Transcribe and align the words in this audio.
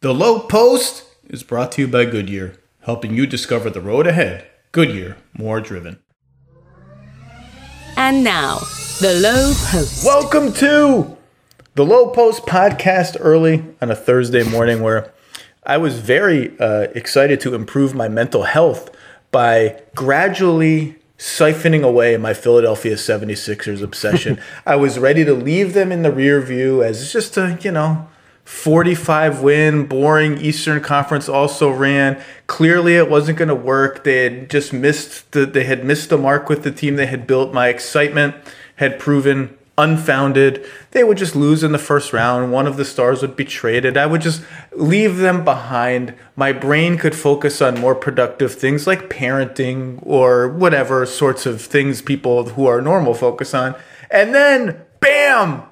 The 0.00 0.14
Low 0.14 0.38
Post 0.38 1.02
is 1.28 1.42
brought 1.42 1.72
to 1.72 1.80
you 1.80 1.88
by 1.88 2.04
Goodyear, 2.04 2.54
helping 2.82 3.14
you 3.14 3.26
discover 3.26 3.68
the 3.68 3.80
road 3.80 4.06
ahead. 4.06 4.46
Goodyear, 4.70 5.16
more 5.36 5.60
driven. 5.60 5.98
And 7.96 8.22
now, 8.22 8.58
The 9.00 9.18
Low 9.20 9.52
Post. 9.56 10.06
Welcome 10.06 10.52
to 10.52 11.16
the 11.74 11.84
Low 11.84 12.10
Post 12.10 12.46
podcast 12.46 13.16
early 13.18 13.64
on 13.82 13.90
a 13.90 13.96
Thursday 13.96 14.48
morning 14.48 14.82
where 14.82 15.12
I 15.64 15.78
was 15.78 15.98
very 15.98 16.56
uh, 16.60 16.82
excited 16.94 17.40
to 17.40 17.56
improve 17.56 17.92
my 17.92 18.06
mental 18.06 18.44
health 18.44 18.94
by 19.32 19.82
gradually 19.96 20.94
siphoning 21.18 21.82
away 21.82 22.16
my 22.16 22.34
Philadelphia 22.34 22.94
76ers 22.94 23.82
obsession. 23.82 24.40
I 24.64 24.76
was 24.76 24.96
ready 24.96 25.24
to 25.24 25.34
leave 25.34 25.74
them 25.74 25.90
in 25.90 26.02
the 26.02 26.12
rear 26.12 26.40
view 26.40 26.84
as 26.84 27.12
just 27.12 27.36
a, 27.36 27.58
you 27.62 27.72
know, 27.72 28.06
45 28.48 29.42
win, 29.42 29.84
boring 29.84 30.38
Eastern 30.38 30.80
Conference 30.80 31.28
also 31.28 31.68
ran. 31.70 32.20
Clearly, 32.46 32.96
it 32.96 33.10
wasn't 33.10 33.36
going 33.36 33.50
to 33.50 33.54
work. 33.54 34.04
They 34.04 34.24
had 34.24 34.48
just 34.48 34.72
missed 34.72 35.32
the 35.32 35.44
they 35.44 35.64
had 35.64 35.84
missed 35.84 36.08
the 36.08 36.16
mark 36.16 36.48
with 36.48 36.62
the 36.62 36.72
team 36.72 36.96
they 36.96 37.06
had 37.06 37.26
built. 37.26 37.52
My 37.52 37.68
excitement 37.68 38.34
had 38.76 38.98
proven 38.98 39.56
unfounded. 39.76 40.64
They 40.92 41.04
would 41.04 41.18
just 41.18 41.36
lose 41.36 41.62
in 41.62 41.72
the 41.72 41.78
first 41.78 42.14
round. 42.14 42.50
One 42.50 42.66
of 42.66 42.78
the 42.78 42.86
stars 42.86 43.20
would 43.20 43.36
be 43.36 43.44
traded. 43.44 43.98
I 43.98 44.06
would 44.06 44.22
just 44.22 44.42
leave 44.72 45.18
them 45.18 45.44
behind. 45.44 46.14
My 46.34 46.52
brain 46.52 46.96
could 46.96 47.14
focus 47.14 47.60
on 47.60 47.78
more 47.78 47.94
productive 47.94 48.54
things 48.54 48.86
like 48.86 49.10
parenting 49.10 49.98
or 50.02 50.48
whatever 50.48 51.04
sorts 51.04 51.44
of 51.44 51.60
things 51.60 52.00
people 52.00 52.48
who 52.48 52.66
are 52.66 52.80
normal 52.80 53.12
focus 53.12 53.52
on. 53.52 53.76
And 54.10 54.34
then, 54.34 54.80
bam, 55.00 55.64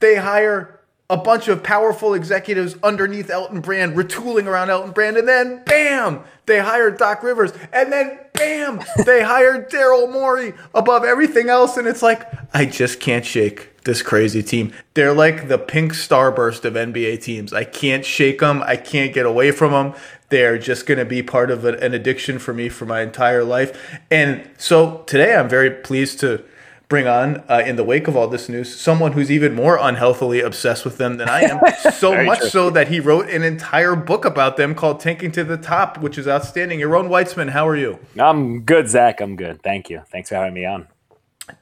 they 0.00 0.16
hire 0.16 0.77
a 1.10 1.16
bunch 1.16 1.48
of 1.48 1.62
powerful 1.62 2.12
executives 2.12 2.76
underneath 2.82 3.30
Elton 3.30 3.60
Brand, 3.60 3.96
retooling 3.96 4.46
around 4.46 4.68
Elton 4.68 4.90
Brand, 4.90 5.16
and 5.16 5.26
then 5.26 5.62
bam, 5.64 6.22
they 6.44 6.58
hired 6.58 6.98
Doc 6.98 7.22
Rivers, 7.22 7.52
and 7.72 7.90
then 7.90 8.18
bam, 8.34 8.82
they 9.06 9.22
hired 9.22 9.70
Daryl 9.70 10.12
Morey 10.12 10.52
above 10.74 11.04
everything 11.04 11.48
else, 11.48 11.78
and 11.78 11.88
it's 11.88 12.02
like 12.02 12.26
I 12.52 12.66
just 12.66 13.00
can't 13.00 13.24
shake 13.24 13.82
this 13.84 14.02
crazy 14.02 14.42
team. 14.42 14.72
They're 14.92 15.14
like 15.14 15.48
the 15.48 15.56
pink 15.56 15.94
starburst 15.94 16.66
of 16.66 16.74
NBA 16.74 17.22
teams. 17.22 17.54
I 17.54 17.64
can't 17.64 18.04
shake 18.04 18.40
them. 18.40 18.62
I 18.62 18.76
can't 18.76 19.14
get 19.14 19.24
away 19.24 19.50
from 19.50 19.72
them. 19.72 19.94
They're 20.28 20.58
just 20.58 20.84
going 20.84 20.98
to 20.98 21.06
be 21.06 21.22
part 21.22 21.50
of 21.50 21.64
an 21.64 21.94
addiction 21.94 22.38
for 22.38 22.52
me 22.52 22.68
for 22.68 22.84
my 22.84 23.00
entire 23.00 23.44
life. 23.44 23.98
And 24.10 24.46
so 24.58 25.04
today, 25.06 25.34
I'm 25.34 25.48
very 25.48 25.70
pleased 25.70 26.20
to 26.20 26.44
bring 26.88 27.06
on 27.06 27.44
uh, 27.48 27.62
in 27.64 27.76
the 27.76 27.84
wake 27.84 28.08
of 28.08 28.16
all 28.16 28.26
this 28.26 28.48
news 28.48 28.74
someone 28.74 29.12
who's 29.12 29.30
even 29.30 29.54
more 29.54 29.78
unhealthily 29.80 30.40
obsessed 30.40 30.84
with 30.84 30.96
them 30.96 31.18
than 31.18 31.28
I 31.28 31.42
am. 31.42 31.60
so 31.92 32.24
much 32.24 32.40
true. 32.40 32.48
so 32.48 32.70
that 32.70 32.88
he 32.88 32.98
wrote 32.98 33.28
an 33.28 33.42
entire 33.42 33.94
book 33.94 34.24
about 34.24 34.56
them 34.56 34.74
called 34.74 35.00
Tanking 35.00 35.30
to 35.32 35.44
the 35.44 35.58
Top, 35.58 35.98
which 35.98 36.16
is 36.16 36.26
outstanding. 36.26 36.80
Yaron 36.80 37.08
Weitzman, 37.08 37.50
how 37.50 37.68
are 37.68 37.76
you? 37.76 37.98
I'm 38.18 38.62
good, 38.62 38.88
Zach. 38.88 39.20
I'm 39.20 39.36
good. 39.36 39.62
Thank 39.62 39.90
you. 39.90 40.02
Thanks 40.10 40.30
for 40.30 40.36
having 40.36 40.54
me 40.54 40.64
on. 40.64 40.88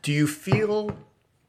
Do 0.03 0.13
you 0.13 0.27
feel 0.27 0.97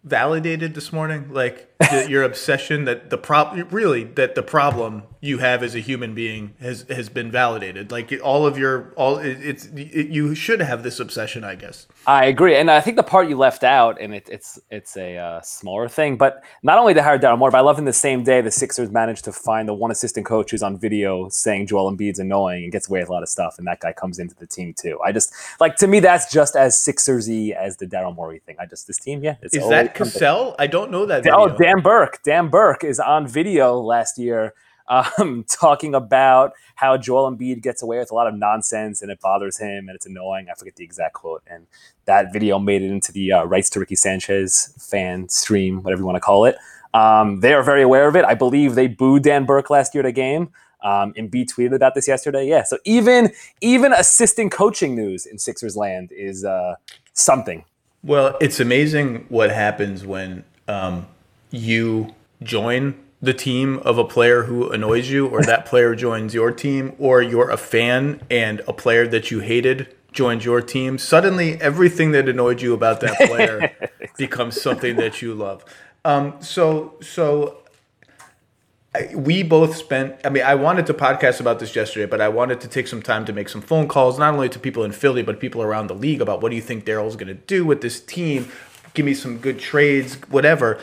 validated 0.03 0.73
this 0.73 0.91
morning? 0.91 1.31
Like 1.31 1.77
the, 1.79 2.07
your 2.09 2.23
obsession 2.23 2.85
that 2.85 3.09
the 3.09 3.17
problem, 3.17 3.67
really, 3.69 4.03
that 4.03 4.35
the 4.35 4.43
problem 4.43 5.03
you 5.21 5.39
have 5.39 5.63
as 5.63 5.75
a 5.75 5.79
human 5.79 6.13
being 6.13 6.53
has 6.59 6.85
has 6.89 7.09
been 7.09 7.31
validated. 7.31 7.91
Like 7.91 8.11
all 8.23 8.45
of 8.45 8.57
your 8.57 8.93
all, 8.95 9.17
it, 9.17 9.37
it's 9.41 9.65
it, 9.65 10.07
you 10.07 10.33
should 10.33 10.61
have 10.61 10.83
this 10.83 10.99
obsession, 10.99 11.43
I 11.43 11.55
guess. 11.55 11.87
I 12.07 12.27
agree, 12.27 12.55
and 12.55 12.71
I 12.71 12.79
think 12.79 12.95
the 12.95 13.03
part 13.03 13.27
you 13.27 13.37
left 13.37 13.65
out, 13.65 13.99
and 13.99 14.15
it, 14.15 14.29
it's 14.31 14.57
it's 14.71 14.95
a 14.95 15.17
uh, 15.17 15.41
smaller 15.41 15.89
thing, 15.89 16.15
but 16.15 16.41
not 16.63 16.77
only 16.77 16.93
to 16.93 17.03
hire 17.03 17.19
Daryl 17.19 17.37
Morey, 17.37 17.51
but 17.51 17.57
I 17.57 17.61
love 17.61 17.79
in 17.79 17.83
the 17.83 17.91
same 17.91 18.23
day 18.23 18.39
the 18.39 18.49
Sixers 18.49 18.89
managed 18.89 19.25
to 19.25 19.33
find 19.33 19.67
the 19.67 19.73
one 19.73 19.91
assistant 19.91 20.25
coach 20.25 20.51
who's 20.51 20.63
on 20.63 20.77
video 20.77 21.27
saying 21.27 21.67
Joel 21.67 21.91
Embiid's 21.91 22.19
annoying 22.19 22.63
and 22.63 22.71
gets 22.71 22.87
away 22.87 23.01
with 23.01 23.09
a 23.09 23.11
lot 23.11 23.23
of 23.23 23.29
stuff, 23.29 23.55
and 23.57 23.67
that 23.67 23.81
guy 23.81 23.91
comes 23.91 24.19
into 24.19 24.35
the 24.35 24.47
team 24.47 24.73
too. 24.73 24.97
I 25.03 25.11
just 25.11 25.33
like 25.59 25.75
to 25.77 25.87
me 25.87 25.99
that's 25.99 26.31
just 26.31 26.55
as 26.55 26.75
Sixersy 26.75 27.51
as 27.51 27.75
the 27.75 27.85
Daryl 27.85 28.15
Morey 28.15 28.39
thing. 28.39 28.55
I 28.57 28.65
just 28.65 28.87
this 28.87 28.99
team, 28.99 29.21
yeah. 29.21 29.35
Is 29.41 29.51
that 29.51 29.93
Cassell? 29.93 30.55
I 30.57 30.67
don't 30.67 30.89
know 30.91 31.05
that. 31.07 31.27
Oh, 31.27 31.47
video. 31.47 31.55
Oh, 31.55 31.57
Dan 31.57 31.81
Burke. 31.83 32.23
Dan 32.23 32.47
Burke 32.47 32.85
is 32.85 33.01
on 33.01 33.27
video 33.27 33.81
last 33.81 34.17
year 34.17 34.53
um, 34.87 35.45
talking 35.49 35.95
about 35.95 36.53
how 36.75 36.97
Joel 36.97 37.31
Embiid 37.31 37.61
gets 37.61 37.81
away 37.81 37.99
with 37.99 38.11
a 38.11 38.15
lot 38.15 38.27
of 38.27 38.35
nonsense 38.35 39.01
and 39.01 39.11
it 39.11 39.19
bothers 39.19 39.57
him 39.57 39.87
and 39.87 39.95
it's 39.95 40.05
annoying. 40.05 40.47
I 40.49 40.53
forget 40.55 40.75
the 40.75 40.83
exact 40.83 41.13
quote. 41.13 41.43
And 41.47 41.67
that 42.05 42.31
video 42.31 42.59
made 42.59 42.81
it 42.81 42.91
into 42.91 43.11
the 43.11 43.33
uh, 43.33 43.43
Rights 43.45 43.69
to 43.71 43.79
Ricky 43.79 43.95
Sanchez 43.95 44.73
fan 44.79 45.29
stream, 45.29 45.83
whatever 45.83 46.01
you 46.01 46.05
want 46.05 46.17
to 46.17 46.21
call 46.21 46.45
it. 46.45 46.57
Um, 46.93 47.41
they 47.41 47.53
are 47.53 47.63
very 47.63 47.81
aware 47.83 48.07
of 48.07 48.15
it. 48.15 48.25
I 48.25 48.33
believe 48.33 48.75
they 48.75 48.87
booed 48.87 49.23
Dan 49.23 49.45
Burke 49.45 49.69
last 49.69 49.93
year 49.93 50.01
at 50.03 50.05
a 50.07 50.11
game. 50.11 50.49
Um, 50.83 51.13
Embiid 51.13 51.51
tweeted 51.51 51.73
about 51.73 51.95
this 51.95 52.07
yesterday. 52.07 52.47
Yeah, 52.47 52.63
so 52.63 52.77
even 52.85 53.31
even 53.61 53.93
assistant 53.93 54.51
coaching 54.51 54.95
news 54.95 55.25
in 55.25 55.37
Sixers 55.37 55.75
land 55.75 56.11
is 56.11 56.45
uh, 56.45 56.75
something. 57.13 57.65
Well, 58.03 58.37
it's 58.39 58.59
amazing 58.59 59.25
what 59.29 59.49
happens 59.49 60.05
when 60.05 60.43
um, 60.67 61.07
you 61.49 62.13
join 62.43 62.95
the 63.21 63.33
team 63.33 63.79
of 63.79 63.97
a 63.97 64.03
player 64.03 64.43
who 64.43 64.69
annoys 64.69 65.09
you, 65.09 65.27
or 65.27 65.41
that 65.43 65.65
player 65.65 65.95
joins 65.95 66.33
your 66.33 66.51
team, 66.51 66.95
or 66.99 67.21
you're 67.21 67.49
a 67.49 67.57
fan 67.57 68.21
and 68.29 68.61
a 68.67 68.73
player 68.73 69.07
that 69.07 69.31
you 69.31 69.39
hated 69.39 69.93
joins 70.11 70.45
your 70.45 70.61
team, 70.61 70.97
suddenly 70.97 71.61
everything 71.61 72.11
that 72.11 72.27
annoyed 72.27 72.61
you 72.61 72.73
about 72.73 73.01
that 73.01 73.15
player 73.27 73.71
becomes 74.17 74.59
something 74.59 74.95
that 74.95 75.21
you 75.21 75.33
love. 75.33 75.63
Um, 76.05 76.35
so, 76.39 76.95
so 77.01 77.57
we 79.13 79.43
both 79.43 79.75
spent. 79.75 80.15
I 80.25 80.29
mean, 80.29 80.43
I 80.43 80.55
wanted 80.55 80.87
to 80.87 80.93
podcast 80.93 81.39
about 81.39 81.59
this 81.59 81.75
yesterday, 81.75 82.05
but 82.05 82.21
I 82.21 82.29
wanted 82.29 82.61
to 82.61 82.67
take 82.67 82.87
some 82.87 83.01
time 83.01 83.25
to 83.25 83.33
make 83.33 83.49
some 83.49 83.61
phone 83.61 83.87
calls, 83.87 84.17
not 84.17 84.33
only 84.33 84.49
to 84.49 84.59
people 84.59 84.83
in 84.83 84.91
Philly, 84.91 85.21
but 85.21 85.39
people 85.39 85.61
around 85.61 85.87
the 85.87 85.95
league 85.95 86.21
about 86.21 86.41
what 86.41 86.49
do 86.49 86.55
you 86.55 86.61
think 86.61 86.85
Daryl's 86.85 87.15
going 87.15 87.27
to 87.27 87.33
do 87.33 87.65
with 87.65 87.81
this 87.81 87.99
team. 87.99 88.49
Give 88.93 89.05
me 89.05 89.13
some 89.13 89.37
good 89.37 89.59
trades, 89.59 90.15
whatever. 90.29 90.79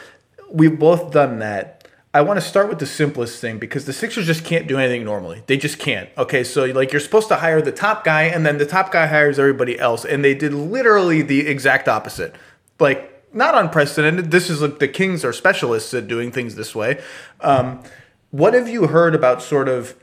We've 0.50 0.78
both 0.78 1.10
done 1.10 1.40
that 1.40 1.83
I 2.14 2.20
want 2.20 2.41
to 2.41 2.47
start 2.47 2.69
with 2.69 2.78
the 2.78 2.86
simplest 2.86 3.41
thing 3.41 3.58
because 3.58 3.86
the 3.86 3.92
Sixers 3.92 4.25
just 4.25 4.44
can't 4.44 4.69
do 4.69 4.78
anything 4.78 5.04
normally. 5.04 5.42
They 5.48 5.56
just 5.56 5.80
can't. 5.80 6.08
Okay, 6.16 6.44
so 6.44 6.64
like 6.66 6.92
you're 6.92 7.00
supposed 7.00 7.26
to 7.28 7.36
hire 7.36 7.60
the 7.60 7.72
top 7.72 8.04
guy 8.04 8.22
and 8.22 8.47
then 8.47 8.58
the 8.58 8.66
top 8.66 8.92
guy 8.92 9.08
hires 9.08 9.36
everybody 9.36 9.76
else 9.80 10.04
and 10.04 10.25
they 10.25 10.32
did 10.32 10.54
literally 10.54 11.22
the 11.22 11.48
exact 11.48 11.88
opposite. 11.88 12.36
Like 12.78 13.10
not 13.34 13.56
unprecedented. 13.56 14.30
This 14.30 14.48
is 14.48 14.62
like 14.62 14.78
the 14.78 14.86
Kings 14.86 15.25
are 15.25 15.32
specialists 15.32 15.92
at 15.92 16.06
doing 16.06 16.30
things 16.30 16.54
this 16.54 16.72
way. 16.72 17.02
Um, 17.41 17.82
what 18.31 18.54
have 18.54 18.69
you 18.69 18.86
heard 18.86 19.16
about 19.16 19.42
sort 19.42 19.69
of 19.69 19.96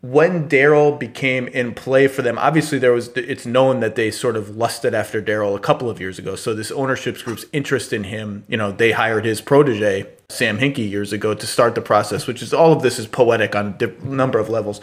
when 0.00 0.48
Daryl 0.48 0.96
became 0.96 1.48
in 1.48 1.74
play 1.74 2.06
for 2.06 2.22
them, 2.22 2.38
obviously 2.38 2.78
there 2.78 2.92
was 2.92 3.08
it's 3.16 3.46
known 3.46 3.80
that 3.80 3.96
they 3.96 4.12
sort 4.12 4.36
of 4.36 4.56
lusted 4.56 4.94
after 4.94 5.20
Daryl 5.20 5.56
a 5.56 5.60
couple 5.60 5.90
of 5.90 6.00
years 6.00 6.20
ago. 6.20 6.36
So 6.36 6.54
this 6.54 6.70
ownership 6.70 7.18
group's 7.18 7.46
interest 7.52 7.92
in 7.92 8.04
him, 8.04 8.44
you 8.48 8.56
know, 8.56 8.70
they 8.70 8.92
hired 8.92 9.24
his 9.24 9.40
protege 9.40 10.06
Sam 10.32 10.58
Hinkie 10.58 10.88
years 10.88 11.12
ago 11.12 11.34
to 11.34 11.46
start 11.46 11.74
the 11.74 11.82
process, 11.82 12.26
which 12.26 12.42
is 12.42 12.54
all 12.54 12.72
of 12.72 12.82
this 12.82 12.98
is 12.98 13.06
poetic 13.06 13.54
on 13.54 13.76
a 13.80 14.04
number 14.04 14.38
of 14.38 14.48
levels. 14.48 14.80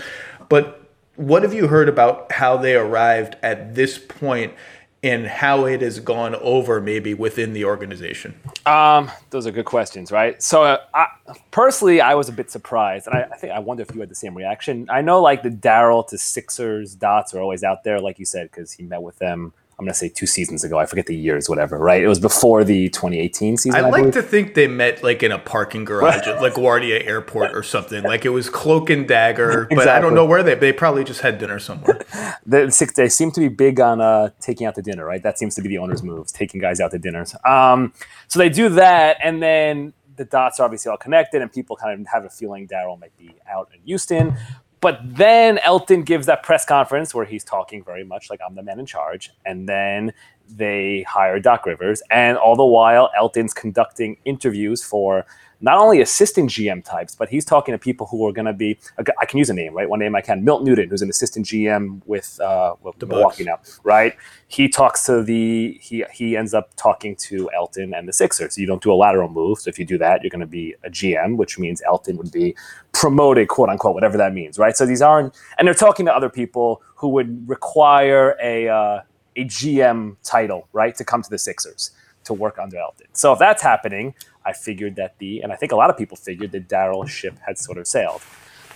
But 0.47 0.81
what 1.15 1.43
have 1.43 1.53
you 1.53 1.67
heard 1.67 1.89
about 1.89 2.31
how 2.31 2.57
they 2.57 2.75
arrived 2.75 3.35
at 3.43 3.75
this 3.75 3.97
point 3.97 4.53
and 5.01 5.25
how 5.25 5.65
it 5.65 5.81
has 5.81 5.99
gone 5.99 6.35
over 6.35 6.81
maybe 6.81 7.13
within 7.13 7.53
the 7.53 7.65
organization? 7.65 8.39
Um, 8.65 9.09
those 9.29 9.47
are 9.47 9.51
good 9.51 9.65
questions, 9.65 10.11
right? 10.11 10.41
So, 10.41 10.63
uh, 10.63 10.77
I, 10.93 11.07
personally, 11.51 12.01
I 12.01 12.15
was 12.15 12.27
a 12.29 12.33
bit 12.33 12.51
surprised, 12.51 13.07
and 13.07 13.15
I, 13.15 13.29
I, 13.31 13.37
think 13.37 13.53
I 13.53 13.59
wonder 13.59 13.83
if 13.83 13.93
you 13.93 14.01
had 14.01 14.09
the 14.09 14.15
same 14.15 14.35
reaction. 14.35 14.87
I 14.89 15.01
know, 15.01 15.21
like 15.21 15.41
the 15.41 15.49
Daryl 15.49 16.07
to 16.09 16.17
Sixers 16.17 16.95
dots 16.95 17.33
are 17.33 17.39
always 17.39 17.63
out 17.63 17.83
there, 17.83 17.99
like 18.01 18.19
you 18.19 18.25
said, 18.25 18.51
because 18.51 18.73
he 18.73 18.83
met 18.83 19.01
with 19.01 19.17
them 19.19 19.53
I'm 19.79 19.85
going 19.85 19.93
to 19.93 19.97
say 19.97 20.09
two 20.09 20.25
seasons 20.25 20.65
ago. 20.65 20.77
I 20.77 20.85
forget 20.85 21.05
the 21.05 21.15
years, 21.15 21.47
whatever, 21.47 21.77
right? 21.77 22.03
It 22.03 22.09
was 22.09 22.19
before 22.19 22.65
the 22.65 22.89
2018 22.89 23.55
season. 23.55 23.79
I, 23.79 23.87
I 23.87 23.89
like 23.89 24.11
to 24.11 24.21
think 24.21 24.53
they 24.53 24.67
met 24.67 25.01
like 25.03 25.23
in 25.23 25.31
a 25.31 25.39
parking 25.39 25.85
garage 25.85 26.27
at 26.27 26.41
LaGuardia 26.41 27.07
Airport 27.07 27.55
or 27.55 27.63
something. 27.63 28.03
Like 28.03 28.25
it 28.25 28.29
was 28.29 28.49
cloak 28.49 28.89
and 28.89 29.07
dagger, 29.07 29.49
exactly. 29.49 29.75
but 29.77 29.87
I 29.87 29.99
don't 30.01 30.13
know 30.13 30.25
where 30.25 30.43
they, 30.43 30.55
they 30.55 30.73
probably 30.73 31.05
just 31.05 31.21
had 31.21 31.37
dinner 31.37 31.59
somewhere. 31.59 32.01
they 32.45 33.07
seem 33.07 33.31
to 33.31 33.39
be 33.39 33.47
big 33.47 33.79
on 33.79 34.01
uh, 34.01 34.31
taking 34.41 34.67
out 34.67 34.75
the 34.75 34.81
dinner, 34.81 35.05
right? 35.05 35.23
That 35.23 35.39
seems 35.39 35.55
to 35.55 35.61
be 35.61 35.69
the 35.69 35.77
owner's 35.77 36.03
moves, 36.03 36.33
taking 36.33 36.59
guys 36.59 36.81
out 36.81 36.91
to 36.91 36.99
dinners. 36.99 37.33
Um, 37.45 37.93
so 38.27 38.37
they 38.37 38.49
do 38.49 38.67
that, 38.67 39.15
and 39.23 39.41
then 39.41 39.93
the 40.19 40.25
dots 40.25 40.59
are 40.59 40.65
obviously 40.65 40.91
all 40.91 40.97
connected, 40.97 41.41
and 41.41 41.51
people 41.51 41.77
kind 41.77 41.99
of 41.99 42.05
have 42.07 42.25
a 42.25 42.29
feeling 42.29 42.67
Daryl 42.67 42.99
might 42.99 43.17
be 43.17 43.33
out 43.49 43.71
in 43.73 43.79
Houston. 43.85 44.37
But 44.81 44.99
then 45.03 45.57
Elton 45.59 46.03
gives 46.03 46.25
that 46.27 46.43
press 46.43 46.65
conference 46.65 47.13
where 47.13 47.25
he's 47.25 47.43
talking 47.43 47.83
very 47.83 48.03
much 48.03 48.29
like 48.29 48.39
I'm 48.47 48.55
the 48.55 48.63
man 48.63 48.79
in 48.79 48.85
charge. 48.85 49.31
And 49.45 49.67
then 49.67 50.13
they 50.47 51.03
hire 51.03 51.39
Doc 51.39 51.65
Rivers. 51.65 52.01
And 52.09 52.37
all 52.37 52.55
the 52.55 52.65
while, 52.65 53.09
Elton's 53.17 53.53
conducting 53.53 54.17
interviews 54.25 54.83
for 54.83 55.25
not 55.61 55.77
only 55.77 56.01
assistant 56.01 56.49
GM 56.49 56.83
types, 56.83 57.15
but 57.15 57.29
he's 57.29 57.45
talking 57.45 57.73
to 57.73 57.77
people 57.77 58.07
who 58.07 58.25
are 58.27 58.31
going 58.31 58.45
to 58.45 58.53
be. 58.53 58.77
I 59.19 59.25
can 59.25 59.37
use 59.37 59.49
a 59.49 59.53
name, 59.53 59.73
right? 59.73 59.89
One 59.89 59.99
name 59.99 60.15
I 60.15 60.21
can. 60.21 60.43
Milt 60.43 60.63
Newton, 60.63 60.89
who's 60.89 61.01
an 61.01 61.09
assistant 61.09 61.45
GM 61.45 62.01
with, 62.05 62.39
uh, 62.39 62.75
the 62.97 63.05
Milwaukee 63.05 63.43
now, 63.43 63.59
right? 63.83 64.15
He 64.47 64.67
talks 64.67 65.05
to 65.05 65.23
the 65.23 65.77
he 65.81 66.05
he 66.11 66.35
ends 66.35 66.53
up 66.53 66.75
talking 66.75 67.15
to 67.17 67.49
Elton 67.53 67.93
and 67.93 68.07
the 68.07 68.13
Sixers. 68.13 68.57
You 68.57 68.65
don't 68.65 68.81
do 68.81 68.91
a 68.91 68.95
lateral 68.95 69.29
move, 69.29 69.59
so 69.59 69.69
if 69.69 69.77
you 69.77 69.85
do 69.85 69.97
that, 69.97 70.23
you're 70.23 70.29
going 70.29 70.39
to 70.39 70.47
be 70.47 70.75
a 70.83 70.89
GM, 70.89 71.37
which 71.37 71.59
means 71.59 71.81
Elton 71.85 72.17
would 72.17 72.31
be 72.31 72.55
promoted, 72.91 73.47
quote 73.47 73.69
unquote, 73.69 73.93
whatever 73.93 74.17
that 74.17 74.33
means, 74.33 74.57
right? 74.57 74.75
So 74.75 74.85
these 74.85 75.01
aren't, 75.01 75.35
and 75.57 75.67
they're 75.67 75.75
talking 75.75 76.05
to 76.07 76.15
other 76.15 76.29
people 76.29 76.81
who 76.95 77.09
would 77.09 77.47
require 77.47 78.35
a 78.41 78.67
uh, 78.67 79.01
a 79.35 79.45
GM 79.45 80.15
title, 80.23 80.67
right, 80.73 80.95
to 80.95 81.05
come 81.05 81.21
to 81.21 81.29
the 81.29 81.37
Sixers 81.37 81.91
to 82.25 82.33
work 82.33 82.59
under 82.59 82.77
Elton. 82.77 83.07
So 83.13 83.33
if 83.33 83.39
that's 83.39 83.61
happening, 83.61 84.13
I 84.45 84.53
figured 84.53 84.95
that 84.95 85.17
the, 85.19 85.41
and 85.41 85.51
I 85.51 85.55
think 85.55 85.71
a 85.71 85.75
lot 85.75 85.89
of 85.89 85.97
people 85.97 86.17
figured 86.17 86.51
that 86.51 86.67
Daryl's 86.67 87.11
ship 87.11 87.37
had 87.45 87.57
sort 87.57 87.77
of 87.77 87.87
sailed. 87.87 88.21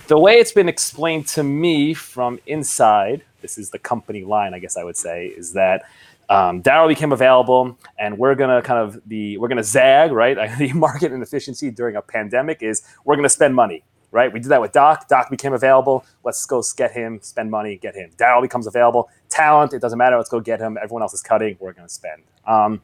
The 0.07 0.19
way 0.19 0.33
it's 0.33 0.51
been 0.51 0.67
explained 0.67 1.27
to 1.29 1.43
me 1.43 1.93
from 1.93 2.39
inside, 2.45 3.23
this 3.41 3.57
is 3.57 3.69
the 3.69 3.79
company 3.79 4.23
line, 4.23 4.53
I 4.53 4.59
guess 4.59 4.75
I 4.75 4.83
would 4.83 4.97
say, 4.97 5.27
is 5.27 5.53
that 5.53 5.83
um, 6.29 6.61
Daryl 6.61 6.87
became 6.87 7.11
available, 7.11 7.77
and 7.97 8.17
we're 8.17 8.35
gonna 8.35 8.61
kind 8.61 8.79
of 8.79 9.01
the 9.07 9.37
we're 9.37 9.47
gonna 9.47 9.63
zag 9.63 10.11
right. 10.11 10.35
the 10.57 10.73
market 10.73 11.11
inefficiency 11.11 11.71
during 11.71 11.95
a 11.95 12.01
pandemic 12.01 12.61
is 12.61 12.81
we're 13.05 13.15
gonna 13.15 13.29
spend 13.29 13.55
money, 13.55 13.83
right? 14.11 14.31
We 14.31 14.39
did 14.39 14.49
that 14.49 14.61
with 14.61 14.71
Doc. 14.71 15.07
Doc 15.07 15.29
became 15.29 15.53
available. 15.53 16.05
Let's 16.23 16.45
go 16.45 16.63
get 16.75 16.91
him, 16.91 17.19
spend 17.21 17.51
money, 17.51 17.77
get 17.77 17.95
him. 17.95 18.09
Daryl 18.17 18.41
becomes 18.41 18.67
available. 18.67 19.09
Talent, 19.29 19.73
it 19.73 19.79
doesn't 19.79 19.97
matter. 19.97 20.17
Let's 20.17 20.29
go 20.29 20.39
get 20.39 20.59
him. 20.59 20.77
Everyone 20.81 21.01
else 21.01 21.13
is 21.13 21.21
cutting. 21.21 21.57
We're 21.59 21.73
gonna 21.73 21.89
spend. 21.89 22.23
Um, 22.47 22.81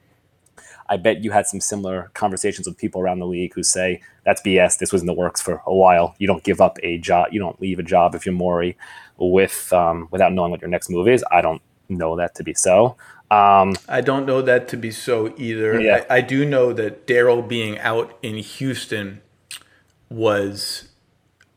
I 0.90 0.98
bet 0.98 1.24
you 1.24 1.32
had 1.32 1.46
some 1.46 1.62
similar 1.62 2.10
conversations 2.16 2.68
with 2.68 2.78
people 2.78 3.00
around 3.00 3.20
the 3.20 3.28
league 3.28 3.54
who 3.54 3.64
say 3.64 4.02
that's 4.26 4.42
BS. 4.42 4.80
This 4.80 4.92
was 4.92 5.02
in 5.02 5.08
the 5.08 5.14
works 5.14 5.42
for 5.42 5.62
a 5.66 5.74
while. 5.74 6.16
You 6.18 6.28
don't 6.28 6.44
give 6.44 6.60
up 6.60 6.78
a 6.82 6.98
job. 6.98 7.28
You 7.32 7.40
don't 7.40 7.62
leave 7.62 7.80
a 7.80 7.84
job 7.84 8.16
if 8.16 8.26
you're 8.26 8.34
Morey 8.34 8.76
with 9.18 9.72
um, 9.72 10.08
without 10.12 10.34
knowing 10.34 10.52
what 10.52 10.62
your 10.62 10.70
next 10.70 10.90
move 10.90 11.08
is. 11.08 11.24
I 11.32 11.42
don't 11.42 11.62
know 11.88 12.16
that 12.18 12.36
to 12.36 12.44
be 12.44 12.54
so. 12.54 12.98
Um, 13.32 13.76
I 13.88 14.02
don't 14.02 14.26
know 14.26 14.42
that 14.42 14.68
to 14.70 14.78
be 14.78 14.90
so 14.90 15.34
either. 15.38 15.80
Yeah. 15.80 16.04
I, 16.10 16.18
I 16.18 16.22
do 16.22 16.46
know 16.46 16.74
that 16.74 17.06
Daryl 17.06 17.48
being 17.48 17.78
out 17.80 18.18
in 18.24 18.38
Houston 18.38 19.22
was 20.10 20.90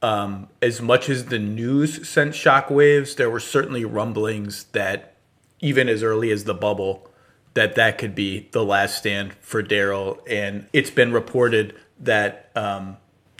um, 0.03 0.49
as 0.61 0.83
much 0.83 1.09
as 1.09 1.27
the 1.27 1.39
news 1.39 2.07
sent 2.07 2.33
shockwaves. 2.33 3.17
There 3.17 3.31
were 3.31 3.41
certainly 3.41 3.87
rumblings 3.87 4.65
that 4.73 5.15
even 5.61 5.89
as 5.89 6.03
early 6.03 6.31
as 6.31 6.45
the 6.45 6.55
bubble 6.55 7.09
that 7.55 7.75
that 7.75 7.99
could 7.99 8.15
be 8.15 8.49
the 8.53 8.65
last 8.65 8.99
stand 8.99 9.35
for 9.41 9.63
Daryl. 9.63 10.19
And 10.29 10.67
it's 10.73 10.91
been 10.91 11.13
reported 11.13 11.75
that, 12.01 12.51
um, 12.55 12.97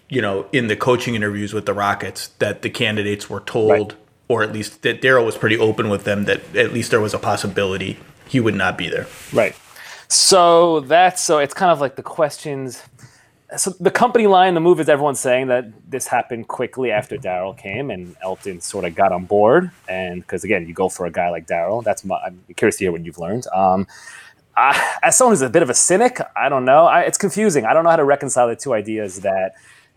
you 0.09 0.21
know, 0.21 0.47
in 0.53 0.67
the 0.67 0.77
coaching 0.77 1.15
interviews 1.15 1.55
with 1.55 1.67
the 1.67 1.75
Rockets, 1.75 2.29
that 2.39 2.63
the 2.63 2.71
candidates 2.71 3.31
were 3.31 3.41
told, 3.41 3.93
right. 3.93 3.95
or 4.29 4.43
at 4.43 4.53
least 4.53 4.83
that 4.83 5.01
Daryl 5.01 5.25
was 5.25 5.37
pretty 5.37 5.59
open 5.59 5.89
with 5.89 6.05
them, 6.05 6.25
that 6.25 6.55
at 6.55 6.73
least 6.73 6.91
there 6.91 7.01
was 7.01 7.15
a 7.15 7.19
possibility 7.19 7.99
he 8.29 8.41
would 8.41 8.55
not 8.55 8.77
be 8.77 8.89
there. 8.89 9.07
Right. 9.33 9.55
So 10.09 10.81
that's 10.81 11.23
so 11.23 11.39
it's 11.39 11.55
kind 11.55 11.71
of 11.71 11.81
like 11.81 11.97
the 11.97 12.03
questions 12.03 12.83
so 13.57 13.71
the 13.81 13.91
company 13.91 14.27
line, 14.27 14.55
the 14.55 14.61
move 14.61 14.81
is 14.81 14.89
everyone's 14.89 15.21
saying 15.21 15.49
that 15.49 15.67
this 15.91 16.07
happened 16.07 16.49
quickly 16.49 16.91
after 16.91 17.17
Daryl 17.17 17.57
came 17.57 17.91
and 17.91 18.17
Elton 18.23 18.61
sort 18.61 18.85
of 18.85 18.95
got 18.95 19.13
on 19.13 19.25
board. 19.25 19.71
And 19.89 20.23
because 20.23 20.45
again, 20.45 20.67
you 20.67 20.75
go 20.75 20.89
for 20.89 21.07
a 21.07 21.11
guy 21.11 21.31
like 21.31 21.47
Daryl. 21.47 21.83
That's 21.85 22.05
my, 22.05 22.17
I'm 22.17 22.43
curious 22.57 22.77
to 22.77 22.85
hear 22.85 22.93
what 22.93 23.05
you've 23.05 23.19
learned. 23.19 23.47
Um, 23.55 23.87
I, 24.57 24.97
as 25.03 25.17
someone 25.17 25.33
who's 25.33 25.43
a 25.43 25.51
bit 25.51 25.63
of 25.63 25.71
a 25.71 25.75
cynic, 25.75 26.21
I 26.37 26.49
don't 26.49 26.65
know. 26.65 26.85
I, 26.87 27.03
it's 27.03 27.19
confusing. 27.19 27.65
I 27.65 27.73
don't 27.73 27.85
know 27.85 27.91
how 27.91 27.97
to 27.97 28.05
reconcile 28.05 28.49
the 28.49 28.57
two 28.57 28.75
ideas 28.75 29.21
that 29.21 29.55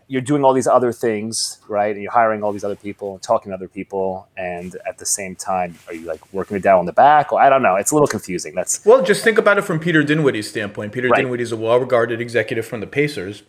you're 0.08 0.22
doing 0.22 0.44
all 0.44 0.52
these 0.52 0.66
other 0.66 0.92
things, 0.92 1.58
right? 1.68 1.92
And 1.92 2.02
you're 2.02 2.12
hiring 2.12 2.42
all 2.42 2.52
these 2.52 2.64
other 2.64 2.76
people 2.76 3.14
and 3.14 3.22
talking 3.22 3.50
to 3.50 3.54
other 3.54 3.68
people, 3.68 4.28
and 4.36 4.76
at 4.86 4.98
the 4.98 5.06
same 5.06 5.34
time, 5.34 5.78
are 5.88 5.94
you 5.94 6.06
like 6.06 6.32
working 6.32 6.54
with 6.54 6.64
Daryl 6.64 6.78
on 6.78 6.86
the 6.86 6.92
back? 6.92 7.32
Or 7.32 7.40
I 7.40 7.50
don't 7.50 7.62
know. 7.62 7.76
It's 7.76 7.90
a 7.90 7.94
little 7.94 8.06
confusing. 8.06 8.54
That's 8.54 8.84
well, 8.84 9.02
just 9.02 9.24
think 9.24 9.38
about 9.38 9.58
it 9.58 9.62
from 9.62 9.80
Peter 9.80 10.02
Dinwiddie's 10.02 10.48
standpoint. 10.48 10.92
Peter 10.92 11.08
right. 11.08 11.40
is 11.40 11.52
a 11.52 11.56
well-regarded 11.56 12.20
executive 12.20 12.66
from 12.66 12.80
the 12.80 12.86
Pacers. 12.86 13.42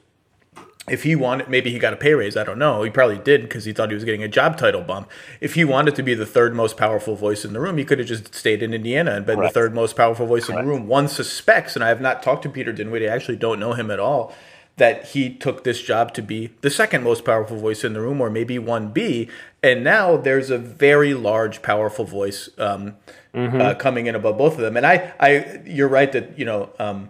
If 0.89 1.03
he 1.03 1.17
wanted, 1.17 1.49
maybe 1.49 1.69
he 1.69 1.79
got 1.79 1.91
a 1.91 1.97
pay 1.97 2.13
raise. 2.13 2.37
I 2.37 2.45
don't 2.45 2.57
know. 2.57 2.81
He 2.81 2.89
probably 2.89 3.17
did 3.17 3.41
because 3.41 3.65
he 3.65 3.73
thought 3.73 3.89
he 3.89 3.95
was 3.95 4.05
getting 4.05 4.23
a 4.23 4.27
job 4.29 4.57
title 4.57 4.81
bump. 4.81 5.09
If 5.41 5.55
he 5.55 5.65
wanted 5.65 5.95
to 5.95 6.01
be 6.01 6.13
the 6.13 6.25
third 6.25 6.55
most 6.55 6.77
powerful 6.77 7.17
voice 7.17 7.43
in 7.43 7.51
the 7.51 7.59
room, 7.59 7.77
he 7.77 7.83
could 7.83 7.99
have 7.99 8.07
just 8.07 8.33
stayed 8.33 8.63
in 8.63 8.73
Indiana 8.73 9.11
and 9.11 9.25
been 9.25 9.35
Correct. 9.35 9.53
the 9.53 9.59
third 9.59 9.75
most 9.75 9.97
powerful 9.97 10.25
voice 10.25 10.45
Correct. 10.45 10.61
in 10.61 10.65
the 10.65 10.71
room. 10.71 10.87
One 10.87 11.09
suspects, 11.09 11.75
and 11.75 11.83
I 11.83 11.89
have 11.89 11.99
not 11.99 12.23
talked 12.23 12.43
to 12.43 12.49
Peter 12.49 12.71
Dinwiddie. 12.71 13.09
I 13.09 13.13
actually 13.13 13.35
don't 13.35 13.59
know 13.59 13.73
him 13.73 13.91
at 13.91 13.99
all 13.99 14.33
that 14.77 15.07
he 15.07 15.33
took 15.33 15.63
this 15.63 15.81
job 15.81 16.13
to 16.13 16.21
be 16.21 16.51
the 16.61 16.69
second 16.69 17.03
most 17.03 17.25
powerful 17.25 17.57
voice 17.57 17.83
in 17.83 17.93
the 17.93 18.01
room, 18.01 18.21
or 18.21 18.29
maybe 18.29 18.57
1B. 18.57 19.29
And 19.61 19.83
now 19.83 20.17
there's 20.17 20.49
a 20.49 20.57
very 20.57 21.13
large, 21.13 21.61
powerful 21.61 22.05
voice 22.05 22.49
um, 22.57 22.95
mm-hmm. 23.33 23.59
uh, 23.59 23.73
coming 23.73 24.05
in 24.05 24.15
above 24.15 24.37
both 24.37 24.53
of 24.53 24.59
them. 24.59 24.77
And 24.77 24.85
I, 24.85 25.13
I, 25.19 25.61
you're 25.65 25.87
right 25.87 26.11
that 26.11 26.37
you 26.37 26.45
know 26.45 26.69
um, 26.79 27.09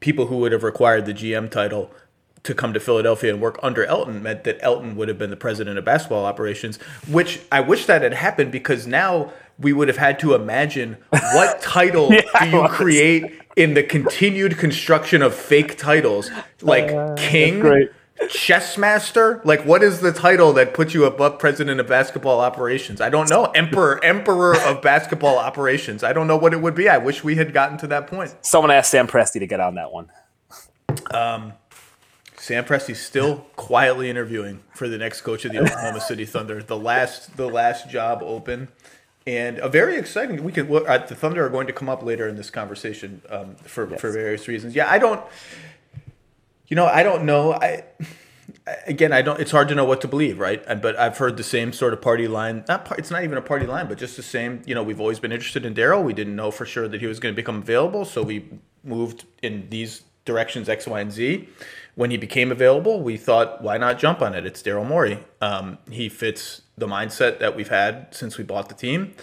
people 0.00 0.26
who 0.26 0.36
would 0.38 0.52
have 0.52 0.62
required 0.62 1.06
the 1.06 1.14
GM 1.14 1.50
title 1.50 1.90
to 2.44 2.54
come 2.54 2.72
to 2.72 2.80
Philadelphia 2.80 3.32
and 3.32 3.42
work 3.42 3.58
under 3.62 3.84
Elton 3.84 4.22
meant 4.22 4.44
that 4.44 4.58
Elton 4.60 4.96
would 4.96 5.08
have 5.08 5.18
been 5.18 5.30
the 5.30 5.36
president 5.36 5.78
of 5.78 5.84
basketball 5.84 6.24
operations, 6.24 6.76
which 7.08 7.40
I 7.50 7.60
wish 7.60 7.86
that 7.86 8.02
had 8.02 8.14
happened 8.14 8.52
because 8.52 8.86
now 8.86 9.32
we 9.58 9.72
would 9.72 9.88
have 9.88 9.96
had 9.96 10.18
to 10.20 10.34
imagine 10.34 10.96
what 11.10 11.60
title 11.62 12.12
yeah, 12.12 12.22
do 12.44 12.50
you 12.50 12.68
create 12.68 13.47
in 13.58 13.74
the 13.74 13.82
continued 13.82 14.56
construction 14.56 15.20
of 15.20 15.34
fake 15.34 15.76
titles 15.76 16.30
like 16.62 16.92
uh, 16.92 17.14
king 17.16 17.88
chess 18.30 18.78
master? 18.78 19.40
Like 19.44 19.62
what 19.62 19.82
is 19.82 20.00
the 20.00 20.12
title 20.12 20.52
that 20.54 20.74
puts 20.74 20.94
you 20.94 21.04
above 21.04 21.40
president 21.40 21.80
of 21.80 21.88
basketball 21.88 22.40
operations? 22.40 23.00
I 23.00 23.10
don't 23.10 23.28
know. 23.28 23.46
Emperor 23.46 24.02
emperor 24.04 24.56
of 24.56 24.80
basketball 24.80 25.38
operations. 25.38 26.04
I 26.04 26.12
don't 26.12 26.28
know 26.28 26.36
what 26.36 26.52
it 26.52 26.60
would 26.60 26.76
be. 26.76 26.88
I 26.88 26.98
wish 26.98 27.24
we 27.24 27.34
had 27.34 27.52
gotten 27.52 27.76
to 27.78 27.88
that 27.88 28.06
point. 28.06 28.34
Someone 28.42 28.70
asked 28.70 28.92
sam 28.92 29.08
presti 29.08 29.40
to 29.40 29.46
get 29.46 29.60
on 29.60 29.74
that 29.74 29.92
one. 29.92 30.08
Um 31.10 31.52
Sam 32.36 32.64
Presti's 32.64 33.00
still 33.00 33.46
quietly 33.56 34.08
interviewing 34.08 34.62
for 34.72 34.88
the 34.88 34.96
next 34.96 35.22
coach 35.22 35.44
of 35.44 35.50
the 35.50 35.58
Oklahoma 35.58 36.00
City 36.00 36.24
Thunder. 36.24 36.62
The 36.62 36.78
last, 36.78 37.36
the 37.36 37.48
last 37.48 37.90
job 37.90 38.22
open 38.22 38.68
and 39.28 39.58
a 39.58 39.68
very 39.68 39.96
exciting. 39.96 40.42
We 40.42 40.52
could 40.52 40.72
uh, 40.72 40.98
the 41.06 41.14
Thunder 41.14 41.44
are 41.44 41.50
going 41.50 41.66
to 41.66 41.72
come 41.74 41.88
up 41.90 42.02
later 42.02 42.26
in 42.26 42.36
this 42.36 42.48
conversation 42.48 43.20
um, 43.28 43.56
for 43.56 43.88
yes. 43.90 44.00
for 44.00 44.10
various 44.10 44.48
reasons. 44.48 44.74
Yeah, 44.74 44.90
I 44.90 44.98
don't. 44.98 45.22
You 46.68 46.76
know, 46.76 46.86
I 46.86 47.02
don't 47.02 47.24
know. 47.24 47.52
I 47.52 47.84
again, 48.86 49.12
I 49.12 49.20
don't. 49.20 49.38
It's 49.38 49.50
hard 49.50 49.68
to 49.68 49.74
know 49.74 49.84
what 49.84 50.00
to 50.00 50.08
believe, 50.08 50.38
right? 50.38 50.64
But 50.80 50.98
I've 50.98 51.18
heard 51.18 51.36
the 51.36 51.42
same 51.42 51.74
sort 51.74 51.92
of 51.92 52.00
party 52.00 52.26
line. 52.26 52.64
Not 52.68 52.98
it's 52.98 53.10
not 53.10 53.22
even 53.22 53.36
a 53.36 53.42
party 53.42 53.66
line, 53.66 53.86
but 53.86 53.98
just 53.98 54.16
the 54.16 54.22
same. 54.22 54.62
You 54.64 54.74
know, 54.74 54.82
we've 54.82 55.00
always 55.00 55.20
been 55.20 55.32
interested 55.32 55.66
in 55.66 55.74
Daryl. 55.74 56.02
We 56.02 56.14
didn't 56.14 56.34
know 56.34 56.50
for 56.50 56.64
sure 56.64 56.88
that 56.88 57.00
he 57.00 57.06
was 57.06 57.20
going 57.20 57.34
to 57.34 57.36
become 57.36 57.56
available, 57.56 58.06
so 58.06 58.22
we 58.22 58.48
moved 58.82 59.26
in 59.42 59.68
these 59.68 60.04
directions 60.24 60.70
X, 60.70 60.86
Y, 60.86 61.00
and 61.00 61.12
Z. 61.12 61.48
When 61.98 62.12
he 62.12 62.16
became 62.16 62.52
available, 62.52 63.02
we 63.02 63.16
thought, 63.16 63.60
why 63.60 63.76
not 63.76 63.98
jump 63.98 64.22
on 64.22 64.32
it? 64.32 64.46
It's 64.46 64.62
Daryl 64.62 64.86
Morey. 64.86 65.18
Um, 65.40 65.78
he 65.90 66.08
fits 66.08 66.62
the 66.76 66.86
mindset 66.86 67.40
that 67.40 67.56
we've 67.56 67.70
had 67.70 68.14
since 68.14 68.38
we 68.38 68.44
bought 68.44 68.68
the 68.68 68.76
team. 68.76 69.14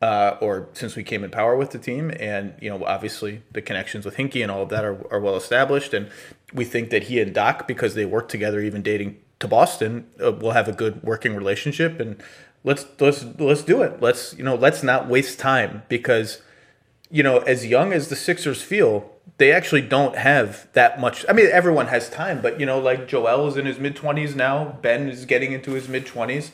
Uh, 0.00 0.36
or 0.40 0.68
since 0.72 0.94
we 0.94 1.02
came 1.02 1.24
in 1.24 1.32
power 1.32 1.56
with 1.56 1.72
the 1.72 1.80
team. 1.80 2.12
And, 2.20 2.54
you 2.60 2.70
know, 2.70 2.84
obviously 2.84 3.42
the 3.50 3.60
connections 3.60 4.04
with 4.04 4.18
Hinkie 4.18 4.40
and 4.40 4.52
all 4.52 4.62
of 4.62 4.68
that 4.68 4.84
are, 4.84 5.04
are 5.12 5.18
well 5.18 5.34
established. 5.34 5.92
And 5.92 6.12
we 6.52 6.64
think 6.64 6.90
that 6.90 7.04
he 7.04 7.20
and 7.20 7.34
Doc, 7.34 7.66
because 7.66 7.94
they 7.94 8.04
work 8.04 8.28
together, 8.28 8.60
even 8.60 8.82
dating 8.82 9.18
to 9.40 9.48
Boston, 9.48 10.06
uh, 10.24 10.30
will 10.30 10.52
have 10.52 10.68
a 10.68 10.72
good 10.72 11.02
working 11.02 11.34
relationship. 11.34 11.98
And 11.98 12.22
let's, 12.62 12.86
let's, 13.00 13.24
let's 13.40 13.62
do 13.62 13.82
it. 13.82 14.00
Let's, 14.00 14.32
you 14.34 14.44
know, 14.44 14.54
let's 14.54 14.84
not 14.84 15.08
waste 15.08 15.40
time 15.40 15.82
because, 15.88 16.40
you 17.10 17.24
know, 17.24 17.38
as 17.38 17.66
young 17.66 17.92
as 17.92 18.10
the 18.10 18.16
Sixers 18.16 18.62
feel, 18.62 19.11
they 19.38 19.52
actually 19.52 19.82
don't 19.82 20.16
have 20.16 20.68
that 20.72 21.00
much. 21.00 21.24
I 21.28 21.32
mean, 21.32 21.48
everyone 21.50 21.86
has 21.88 22.08
time, 22.08 22.40
but, 22.40 22.60
you 22.60 22.66
know, 22.66 22.78
like 22.78 23.08
Joel 23.08 23.48
is 23.48 23.56
in 23.56 23.66
his 23.66 23.78
mid 23.78 23.96
20s 23.96 24.34
now, 24.34 24.76
Ben 24.82 25.08
is 25.08 25.24
getting 25.24 25.52
into 25.52 25.72
his 25.72 25.88
mid 25.88 26.06
20s 26.06 26.50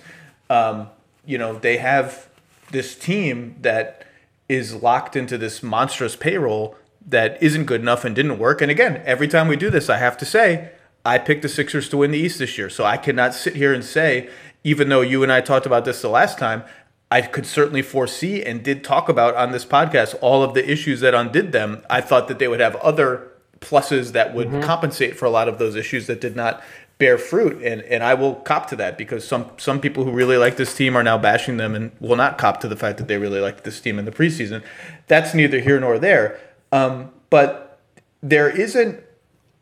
um, 0.51 0.89
you 1.25 1.39
know, 1.39 1.59
they 1.59 1.77
have 1.79 2.29
this 2.71 2.97
team 2.97 3.57
that 3.61 4.07
is 4.49 4.75
locked 4.75 5.17
into 5.17 5.37
this 5.37 5.63
monstrous 5.63 6.17
payroll 6.17 6.75
that 7.07 7.43
isn't 7.43 7.65
good 7.65 7.81
enough 7.81 8.05
and 8.05 8.15
didn't 8.15 8.39
work. 8.39 8.63
And 8.63 8.71
again, 8.71 9.03
every 9.05 9.29
time 9.29 9.49
we 9.49 9.57
do 9.57 9.71
this, 9.71 9.89
I 9.89 9.99
have 9.99 10.17
to 10.19 10.25
say, 10.25 10.71
I 11.05 11.19
picked 11.19 11.43
the 11.43 11.49
Sixers 11.49 11.89
to 11.91 11.99
win 11.99 12.11
the 12.11 12.19
East 12.19 12.39
this 12.39 12.59
year. 12.59 12.69
So 12.69 12.85
I 12.85 12.97
cannot 12.97 13.35
sit 13.35 13.57
here 13.57 13.73
and 13.73 13.85
say, 13.85 14.29
even 14.65 14.89
though 14.89 15.01
you 15.01 15.23
and 15.23 15.33
I 15.33 15.41
talked 15.41 15.67
about 15.67 15.85
this 15.85 16.03
the 16.03 16.09
last 16.09 16.39
time, 16.39 16.65
I 17.11 17.23
could 17.23 17.47
certainly 17.47 17.83
foresee 17.83 18.43
and 18.43 18.63
did 18.63 18.85
talk 18.85 19.09
about 19.09 19.35
on 19.35 19.53
this 19.53 19.65
podcast 19.65 20.15
all 20.21 20.43
of 20.43 20.55
the 20.55 20.71
issues 20.71 21.01
that 21.01 21.15
undid 21.15 21.53
them. 21.53 21.83
I 21.89 22.01
thought 22.01 22.29
that 22.29 22.39
they 22.39 22.49
would 22.49 22.61
have 22.61 22.77
other 22.77 23.33
pluses 23.61 24.13
that 24.13 24.35
would 24.35 24.49
mm-hmm. 24.49 24.61
compensate 24.61 25.19
for 25.19 25.25
a 25.25 25.31
lot 25.31 25.49
of 25.49 25.59
those 25.59 25.75
issues 25.75 26.07
that 26.07 26.21
did 26.21 26.37
not 26.37 26.63
bear 26.99 27.17
fruit 27.17 27.63
and 27.63 27.81
and 27.83 28.03
I 28.03 28.15
will 28.15 28.35
cop 28.35 28.69
to 28.71 28.77
that 28.77 28.99
because 28.99 29.27
some 29.27 29.53
some 29.57 29.81
people 29.81 30.05
who 30.05 30.11
really 30.11 30.37
like 30.37 30.57
this 30.57 30.75
team 30.75 30.97
are 30.97 31.03
now 31.03 31.17
bashing 31.17 31.57
them 31.57 31.75
and 31.75 31.93
will 32.01 32.17
not 32.17 32.39
cop 32.39 32.61
to 32.61 32.69
the 32.69 32.77
fact 32.77 32.99
that 32.99 33.07
they 33.07 33.17
really 33.17 33.41
liked 33.41 33.63
this 33.65 33.81
team 33.81 33.99
in 33.99 34.05
the 34.05 34.11
preseason. 34.11 34.65
That's 35.07 35.33
neither 35.33 35.61
here 35.61 35.79
nor 35.79 35.99
there. 35.99 36.41
Um, 36.73 37.13
but 37.31 37.81
there 38.21 38.51
isn't 38.51 39.03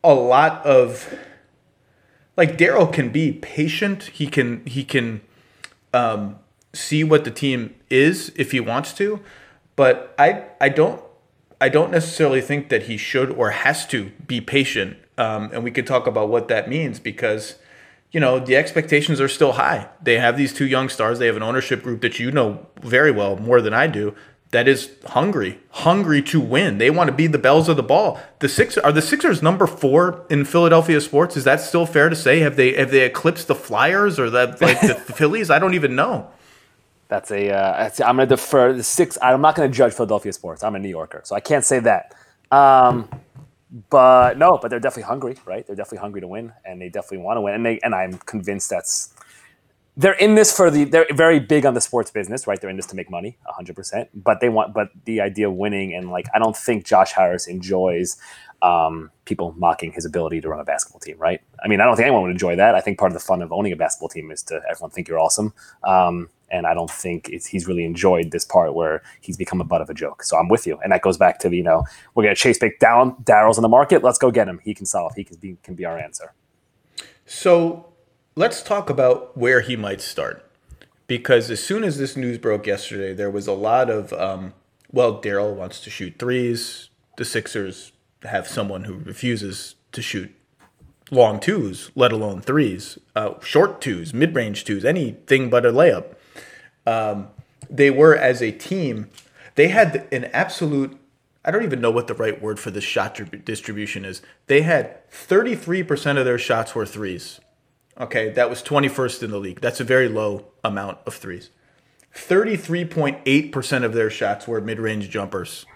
a 0.03 0.15
lot 0.15 0.65
of 0.65 1.15
like 2.37 2.57
Daryl 2.57 2.91
can 2.91 3.11
be 3.11 3.33
patient. 3.33 4.05
He 4.05 4.27
can 4.27 4.65
he 4.65 4.83
can 4.83 5.21
um, 5.93 6.39
see 6.77 7.05
what 7.05 7.25
the 7.25 7.31
team 7.31 7.75
is 7.91 8.33
if 8.37 8.53
he 8.53 8.61
wants 8.61 8.93
to, 8.95 9.21
but 9.75 10.15
I 10.19 10.45
I 10.61 10.69
don't 10.69 11.03
I 11.61 11.69
don't 11.69 11.91
necessarily 11.91 12.41
think 12.41 12.69
that 12.69 12.85
he 12.85 12.97
should 12.97 13.31
or 13.31 13.51
has 13.51 13.87
to 13.87 14.11
be 14.27 14.41
patient. 14.41 14.99
Um, 15.19 15.51
and 15.53 15.65
we 15.65 15.71
could 15.71 15.87
talk 15.87 16.07
about 16.07 16.29
what 16.29 16.49
that 16.49 16.69
means 16.69 17.01
because 17.01 17.57
you 18.13 18.21
know 18.21 18.39
the 18.39 18.57
expectations 18.57 19.21
are 19.21 19.29
still 19.29 19.53
high. 19.53 19.89
They 20.03 20.19
have 20.19 20.37
these 20.37 20.53
two 20.53 20.67
young 20.67 20.89
stars. 20.89 21.19
They 21.19 21.27
have 21.27 21.37
an 21.37 21.43
ownership 21.43 21.83
group 21.83 22.03
that 22.03 22.19
you 22.19 22.31
know 22.31 22.67
very 22.83 23.11
well 23.11 23.37
more 23.37 23.61
than 23.61 23.75
I 23.75 23.87
do 23.87 24.15
that 24.51 24.69
is 24.69 24.91
hungry, 25.07 25.59
hungry 25.71 26.23
to 26.23 26.41
win. 26.41 26.79
They 26.79 26.91
want 26.91 27.09
to 27.09 27.15
be 27.15 27.27
the 27.27 27.39
bells 27.39 27.69
of 27.69 27.77
the 27.77 27.83
ball. 27.83 28.21
The 28.39 28.49
six 28.49 28.79
are 28.79 28.93
the 28.93 29.03
Sixers 29.03 29.43
number 29.43 29.67
four 29.67 30.25
in 30.31 30.45
Philadelphia 30.45 31.01
sports. 31.01 31.37
Is 31.37 31.45
that 31.45 31.61
still 31.61 31.85
fair 31.85 32.09
to 32.09 32.17
say? 32.17 32.41
Have 32.41 32.57
they 32.57 32.75
have 32.75 32.91
they 32.91 33.05
eclipsed 33.05 33.49
the 33.49 33.55
Flyers 33.55 34.19
or 34.19 34.31
that 34.31 34.61
like 34.61 34.81
the 34.81 34.95
Phillies? 35.15 35.51
I 35.51 35.59
don't 35.59 35.75
even 35.75 35.97
know. 35.97 36.31
That's 37.09 37.31
a. 37.31 37.51
Uh, 37.51 37.91
I'm 38.05 38.17
going 38.17 38.29
to 38.29 38.37
defer 38.37 38.73
the 38.73 38.83
six. 38.83 39.17
I'm 39.23 39.41
not 39.41 39.55
going 39.55 39.71
to 39.71 39.77
judge 39.77 39.93
Philadelphia 39.93 40.33
sports. 40.33 40.63
I'm 40.65 40.75
a 40.75 40.79
New 40.79 40.89
Yorker, 40.89 41.23
so 41.25 41.37
I 41.37 41.41
can't 41.41 41.65
say 41.65 41.79
that. 41.81 42.15
Um, 42.51 43.09
but 43.91 44.39
no, 44.39 44.59
but 44.61 44.69
they're 44.69 44.81
definitely 44.81 45.05
hungry, 45.05 45.37
right? 45.45 45.67
They're 45.67 45.77
definitely 45.77 45.99
hungry 45.99 46.21
to 46.23 46.29
win, 46.29 46.53
and 46.65 46.81
they 46.81 46.89
definitely 46.89 47.19
want 47.19 47.37
to 47.37 47.43
win. 47.43 47.55
And 47.55 47.67
they 47.67 47.79
and 47.81 47.95
I'm 47.95 48.19
convinced 48.19 48.71
that's 48.71 49.15
they're 49.97 50.13
in 50.15 50.35
this 50.35 50.55
for 50.55 50.71
the 50.71 50.85
they're 50.85 51.07
very 51.15 51.41
big 51.41 51.65
on 51.65 51.75
the 51.75 51.81
sports 51.81 52.11
business 52.11 52.47
right 52.47 52.61
they're 52.61 52.71
in 52.71 52.77
this 52.77 52.87
to 52.87 52.97
make 52.97 53.11
money 53.11 53.39
100% 53.59 54.09
but 54.15 54.41
they 54.41 54.49
want 54.49 54.75
but 54.75 54.91
the 55.05 55.21
idea 55.21 55.49
of 55.49 55.55
winning 55.55 55.95
and 55.95 56.11
like 56.11 56.27
i 56.35 56.39
don't 56.39 56.57
think 56.57 56.85
josh 56.85 57.13
harris 57.13 57.47
enjoys 57.47 58.17
um, 58.63 59.11
people 59.27 59.55
mocking 59.59 59.93
his 59.93 60.07
ability 60.07 60.41
to 60.41 60.49
run 60.49 60.61
a 60.61 60.65
basketball 60.65 61.01
team 61.01 61.17
right 61.19 61.41
i 61.65 61.69
mean 61.69 61.81
i 61.81 61.85
don't 61.85 61.97
think 61.97 62.07
anyone 62.07 62.23
would 62.23 62.31
enjoy 62.31 62.57
that 62.57 62.75
i 62.75 62.81
think 62.81 62.99
part 62.99 63.11
of 63.11 63.15
the 63.15 63.25
fun 63.25 63.43
of 63.43 63.53
owning 63.53 63.73
a 63.73 63.77
basketball 63.77 64.09
team 64.09 64.31
is 64.31 64.43
to 64.43 64.61
everyone 64.69 64.91
think 64.91 65.09
you're 65.09 65.19
awesome 65.19 65.53
um, 65.85 66.29
and 66.51 66.67
i 66.67 66.75
don't 66.75 66.91
think 66.91 67.29
he's 67.29 67.67
really 67.67 67.85
enjoyed 67.85 68.31
this 68.31 68.45
part 68.45 68.75
where 68.75 69.03
he's 69.21 69.37
become 69.37 69.61
a 69.61 69.65
butt 69.65 69.81
of 69.81 69.91
a 69.91 69.95
joke 69.95 70.23
so 70.23 70.37
i'm 70.37 70.49
with 70.49 70.67
you 70.67 70.79
and 70.83 70.93
that 70.93 71.03
goes 71.03 71.17
back 71.17 71.39
to 71.39 71.49
the 71.49 71.57
you 71.57 71.63
know 71.63 71.85
we're 72.15 72.23
to 72.29 72.35
chase 72.35 72.59
big 72.59 72.79
down 72.79 73.15
daryl's 73.25 73.59
in 73.59 73.63
the 73.63 73.69
market 73.69 74.03
let's 74.03 74.19
go 74.19 74.31
get 74.31 74.49
him 74.49 74.61
he 74.65 74.75
can 74.75 74.87
solve 74.87 75.15
he 75.15 75.25
can 75.25 75.37
be 75.37 75.57
can 75.63 75.75
be 75.75 75.85
our 75.85 75.99
answer 75.99 76.33
so 77.27 77.87
let's 78.37 78.63
talk 78.63 78.89
about 78.89 79.37
where 79.37 79.63
he 79.63 79.75
might 79.77 80.01
start. 80.01 80.49
Because 81.09 81.51
as 81.51 81.63
soon 81.63 81.85
as 81.85 81.99
this 81.99 82.17
news 82.17 82.39
broke 82.39 82.67
yesterday, 82.67 83.13
there 83.13 83.31
was 83.31 83.47
a 83.47 83.53
lot 83.53 83.91
of, 83.91 84.13
um, 84.13 84.55
well, 84.93 85.21
Daryl 85.21 85.55
wants 85.55 85.81
to 85.81 85.91
shoot 85.91 86.19
threes. 86.19 86.91
The 87.17 87.25
Sixers 87.25 87.93
have 88.23 88.47
someone 88.47 88.85
who 88.85 88.95
refuses 88.95 89.77
to 89.93 90.03
shoot 90.03 90.35
long 91.11 91.39
twos, 91.39 91.91
let 91.95 92.13
alone 92.13 92.41
threes, 92.43 92.99
uh, 93.15 93.35
short 93.41 93.81
twos, 93.81 94.13
mid 94.13 94.35
range 94.35 94.65
twos, 94.65 94.85
anything 94.85 95.49
but 95.49 95.65
a 95.65 95.71
layup. 95.73 96.16
Um, 96.87 97.29
they 97.69 97.91
were, 97.91 98.17
as 98.17 98.41
a 98.41 98.53
team, 98.53 99.11
they 99.57 99.69
had 99.69 100.07
an 100.13 100.27
absolute 100.27 100.99
I 101.47 101.53
don't 101.53 101.63
even 101.63 101.81
know 101.81 101.93
what 101.93 102.09
the 102.09 102.15
right 102.15 102.43
word 102.43 102.59
for 102.59 102.73
this 102.73 102.83
shot 102.83 103.21
distribution 103.45 104.05
is. 104.05 104.21
They 104.49 104.63
had 104.63 105.09
33% 105.13 106.19
of 106.19 106.25
their 106.25 106.39
shots 106.39 106.75
were 106.75 106.85
threes. 106.85 107.39
Okay, 107.99 108.31
that 108.31 108.51
was 108.51 108.65
21st 108.65 109.23
in 109.23 109.31
the 109.31 109.39
league. 109.39 109.61
That's 109.61 109.79
a 109.79 109.85
very 109.85 110.09
low 110.09 110.47
amount 110.65 110.99
of 111.07 111.15
threes. 111.15 111.51
33.8% 112.15 113.85
of 113.85 113.93
their 113.93 114.11
shots 114.11 114.49
were 114.49 114.61
mid 114.61 114.81
range 114.81 115.09
jumpers. 115.09 115.67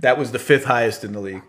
That 0.00 0.16
was 0.16 0.32
the 0.32 0.38
fifth 0.38 0.64
highest 0.64 1.04
in 1.04 1.12
the 1.12 1.20
league. 1.20 1.42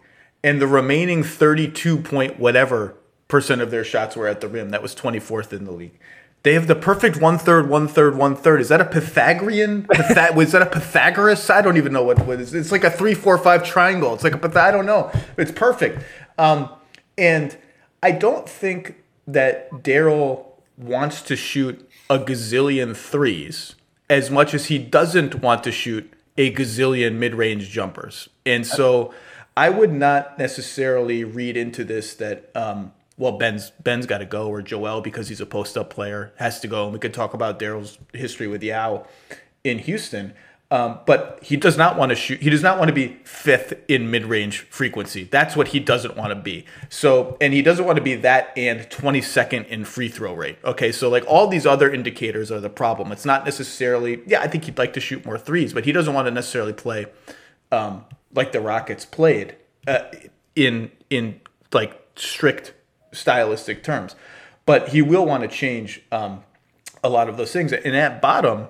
And 0.44 0.62
the 0.62 0.68
remaining 0.68 1.24
32 1.24 2.00
point 2.00 2.38
whatever 2.38 2.96
percent 3.30 3.62
of 3.62 3.72
their 3.72 3.86
shots 3.86 4.18
were 4.18 4.28
at 4.28 4.42
the 4.42 4.50
rim. 4.50 4.72
That 4.72 4.82
was 4.82 4.94
24th 4.94 5.54
in 5.54 5.64
the 5.64 5.72
league. 5.72 5.98
They 6.44 6.54
have 6.54 6.68
the 6.68 6.76
perfect 6.76 7.22
one 7.22 7.38
third, 7.38 7.70
one 7.70 7.88
third, 7.88 8.18
one 8.18 8.36
third. 8.36 8.60
Is 8.60 8.68
that 8.70 8.82
a 8.82 8.86
Pythagorean? 8.86 9.84
Pythag- 9.84 10.36
was 10.36 10.52
that 10.52 10.62
a 10.62 10.66
Pythagoras? 10.66 11.50
I 11.50 11.62
don't 11.62 11.78
even 11.78 11.94
know 11.94 12.04
what, 12.04 12.20
it 12.20 12.40
is. 12.42 12.54
It's 12.54 12.72
like 12.72 12.84
a 12.84 12.92
three, 12.92 13.14
four, 13.14 13.38
five 13.38 13.64
triangle. 13.64 14.14
It's 14.14 14.26
like 14.26 14.36
a 14.36 14.38
Pyth- 14.38 14.58
I 14.58 14.72
don't 14.72 14.86
know. 14.86 15.10
It's 15.38 15.52
perfect. 15.52 16.04
Um, 16.38 16.70
and 17.18 17.58
I 18.02 18.12
don't 18.12 18.48
think 18.48 19.02
that 19.26 19.72
Daryl 19.72 20.48
wants 20.78 21.22
to 21.24 21.36
shoot 21.38 21.90
a 22.10 22.20
gazillion 22.20 22.96
threes 22.96 23.76
as 24.10 24.30
much 24.30 24.54
as 24.54 24.66
he 24.66 24.78
doesn't 24.78 25.36
want 25.42 25.64
to 25.64 25.72
shoot 25.72 26.12
a 26.38 26.54
gazillion 26.54 27.16
mid-range 27.16 27.70
jumpers. 27.70 28.28
And 28.46 28.68
so 28.68 29.14
I 29.56 29.70
would 29.70 29.94
not 29.94 30.38
necessarily 30.38 31.24
read 31.24 31.56
into 31.56 31.84
this 31.86 32.16
that 32.16 32.52
um, 32.56 32.92
well 33.18 33.34
Ben's 33.34 33.72
Ben's 33.72 34.06
got 34.06 34.20
to 34.20 34.26
go 34.26 34.48
or 34.48 34.62
Joel 34.62 35.02
because 35.02 35.30
he's 35.30 35.42
a 35.42 35.46
post-up 35.46 35.90
player 35.90 36.34
has 36.38 36.60
to 36.62 36.68
go. 36.68 36.86
And 36.86 36.94
we 36.94 37.00
could 37.00 37.14
talk 37.14 37.34
about 37.34 37.60
Daryl's 37.60 37.98
history 38.14 38.48
with 38.48 38.64
Yao 38.64 39.06
in 39.64 39.80
Houston. 39.80 40.34
Um, 40.72 41.02
but 41.06 41.38
he 41.44 41.56
does 41.56 41.78
not 41.78 41.98
want 41.98 42.10
to 42.10 42.16
shoot. 42.16 42.42
He 42.42 42.50
does 42.50 42.64
not 42.64 42.80
want 42.80 42.88
to 42.88 42.96
be 42.96 43.20
fifth 43.26 43.76
in 43.88 44.10
mid-range 44.10 44.62
frequency. 44.72 45.24
That's 45.24 45.56
what 45.56 45.68
he 45.68 45.80
doesn't 45.80 46.18
want 46.18 46.32
to 46.32 46.36
be. 46.36 46.66
So, 46.90 47.38
and 47.40 47.54
he 47.54 47.62
doesn't 47.62 47.86
want 47.86 47.98
to 47.98 48.02
be 48.02 48.16
that 48.16 48.52
and 48.58 48.80
22nd 48.90 49.68
in 49.68 49.86
free 49.86 50.10
throw 50.10 50.34
rate. 50.34 50.58
Okay, 50.66 50.92
so 50.92 51.10
like 51.10 51.26
all 51.28 51.48
these 51.48 51.68
other 51.68 51.94
indicators 51.94 52.52
are 52.52 52.60
the 52.60 52.72
problem. 52.72 53.12
It's 53.12 53.26
not 53.26 53.46
necessarily. 53.46 54.24
Yeah, 54.26 54.42
I 54.42 54.48
think 54.48 54.66
he'd 54.66 54.80
like 54.80 54.94
to 54.94 55.00
shoot 55.00 55.24
more 55.24 55.38
threes, 55.38 55.74
but 55.74 55.86
he 55.86 55.92
doesn't 55.92 56.14
want 56.14 56.26
to 56.26 56.32
necessarily 56.32 56.74
play 56.74 57.06
um, 57.72 58.06
like 58.34 58.52
the 58.52 58.60
Rockets 58.60 59.06
played 59.06 59.56
uh, 59.88 60.06
in 60.56 60.92
in 61.12 61.40
like 61.72 62.02
strict 62.16 62.74
stylistic 63.14 63.84
terms. 63.84 64.16
But 64.66 64.90
he 64.90 65.02
will 65.02 65.26
want 65.26 65.44
to 65.44 65.50
change 65.50 66.02
um, 66.12 66.44
a 67.04 67.10
lot 67.10 67.30
of 67.30 67.38
those 67.38 67.52
things. 67.52 67.74
And 67.74 67.96
at 67.96 68.22
bottom 68.22 68.68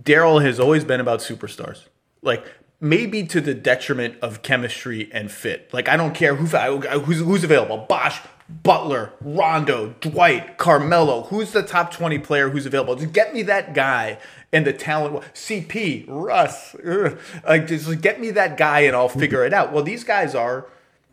Daryl 0.00 0.42
has 0.42 0.58
always 0.58 0.84
been 0.84 1.00
about 1.00 1.20
superstars. 1.20 1.86
Like 2.22 2.44
maybe 2.80 3.24
to 3.24 3.40
the 3.40 3.54
detriment 3.54 4.16
of 4.22 4.42
chemistry 4.42 5.10
and 5.12 5.30
fit. 5.30 5.72
Like 5.72 5.88
I 5.88 5.96
don't 5.96 6.14
care 6.14 6.34
who 6.34 6.46
who's 6.46 7.20
who's 7.20 7.44
available. 7.44 7.86
Bosh, 7.88 8.20
Butler, 8.48 9.12
Rondo, 9.20 9.94
Dwight, 10.00 10.58
Carmelo. 10.58 11.24
Who's 11.24 11.52
the 11.52 11.62
top 11.62 11.92
20 11.92 12.18
player 12.20 12.50
who's 12.50 12.66
available? 12.66 12.96
Just 12.96 13.12
get 13.12 13.34
me 13.34 13.42
that 13.44 13.74
guy 13.74 14.18
and 14.52 14.66
the 14.66 14.72
talent. 14.72 15.24
CP, 15.34 16.04
Russ. 16.08 16.74
Ugh. 16.76 17.18
Like 17.46 17.66
just 17.66 18.00
get 18.00 18.20
me 18.20 18.30
that 18.30 18.56
guy 18.56 18.80
and 18.80 18.96
I'll 18.96 19.08
figure 19.08 19.44
it 19.44 19.52
out. 19.52 19.72
Well, 19.72 19.84
these 19.84 20.04
guys 20.04 20.34
are 20.34 20.66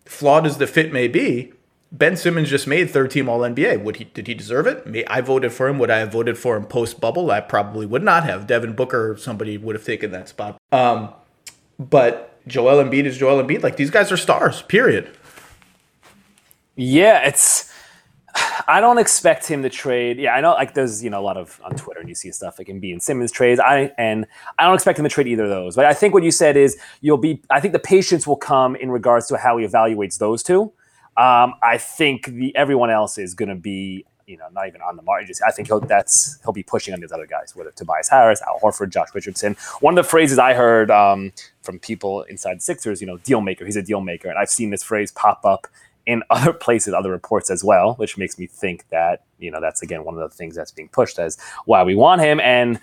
flawed 0.06 0.46
as 0.46 0.58
the 0.58 0.68
fit 0.68 0.91
may 0.91 1.08
be 1.08 1.53
Ben 1.91 2.15
Simmons 2.15 2.50
just 2.50 2.67
made 2.67 2.89
third 2.89 3.10
team 3.10 3.27
All 3.27 3.39
NBA. 3.39 3.81
Would 3.84 3.96
he? 3.96 4.03
Did 4.05 4.27
he 4.27 4.34
deserve 4.36 4.67
it? 4.67 5.05
I 5.10 5.22
voted 5.22 5.51
for 5.51 5.67
him. 5.67 5.79
Would 5.79 5.89
I 5.89 6.00
have 6.00 6.12
voted 6.12 6.38
for 6.38 6.55
him 6.55 6.65
post 6.65 7.01
bubble? 7.01 7.31
I 7.31 7.41
probably 7.41 7.86
would 7.86 8.03
not 8.03 8.24
have. 8.25 8.46
Devin 8.46 8.74
Booker, 8.74 9.17
somebody 9.17 9.58
would 9.58 9.75
have 9.75 9.86
taken 9.86 10.12
that 10.12 10.29
spot. 10.29 10.62
Um, 10.72 11.10
but 11.79 12.39
Joel 12.48 12.84
Embiid 12.84 13.05
is 13.05 13.17
Joel 13.17 13.43
Embiid. 13.43 13.63
Like 13.63 13.75
these 13.77 13.89
guys 13.89 14.12
are 14.12 14.17
stars. 14.17 14.62
Period. 14.63 15.10
Yeah, 16.75 17.27
it's. 17.27 17.74
I 18.67 18.79
don't 18.81 19.00
expect 19.00 19.48
him 19.48 19.63
to 19.63 19.69
trade. 19.69 20.19
Yeah, 20.19 20.36
I 20.36 20.41
know. 20.41 20.51
Like 20.51 20.75
there's 20.75 21.03
you 21.03 21.10
know 21.10 21.19
a 21.19 21.24
lot 21.24 21.38
of 21.38 21.60
on 21.63 21.72
Twitter 21.75 22.00
and 22.01 22.08
you 22.08 22.13
see 22.13 22.31
stuff 22.31 22.60
like 22.60 22.67
Embiid 22.67 22.91
and 22.91 23.01
Simmons 23.01 23.31
trades. 23.31 23.60
I 23.60 23.91
and 23.98 24.27
I 24.60 24.65
don't 24.65 24.75
expect 24.75 25.00
him 25.00 25.03
to 25.03 25.10
trade 25.10 25.27
either 25.27 25.46
of 25.46 25.50
those. 25.50 25.75
But 25.75 25.86
I 25.86 25.96
think 25.96 26.13
what 26.13 26.22
you 26.22 26.29
said 26.29 26.55
is 26.55 26.77
you'll 27.01 27.17
be. 27.17 27.41
I 27.50 27.60
think 27.60 27.74
the 27.74 27.79
patience 27.79 28.27
will 28.27 28.38
come 28.38 28.75
in 28.75 28.91
regards 28.91 29.25
to 29.29 29.38
how 29.38 29.58
he 29.58 29.65
evaluates 29.65 30.19
those 30.19 30.43
two. 30.43 30.72
Um, 31.20 31.56
I 31.62 31.78
think 31.78 32.28
the 32.28 32.56
everyone 32.56 32.90
else 32.90 33.18
is 33.18 33.34
going 33.34 33.50
to 33.50 33.56
be, 33.56 34.06
you 34.26 34.38
know, 34.38 34.46
not 34.54 34.68
even 34.70 34.82
on 34.82 34.96
the 34.96 35.02
margin. 35.02 35.36
I 35.46 35.52
think 35.52 35.68
he'll 35.68 35.82
that's 35.82 36.40
he'll 36.44 36.54
be 36.54 36.64
pushing 36.64 36.94
on 36.94 37.02
these 37.02 37.12
other 37.12 37.28
guys, 37.28 37.54
whether 37.58 37.72
Tobias 37.72 38.08
Harris, 38.08 38.42
Al 38.48 38.58
Horford, 38.62 38.90
Josh 38.90 39.10
Richardson. 39.14 39.58
One 39.82 39.98
of 39.98 40.06
the 40.06 40.10
phrases 40.10 40.40
I 40.40 40.54
heard 40.54 40.90
um, 40.90 41.34
from 41.62 41.78
people 41.78 42.24
inside 42.24 42.62
Sixers, 42.62 43.02
you 43.02 43.08
know, 43.08 43.18
deal 43.18 43.42
maker. 43.42 43.66
He's 43.66 43.76
a 43.76 43.82
deal 43.82 44.00
maker, 44.00 44.30
and 44.30 44.38
I've 44.40 44.50
seen 44.50 44.70
this 44.70 44.82
phrase 44.82 45.12
pop 45.12 45.44
up 45.44 45.68
in 46.06 46.24
other 46.30 46.54
places, 46.54 46.94
other 46.94 47.12
reports 47.12 47.50
as 47.50 47.66
well, 47.66 47.96
which 47.96 48.18
makes 48.18 48.40
me 48.40 48.48
think 48.48 48.88
that 48.88 49.24
you 49.40 49.52
know 49.52 49.60
that's 49.60 49.82
again 49.82 50.06
one 50.06 50.18
of 50.18 50.22
the 50.22 50.34
things 50.34 50.56
that's 50.56 50.72
being 50.72 50.88
pushed 50.88 51.20
as 51.20 51.38
why 51.66 51.84
we 51.84 51.96
want 51.96 52.22
him 52.22 52.40
and 52.40 52.80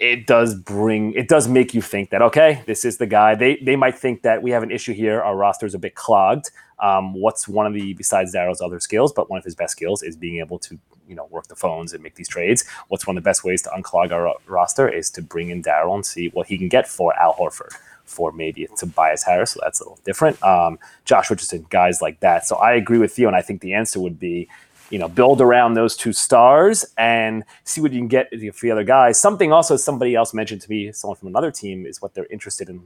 it 0.00 0.26
does 0.26 0.54
bring 0.54 1.12
it 1.12 1.28
does 1.28 1.46
make 1.46 1.74
you 1.74 1.82
think 1.82 2.08
that 2.10 2.22
okay 2.22 2.62
this 2.66 2.84
is 2.86 2.96
the 2.96 3.06
guy 3.06 3.34
they 3.34 3.56
they 3.56 3.76
might 3.76 3.96
think 3.96 4.22
that 4.22 4.42
we 4.42 4.50
have 4.50 4.62
an 4.62 4.70
issue 4.70 4.94
here 4.94 5.20
our 5.20 5.36
roster 5.36 5.66
is 5.66 5.74
a 5.74 5.78
bit 5.78 5.94
clogged 5.94 6.50
um, 6.80 7.14
what's 7.14 7.46
one 7.48 7.66
of 7.66 7.74
the 7.74 7.94
besides 7.94 8.34
Daryl's 8.34 8.60
other 8.60 8.80
skills, 8.80 9.12
but 9.12 9.30
one 9.30 9.38
of 9.38 9.44
his 9.44 9.54
best 9.54 9.72
skills 9.72 10.02
is 10.02 10.16
being 10.16 10.38
able 10.38 10.58
to 10.60 10.78
you 11.06 11.14
know 11.14 11.26
work 11.26 11.48
the 11.48 11.56
phones 11.56 11.92
and 11.92 12.02
make 12.02 12.14
these 12.14 12.28
trades. 12.28 12.64
What's 12.88 13.06
one 13.06 13.16
of 13.16 13.22
the 13.22 13.28
best 13.28 13.44
ways 13.44 13.62
to 13.62 13.70
unclog 13.70 14.12
our 14.12 14.34
roster 14.46 14.88
is 14.88 15.10
to 15.10 15.22
bring 15.22 15.50
in 15.50 15.62
Daryl 15.62 15.94
and 15.94 16.04
see 16.04 16.28
what 16.28 16.46
he 16.46 16.58
can 16.58 16.68
get 16.68 16.88
for 16.88 17.14
Al 17.20 17.34
Horford, 17.34 17.72
for 18.04 18.32
maybe 18.32 18.66
Tobias 18.76 19.24
Harris. 19.24 19.52
So 19.52 19.60
that's 19.62 19.80
a 19.80 19.84
little 19.84 20.00
different. 20.04 20.42
Um, 20.42 20.78
Josh 21.04 21.30
Richardson, 21.30 21.66
guys 21.70 22.00
like 22.00 22.20
that. 22.20 22.46
So 22.46 22.56
I 22.56 22.72
agree 22.72 22.98
with 22.98 23.18
you, 23.18 23.26
and 23.26 23.36
I 23.36 23.42
think 23.42 23.60
the 23.60 23.74
answer 23.74 24.00
would 24.00 24.18
be 24.18 24.48
you 24.90 24.98
know, 24.98 25.08
build 25.08 25.40
around 25.40 25.74
those 25.74 25.96
two 25.96 26.12
stars 26.12 26.84
and 26.98 27.44
see 27.62 27.80
what 27.80 27.92
you 27.92 28.00
can 28.00 28.08
get 28.08 28.28
for 28.28 28.66
the 28.66 28.72
other 28.72 28.82
guys. 28.82 29.20
Something 29.20 29.52
also 29.52 29.76
somebody 29.76 30.16
else 30.16 30.34
mentioned 30.34 30.60
to 30.62 30.70
me, 30.70 30.90
someone 30.90 31.16
from 31.16 31.28
another 31.28 31.52
team, 31.52 31.86
is 31.86 32.02
what 32.02 32.14
they're 32.14 32.26
interested 32.26 32.68
in 32.68 32.82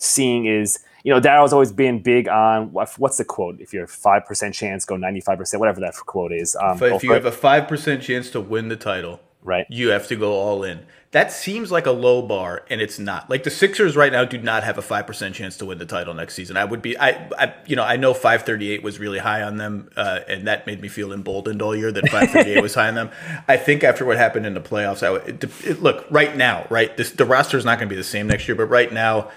seeing 0.00 0.46
is 0.46 0.80
you 1.04 1.12
know, 1.12 1.20
Daryl's 1.20 1.52
always 1.52 1.72
been 1.72 2.02
big 2.02 2.28
on 2.28 2.72
what's 2.72 3.16
the 3.16 3.24
quote? 3.24 3.60
If 3.60 3.72
you're 3.72 3.86
five 3.86 4.26
percent 4.26 4.54
chance, 4.54 4.84
go 4.84 4.96
ninety 4.96 5.20
five 5.20 5.38
percent, 5.38 5.60
whatever 5.60 5.80
that 5.80 5.94
quote 5.94 6.32
is. 6.32 6.56
Um, 6.56 6.78
but 6.78 6.92
if 6.92 7.02
you 7.02 7.12
have 7.12 7.24
a 7.26 7.32
five 7.32 7.68
percent 7.68 8.02
chance 8.02 8.30
to 8.30 8.40
win 8.40 8.68
the 8.68 8.76
title, 8.76 9.20
right, 9.42 9.66
you 9.70 9.90
have 9.90 10.06
to 10.08 10.16
go 10.16 10.32
all 10.32 10.62
in. 10.62 10.84
That 11.12 11.32
seems 11.32 11.72
like 11.72 11.86
a 11.86 11.90
low 11.90 12.22
bar, 12.22 12.64
and 12.70 12.80
it's 12.80 13.00
not. 13.00 13.28
Like 13.28 13.42
the 13.42 13.50
Sixers 13.50 13.96
right 13.96 14.12
now 14.12 14.24
do 14.24 14.38
not 14.38 14.62
have 14.62 14.78
a 14.78 14.82
five 14.82 15.06
percent 15.06 15.34
chance 15.34 15.56
to 15.56 15.66
win 15.66 15.78
the 15.78 15.86
title 15.86 16.14
next 16.14 16.34
season. 16.34 16.56
I 16.56 16.64
would 16.64 16.82
be, 16.82 16.96
I, 16.98 17.28
I 17.36 17.54
you 17.66 17.74
know, 17.74 17.82
I 17.82 17.96
know 17.96 18.14
five 18.14 18.42
thirty 18.42 18.70
eight 18.70 18.82
was 18.82 19.00
really 19.00 19.18
high 19.18 19.42
on 19.42 19.56
them, 19.56 19.88
uh, 19.96 20.20
and 20.28 20.46
that 20.46 20.66
made 20.66 20.80
me 20.80 20.88
feel 20.88 21.12
emboldened 21.12 21.62
all 21.62 21.74
year 21.74 21.90
that 21.90 22.08
five 22.10 22.30
thirty 22.30 22.52
eight 22.52 22.62
was 22.62 22.74
high 22.74 22.88
on 22.88 22.94
them. 22.94 23.10
I 23.48 23.56
think 23.56 23.82
after 23.82 24.04
what 24.04 24.18
happened 24.18 24.46
in 24.46 24.54
the 24.54 24.60
playoffs, 24.60 25.02
I 25.02 25.10
would 25.10 25.26
it, 25.26 25.44
it, 25.64 25.82
look 25.82 26.06
right 26.10 26.36
now. 26.36 26.66
Right, 26.68 26.94
this 26.96 27.10
the 27.10 27.24
roster 27.24 27.56
is 27.56 27.64
not 27.64 27.78
going 27.78 27.88
to 27.88 27.92
be 27.92 27.96
the 27.96 28.04
same 28.04 28.26
next 28.26 28.46
year, 28.46 28.54
but 28.54 28.66
right 28.66 28.92
now 28.92 29.30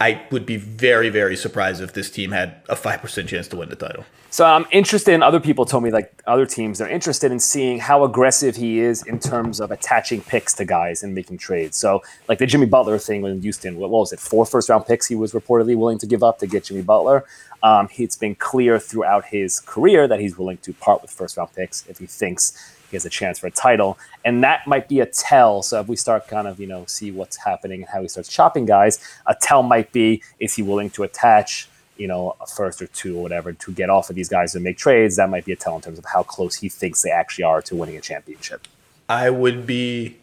I 0.00 0.22
would 0.30 0.44
be 0.44 0.56
very, 0.56 1.08
very 1.08 1.36
surprised 1.36 1.80
if 1.80 1.94
this 1.94 2.10
team 2.10 2.30
had 2.30 2.56
a 2.68 2.74
5% 2.74 3.28
chance 3.28 3.48
to 3.48 3.56
win 3.56 3.70
the 3.70 3.76
title. 3.76 4.04
So 4.28 4.44
I'm 4.44 4.66
interested 4.70 5.14
in 5.14 5.22
other 5.22 5.40
people 5.40 5.64
told 5.64 5.84
me, 5.84 5.90
like 5.90 6.12
other 6.26 6.44
teams, 6.44 6.78
they're 6.78 6.88
interested 6.88 7.32
in 7.32 7.40
seeing 7.40 7.78
how 7.78 8.04
aggressive 8.04 8.56
he 8.56 8.80
is 8.80 9.02
in 9.06 9.18
terms 9.18 9.60
of 9.60 9.70
attaching 9.70 10.20
picks 10.20 10.52
to 10.54 10.66
guys 10.66 11.02
and 11.02 11.14
making 11.14 11.38
trades. 11.38 11.78
So, 11.78 12.02
like 12.28 12.38
the 12.38 12.44
Jimmy 12.44 12.66
Butler 12.66 12.98
thing 12.98 13.24
in 13.24 13.40
Houston, 13.40 13.78
what 13.78 13.88
was 13.88 14.12
it? 14.12 14.20
Four 14.20 14.44
first 14.44 14.68
round 14.68 14.84
picks 14.84 15.06
he 15.06 15.14
was 15.14 15.32
reportedly 15.32 15.74
willing 15.74 15.96
to 15.98 16.06
give 16.06 16.22
up 16.22 16.38
to 16.40 16.46
get 16.46 16.64
Jimmy 16.64 16.82
Butler. 16.82 17.24
Um, 17.62 17.88
it's 17.96 18.16
been 18.16 18.34
clear 18.34 18.78
throughout 18.78 19.24
his 19.24 19.60
career 19.60 20.06
that 20.06 20.20
he's 20.20 20.36
willing 20.36 20.58
to 20.58 20.74
part 20.74 21.00
with 21.00 21.10
first 21.10 21.38
round 21.38 21.54
picks 21.54 21.86
if 21.88 21.96
he 21.98 22.06
thinks 22.06 22.75
he 22.90 22.96
has 22.96 23.04
a 23.04 23.10
chance 23.10 23.38
for 23.38 23.46
a 23.46 23.50
title. 23.50 23.98
And 24.24 24.42
that 24.44 24.66
might 24.66 24.88
be 24.88 25.00
a 25.00 25.06
tell. 25.06 25.62
So 25.62 25.80
if 25.80 25.88
we 25.88 25.96
start 25.96 26.28
kind 26.28 26.48
of, 26.48 26.60
you 26.60 26.66
know, 26.66 26.84
see 26.86 27.10
what's 27.10 27.36
happening 27.36 27.82
and 27.82 27.90
how 27.90 28.02
he 28.02 28.08
starts 28.08 28.28
chopping 28.28 28.66
guys, 28.66 28.98
a 29.26 29.34
tell 29.40 29.62
might 29.62 29.92
be 29.92 30.22
is 30.40 30.54
he 30.54 30.62
willing 30.62 30.90
to 30.90 31.02
attach, 31.02 31.68
you 31.96 32.06
know, 32.06 32.36
a 32.40 32.46
first 32.46 32.80
or 32.82 32.86
two 32.88 33.16
or 33.16 33.22
whatever 33.22 33.52
to 33.52 33.72
get 33.72 33.90
off 33.90 34.10
of 34.10 34.16
these 34.16 34.28
guys 34.28 34.54
and 34.54 34.64
make 34.64 34.78
trades? 34.78 35.16
That 35.16 35.30
might 35.30 35.44
be 35.44 35.52
a 35.52 35.56
tell 35.56 35.76
in 35.76 35.82
terms 35.82 35.98
of 35.98 36.04
how 36.04 36.22
close 36.22 36.56
he 36.56 36.68
thinks 36.68 37.02
they 37.02 37.10
actually 37.10 37.44
are 37.44 37.62
to 37.62 37.76
winning 37.76 37.96
a 37.96 38.00
championship. 38.00 38.66
I 39.08 39.30
would 39.30 39.66
be 39.66 40.16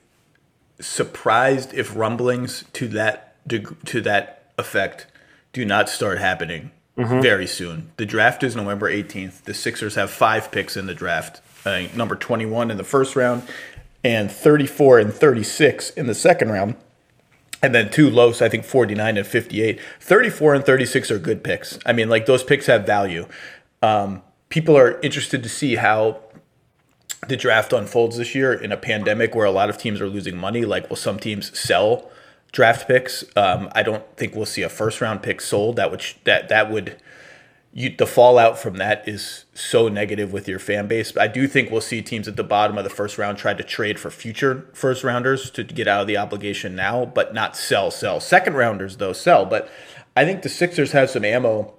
surprised 0.79 1.73
if 1.73 1.95
rumblings 1.95 2.65
to 2.73 2.87
that 2.89 3.29
to 3.47 4.01
that 4.01 4.51
effect 4.57 5.07
do 5.51 5.65
not 5.65 5.89
start 5.89 6.19
happening 6.19 6.71
mm-hmm. 6.97 7.21
very 7.21 7.47
soon. 7.47 7.91
The 7.97 8.05
draft 8.05 8.43
is 8.43 8.55
November 8.55 8.91
18th. 8.91 9.43
The 9.43 9.53
Sixers 9.53 9.95
have 9.95 10.11
five 10.11 10.51
picks 10.51 10.77
in 10.77 10.85
the 10.85 10.93
draft 10.93 11.41
uh, 11.65 11.83
number 11.95 12.15
21 12.15 12.71
in 12.71 12.77
the 12.77 12.83
first 12.83 13.15
round, 13.15 13.43
and 14.03 14.31
34 14.31 14.99
and 14.99 15.13
36 15.13 15.91
in 15.91 16.07
the 16.07 16.15
second 16.15 16.51
round. 16.51 16.75
And 17.61 17.73
then 17.73 17.89
two 17.89 18.09
lows, 18.09 18.41
I 18.41 18.49
think 18.49 18.65
49 18.65 19.17
and 19.17 19.25
58. 19.25 19.79
34 20.01 20.55
and 20.55 20.65
36 20.65 21.11
are 21.11 21.19
good 21.19 21.43
picks. 21.43 21.79
I 21.85 21.93
mean, 21.93 22.09
like 22.09 22.25
those 22.25 22.43
picks 22.43 22.65
have 22.65 22.85
value. 22.85 23.25
Um, 23.81 24.21
people 24.49 24.77
are 24.77 24.99
interested 24.99 25.41
to 25.43 25.49
see 25.49 25.75
how 25.75 26.19
the 27.27 27.37
draft 27.37 27.71
unfolds 27.71 28.17
this 28.17 28.35
year 28.35 28.53
in 28.53 28.71
a 28.71 28.77
pandemic 28.77 29.33
where 29.33 29.45
a 29.45 29.51
lot 29.51 29.69
of 29.69 29.77
teams 29.77 30.01
are 30.01 30.09
losing 30.09 30.37
money. 30.37 30.65
Like, 30.65 30.89
will 30.89 30.97
some 30.97 31.19
teams 31.19 31.57
sell 31.57 32.11
draft 32.51 32.87
picks? 32.87 33.23
Um, 33.35 33.69
I 33.73 33.83
don't 33.83 34.05
think 34.17 34.35
we'll 34.35 34.45
see 34.45 34.61
a 34.61 34.69
first 34.69 35.01
round 35.01 35.23
pick 35.23 35.41
sold. 35.41 35.77
That 35.77 35.89
would 35.89 36.03
that 36.25 36.49
that 36.49 36.69
would 36.69 36.97
you, 37.75 37.95
the 37.97 38.05
fallout 38.05 38.59
from 38.59 38.77
that 38.77 39.07
is 39.07 39.45
so 39.55 39.87
negative 39.87 40.31
with 40.31 40.47
your 40.47 40.59
fan 40.59 40.87
base. 40.87 41.17
I 41.17 41.27
do 41.27 41.47
think 41.47 41.71
we'll 41.71 41.81
see 41.81 42.03
teams 42.03 42.27
at 42.27 42.35
the 42.35 42.43
bottom 42.43 42.77
of 42.77 42.83
the 42.83 42.89
first 42.89 43.17
round 43.17 43.39
try 43.39 43.55
to 43.55 43.63
trade 43.63 43.99
for 43.99 44.11
future 44.11 44.67
first 44.73 45.03
rounders 45.03 45.49
to 45.51 45.63
get 45.63 45.87
out 45.87 46.01
of 46.01 46.07
the 46.07 46.17
obligation 46.17 46.75
now, 46.75 47.03
but 47.03 47.33
not 47.33 47.57
sell, 47.57 47.89
sell. 47.89 48.19
Second 48.19 48.53
rounders, 48.53 48.97
though, 48.97 49.13
sell. 49.13 49.45
But 49.45 49.69
I 50.15 50.23
think 50.23 50.43
the 50.43 50.49
Sixers 50.49 50.91
have 50.91 51.09
some 51.09 51.25
ammo 51.25 51.73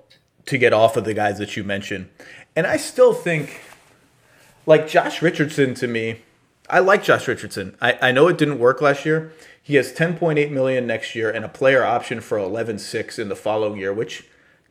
to 0.47 0.59
get 0.59 0.73
off 0.73 0.97
of 0.97 1.05
the 1.05 1.15
guys 1.15 1.39
that 1.39 1.57
you 1.57 1.63
mentioned. 1.63 2.11
And 2.57 2.67
I 2.67 2.77
still 2.77 3.15
think, 3.15 3.61
like 4.67 4.89
Josh 4.89 5.23
Richardson 5.23 5.75
to 5.75 5.87
me, 5.87 6.23
I 6.69 6.81
like 6.81 7.05
Josh 7.05 7.29
Richardson. 7.29 7.77
I, 7.81 7.99
I 8.03 8.13
know 8.13 8.27
it 8.27 8.39
didn't 8.39 8.59
work 8.59 8.83
last 8.83 9.07
year. 9.07 9.33
He 9.63 9.77
has 9.77 9.93
10.8 9.93 10.51
million 10.51 10.89
next 10.89 11.15
year 11.15 11.31
and 11.31 11.45
a 11.45 11.49
player 11.49 11.85
option 11.85 12.21
for 12.21 12.37
11.6 12.37 13.19
in 13.19 13.29
the 13.29 13.37
following 13.37 13.79
year, 13.79 13.93
which 13.93 14.25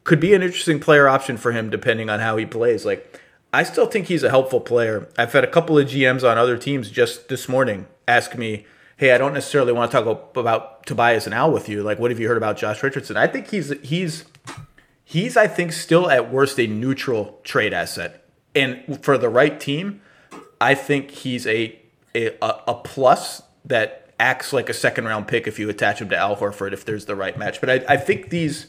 could 0.03 0.19
be 0.19 0.33
an 0.33 0.41
interesting 0.41 0.79
player 0.79 1.07
option 1.07 1.37
for 1.37 1.51
him 1.51 1.69
depending 1.69 2.09
on 2.09 2.19
how 2.19 2.37
he 2.37 2.45
plays. 2.45 2.85
Like, 2.85 3.19
I 3.53 3.63
still 3.63 3.85
think 3.85 4.07
he's 4.07 4.23
a 4.23 4.29
helpful 4.29 4.59
player. 4.59 5.07
I've 5.17 5.31
had 5.31 5.43
a 5.43 5.47
couple 5.47 5.77
of 5.77 5.87
GMs 5.87 6.29
on 6.29 6.37
other 6.37 6.57
teams 6.57 6.89
just 6.89 7.29
this 7.29 7.47
morning 7.47 7.87
ask 8.07 8.35
me, 8.35 8.65
"Hey, 8.97 9.11
I 9.11 9.17
don't 9.17 9.33
necessarily 9.33 9.71
want 9.71 9.91
to 9.91 9.97
talk 10.01 10.35
about 10.35 10.85
Tobias 10.85 11.25
and 11.25 11.33
Al 11.33 11.51
with 11.51 11.69
you. 11.69 11.83
Like, 11.83 11.99
what 11.99 12.11
have 12.11 12.19
you 12.19 12.27
heard 12.27 12.37
about 12.37 12.57
Josh 12.57 12.81
Richardson?" 12.81 13.15
I 13.15 13.27
think 13.27 13.49
he's 13.49 13.71
he's 13.81 14.25
he's 15.05 15.37
I 15.37 15.47
think 15.47 15.71
still 15.71 16.09
at 16.09 16.31
worst 16.31 16.59
a 16.59 16.67
neutral 16.67 17.39
trade 17.43 17.73
asset, 17.73 18.25
and 18.55 18.99
for 19.03 19.17
the 19.17 19.29
right 19.29 19.59
team, 19.59 20.01
I 20.59 20.73
think 20.75 21.11
he's 21.11 21.45
a 21.45 21.79
a, 22.15 22.31
a 22.41 22.75
plus 22.83 23.43
that 23.65 24.03
acts 24.19 24.53
like 24.53 24.69
a 24.69 24.73
second 24.73 25.05
round 25.05 25.27
pick 25.27 25.47
if 25.47 25.59
you 25.59 25.69
attach 25.69 26.01
him 26.01 26.09
to 26.09 26.17
Al 26.17 26.35
Horford 26.35 26.73
if 26.73 26.85
there's 26.85 27.05
the 27.05 27.15
right 27.15 27.37
match. 27.37 27.59
But 27.59 27.69
I, 27.69 27.93
I 27.93 27.97
think 27.97 28.29
these 28.29 28.67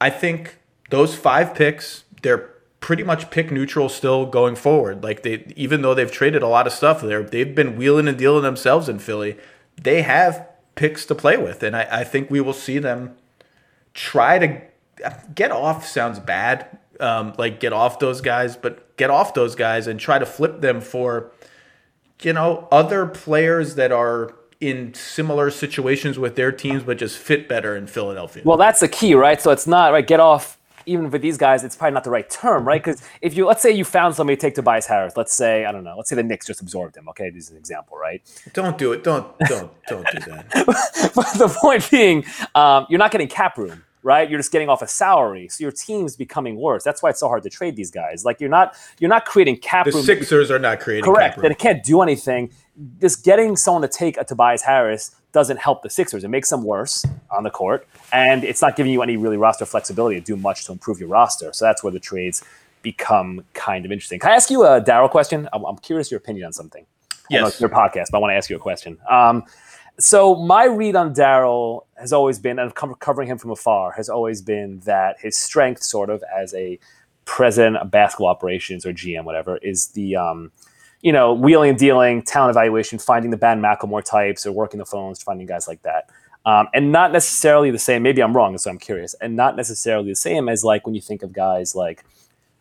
I 0.00 0.10
think 0.10 0.58
those 0.90 1.14
five 1.14 1.54
picks, 1.54 2.04
they're 2.22 2.50
pretty 2.80 3.02
much 3.02 3.30
pick 3.30 3.50
neutral 3.50 3.88
still 3.88 4.26
going 4.26 4.54
forward. 4.54 5.02
Like 5.02 5.22
they, 5.22 5.52
even 5.56 5.82
though 5.82 5.94
they've 5.94 6.10
traded 6.10 6.42
a 6.42 6.48
lot 6.48 6.66
of 6.66 6.72
stuff, 6.72 7.00
there 7.00 7.22
they've 7.22 7.54
been 7.54 7.76
wheeling 7.76 8.06
and 8.08 8.16
dealing 8.16 8.42
themselves 8.42 8.88
in 8.88 8.98
Philly. 8.98 9.36
They 9.80 10.02
have 10.02 10.46
picks 10.74 11.06
to 11.06 11.14
play 11.14 11.36
with, 11.36 11.62
and 11.62 11.74
I, 11.74 11.88
I 11.90 12.04
think 12.04 12.30
we 12.30 12.40
will 12.40 12.52
see 12.52 12.78
them 12.78 13.16
try 13.94 14.38
to 14.38 14.62
get 15.34 15.50
off. 15.50 15.86
Sounds 15.86 16.18
bad, 16.20 16.78
um, 17.00 17.34
like 17.38 17.60
get 17.60 17.72
off 17.72 17.98
those 17.98 18.20
guys, 18.20 18.56
but 18.56 18.96
get 18.96 19.10
off 19.10 19.34
those 19.34 19.54
guys 19.54 19.86
and 19.86 19.98
try 19.98 20.18
to 20.18 20.26
flip 20.26 20.60
them 20.60 20.80
for, 20.80 21.32
you 22.22 22.32
know, 22.32 22.68
other 22.70 23.06
players 23.06 23.74
that 23.74 23.90
are 23.90 24.34
in 24.60 24.94
similar 24.94 25.50
situations 25.50 26.18
with 26.18 26.36
their 26.36 26.52
teams, 26.52 26.82
but 26.82 26.98
just 26.98 27.18
fit 27.18 27.48
better 27.48 27.76
in 27.76 27.86
Philadelphia. 27.86 28.42
Well, 28.44 28.56
that's 28.56 28.80
the 28.80 28.88
key, 28.88 29.14
right? 29.14 29.40
So 29.40 29.50
it's 29.50 29.66
not 29.66 29.92
right. 29.92 30.06
Get 30.06 30.20
off. 30.20 30.58
Even 30.88 31.10
for 31.10 31.18
these 31.18 31.36
guys, 31.36 31.64
it's 31.64 31.74
probably 31.74 31.94
not 31.94 32.04
the 32.04 32.10
right 32.10 32.30
term, 32.30 32.64
right? 32.64 32.80
Because 32.80 33.02
if 33.20 33.36
you 33.36 33.44
let's 33.44 33.60
say 33.60 33.72
you 33.72 33.84
found 33.84 34.14
somebody 34.14 34.36
to 34.36 34.40
take 34.40 34.54
Tobias 34.54 34.86
Harris, 34.86 35.16
let's 35.16 35.34
say 35.34 35.64
I 35.64 35.72
don't 35.72 35.82
know, 35.82 35.96
let's 35.96 36.08
say 36.08 36.14
the 36.14 36.22
Knicks 36.22 36.46
just 36.46 36.60
absorbed 36.60 36.96
him. 36.96 37.08
Okay, 37.08 37.28
this 37.28 37.46
is 37.46 37.50
an 37.50 37.56
example, 37.56 37.98
right? 37.98 38.22
Don't 38.52 38.78
do 38.78 38.92
it. 38.92 39.02
Don't 39.02 39.26
don't 39.48 39.72
don't 39.88 40.06
do 40.12 40.18
that. 40.30 40.48
but 41.14 41.26
the 41.38 41.48
point 41.60 41.90
being, 41.90 42.24
um, 42.54 42.86
you're 42.88 43.00
not 43.00 43.10
getting 43.10 43.26
cap 43.26 43.58
room 43.58 43.82
right? 44.06 44.30
You're 44.30 44.38
just 44.38 44.52
getting 44.52 44.68
off 44.68 44.82
a 44.82 44.86
salary, 44.86 45.48
so 45.48 45.62
your 45.62 45.72
team's 45.72 46.14
becoming 46.14 46.54
worse. 46.54 46.84
That's 46.84 47.02
why 47.02 47.10
it's 47.10 47.18
so 47.18 47.26
hard 47.26 47.42
to 47.42 47.50
trade 47.50 47.74
these 47.74 47.90
guys. 47.90 48.24
Like 48.24 48.40
you're 48.40 48.48
not 48.48 48.76
you're 49.00 49.10
not 49.10 49.26
creating 49.26 49.56
cap 49.56 49.84
the 49.84 49.90
room. 49.90 50.02
The 50.02 50.06
Sixers 50.06 50.48
are 50.48 50.60
not 50.60 50.78
creating 50.78 51.12
correct. 51.12 51.42
That 51.42 51.50
it 51.50 51.58
can't 51.58 51.82
do 51.82 52.00
anything 52.02 52.52
just 53.00 53.24
getting 53.24 53.56
someone 53.56 53.82
to 53.82 53.88
take 53.88 54.16
a 54.18 54.24
Tobias 54.24 54.62
Harris 54.62 55.14
doesn't 55.32 55.58
help 55.58 55.82
the 55.82 55.90
Sixers. 55.90 56.24
It 56.24 56.28
makes 56.28 56.50
them 56.50 56.62
worse 56.62 57.04
on 57.30 57.42
the 57.42 57.50
court, 57.50 57.86
and 58.12 58.44
it's 58.44 58.62
not 58.62 58.76
giving 58.76 58.92
you 58.92 59.02
any 59.02 59.16
really 59.16 59.36
roster 59.36 59.66
flexibility 59.66 60.18
to 60.18 60.24
do 60.24 60.36
much 60.36 60.64
to 60.66 60.72
improve 60.72 60.98
your 60.98 61.08
roster. 61.08 61.52
So 61.52 61.64
that's 61.64 61.82
where 61.82 61.92
the 61.92 62.00
trades 62.00 62.42
become 62.82 63.44
kind 63.52 63.84
of 63.84 63.92
interesting. 63.92 64.18
Can 64.20 64.30
I 64.30 64.34
ask 64.34 64.50
you 64.50 64.64
a 64.64 64.80
Daryl 64.80 65.10
question? 65.10 65.48
I'm, 65.52 65.64
I'm, 65.64 65.76
curious 65.78 66.10
your 66.10 66.18
opinion 66.18 66.46
on 66.46 66.52
something. 66.52 66.86
Yes. 67.28 67.60
your 67.60 67.68
podcast, 67.68 68.06
but 68.12 68.18
I 68.18 68.20
want 68.20 68.30
to 68.30 68.36
ask 68.36 68.48
you 68.48 68.56
a 68.56 68.60
question. 68.60 68.98
Um, 69.10 69.44
so 69.98 70.36
my 70.36 70.66
read 70.66 70.94
on 70.94 71.14
Daryl 71.14 71.84
has 71.98 72.12
always 72.12 72.38
been, 72.38 72.58
and 72.58 72.72
covering 72.74 73.28
him 73.28 73.38
from 73.38 73.50
afar, 73.50 73.92
has 73.92 74.08
always 74.08 74.40
been 74.40 74.80
that 74.80 75.16
his 75.20 75.36
strength, 75.36 75.82
sort 75.82 76.10
of 76.10 76.22
as 76.34 76.54
a 76.54 76.78
president 77.24 77.78
of 77.78 77.90
basketball 77.90 78.28
operations 78.28 78.86
or 78.86 78.92
GM, 78.92 79.24
whatever, 79.24 79.56
is 79.58 79.88
the 79.88 80.16
um,– 80.16 80.52
you 81.02 81.12
know, 81.12 81.32
wheeling 81.32 81.70
and 81.70 81.78
dealing, 81.78 82.22
talent 82.22 82.50
evaluation, 82.50 82.98
finding 82.98 83.30
the 83.30 83.36
Ben 83.36 83.60
McLemore 83.60 84.04
types 84.04 84.46
or 84.46 84.52
working 84.52 84.78
the 84.78 84.86
phones, 84.86 85.22
finding 85.22 85.46
guys 85.46 85.68
like 85.68 85.82
that. 85.82 86.10
Um, 86.44 86.68
and 86.74 86.92
not 86.92 87.12
necessarily 87.12 87.70
the 87.70 87.78
same. 87.78 88.02
Maybe 88.02 88.22
I'm 88.22 88.34
wrong, 88.34 88.56
so 88.58 88.70
I'm 88.70 88.78
curious. 88.78 89.14
And 89.14 89.34
not 89.34 89.56
necessarily 89.56 90.10
the 90.10 90.16
same 90.16 90.48
as 90.48 90.62
like 90.62 90.86
when 90.86 90.94
you 90.94 91.00
think 91.00 91.22
of 91.22 91.32
guys 91.32 91.74
like 91.74 92.04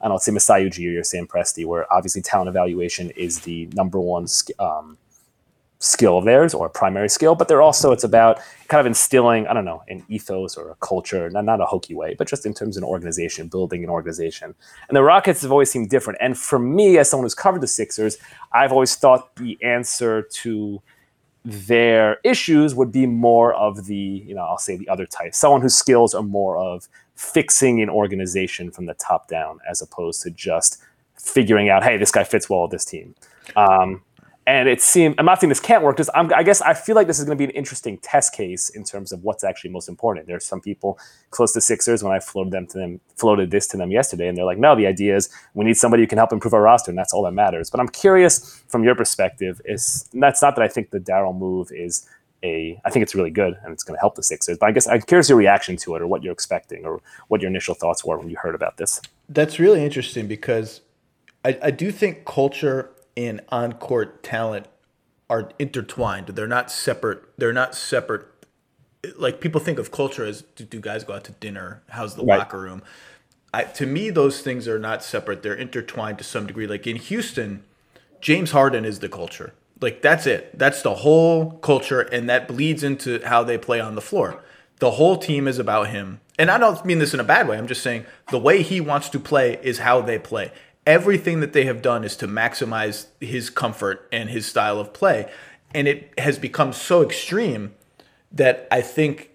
I 0.01 0.05
don't 0.07 0.15
know, 0.15 0.17
say 0.19 0.31
Masai 0.31 0.69
Ujiri 0.69 0.99
or 0.99 1.03
Sam 1.03 1.25
Presti, 1.25 1.65
where 1.65 1.91
obviously 1.91 2.21
talent 2.21 2.49
evaluation 2.49 3.11
is 3.11 3.39
the 3.41 3.67
number 3.73 3.99
one 3.99 4.27
um, 4.59 4.97
skill 5.85 6.17
of 6.17 6.25
theirs 6.25 6.53
or 6.55 6.65
a 6.65 6.69
primary 6.69 7.07
skill, 7.07 7.35
but 7.35 7.47
they're 7.47 7.61
also 7.61 7.91
it's 7.91 8.03
about 8.03 8.39
kind 8.69 8.79
of 8.79 8.87
instilling, 8.87 9.45
I 9.45 9.53
don't 9.53 9.65
know, 9.65 9.83
an 9.87 10.03
ethos 10.09 10.57
or 10.57 10.71
a 10.71 10.75
culture, 10.75 11.29
not, 11.29 11.45
not 11.45 11.61
a 11.61 11.65
hokey 11.65 11.93
way, 11.93 12.15
but 12.17 12.27
just 12.27 12.45
in 12.45 12.55
terms 12.55 12.75
of 12.75 12.81
an 12.81 12.89
organization, 12.89 13.47
building 13.47 13.83
an 13.83 13.89
organization. 13.89 14.55
And 14.89 14.95
the 14.95 15.03
Rockets 15.03 15.43
have 15.43 15.51
always 15.51 15.69
seemed 15.69 15.89
different. 15.89 16.17
And 16.21 16.35
for 16.37 16.57
me, 16.57 16.97
as 16.97 17.09
someone 17.09 17.25
who's 17.25 17.35
covered 17.35 17.61
the 17.61 17.67
Sixers, 17.67 18.17
I've 18.51 18.71
always 18.71 18.95
thought 18.95 19.35
the 19.35 19.59
answer 19.63 20.23
to 20.23 20.81
their 21.43 22.17
issues 22.23 22.73
would 22.73 22.91
be 22.91 23.05
more 23.05 23.53
of 23.53 23.85
the, 23.85 23.95
you 23.95 24.33
know, 24.33 24.41
I'll 24.41 24.57
say 24.57 24.77
the 24.77 24.89
other 24.89 25.05
type, 25.05 25.35
someone 25.35 25.61
whose 25.61 25.75
skills 25.75 26.15
are 26.15 26.23
more 26.23 26.57
of 26.57 26.89
fixing 27.13 27.79
an 27.81 27.89
organization 27.89 28.71
from 28.71 28.87
the 28.87 28.95
top 28.95 29.27
down 29.27 29.59
as 29.69 29.83
opposed 29.83 30.23
to 30.23 30.31
just 30.31 30.81
figuring 31.15 31.69
out, 31.69 31.83
hey, 31.83 31.97
this 31.97 32.11
guy 32.11 32.23
fits 32.23 32.49
well 32.49 32.63
with 32.63 32.71
this 32.71 32.85
team. 32.85 33.13
Um, 33.55 34.01
and 34.47 34.69
it 34.69 34.81
seemed 34.81 35.15
I'm 35.17 35.25
not 35.25 35.41
saying 35.41 35.49
this 35.49 35.59
can't 35.59 35.83
work. 35.83 35.97
Just 35.97 36.09
I 36.13 36.43
guess 36.43 36.61
I 36.61 36.73
feel 36.73 36.95
like 36.95 37.07
this 37.07 37.17
is 37.17 37.25
going 37.25 37.37
to 37.37 37.41
be 37.41 37.49
an 37.51 37.55
interesting 37.57 37.97
test 37.97 38.33
case 38.33 38.69
in 38.69 38.83
terms 38.83 39.11
of 39.11 39.23
what's 39.23 39.43
actually 39.43 39.71
most 39.71 39.89
important. 39.89 40.27
There's 40.27 40.45
some 40.45 40.61
people 40.61 40.99
close 41.31 41.51
to 41.53 41.61
Sixers 41.61 42.03
when 42.03 42.13
I 42.13 42.19
floated 42.19 42.53
them 42.53 42.67
to 42.67 42.77
them, 42.77 42.99
floated 43.15 43.49
this 43.49 43.67
to 43.67 43.77
them 43.77 43.91
yesterday, 43.91 44.27
and 44.27 44.37
they're 44.37 44.45
like, 44.45 44.59
no, 44.59 44.75
the 44.75 44.85
idea 44.85 45.15
is 45.15 45.29
we 45.55 45.65
need 45.65 45.77
somebody 45.77 46.03
who 46.03 46.07
can 46.07 46.17
help 46.17 46.31
improve 46.31 46.53
our 46.53 46.61
roster, 46.61 46.91
and 46.91 46.97
that's 46.97 47.13
all 47.13 47.23
that 47.23 47.31
matters. 47.31 47.69
But 47.69 47.79
I'm 47.79 47.87
curious 47.87 48.63
from 48.67 48.83
your 48.83 48.95
perspective. 48.95 49.61
Is 49.65 50.07
that's 50.13 50.41
not 50.41 50.55
that 50.55 50.61
I 50.61 50.67
think 50.67 50.91
the 50.91 50.99
Daryl 50.99 51.35
move 51.35 51.71
is 51.71 52.07
a. 52.43 52.79
I 52.85 52.91
think 52.91 53.01
it's 53.01 53.15
really 53.15 53.31
good 53.31 53.57
and 53.63 53.73
it's 53.73 53.83
going 53.83 53.95
to 53.95 53.99
help 53.99 54.13
the 54.13 54.23
Sixers. 54.23 54.59
But 54.59 54.67
I 54.67 54.71
guess 54.73 54.87
I'm 54.87 55.01
curious 55.01 55.27
your 55.27 55.39
reaction 55.39 55.75
to 55.77 55.95
it, 55.95 56.03
or 56.03 56.07
what 56.07 56.21
you're 56.21 56.33
expecting, 56.33 56.85
or 56.85 57.01
what 57.29 57.41
your 57.41 57.49
initial 57.49 57.73
thoughts 57.73 58.05
were 58.05 58.19
when 58.19 58.29
you 58.29 58.37
heard 58.37 58.53
about 58.53 58.77
this. 58.77 59.01
That's 59.27 59.57
really 59.57 59.83
interesting 59.83 60.27
because 60.27 60.81
I, 61.43 61.57
I 61.63 61.71
do 61.71 61.91
think 61.91 62.25
culture 62.25 62.91
and 63.17 63.41
on 63.49 63.73
court 63.73 64.23
talent 64.23 64.67
are 65.29 65.51
intertwined. 65.57 66.27
They're 66.27 66.47
not 66.47 66.71
separate. 66.71 67.23
They're 67.37 67.53
not 67.53 67.75
separate. 67.75 68.27
Like 69.17 69.39
people 69.39 69.61
think 69.61 69.79
of 69.79 69.91
culture 69.91 70.25
as 70.25 70.41
do, 70.55 70.63
do 70.65 70.79
guys 70.79 71.03
go 71.03 71.13
out 71.13 71.23
to 71.25 71.31
dinner? 71.33 71.83
How's 71.89 72.15
the 72.15 72.23
right. 72.23 72.39
locker 72.39 72.59
room? 72.59 72.81
I, 73.53 73.63
to 73.63 73.85
me, 73.85 74.09
those 74.09 74.41
things 74.41 74.67
are 74.67 74.79
not 74.79 75.03
separate. 75.03 75.41
They're 75.41 75.55
intertwined 75.55 76.17
to 76.17 76.23
some 76.23 76.45
degree. 76.45 76.67
Like 76.67 76.85
in 76.87 76.97
Houston, 76.97 77.63
James 78.19 78.51
Harden 78.51 78.83
is 78.85 78.99
the 78.99 79.09
culture. 79.09 79.53
Like 79.81 80.01
that's 80.01 80.25
it. 80.25 80.57
That's 80.57 80.81
the 80.81 80.95
whole 80.95 81.51
culture, 81.51 82.01
and 82.01 82.29
that 82.29 82.47
bleeds 82.47 82.83
into 82.83 83.21
how 83.25 83.43
they 83.43 83.57
play 83.57 83.79
on 83.79 83.95
the 83.95 84.01
floor. 84.01 84.43
The 84.79 84.91
whole 84.91 85.17
team 85.17 85.47
is 85.47 85.59
about 85.59 85.89
him. 85.89 86.19
And 86.37 86.51
I 86.51 86.57
don't 86.57 86.83
mean 86.85 86.99
this 86.99 87.13
in 87.13 87.19
a 87.19 87.25
bad 87.25 87.47
way. 87.47 87.57
I'm 87.57 87.67
just 87.67 87.81
saying 87.81 88.05
the 88.29 88.39
way 88.39 88.61
he 88.61 88.81
wants 88.81 89.09
to 89.09 89.19
play 89.19 89.57
is 89.63 89.79
how 89.79 90.01
they 90.01 90.19
play 90.19 90.51
everything 90.85 91.39
that 91.39 91.53
they 91.53 91.65
have 91.65 91.81
done 91.81 92.03
is 92.03 92.15
to 92.17 92.27
maximize 92.27 93.07
his 93.19 93.49
comfort 93.49 94.07
and 94.11 94.29
his 94.29 94.45
style 94.45 94.79
of 94.79 94.93
play. 94.93 95.31
And 95.73 95.87
it 95.87 96.13
has 96.19 96.39
become 96.39 96.73
so 96.73 97.01
extreme 97.01 97.73
that 98.31 98.67
I 98.71 98.81
think 98.81 99.31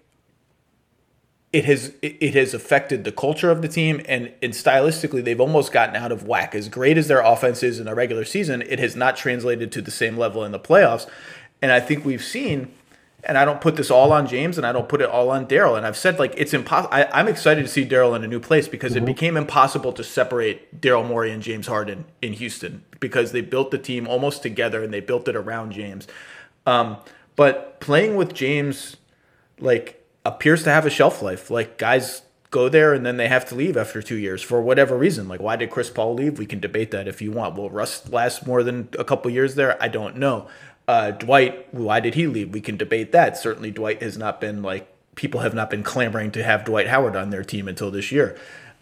it 1.53 1.65
has 1.65 1.93
it 2.01 2.33
has 2.33 2.53
affected 2.53 3.03
the 3.03 3.11
culture 3.11 3.51
of 3.51 3.61
the 3.61 3.67
team 3.67 4.01
and, 4.05 4.31
and 4.41 4.53
stylistically 4.53 5.21
they've 5.21 5.41
almost 5.41 5.73
gotten 5.73 5.95
out 5.95 6.11
of 6.11 6.25
whack. 6.25 6.55
As 6.55 6.69
great 6.69 6.97
as 6.97 7.07
their 7.07 7.21
offense 7.21 7.61
is 7.61 7.79
in 7.79 7.85
the 7.85 7.93
regular 7.93 8.23
season, 8.23 8.61
it 8.61 8.79
has 8.79 8.95
not 8.95 9.17
translated 9.17 9.71
to 9.73 9.81
the 9.81 9.91
same 9.91 10.17
level 10.17 10.45
in 10.45 10.53
the 10.53 10.59
playoffs. 10.59 11.07
And 11.61 11.71
I 11.71 11.79
think 11.81 12.05
we've 12.05 12.23
seen 12.23 12.73
and 13.23 13.37
I 13.37 13.45
don't 13.45 13.61
put 13.61 13.75
this 13.75 13.91
all 13.91 14.11
on 14.11 14.27
James 14.27 14.57
and 14.57 14.65
I 14.65 14.71
don't 14.71 14.89
put 14.89 15.01
it 15.01 15.09
all 15.09 15.29
on 15.29 15.45
Daryl. 15.45 15.77
And 15.77 15.85
I've 15.85 15.97
said 15.97 16.17
like 16.19 16.33
it's 16.37 16.53
impossible. 16.53 16.93
I'm 17.13 17.27
excited 17.27 17.61
to 17.61 17.67
see 17.67 17.85
Daryl 17.85 18.15
in 18.15 18.23
a 18.23 18.27
new 18.27 18.39
place 18.39 18.67
because 18.67 18.93
mm-hmm. 18.93 19.03
it 19.03 19.05
became 19.05 19.37
impossible 19.37 19.93
to 19.93 20.03
separate 20.03 20.81
Daryl 20.81 21.07
Morey 21.07 21.31
and 21.31 21.43
James 21.43 21.67
Harden 21.67 22.05
in 22.21 22.33
Houston 22.33 22.83
because 22.99 23.31
they 23.31 23.41
built 23.41 23.71
the 23.71 23.77
team 23.77 24.07
almost 24.07 24.41
together 24.41 24.83
and 24.83 24.93
they 24.93 24.99
built 24.99 25.27
it 25.27 25.35
around 25.35 25.71
James. 25.71 26.07
Um, 26.65 26.97
but 27.35 27.79
playing 27.79 28.15
with 28.15 28.33
James 28.33 28.97
like 29.59 30.03
appears 30.25 30.63
to 30.63 30.71
have 30.71 30.85
a 30.85 30.89
shelf 30.89 31.21
life. 31.21 31.51
Like 31.51 31.77
guys 31.77 32.23
go 32.49 32.67
there 32.67 32.93
and 32.93 33.05
then 33.05 33.15
they 33.15 33.29
have 33.29 33.45
to 33.45 33.55
leave 33.55 33.77
after 33.77 34.01
two 34.01 34.17
years 34.17 34.41
for 34.41 34.61
whatever 34.61 34.97
reason. 34.97 35.27
Like 35.27 35.41
why 35.41 35.55
did 35.55 35.69
Chris 35.69 35.89
Paul 35.89 36.15
leave? 36.15 36.39
We 36.39 36.47
can 36.47 36.59
debate 36.59 36.91
that 36.91 37.07
if 37.07 37.21
you 37.21 37.31
want. 37.31 37.55
Will 37.55 37.69
Russ 37.69 38.09
last 38.09 38.47
more 38.47 38.63
than 38.63 38.89
a 38.97 39.03
couple 39.03 39.29
years 39.29 39.55
there? 39.55 39.81
I 39.81 39.87
don't 39.87 40.17
know. 40.17 40.47
Uh, 40.91 41.11
Dwight, 41.11 41.73
why 41.73 42.01
did 42.01 42.15
he 42.15 42.27
leave? 42.27 42.49
We 42.49 42.59
can 42.59 42.75
debate 42.75 43.13
that. 43.13 43.37
Certainly, 43.37 43.71
Dwight 43.71 44.01
has 44.01 44.17
not 44.17 44.41
been 44.41 44.61
like 44.61 44.93
people 45.15 45.39
have 45.39 45.53
not 45.53 45.69
been 45.69 45.83
clamoring 45.83 46.31
to 46.31 46.43
have 46.43 46.65
Dwight 46.65 46.87
Howard 46.89 47.15
on 47.15 47.29
their 47.29 47.45
team 47.45 47.69
until 47.69 47.91
this 47.91 48.11
year. 48.11 48.37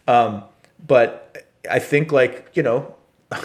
Um, 0.07 0.43
but 0.87 1.45
I 1.69 1.77
think 1.77 2.11
like 2.11 2.49
you 2.55 2.63
know, 2.63 2.95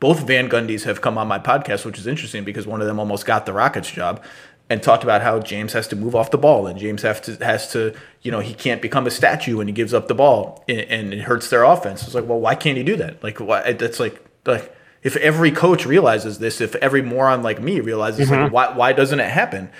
both 0.00 0.26
Van 0.26 0.48
Gundys 0.48 0.82
have 0.86 1.00
come 1.00 1.18
on 1.18 1.28
my 1.28 1.38
podcast, 1.38 1.84
which 1.84 2.00
is 2.00 2.08
interesting 2.08 2.42
because 2.42 2.66
one 2.66 2.80
of 2.80 2.88
them 2.88 2.98
almost 2.98 3.26
got 3.26 3.46
the 3.46 3.52
Rockets 3.52 3.92
job 3.92 4.20
and 4.68 4.82
talked 4.82 5.04
about 5.04 5.22
how 5.22 5.38
James 5.38 5.72
has 5.74 5.86
to 5.86 5.94
move 5.94 6.16
off 6.16 6.32
the 6.32 6.38
ball 6.38 6.66
and 6.66 6.80
James 6.80 7.02
has 7.02 7.20
to 7.20 7.36
has 7.36 7.70
to 7.70 7.94
you 8.22 8.32
know 8.32 8.40
he 8.40 8.54
can't 8.54 8.82
become 8.82 9.06
a 9.06 9.12
statue 9.12 9.58
when 9.58 9.68
he 9.68 9.72
gives 9.72 9.94
up 9.94 10.08
the 10.08 10.16
ball 10.16 10.64
and, 10.66 10.80
and 10.80 11.14
it 11.14 11.20
hurts 11.20 11.48
their 11.48 11.62
offense. 11.62 12.02
It's 12.02 12.16
like 12.16 12.26
well 12.26 12.40
why 12.40 12.56
can't 12.56 12.76
he 12.76 12.82
do 12.82 12.96
that? 12.96 13.22
Like 13.22 13.38
why 13.38 13.72
that's 13.74 14.00
like 14.00 14.20
like 14.44 14.74
if 15.02 15.16
every 15.16 15.50
coach 15.50 15.86
realizes 15.86 16.38
this, 16.38 16.60
if 16.60 16.74
every 16.76 17.02
moron 17.02 17.42
like 17.42 17.60
me 17.60 17.80
realizes, 17.80 18.28
mm-hmm. 18.28 18.42
like, 18.42 18.52
why 18.52 18.72
why 18.76 18.92
doesn't 18.92 19.20
it 19.20 19.30
happen? 19.30 19.70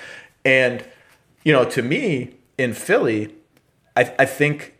And 0.45 0.85
you 1.45 1.53
know, 1.53 1.65
to 1.65 1.83
me 1.83 2.35
in 2.59 2.75
Philly, 2.75 3.35
I, 3.97 4.15
I 4.19 4.25
think 4.25 4.75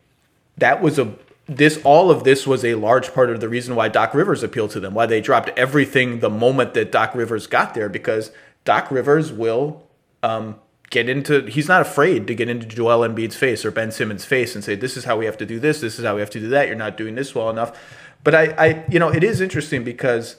that 0.57 0.83
was 0.83 0.99
a 0.99 1.15
this 1.47 1.81
all 1.85 2.11
of 2.11 2.25
this 2.25 2.47
was 2.47 2.65
a 2.65 2.77
large 2.77 3.13
part 3.13 3.29
of 3.29 3.41
the 3.41 3.49
reason 3.49 3.75
why 3.75 3.89
Doc 3.89 4.15
Rivers 4.15 4.43
appealed 4.43 4.71
to 4.71 4.81
them, 4.81 4.95
why 4.95 5.07
they 5.07 5.21
dropped 5.21 5.51
everything 5.59 6.21
the 6.21 6.31
moment 6.31 6.75
that 6.75 6.93
Doc 6.93 7.15
Rivers 7.15 7.47
got 7.47 7.75
there, 7.75 7.89
because 7.89 8.31
Doc 8.65 8.91
Rivers 8.91 9.33
will 9.33 9.83
um, 10.23 10.57
get 10.91 11.09
into. 11.09 11.43
He's 11.47 11.69
not 11.69 11.83
afraid 11.83 12.27
to 12.29 12.35
get 12.35 12.49
into 12.49 12.67
Joel 12.67 13.07
Embiid's 13.07 13.37
face 13.37 13.65
or 13.65 13.71
Ben 13.71 13.91
Simmons' 13.91 14.25
face 14.25 14.55
and 14.55 14.63
say, 14.63 14.75
"This 14.77 14.97
is 14.97 15.05
how 15.05 15.17
we 15.17 15.25
have 15.25 15.37
to 15.39 15.47
do 15.47 15.59
this. 15.59 15.81
This 15.81 15.99
is 15.99 16.05
how 16.05 16.15
we 16.15 16.21
have 16.21 16.31
to 16.31 16.41
do 16.41 16.49
that. 16.49 16.69
You're 16.69 16.77
not 16.77 16.97
doing 16.97 17.17
this 17.17 17.35
well 17.35 17.51
enough." 17.51 17.77
But 18.23 18.35
I, 18.35 18.45
I, 18.59 18.85
you 18.89 18.99
know, 18.99 19.09
it 19.09 19.25
is 19.25 19.41
interesting 19.41 19.83
because, 19.83 20.37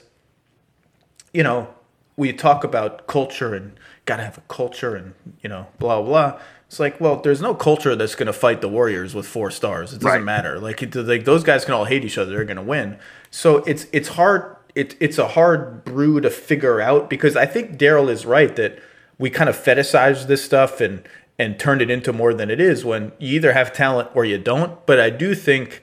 you 1.32 1.42
know, 1.42 1.68
we 2.16 2.32
talk 2.32 2.64
about 2.64 3.06
culture 3.06 3.54
and 3.54 3.72
gotta 4.04 4.22
have 4.22 4.38
a 4.38 4.42
culture 4.42 4.94
and 4.94 5.14
you 5.42 5.48
know 5.48 5.66
blah 5.78 6.02
blah. 6.02 6.38
It's 6.66 6.80
like, 6.80 7.00
well, 7.00 7.16
there's 7.20 7.42
no 7.42 7.54
culture 7.54 7.94
that's 7.94 8.14
gonna 8.14 8.32
fight 8.32 8.60
the 8.60 8.68
Warriors 8.68 9.14
with 9.14 9.26
four 9.26 9.50
stars. 9.50 9.92
It 9.92 10.00
doesn't 10.00 10.10
right. 10.10 10.24
matter. 10.24 10.58
Like, 10.58 10.82
it, 10.82 10.94
like 10.94 11.26
those 11.26 11.44
guys 11.44 11.66
can 11.66 11.74
all 11.74 11.84
hate 11.84 12.04
each 12.04 12.16
other. 12.16 12.32
They're 12.32 12.44
gonna 12.44 12.62
win. 12.62 12.98
So 13.30 13.58
it's 13.58 13.86
it's 13.92 14.08
hard. 14.08 14.56
It, 14.74 14.96
it's 15.00 15.18
a 15.18 15.28
hard 15.28 15.84
brew 15.84 16.20
to 16.22 16.30
figure 16.30 16.80
out 16.80 17.10
because 17.10 17.36
I 17.36 17.44
think 17.44 17.76
Daryl 17.76 18.08
is 18.08 18.24
right 18.24 18.56
that 18.56 18.78
we 19.18 19.28
kind 19.28 19.50
of 19.50 19.56
fetishize 19.56 20.26
this 20.26 20.42
stuff 20.42 20.80
and 20.80 21.06
and 21.38 21.58
turned 21.58 21.82
it 21.82 21.90
into 21.90 22.12
more 22.12 22.32
than 22.32 22.50
it 22.50 22.60
is 22.60 22.84
when 22.84 23.12
you 23.18 23.34
either 23.36 23.52
have 23.52 23.72
talent 23.72 24.08
or 24.14 24.24
you 24.24 24.38
don't. 24.38 24.84
But 24.86 24.98
I 24.98 25.10
do 25.10 25.34
think 25.34 25.82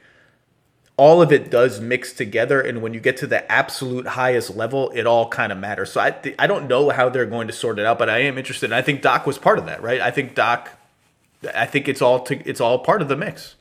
all 0.99 1.21
of 1.21 1.31
it 1.31 1.49
does 1.49 1.79
mix 1.79 2.11
together 2.11 2.59
and 2.59 2.81
when 2.81 2.93
you 2.93 2.99
get 2.99 3.15
to 3.15 3.25
the 3.25 3.49
absolute 3.49 4.05
highest 4.05 4.57
level 4.57 4.89
it 4.89 5.07
all 5.07 5.29
kind 5.29 5.49
of 5.49 5.57
matters. 5.57 5.93
So 5.93 6.01
i 6.01 6.11
th- 6.11 6.35
i 6.37 6.45
don't 6.45 6.67
know 6.67 6.89
how 6.89 7.07
they're 7.07 7.25
going 7.25 7.47
to 7.47 7.53
sort 7.53 7.79
it 7.79 7.85
out 7.85 7.97
but 7.97 8.09
i 8.09 8.19
am 8.19 8.37
interested 8.37 8.65
and 8.65 8.75
i 8.75 8.81
think 8.81 9.01
doc 9.01 9.25
was 9.25 9.37
part 9.37 9.57
of 9.59 9.65
that 9.65 9.81
right? 9.81 10.01
I 10.01 10.11
think 10.11 10.35
doc 10.35 10.71
i 11.55 11.65
think 11.65 11.87
it's 11.87 12.01
all 12.01 12.19
to, 12.25 12.35
it's 12.47 12.59
all 12.59 12.79
part 12.79 13.01
of 13.01 13.07
the 13.07 13.15
mix. 13.15 13.55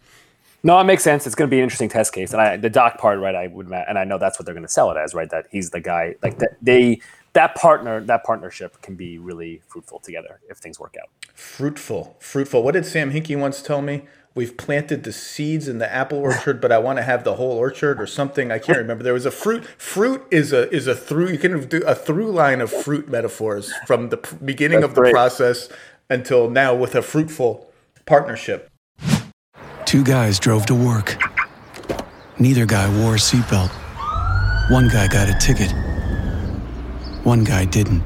No 0.65 0.77
it 0.81 0.85
makes 0.85 1.05
sense. 1.05 1.27
It's 1.27 1.37
going 1.37 1.49
to 1.49 1.51
be 1.51 1.59
an 1.59 1.63
interesting 1.63 1.89
test 1.89 2.13
case 2.13 2.33
and 2.33 2.43
i 2.43 2.57
the 2.57 2.71
doc 2.71 2.99
part 2.99 3.21
right 3.21 3.37
i 3.37 3.47
would 3.47 3.69
and 3.71 3.97
i 3.97 4.03
know 4.03 4.19
that's 4.19 4.37
what 4.37 4.45
they're 4.45 4.55
going 4.61 4.67
to 4.67 4.77
sell 4.79 4.91
it 4.91 4.97
as 4.97 5.15
right 5.15 5.31
that 5.31 5.47
he's 5.53 5.71
the 5.71 5.81
guy 5.81 6.17
like 6.25 6.39
that 6.41 6.57
they 6.61 7.01
that 7.35 7.55
partner 7.55 8.01
that 8.01 8.25
partnership 8.25 8.83
can 8.83 8.97
be 8.97 9.17
really 9.17 9.63
fruitful 9.69 10.01
together 10.01 10.41
if 10.51 10.57
things 10.59 10.81
work 10.81 10.97
out. 11.01 11.09
Fruitful 11.35 12.17
fruitful. 12.19 12.65
What 12.65 12.73
did 12.73 12.85
sam 12.85 13.13
hinkie 13.13 13.39
once 13.39 13.63
tell 13.63 13.81
me 13.81 14.03
we've 14.35 14.57
planted 14.57 15.05
the 15.05 15.13
seeds 15.13 15.69
in 15.69 15.79
the 15.79 15.93
apple 15.93 16.19
orchard, 16.19 16.61
but 16.61 16.71
I 16.73 16.79
want 16.79 16.99
to 16.99 17.03
have 17.03 17.25
the 17.25 17.35
whole 17.35 17.53
orchard 17.53 18.01
or 18.01 18.07
something. 18.07 18.51
I 18.51 18.59
can't 18.59 18.79
remember. 18.79 19.03
There 19.03 19.15
was 19.15 19.27
a 19.27 19.31
fruit. 19.31 19.65
Fruit 19.79 20.25
is 20.31 20.53
a 20.53 20.71
is 20.75 20.87
a 20.87 20.95
through. 20.95 21.31
You 21.31 21.39
can 21.39 21.67
do 21.69 21.83
a 21.85 21.95
through 21.95 22.31
line 22.31 22.61
of 22.61 22.71
fruit 22.71 23.09
metaphors 23.09 23.73
from 23.87 24.11
the 24.11 24.17
beginning 24.45 24.81
That's 24.81 24.91
of 24.91 24.95
the 24.95 25.03
great. 25.03 25.13
process 25.13 25.69
until 26.11 26.49
now 26.51 26.75
with 26.75 26.95
a 26.95 27.03
fruitful 27.03 27.71
partnership. 28.07 28.71
Two 29.85 30.05
guys 30.05 30.39
drove 30.39 30.67
to 30.67 30.75
work. 30.75 31.17
Neither 32.39 32.67
guy 32.67 32.89
wore 33.01 33.15
a 33.15 33.19
seatbelt. 33.19 33.71
One 34.71 34.89
guy 34.89 35.09
got 35.09 35.29
a 35.29 35.39
ticket. 35.39 35.73
One 37.25 37.43
guy 37.43 37.65
didn't. 37.65 38.05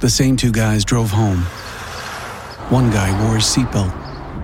The 0.00 0.10
same 0.10 0.36
two 0.36 0.52
guys 0.52 0.84
drove 0.84 1.10
home. 1.10 1.38
One 2.68 2.90
guy 2.90 3.10
wore 3.24 3.36
a 3.36 3.40
seatbelt. 3.40 4.01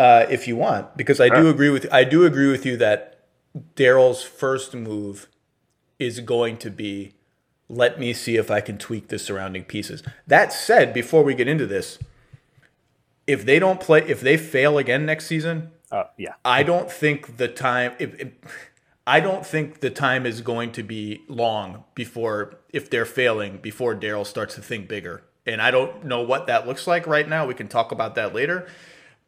uh, 0.00 0.26
if 0.36 0.48
you 0.48 0.56
want, 0.56 0.96
because 0.96 1.20
I 1.20 1.28
do 1.28 1.48
agree 1.54 1.68
with 1.68 1.84
I 1.92 2.04
do 2.04 2.24
agree 2.24 2.50
with 2.50 2.64
you 2.64 2.76
that 2.78 2.98
Daryl's 3.76 4.22
first 4.22 4.74
move 4.74 5.28
is 5.98 6.20
going 6.20 6.56
to 6.64 6.70
be 6.70 7.12
let 7.68 8.00
me 8.00 8.12
see 8.12 8.36
if 8.36 8.50
I 8.50 8.60
can 8.60 8.78
tweak 8.78 9.08
the 9.08 9.18
surrounding 9.18 9.64
pieces. 9.64 10.02
That 10.26 10.52
said, 10.52 10.92
before 10.92 11.22
we 11.22 11.34
get 11.34 11.48
into 11.48 11.66
this, 11.66 11.98
if 13.26 13.44
they 13.44 13.58
don't 13.58 13.80
play, 13.80 14.00
if 14.14 14.20
they 14.20 14.36
fail 14.36 14.78
again 14.78 15.06
next 15.06 15.26
season, 15.26 15.70
Uh, 15.92 16.04
yeah. 16.16 16.34
I 16.44 16.62
don't 16.62 16.90
think 16.90 17.36
the 17.36 17.48
time. 17.48 17.92
If, 17.98 18.18
if, 18.18 18.28
I 19.06 19.20
don't 19.20 19.44
think 19.44 19.80
the 19.80 19.90
time 19.90 20.24
is 20.24 20.40
going 20.40 20.72
to 20.72 20.82
be 20.82 21.22
long 21.28 21.84
before, 21.94 22.38
if 22.72 22.88
they're 22.90 23.06
failing, 23.20 23.58
before 23.58 23.94
Daryl 23.94 24.26
starts 24.26 24.54
to 24.54 24.62
think 24.62 24.88
bigger. 24.88 25.22
And 25.46 25.60
I 25.60 25.70
don't 25.70 26.04
know 26.04 26.22
what 26.22 26.46
that 26.46 26.66
looks 26.66 26.86
like 26.86 27.06
right 27.06 27.28
now. 27.28 27.46
We 27.46 27.54
can 27.54 27.68
talk 27.68 27.92
about 27.92 28.14
that 28.14 28.34
later. 28.34 28.68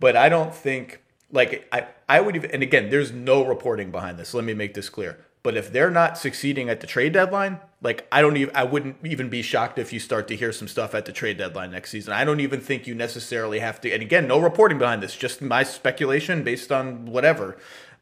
But 0.02 0.16
I 0.16 0.28
don't 0.28 0.52
think, 0.52 1.00
like, 1.30 1.68
I, 1.70 1.86
I 2.08 2.20
would 2.20 2.34
even, 2.34 2.50
and 2.50 2.60
again, 2.60 2.90
there's 2.90 3.12
no 3.12 3.46
reporting 3.46 3.92
behind 3.92 4.18
this. 4.18 4.34
Let 4.34 4.42
me 4.42 4.52
make 4.52 4.74
this 4.74 4.88
clear. 4.88 5.16
But 5.44 5.56
if 5.56 5.72
they're 5.72 5.92
not 5.92 6.18
succeeding 6.18 6.68
at 6.68 6.80
the 6.80 6.88
trade 6.88 7.12
deadline, 7.12 7.60
like 7.80 8.08
I 8.10 8.20
don't 8.20 8.36
even 8.36 8.54
I 8.54 8.64
wouldn't 8.64 8.96
even 9.04 9.28
be 9.28 9.42
shocked 9.42 9.78
if 9.78 9.92
you 9.92 10.00
start 10.00 10.26
to 10.28 10.36
hear 10.36 10.50
some 10.50 10.66
stuff 10.66 10.92
at 10.96 11.04
the 11.04 11.12
trade 11.12 11.38
deadline 11.38 11.70
next 11.70 11.90
season. 11.90 12.12
I 12.14 12.24
don't 12.24 12.40
even 12.40 12.60
think 12.60 12.88
you 12.88 12.96
necessarily 12.96 13.60
have 13.60 13.80
to 13.82 13.92
and 13.92 14.02
again, 14.02 14.26
no 14.26 14.40
reporting 14.40 14.78
behind 14.78 15.04
this, 15.04 15.16
just 15.16 15.40
my 15.40 15.62
speculation 15.62 16.42
based 16.42 16.72
on 16.72 17.06
whatever. 17.06 17.56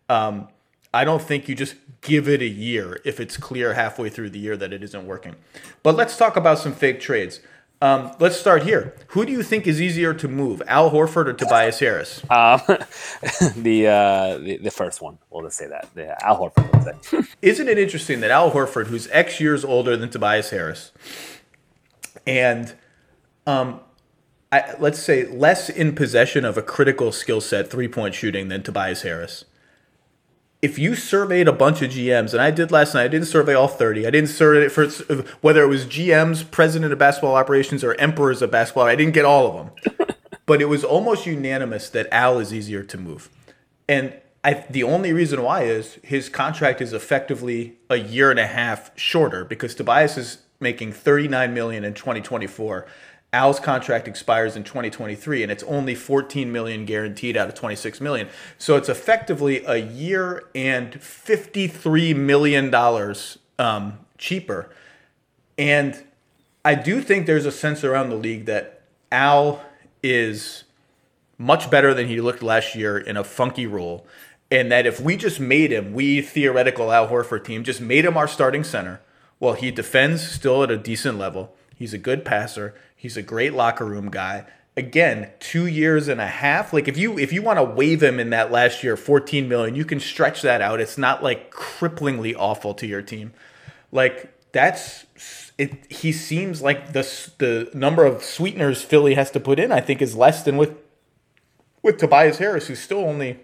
Um, 0.08 0.48
I 0.92 1.04
don't 1.04 1.22
think 1.22 1.48
you 1.48 1.54
just 1.54 1.76
give 2.00 2.28
it 2.28 2.40
a 2.40 2.48
year 2.48 3.00
if 3.04 3.20
it's 3.20 3.36
clear 3.36 3.74
halfway 3.74 4.08
through 4.08 4.30
the 4.30 4.38
year 4.38 4.56
that 4.56 4.72
it 4.72 4.82
isn't 4.82 5.06
working. 5.06 5.36
But 5.82 5.96
let's 5.96 6.16
talk 6.16 6.36
about 6.36 6.58
some 6.58 6.72
fake 6.72 7.00
trades. 7.00 7.40
Um, 7.82 8.12
let's 8.18 8.36
start 8.36 8.64
here. 8.64 8.94
Who 9.08 9.24
do 9.24 9.32
you 9.32 9.42
think 9.42 9.66
is 9.66 9.80
easier 9.80 10.12
to 10.12 10.28
move, 10.28 10.62
Al 10.66 10.90
Horford 10.90 11.28
or 11.28 11.32
Tobias 11.32 11.78
Harris? 11.78 12.22
Um, 12.28 12.60
the, 13.56 13.86
uh, 13.88 14.38
the 14.38 14.58
the 14.62 14.70
first 14.70 15.00
one. 15.00 15.18
We'll 15.30 15.44
just 15.44 15.56
say 15.56 15.66
that. 15.66 15.88
The 15.94 16.22
Al 16.22 16.38
Horford. 16.38 17.26
Isn't 17.42 17.68
it 17.68 17.78
interesting 17.78 18.20
that 18.20 18.30
Al 18.30 18.50
Horford, 18.50 18.88
who's 18.88 19.08
X 19.08 19.40
years 19.40 19.64
older 19.64 19.96
than 19.96 20.10
Tobias 20.10 20.50
Harris, 20.50 20.92
and 22.26 22.74
um, 23.46 23.80
I, 24.52 24.74
let's 24.78 24.98
say 24.98 25.26
less 25.26 25.70
in 25.70 25.94
possession 25.94 26.44
of 26.44 26.58
a 26.58 26.62
critical 26.62 27.12
skill 27.12 27.40
set, 27.40 27.70
three 27.70 27.88
point 27.88 28.14
shooting, 28.14 28.48
than 28.48 28.62
Tobias 28.62 29.02
Harris. 29.02 29.46
If 30.62 30.78
you 30.78 30.94
surveyed 30.94 31.48
a 31.48 31.52
bunch 31.52 31.80
of 31.80 31.90
GMs, 31.90 32.32
and 32.32 32.42
I 32.42 32.50
did 32.50 32.70
last 32.70 32.92
night, 32.94 33.04
I 33.04 33.08
didn't 33.08 33.28
survey 33.28 33.54
all 33.54 33.68
30. 33.68 34.06
I 34.06 34.10
didn't 34.10 34.28
survey 34.28 34.66
it 34.66 34.68
for 34.70 34.86
whether 35.40 35.62
it 35.62 35.68
was 35.68 35.86
GMs, 35.86 36.48
president 36.50 36.92
of 36.92 36.98
basketball 36.98 37.34
operations, 37.34 37.82
or 37.82 37.94
emperors 37.94 38.42
of 38.42 38.50
basketball. 38.50 38.84
I 38.84 38.94
didn't 38.94 39.14
get 39.14 39.24
all 39.24 39.46
of 39.46 39.54
them. 39.54 40.06
but 40.46 40.60
it 40.60 40.66
was 40.66 40.84
almost 40.84 41.24
unanimous 41.24 41.88
that 41.90 42.08
Al 42.12 42.38
is 42.38 42.52
easier 42.52 42.82
to 42.82 42.98
move. 42.98 43.30
And 43.88 44.12
I, 44.44 44.64
the 44.68 44.82
only 44.82 45.12
reason 45.12 45.42
why 45.42 45.62
is 45.62 45.98
his 46.02 46.28
contract 46.28 46.80
is 46.80 46.92
effectively 46.92 47.78
a 47.88 47.96
year 47.96 48.30
and 48.30 48.38
a 48.38 48.46
half 48.46 48.90
shorter 48.98 49.44
because 49.44 49.74
Tobias 49.74 50.16
is 50.16 50.38
making 50.60 50.92
39 50.92 51.54
million 51.54 51.84
in 51.84 51.94
2024. 51.94 52.86
Al's 53.32 53.60
contract 53.60 54.08
expires 54.08 54.56
in 54.56 54.64
2023 54.64 55.42
and 55.42 55.52
it's 55.52 55.62
only 55.64 55.94
14 55.94 56.50
million 56.50 56.84
guaranteed 56.84 57.36
out 57.36 57.48
of 57.48 57.54
26 57.54 58.00
million. 58.00 58.28
So 58.58 58.76
it's 58.76 58.88
effectively 58.88 59.64
a 59.64 59.76
year 59.76 60.48
and 60.54 61.00
53 61.00 62.14
million 62.14 62.70
dollars 62.70 63.38
um, 63.58 63.98
cheaper. 64.18 64.70
And 65.56 66.02
I 66.64 66.74
do 66.74 67.00
think 67.00 67.26
there's 67.26 67.46
a 67.46 67.52
sense 67.52 67.84
around 67.84 68.10
the 68.10 68.16
league 68.16 68.46
that 68.46 68.82
Al 69.12 69.62
is 70.02 70.64
much 71.38 71.70
better 71.70 71.94
than 71.94 72.08
he 72.08 72.20
looked 72.20 72.42
last 72.42 72.74
year 72.74 72.98
in 72.98 73.16
a 73.16 73.24
funky 73.24 73.66
role. 73.66 74.06
And 74.50 74.70
that 74.72 74.86
if 74.86 75.00
we 75.00 75.16
just 75.16 75.38
made 75.38 75.72
him, 75.72 75.92
we 75.92 76.20
theoretical 76.20 76.92
Al 76.92 77.08
Horford 77.08 77.44
team, 77.44 77.62
just 77.62 77.80
made 77.80 78.04
him 78.04 78.16
our 78.16 78.26
starting 78.26 78.64
center, 78.64 79.00
well, 79.38 79.54
he 79.54 79.70
defends 79.70 80.28
still 80.28 80.62
at 80.62 80.70
a 80.70 80.76
decent 80.76 81.16
level. 81.16 81.54
He's 81.74 81.94
a 81.94 81.98
good 81.98 82.24
passer. 82.26 82.74
He's 83.00 83.16
a 83.16 83.22
great 83.22 83.54
locker 83.54 83.86
room 83.86 84.10
guy. 84.10 84.44
Again, 84.76 85.30
two 85.40 85.66
years 85.66 86.06
and 86.06 86.20
a 86.20 86.26
half. 86.26 86.74
Like 86.74 86.86
if 86.86 86.98
you 86.98 87.18
if 87.18 87.32
you 87.32 87.40
want 87.40 87.58
to 87.58 87.64
waive 87.64 88.02
him 88.02 88.20
in 88.20 88.28
that 88.28 88.52
last 88.52 88.84
year, 88.84 88.94
14 88.94 89.48
million, 89.48 89.74
you 89.74 89.86
can 89.86 89.98
stretch 90.00 90.42
that 90.42 90.60
out. 90.60 90.82
It's 90.82 90.98
not 90.98 91.22
like 91.22 91.50
cripplingly 91.50 92.34
awful 92.36 92.74
to 92.74 92.86
your 92.86 93.00
team. 93.00 93.32
Like 93.90 94.34
that's 94.52 95.06
it. 95.56 95.90
He 95.90 96.12
seems 96.12 96.60
like 96.60 96.92
the 96.92 97.00
the 97.38 97.70
number 97.72 98.04
of 98.04 98.22
sweeteners 98.22 98.82
Philly 98.82 99.14
has 99.14 99.30
to 99.30 99.40
put 99.40 99.58
in. 99.58 99.72
I 99.72 99.80
think 99.80 100.02
is 100.02 100.14
less 100.14 100.42
than 100.42 100.58
with 100.58 100.76
with 101.80 101.96
Tobias 101.96 102.36
Harris, 102.36 102.66
who's 102.66 102.80
still 102.80 103.00
only 103.00 103.40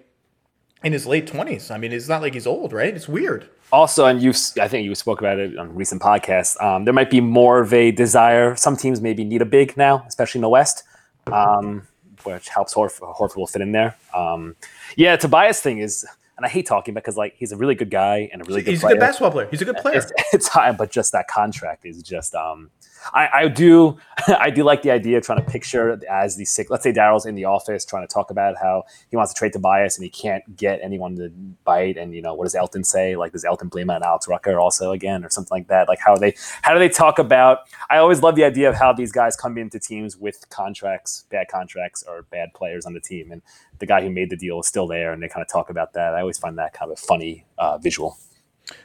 in 0.84 0.92
his 0.92 1.06
late 1.06 1.26
20s. 1.26 1.70
I 1.70 1.78
mean, 1.78 1.92
it's 1.92 2.10
not 2.10 2.20
like 2.20 2.34
he's 2.34 2.46
old, 2.46 2.74
right? 2.74 2.94
It's 2.94 3.08
weird. 3.08 3.48
Also, 3.72 4.06
and 4.06 4.22
you, 4.22 4.32
I 4.60 4.68
think 4.68 4.84
you 4.84 4.94
spoke 4.94 5.20
about 5.20 5.38
it 5.38 5.58
on 5.58 5.74
recent 5.74 6.00
podcasts. 6.00 6.60
Um, 6.62 6.84
there 6.84 6.94
might 6.94 7.10
be 7.10 7.20
more 7.20 7.60
of 7.60 7.72
a 7.72 7.90
desire. 7.90 8.54
Some 8.56 8.76
teams 8.76 9.00
maybe 9.00 9.24
need 9.24 9.42
a 9.42 9.46
big 9.46 9.76
now, 9.76 10.04
especially 10.06 10.38
in 10.38 10.42
the 10.42 10.48
West, 10.48 10.84
um, 11.32 11.86
which 12.22 12.48
helps 12.48 12.74
Horford, 12.74 13.14
Horford 13.16 13.36
will 13.36 13.46
fit 13.46 13.62
in 13.62 13.72
there. 13.72 13.96
Um, 14.14 14.54
yeah, 14.96 15.16
Tobias 15.16 15.60
thing 15.60 15.78
is, 15.78 16.06
and 16.36 16.46
I 16.46 16.48
hate 16.48 16.66
talking 16.66 16.94
because 16.94 17.16
like 17.16 17.34
he's 17.36 17.50
a 17.50 17.56
really 17.56 17.74
good 17.74 17.90
guy 17.90 18.28
and 18.32 18.40
a 18.40 18.44
really 18.44 18.62
good. 18.62 18.70
He's 18.70 18.80
player. 18.80 18.92
a 18.92 18.94
good 18.94 19.00
basketball 19.00 19.32
player. 19.32 19.48
He's 19.50 19.62
a 19.62 19.64
good 19.64 19.76
player. 19.82 19.98
It's, 19.98 20.12
it's 20.32 20.48
high, 20.48 20.70
but 20.72 20.90
just 20.90 21.12
that 21.12 21.28
contract 21.28 21.84
is 21.84 22.02
just. 22.02 22.34
Um, 22.34 22.70
I, 23.12 23.28
I 23.34 23.48
do, 23.48 23.98
I 24.28 24.50
do 24.50 24.64
like 24.64 24.82
the 24.82 24.90
idea 24.90 25.18
of 25.18 25.24
trying 25.24 25.44
to 25.44 25.50
picture 25.50 26.00
as 26.10 26.36
the 26.36 26.44
sick. 26.44 26.70
Let's 26.70 26.82
say 26.82 26.92
Daryl's 26.92 27.26
in 27.26 27.34
the 27.34 27.44
office 27.44 27.84
trying 27.84 28.06
to 28.06 28.12
talk 28.12 28.30
about 28.30 28.56
how 28.60 28.84
he 29.10 29.16
wants 29.16 29.32
to 29.32 29.38
trade 29.38 29.52
Tobias 29.52 29.96
and 29.96 30.04
he 30.04 30.10
can't 30.10 30.56
get 30.56 30.80
anyone 30.82 31.16
to 31.16 31.30
bite. 31.64 31.96
And 31.96 32.14
you 32.14 32.22
know, 32.22 32.34
what 32.34 32.44
does 32.44 32.54
Elton 32.54 32.84
say? 32.84 33.16
Like, 33.16 33.32
does 33.32 33.44
Elton 33.44 33.68
blame 33.68 33.90
on 33.90 34.02
Alex 34.02 34.28
Rucker 34.28 34.58
also 34.58 34.92
again, 34.92 35.24
or 35.24 35.30
something 35.30 35.54
like 35.54 35.68
that? 35.68 35.88
Like, 35.88 35.98
how 35.98 36.16
they, 36.16 36.34
how 36.62 36.72
do 36.72 36.78
they 36.78 36.88
talk 36.88 37.18
about? 37.18 37.60
I 37.90 37.98
always 37.98 38.22
love 38.22 38.34
the 38.34 38.44
idea 38.44 38.68
of 38.68 38.76
how 38.76 38.92
these 38.92 39.12
guys 39.12 39.36
come 39.36 39.58
into 39.58 39.78
teams 39.78 40.16
with 40.16 40.48
contracts, 40.50 41.24
bad 41.30 41.48
contracts, 41.48 42.04
or 42.06 42.22
bad 42.30 42.54
players 42.54 42.86
on 42.86 42.94
the 42.94 43.00
team, 43.00 43.30
and 43.32 43.42
the 43.78 43.86
guy 43.86 44.02
who 44.02 44.10
made 44.10 44.30
the 44.30 44.36
deal 44.36 44.60
is 44.60 44.66
still 44.66 44.86
there, 44.86 45.12
and 45.12 45.22
they 45.22 45.28
kind 45.28 45.42
of 45.42 45.48
talk 45.48 45.70
about 45.70 45.92
that. 45.94 46.14
I 46.14 46.20
always 46.20 46.38
find 46.38 46.58
that 46.58 46.72
kind 46.72 46.90
of 46.90 46.98
a 46.98 47.00
funny 47.00 47.46
uh, 47.58 47.78
visual. 47.78 48.18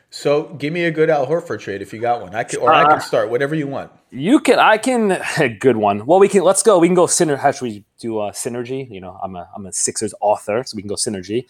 So 0.09 0.53
give 0.55 0.73
me 0.73 0.83
a 0.85 0.91
good 0.91 1.09
Al 1.09 1.25
Horford 1.25 1.59
trade 1.61 1.81
if 1.81 1.93
you 1.93 1.99
got 1.99 2.21
one. 2.21 2.35
I 2.35 2.43
can, 2.43 2.59
or 2.59 2.73
I 2.73 2.83
can 2.85 2.99
start 2.99 3.29
whatever 3.29 3.55
you 3.55 3.65
want. 3.65 3.91
You 4.11 4.41
can, 4.41 4.59
I 4.59 4.77
can, 4.77 5.21
a 5.39 5.47
good 5.59 5.77
one. 5.77 6.05
Well, 6.05 6.19
we 6.19 6.27
can. 6.27 6.43
Let's 6.43 6.61
go. 6.63 6.77
We 6.79 6.89
can 6.89 6.95
go 6.95 7.05
synergy. 7.05 7.39
How 7.39 7.51
should 7.51 7.63
we 7.63 7.85
do 7.97 8.19
uh, 8.19 8.31
synergy? 8.33 8.91
You 8.91 8.99
know, 8.99 9.17
I'm 9.23 9.37
a 9.37 9.49
I'm 9.55 9.65
a 9.65 9.71
Sixers 9.71 10.13
author, 10.19 10.63
so 10.65 10.75
we 10.75 10.81
can 10.81 10.89
go 10.89 10.95
synergy. 10.95 11.47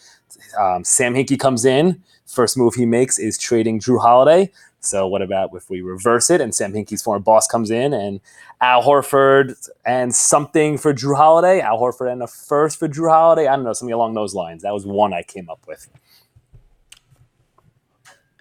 Um, 0.60 0.84
Sam 0.84 1.16
Hinkie 1.16 1.40
comes 1.40 1.66
in. 1.66 2.04
First 2.28 2.56
move 2.56 2.76
he 2.76 2.86
makes 2.86 3.18
is 3.18 3.38
trading 3.38 3.80
Jrue 3.80 4.00
Holiday. 4.00 4.52
So 4.80 5.08
what 5.08 5.22
about 5.22 5.52
if 5.54 5.70
we 5.70 5.82
reverse 5.82 6.32
it 6.32 6.42
and 6.42 6.56
Sam 6.56 6.74
Hinkie's 6.74 7.04
former 7.04 7.20
boss 7.20 7.46
comes 7.46 7.70
in 7.70 7.94
and 7.94 8.20
Al 8.62 8.82
Horford 8.82 9.70
and 9.86 10.14
something 10.14 10.78
for 10.78 10.92
Jrue 10.92 11.16
Holiday, 11.16 11.62
Al 11.62 11.80
Horford 11.80 12.12
and 12.12 12.24
a 12.24 12.28
first 12.28 12.80
for 12.80 12.88
Jrue 12.88 13.10
Holiday. 13.10 13.48
I 13.48 13.56
don't 13.56 13.64
know, 13.64 13.74
something 13.74 13.94
along 13.94 14.16
those 14.16 14.34
lines. 14.34 14.64
That 14.64 14.74
was 14.74 14.86
one 14.86 15.14
I 15.14 15.22
came 15.22 15.50
up 15.50 15.60
with. 15.68 15.88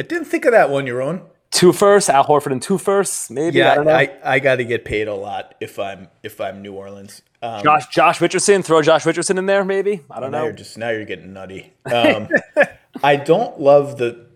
I 0.01 0.03
didn't 0.03 0.25
think 0.25 0.47
of 0.47 0.53
that 0.53 0.71
one, 0.71 0.87
Yaron. 0.87 1.21
Two 1.51 1.75
firsts, 1.75 2.09
Al 2.09 2.25
Horford 2.25 2.53
and 2.53 2.63
two 2.63 2.79
firsts, 2.79 3.29
maybe. 3.31 3.59
Yeah, 3.59 3.73
I 3.73 3.75
don't 3.75 3.85
know. 3.85 3.93
I, 3.93 4.19
I, 4.25 4.39
got 4.39 4.57
to 4.57 4.65
get 4.65 4.87
paid 4.87 5.09
a 5.09 5.15
lot 5.15 5.55
if 5.61 5.79
I'm 5.79 6.09
if 6.23 6.41
I'm 6.41 6.63
New 6.63 6.73
Orleans. 6.73 7.21
Um, 7.43 7.63
Josh 7.63 7.89
Josh 7.89 8.19
Richardson, 8.19 8.63
throw 8.63 8.81
Josh 8.81 9.05
Richardson 9.05 9.37
in 9.37 9.45
there, 9.45 9.63
maybe. 9.63 10.01
I 10.11 10.21
don't 10.21 10.31
now 10.31 10.39
know. 10.39 10.45
you're 10.45 10.55
just 10.55 10.79
now 10.79 10.89
you're 10.89 11.05
getting 11.05 11.35
nutty. 11.35 11.75
Um, 11.85 12.29
I 13.03 13.17
don't 13.17 13.61
love 13.61 13.99
the 13.99 14.27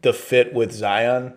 the 0.00 0.12
fit 0.12 0.52
with 0.52 0.72
Zion. 0.72 1.34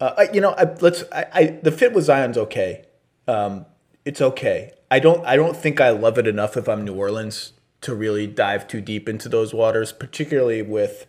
Uh, 0.00 0.26
you 0.32 0.40
know, 0.40 0.50
I, 0.58 0.64
let's. 0.80 1.04
I, 1.12 1.26
I 1.32 1.44
the 1.62 1.70
fit 1.70 1.92
with 1.92 2.04
Zion's 2.04 2.38
okay. 2.38 2.86
Um, 3.28 3.64
it's 4.04 4.20
okay. 4.20 4.72
I 4.90 4.98
don't. 4.98 5.24
I 5.24 5.36
don't 5.36 5.56
think 5.56 5.80
I 5.80 5.90
love 5.90 6.18
it 6.18 6.26
enough 6.26 6.56
if 6.56 6.68
I'm 6.68 6.84
New 6.84 6.94
Orleans 6.94 7.52
to 7.82 7.94
really 7.94 8.26
dive 8.26 8.66
too 8.66 8.80
deep 8.80 9.08
into 9.08 9.28
those 9.28 9.54
waters, 9.54 9.92
particularly 9.92 10.62
with, 10.62 11.06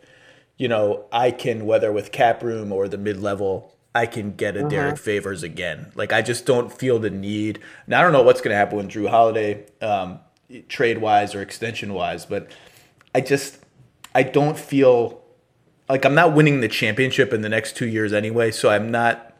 you 0.60 0.68
know, 0.68 1.06
I 1.12 1.32
can 1.32 1.66
whether 1.66 1.92
with 1.92 2.12
cap 2.12 2.44
room 2.44 2.72
or 2.72 2.88
the 2.88 3.00
mid 3.00 3.20
level. 3.20 3.74
I 3.96 4.06
can 4.06 4.34
get 4.34 4.56
a 4.56 4.70
Derrick 4.70 5.00
Favors 5.00 5.42
again. 5.42 5.92
Like 5.96 6.14
I 6.14 6.22
just 6.22 6.46
don't 6.46 6.72
feel 6.72 7.00
the 7.00 7.10
need. 7.10 7.60
Now 7.88 8.00
I 8.00 8.04
don't 8.04 8.14
know 8.14 8.22
what's 8.22 8.40
going 8.40 8.52
to 8.52 8.56
happen 8.56 8.78
with 8.78 8.90
Jrue 8.90 9.10
Holiday, 9.10 9.66
um, 9.82 10.20
trade 10.68 11.00
wise 11.00 11.34
or 11.34 11.42
extension 11.42 11.94
wise, 11.94 12.26
but 12.26 12.52
I 13.16 13.22
just 13.22 13.58
I 14.14 14.22
don't 14.22 14.60
feel 14.60 15.24
like 15.88 16.06
I'm 16.06 16.14
not 16.14 16.36
winning 16.36 16.60
the 16.60 16.68
championship 16.68 17.34
in 17.34 17.42
the 17.42 17.50
next 17.50 17.76
two 17.76 17.88
years 17.88 18.14
anyway. 18.14 18.52
So 18.52 18.70
I'm 18.70 18.92
not 18.92 19.36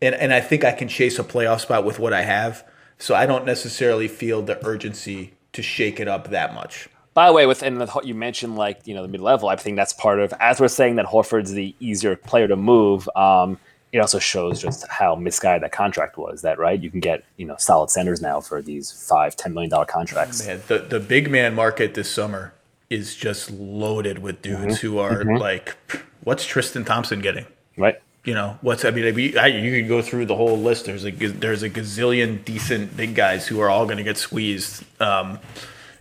and 0.00 0.14
and 0.14 0.32
I 0.32 0.40
think 0.40 0.64
I 0.64 0.72
can 0.72 0.88
chase 0.88 1.18
a 1.18 1.24
playoff 1.24 1.60
spot 1.60 1.84
with 1.84 1.98
what 1.98 2.14
I 2.14 2.22
have. 2.22 2.64
So 2.96 3.14
I 3.14 3.26
don't 3.26 3.44
necessarily 3.44 4.08
feel 4.08 4.40
the 4.40 4.64
urgency 4.66 5.34
to 5.52 5.62
shake 5.62 6.00
it 6.00 6.08
up 6.08 6.30
that 6.30 6.54
much. 6.54 6.88
By 7.20 7.26
the 7.26 7.34
way, 7.34 7.44
within 7.44 7.76
the 7.76 8.00
you 8.02 8.14
mentioned 8.14 8.56
like 8.56 8.80
you 8.86 8.94
know 8.94 9.02
the 9.02 9.08
mid 9.08 9.20
level, 9.20 9.50
I 9.50 9.56
think 9.56 9.76
that's 9.76 9.92
part 9.92 10.20
of 10.20 10.32
as 10.40 10.58
we're 10.58 10.68
saying 10.68 10.96
that 10.96 11.04
Horford's 11.04 11.52
the 11.52 11.74
easier 11.78 12.16
player 12.16 12.48
to 12.48 12.56
move. 12.56 13.10
Um, 13.14 13.58
it 13.92 13.98
also 13.98 14.18
shows 14.18 14.58
just 14.58 14.88
how 14.88 15.16
misguided 15.16 15.62
that 15.62 15.70
contract 15.70 16.16
was. 16.16 16.40
That 16.40 16.58
right, 16.58 16.80
you 16.80 16.90
can 16.90 17.00
get 17.00 17.22
you 17.36 17.44
know 17.44 17.56
solid 17.58 17.90
centers 17.90 18.22
now 18.22 18.40
for 18.40 18.62
these 18.62 18.90
five, 18.90 19.36
ten 19.36 19.52
million 19.52 19.68
dollar 19.68 19.84
contracts. 19.84 20.46
Man, 20.46 20.62
the 20.68 20.78
the 20.78 20.98
big 20.98 21.30
man 21.30 21.54
market 21.54 21.92
this 21.92 22.10
summer 22.10 22.54
is 22.88 23.14
just 23.14 23.50
loaded 23.50 24.20
with 24.20 24.40
dudes 24.40 24.78
Mm-hmm. 24.78 24.86
who 24.86 24.98
are 24.98 25.22
like, 25.36 25.76
what's 26.24 26.46
Tristan 26.46 26.86
Thompson 26.86 27.20
getting? 27.20 27.44
Right. 27.76 28.00
You 28.24 28.32
know, 28.32 28.56
what's 28.62 28.86
I 28.86 28.92
mean, 28.92 29.06
I 29.06 29.12
mean, 29.12 29.36
I, 29.36 29.48
you 29.48 29.78
could 29.78 29.90
go 29.90 30.00
through 30.00 30.24
the 30.24 30.36
whole 30.36 30.56
list. 30.56 30.86
There's 30.86 31.04
a 31.04 31.10
there's 31.10 31.62
a 31.62 31.68
gazillion 31.68 32.42
decent 32.46 32.96
big 32.96 33.14
guys 33.14 33.46
who 33.46 33.60
are 33.60 33.68
all 33.68 33.84
going 33.84 33.98
to 33.98 34.04
get 34.04 34.16
squeezed. 34.16 34.84
Um, 35.02 35.38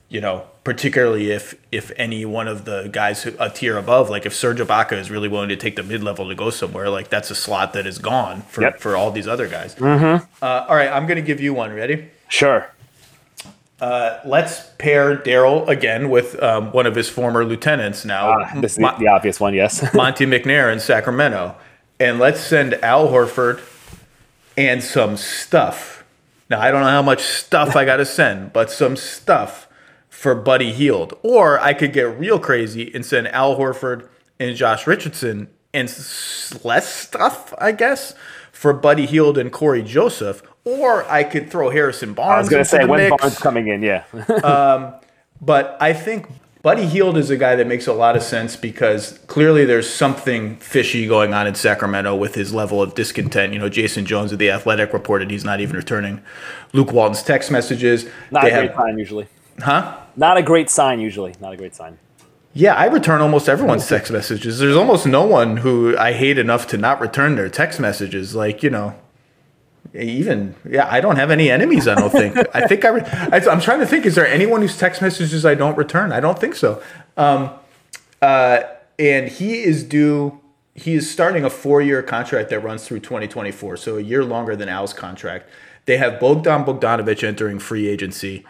you 0.08 0.22
know, 0.22 0.46
particularly 0.70 1.32
if 1.32 1.56
if 1.72 1.92
any 1.98 2.26
one 2.26 2.48
of 2.48 2.64
the 2.66 2.90
guys 2.92 3.24
who, 3.24 3.34
a 3.40 3.50
tier 3.50 3.76
above, 3.76 4.08
like 4.12 4.28
if 4.28 4.36
Serge 4.36 4.60
Ibaka 4.60 4.94
is 4.94 5.10
really 5.10 5.28
willing 5.28 5.50
to 5.50 5.56
take 5.56 5.76
the 5.76 5.82
mid 5.82 6.04
level 6.04 6.28
to 6.30 6.36
go 6.36 6.52
somewhere, 6.52 6.90
like 6.92 7.10
that's 7.10 7.32
a 7.32 7.36
slot 7.36 7.74
that 7.74 7.88
is 7.88 7.98
gone 7.98 8.44
for 8.44 8.62
Yep. 8.62 8.80
for 8.80 8.96
all 8.96 9.10
these 9.10 9.28
other 9.28 9.48
guys. 9.48 9.76
Uh, 9.82 10.20
all 10.44 10.76
right, 10.76 10.90
I'm 10.92 11.08
going 11.08 11.16
to 11.16 11.24
give 11.24 11.42
you 11.42 11.56
one. 11.56 11.74
Ready? 11.74 12.10
Sure. 12.28 12.70
Let's 13.82 14.70
pair 14.78 15.18
Daryl 15.18 15.68
again 15.68 16.12
with 16.12 16.42
um, 16.44 16.72
one 16.72 16.86
of 16.86 16.94
his 16.94 17.10
former 17.10 17.44
lieutenants 17.46 18.06
now, 18.06 18.34
Uh, 18.42 18.62
this 18.62 18.74
is 18.74 18.80
Mon- 18.80 19.00
the 19.00 19.08
obvious 19.08 19.40
one. 19.40 19.56
Yes. 19.56 19.92
Monte 19.96 20.26
McNair 20.28 20.72
in 20.72 20.80
Sacramento, 20.80 21.56
and 22.00 22.20
let's 22.20 22.40
send 22.42 22.76
Al 22.84 23.08
Horford 23.08 23.60
and 24.56 24.84
some 24.84 25.18
stuff. 25.18 26.04
Now 26.48 26.60
I 26.62 26.70
don't 26.70 26.82
know 26.82 26.90
how 26.90 27.02
much 27.02 27.22
stuff 27.24 27.76
I 27.76 27.86
got 27.86 27.98
to 27.98 28.06
send, 28.06 28.54
but 28.54 28.70
some 28.70 28.96
stuff 28.98 29.68
for 30.20 30.36
Buddy 30.36 30.74
Hield, 30.74 31.18
or 31.24 31.58
I 31.62 31.74
could 31.74 31.94
get 31.94 32.20
real 32.20 32.40
crazy 32.40 32.92
and 32.94 33.06
send 33.06 33.30
Al 33.30 33.58
Horford 33.58 34.10
and 34.38 34.54
Josh 34.54 34.86
Richardson 34.86 35.48
and 35.74 35.88
less 36.66 36.94
stuff, 36.94 37.54
I 37.58 37.72
guess, 37.72 38.16
for 38.52 38.74
Buddy 38.74 39.06
Hield 39.06 39.38
and 39.38 39.50
Cory 39.50 39.82
Joseph. 39.82 40.42
Or 40.66 41.10
I 41.10 41.24
could 41.24 41.50
throw 41.50 41.70
Harrison 41.70 42.14
Barnes. 42.14 42.36
I 42.36 42.40
was 42.40 42.50
going 42.50 42.64
to 42.64 42.70
say 42.70 42.84
when 42.86 43.00
mix. 43.10 43.16
Barnes 43.22 43.38
coming 43.40 43.68
in. 43.70 43.82
Yeah. 43.82 44.04
Um, 44.44 44.94
but 45.42 45.78
I 45.80 45.94
think 45.94 46.28
Buddy 46.64 46.86
Hield 46.86 47.16
is 47.18 47.30
a 47.30 47.38
guy 47.38 47.56
that 47.56 47.66
makes 47.66 47.88
a 47.88 47.94
lot 47.94 48.18
of 48.18 48.22
sense 48.24 48.58
because 48.58 49.18
clearly 49.28 49.64
there's 49.64 49.90
something 49.90 50.58
fishy 50.58 51.08
going 51.08 51.34
on 51.34 51.48
in 51.48 51.56
Sacramento 51.56 52.14
with 52.14 52.36
his 52.36 52.54
level 52.54 52.82
of 52.82 52.94
discontent. 52.94 53.54
You 53.54 53.60
know, 53.60 53.70
Jason 53.70 54.06
Jones 54.06 54.34
of 54.34 54.40
The 54.40 54.52
Athletic 54.52 54.92
reported 54.92 55.32
he's 55.32 55.46
not 55.46 55.62
even 55.62 55.78
returning 55.78 56.22
Luke 56.74 56.92
Walton's 56.92 57.24
text 57.24 57.52
messages. 57.52 58.06
Not 58.32 58.42
They 58.44 58.52
a 58.52 58.56
great 58.58 58.72
have- 58.72 58.76
sign 58.80 58.98
usually. 59.00 59.28
Huh? 59.62 59.98
Not 60.16 60.38
a 60.38 60.42
great 60.42 60.70
sign 60.70 61.00
usually. 61.00 61.36
Not 61.40 61.54
a 61.54 61.58
great 61.58 61.76
sign. 61.76 61.98
Yeah, 62.54 62.74
I 62.74 62.86
return 62.88 63.22
almost 63.22 63.48
everyone's 63.48 63.88
text 63.88 64.12
messages. 64.12 64.60
There's 64.60 64.76
almost 64.76 65.06
no 65.06 65.26
one 65.26 65.58
who 65.58 65.96
I 65.98 66.14
hate 66.14 66.40
enough 66.40 66.68
to 66.68 66.78
not 66.78 67.00
return 67.00 67.36
their 67.36 67.50
text 67.50 67.80
messages. 67.80 68.34
Like, 68.34 68.64
you 68.64 68.72
know, 68.72 68.96
even, 69.94 70.56
yeah, 70.68 70.88
I 70.92 71.00
don't 71.00 71.16
have 71.16 71.32
any 71.32 71.50
enemies, 71.52 71.88
I 71.88 71.96
don't 71.96 72.10
think. 72.10 72.36
I 72.54 72.68
think 72.68 72.86
I, 72.86 72.90
re- 72.90 73.04
I, 73.06 73.38
I'm 73.50 73.62
trying 73.62 73.80
to 73.80 73.86
think, 73.86 74.06
is 74.06 74.16
there 74.16 74.28
anyone 74.28 74.62
whose 74.62 74.78
text 74.78 75.02
messages 75.02 75.46
I 75.46 75.56
don't 75.56 75.78
return? 75.78 76.12
I 76.12 76.20
don't 76.20 76.40
think 76.40 76.56
so. 76.56 76.82
Um, 77.18 77.52
uh, 78.22 78.64
and 78.98 79.30
he 79.30 79.64
is 79.64 79.84
due, 79.84 80.40
he 80.74 80.96
is 80.96 81.10
starting 81.10 81.46
a 81.46 81.50
four 81.50 81.82
year 81.82 82.02
contract 82.02 82.50
that 82.50 82.60
runs 82.60 82.86
through 82.86 83.00
2024, 83.00 83.78
so 83.78 83.98
a 83.98 84.02
year 84.02 84.26
longer 84.26 84.56
than 84.56 84.70
Al's 84.70 84.94
contract. 84.94 85.50
They 85.86 85.98
have 85.98 86.20
Bogdan 86.20 86.66
Bogdanovich 86.66 87.24
entering 87.24 87.60
free 87.60 87.88
agency. 87.88 88.44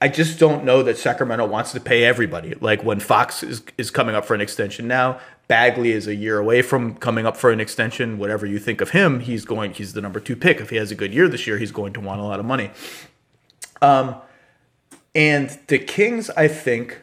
I 0.00 0.08
just 0.08 0.38
don't 0.38 0.64
know 0.64 0.82
that 0.82 0.96
Sacramento 0.96 1.46
wants 1.46 1.72
to 1.72 1.80
pay 1.80 2.04
everybody. 2.04 2.54
Like 2.54 2.82
when 2.82 3.00
Fox 3.00 3.42
is, 3.42 3.62
is 3.76 3.90
coming 3.90 4.14
up 4.14 4.24
for 4.24 4.34
an 4.34 4.40
extension 4.40 4.88
now, 4.88 5.20
Bagley 5.46 5.90
is 5.92 6.06
a 6.06 6.14
year 6.14 6.38
away 6.38 6.62
from 6.62 6.94
coming 6.94 7.26
up 7.26 7.36
for 7.36 7.50
an 7.50 7.60
extension. 7.60 8.18
Whatever 8.18 8.46
you 8.46 8.58
think 8.58 8.80
of 8.80 8.90
him, 8.90 9.20
he's 9.20 9.44
going. 9.44 9.74
He's 9.74 9.92
the 9.92 10.00
number 10.00 10.18
two 10.18 10.36
pick. 10.36 10.58
If 10.60 10.70
he 10.70 10.76
has 10.76 10.90
a 10.90 10.94
good 10.94 11.12
year 11.12 11.28
this 11.28 11.46
year, 11.46 11.58
he's 11.58 11.72
going 11.72 11.92
to 11.94 12.00
want 12.00 12.20
a 12.20 12.24
lot 12.24 12.40
of 12.40 12.46
money. 12.46 12.70
Um, 13.82 14.14
and 15.14 15.58
the 15.66 15.78
Kings, 15.78 16.30
I 16.30 16.48
think, 16.48 17.00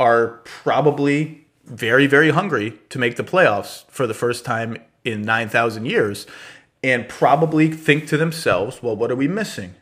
are 0.00 0.40
probably 0.44 1.46
very, 1.64 2.06
very 2.06 2.30
hungry 2.30 2.80
to 2.88 2.98
make 2.98 3.16
the 3.16 3.24
playoffs 3.24 3.84
for 3.88 4.06
the 4.06 4.14
first 4.14 4.44
time 4.44 4.78
in 5.04 5.22
nine 5.22 5.48
thousand 5.48 5.86
years, 5.86 6.26
and 6.82 7.08
probably 7.08 7.70
think 7.70 8.08
to 8.08 8.16
themselves, 8.16 8.82
"Well, 8.82 8.96
what 8.96 9.12
are 9.12 9.16
we 9.16 9.28
missing?" 9.28 9.74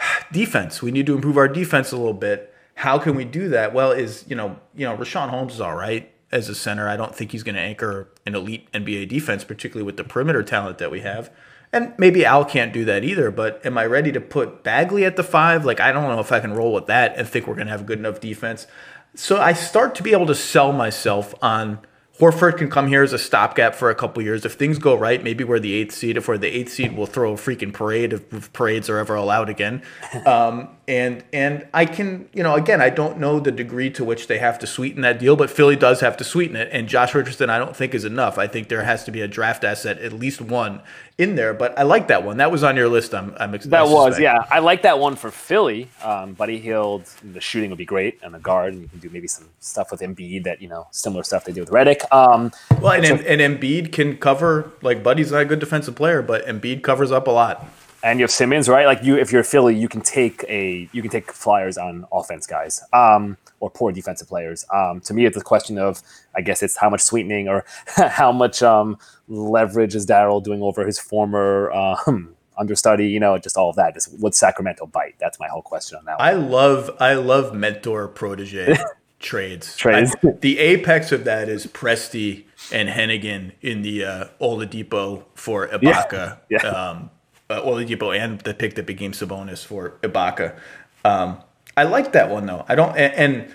defense. 0.32 0.82
We 0.82 0.90
need 0.90 1.06
to 1.06 1.14
improve 1.14 1.36
our 1.36 1.48
defense 1.48 1.92
a 1.92 1.96
little 1.96 2.14
bit. 2.14 2.54
How 2.74 2.98
can 2.98 3.14
we 3.14 3.24
do 3.24 3.48
that? 3.50 3.74
Well, 3.74 3.92
is 3.92 4.24
you 4.28 4.36
know, 4.36 4.58
you 4.74 4.86
know, 4.86 4.96
Richaun 4.96 5.28
Holmes 5.28 5.54
is 5.54 5.60
all 5.60 5.74
right 5.74 6.10
as 6.32 6.48
a 6.48 6.54
center. 6.54 6.88
I 6.88 6.96
don't 6.96 7.14
think 7.14 7.32
he's 7.32 7.42
going 7.42 7.56
to 7.56 7.60
anchor 7.60 8.08
an 8.24 8.34
elite 8.34 8.70
NBA 8.72 9.08
defense, 9.08 9.44
particularly 9.44 9.84
with 9.84 9.96
the 9.96 10.04
perimeter 10.04 10.42
talent 10.42 10.78
that 10.78 10.90
we 10.90 11.00
have. 11.00 11.30
And 11.72 11.94
maybe 11.98 12.24
Al 12.24 12.44
can't 12.44 12.72
do 12.72 12.84
that 12.86 13.04
either. 13.04 13.30
But 13.30 13.64
am 13.64 13.78
I 13.78 13.86
ready 13.86 14.10
to 14.12 14.20
put 14.20 14.64
Bagley 14.64 15.04
at 15.04 15.16
the 15.16 15.22
five? 15.22 15.64
Like 15.64 15.80
I 15.80 15.92
don't 15.92 16.04
know 16.04 16.20
if 16.20 16.32
I 16.32 16.40
can 16.40 16.52
roll 16.52 16.72
with 16.72 16.86
that 16.86 17.16
and 17.16 17.28
think 17.28 17.46
we're 17.46 17.54
going 17.54 17.66
to 17.66 17.72
have 17.72 17.82
a 17.82 17.84
good 17.84 17.98
enough 17.98 18.20
defense. 18.20 18.66
So 19.14 19.40
I 19.40 19.52
start 19.52 19.94
to 19.96 20.02
be 20.02 20.12
able 20.12 20.26
to 20.26 20.34
sell 20.34 20.72
myself 20.72 21.34
on 21.42 21.80
Horford 22.20 22.58
can 22.58 22.68
come 22.68 22.86
here 22.86 23.02
as 23.02 23.14
a 23.14 23.18
stopgap 23.18 23.74
for 23.74 23.88
a 23.88 23.94
couple 23.94 24.22
years. 24.22 24.44
If 24.44 24.52
things 24.52 24.78
go 24.78 24.94
right, 24.94 25.24
maybe 25.24 25.42
we're 25.42 25.58
the 25.58 25.72
eighth 25.72 25.94
seed. 25.94 26.18
If 26.18 26.28
we're 26.28 26.36
the 26.36 26.48
eighth 26.48 26.70
seed, 26.70 26.94
we'll 26.94 27.06
throw 27.06 27.32
a 27.32 27.36
freaking 27.36 27.72
parade 27.72 28.12
if, 28.12 28.30
if 28.32 28.52
parades 28.52 28.90
are 28.90 28.98
ever 28.98 29.14
allowed 29.14 29.48
again. 29.48 29.82
Um, 30.26 30.68
and 30.86 31.24
and 31.32 31.66
I 31.72 31.86
can, 31.86 32.28
you 32.34 32.42
know, 32.42 32.54
again, 32.54 32.82
I 32.82 32.90
don't 32.90 33.18
know 33.18 33.40
the 33.40 33.50
degree 33.50 33.90
to 33.90 34.04
which 34.04 34.26
they 34.26 34.38
have 34.38 34.58
to 34.58 34.66
sweeten 34.66 35.00
that 35.02 35.18
deal, 35.18 35.34
but 35.34 35.48
Philly 35.48 35.76
does 35.76 36.00
have 36.00 36.16
to 36.18 36.24
sweeten 36.24 36.56
it. 36.56 36.68
And 36.72 36.88
Josh 36.88 37.14
Richardson, 37.14 37.48
I 37.48 37.58
don't 37.58 37.74
think 37.74 37.94
is 37.94 38.04
enough. 38.04 38.38
I 38.38 38.46
think 38.46 38.68
there 38.68 38.82
has 38.82 39.04
to 39.04 39.10
be 39.10 39.22
a 39.22 39.28
draft 39.28 39.64
asset, 39.64 39.98
at 39.98 40.12
least 40.12 40.40
one 40.40 40.82
in 41.20 41.36
there. 41.36 41.52
But 41.54 41.78
I 41.78 41.82
like 41.82 42.08
that 42.08 42.24
one. 42.24 42.38
That 42.38 42.50
was 42.50 42.62
on 42.64 42.76
your 42.76 42.88
list. 42.88 43.14
I'm, 43.14 43.34
I'm 43.38 43.54
ex- 43.54 43.66
I 43.66 43.70
That 43.70 43.82
was, 43.88 44.14
suspect. 44.16 44.22
yeah. 44.22 44.44
I 44.56 44.58
like 44.60 44.82
that 44.82 44.98
one 44.98 45.16
for 45.16 45.30
Philly. 45.30 45.88
Um, 46.02 46.32
Buddy 46.34 46.58
Hield, 46.58 47.04
the 47.32 47.40
shooting 47.40 47.70
would 47.70 47.78
be 47.78 47.84
great, 47.84 48.18
and 48.22 48.32
the 48.34 48.38
guard, 48.38 48.72
and 48.72 48.82
you 48.82 48.88
can 48.88 48.98
do 48.98 49.10
maybe 49.10 49.28
some 49.28 49.46
stuff 49.60 49.90
with 49.90 50.00
Embiid 50.00 50.44
that 50.44 50.60
you 50.62 50.68
know 50.68 50.86
similar 50.90 51.22
stuff 51.22 51.44
they 51.44 51.52
do 51.52 51.60
with 51.60 51.70
Reddick. 51.70 52.02
Um, 52.12 52.50
Well, 52.80 52.92
and, 52.92 53.04
and 53.20 53.40
Embiid 53.40 53.92
can 53.92 54.16
cover 54.16 54.72
like 54.82 55.02
Buddy's 55.02 55.30
not 55.32 55.42
a 55.42 55.44
good 55.44 55.58
defensive 55.60 55.94
player, 55.94 56.22
but 56.22 56.46
Embiid 56.46 56.82
covers 56.82 57.12
up 57.12 57.26
a 57.26 57.30
lot. 57.30 57.66
and 58.02 58.18
you 58.18 58.22
have 58.24 58.30
Simmons, 58.30 58.66
right? 58.68 58.86
Like 58.86 59.04
you, 59.04 59.16
if 59.18 59.30
you're 59.30 59.44
Philly, 59.44 59.74
you 59.76 59.88
can 59.88 60.00
take 60.00 60.44
a 60.48 60.88
you 60.92 61.02
can 61.02 61.10
take 61.10 61.30
flyers 61.30 61.76
on 61.76 62.06
offense 62.10 62.46
guys, 62.46 62.82
um, 62.94 63.36
or 63.60 63.70
poor 63.70 63.92
defensive 63.92 64.28
players. 64.28 64.66
Um, 64.74 65.00
to 65.02 65.14
me, 65.14 65.26
it's 65.26 65.36
a 65.36 65.42
question 65.42 65.78
of 65.78 66.02
I 66.34 66.40
guess 66.40 66.62
it's 66.62 66.76
how 66.76 66.90
much 66.90 67.02
sweetening 67.02 67.48
or 67.48 67.64
how 67.96 68.32
much 68.32 68.62
um, 68.62 68.98
leverage 69.28 69.94
is 69.94 70.06
Daryl 70.06 70.42
doing 70.42 70.62
over 70.62 70.84
his 70.84 70.98
former 70.98 71.70
um, 71.72 72.34
understudy. 72.58 73.08
You 73.08 73.20
know, 73.20 73.38
just 73.38 73.56
all 73.56 73.70
of 73.70 73.76
that. 73.76 73.94
Just 73.94 74.18
would 74.18 74.34
Sacramento 74.34 74.86
bite? 74.86 75.14
That's 75.20 75.38
my 75.38 75.48
whole 75.48 75.62
question 75.62 75.98
on 75.98 76.04
that. 76.06 76.18
One. 76.18 76.28
I 76.28 76.32
love 76.32 76.90
I 76.98 77.14
love 77.14 77.54
mentor 77.54 78.08
protege 78.08 78.76
trades. 79.20 79.76
Trades. 79.76 80.16
I- 80.24 80.30
the 80.40 80.58
apex 80.58 81.12
of 81.12 81.24
that 81.24 81.48
is 81.48 81.66
Presti 81.66 82.44
and 82.72 82.88
Hennigan 82.88 83.52
in 83.60 83.82
the 83.82 84.04
uh, 84.04 84.24
Oladipo 84.40 85.24
for 85.34 85.68
Ibaka. 85.68 86.38
Yeah. 86.48 86.58
Um, 86.60 87.10
uh, 87.50 87.60
Oladipo 87.62 88.16
and 88.16 88.40
the 88.40 88.54
pick 88.54 88.76
that 88.76 88.86
became 88.86 89.12
Sabonis 89.12 89.64
for 89.64 89.90
Ibaka. 90.02 90.56
Um, 91.04 91.38
I 91.80 91.84
like 91.84 92.12
that 92.12 92.28
one 92.28 92.44
though. 92.44 92.64
I 92.68 92.74
don't 92.74 92.94
and, 92.96 93.14
and 93.14 93.54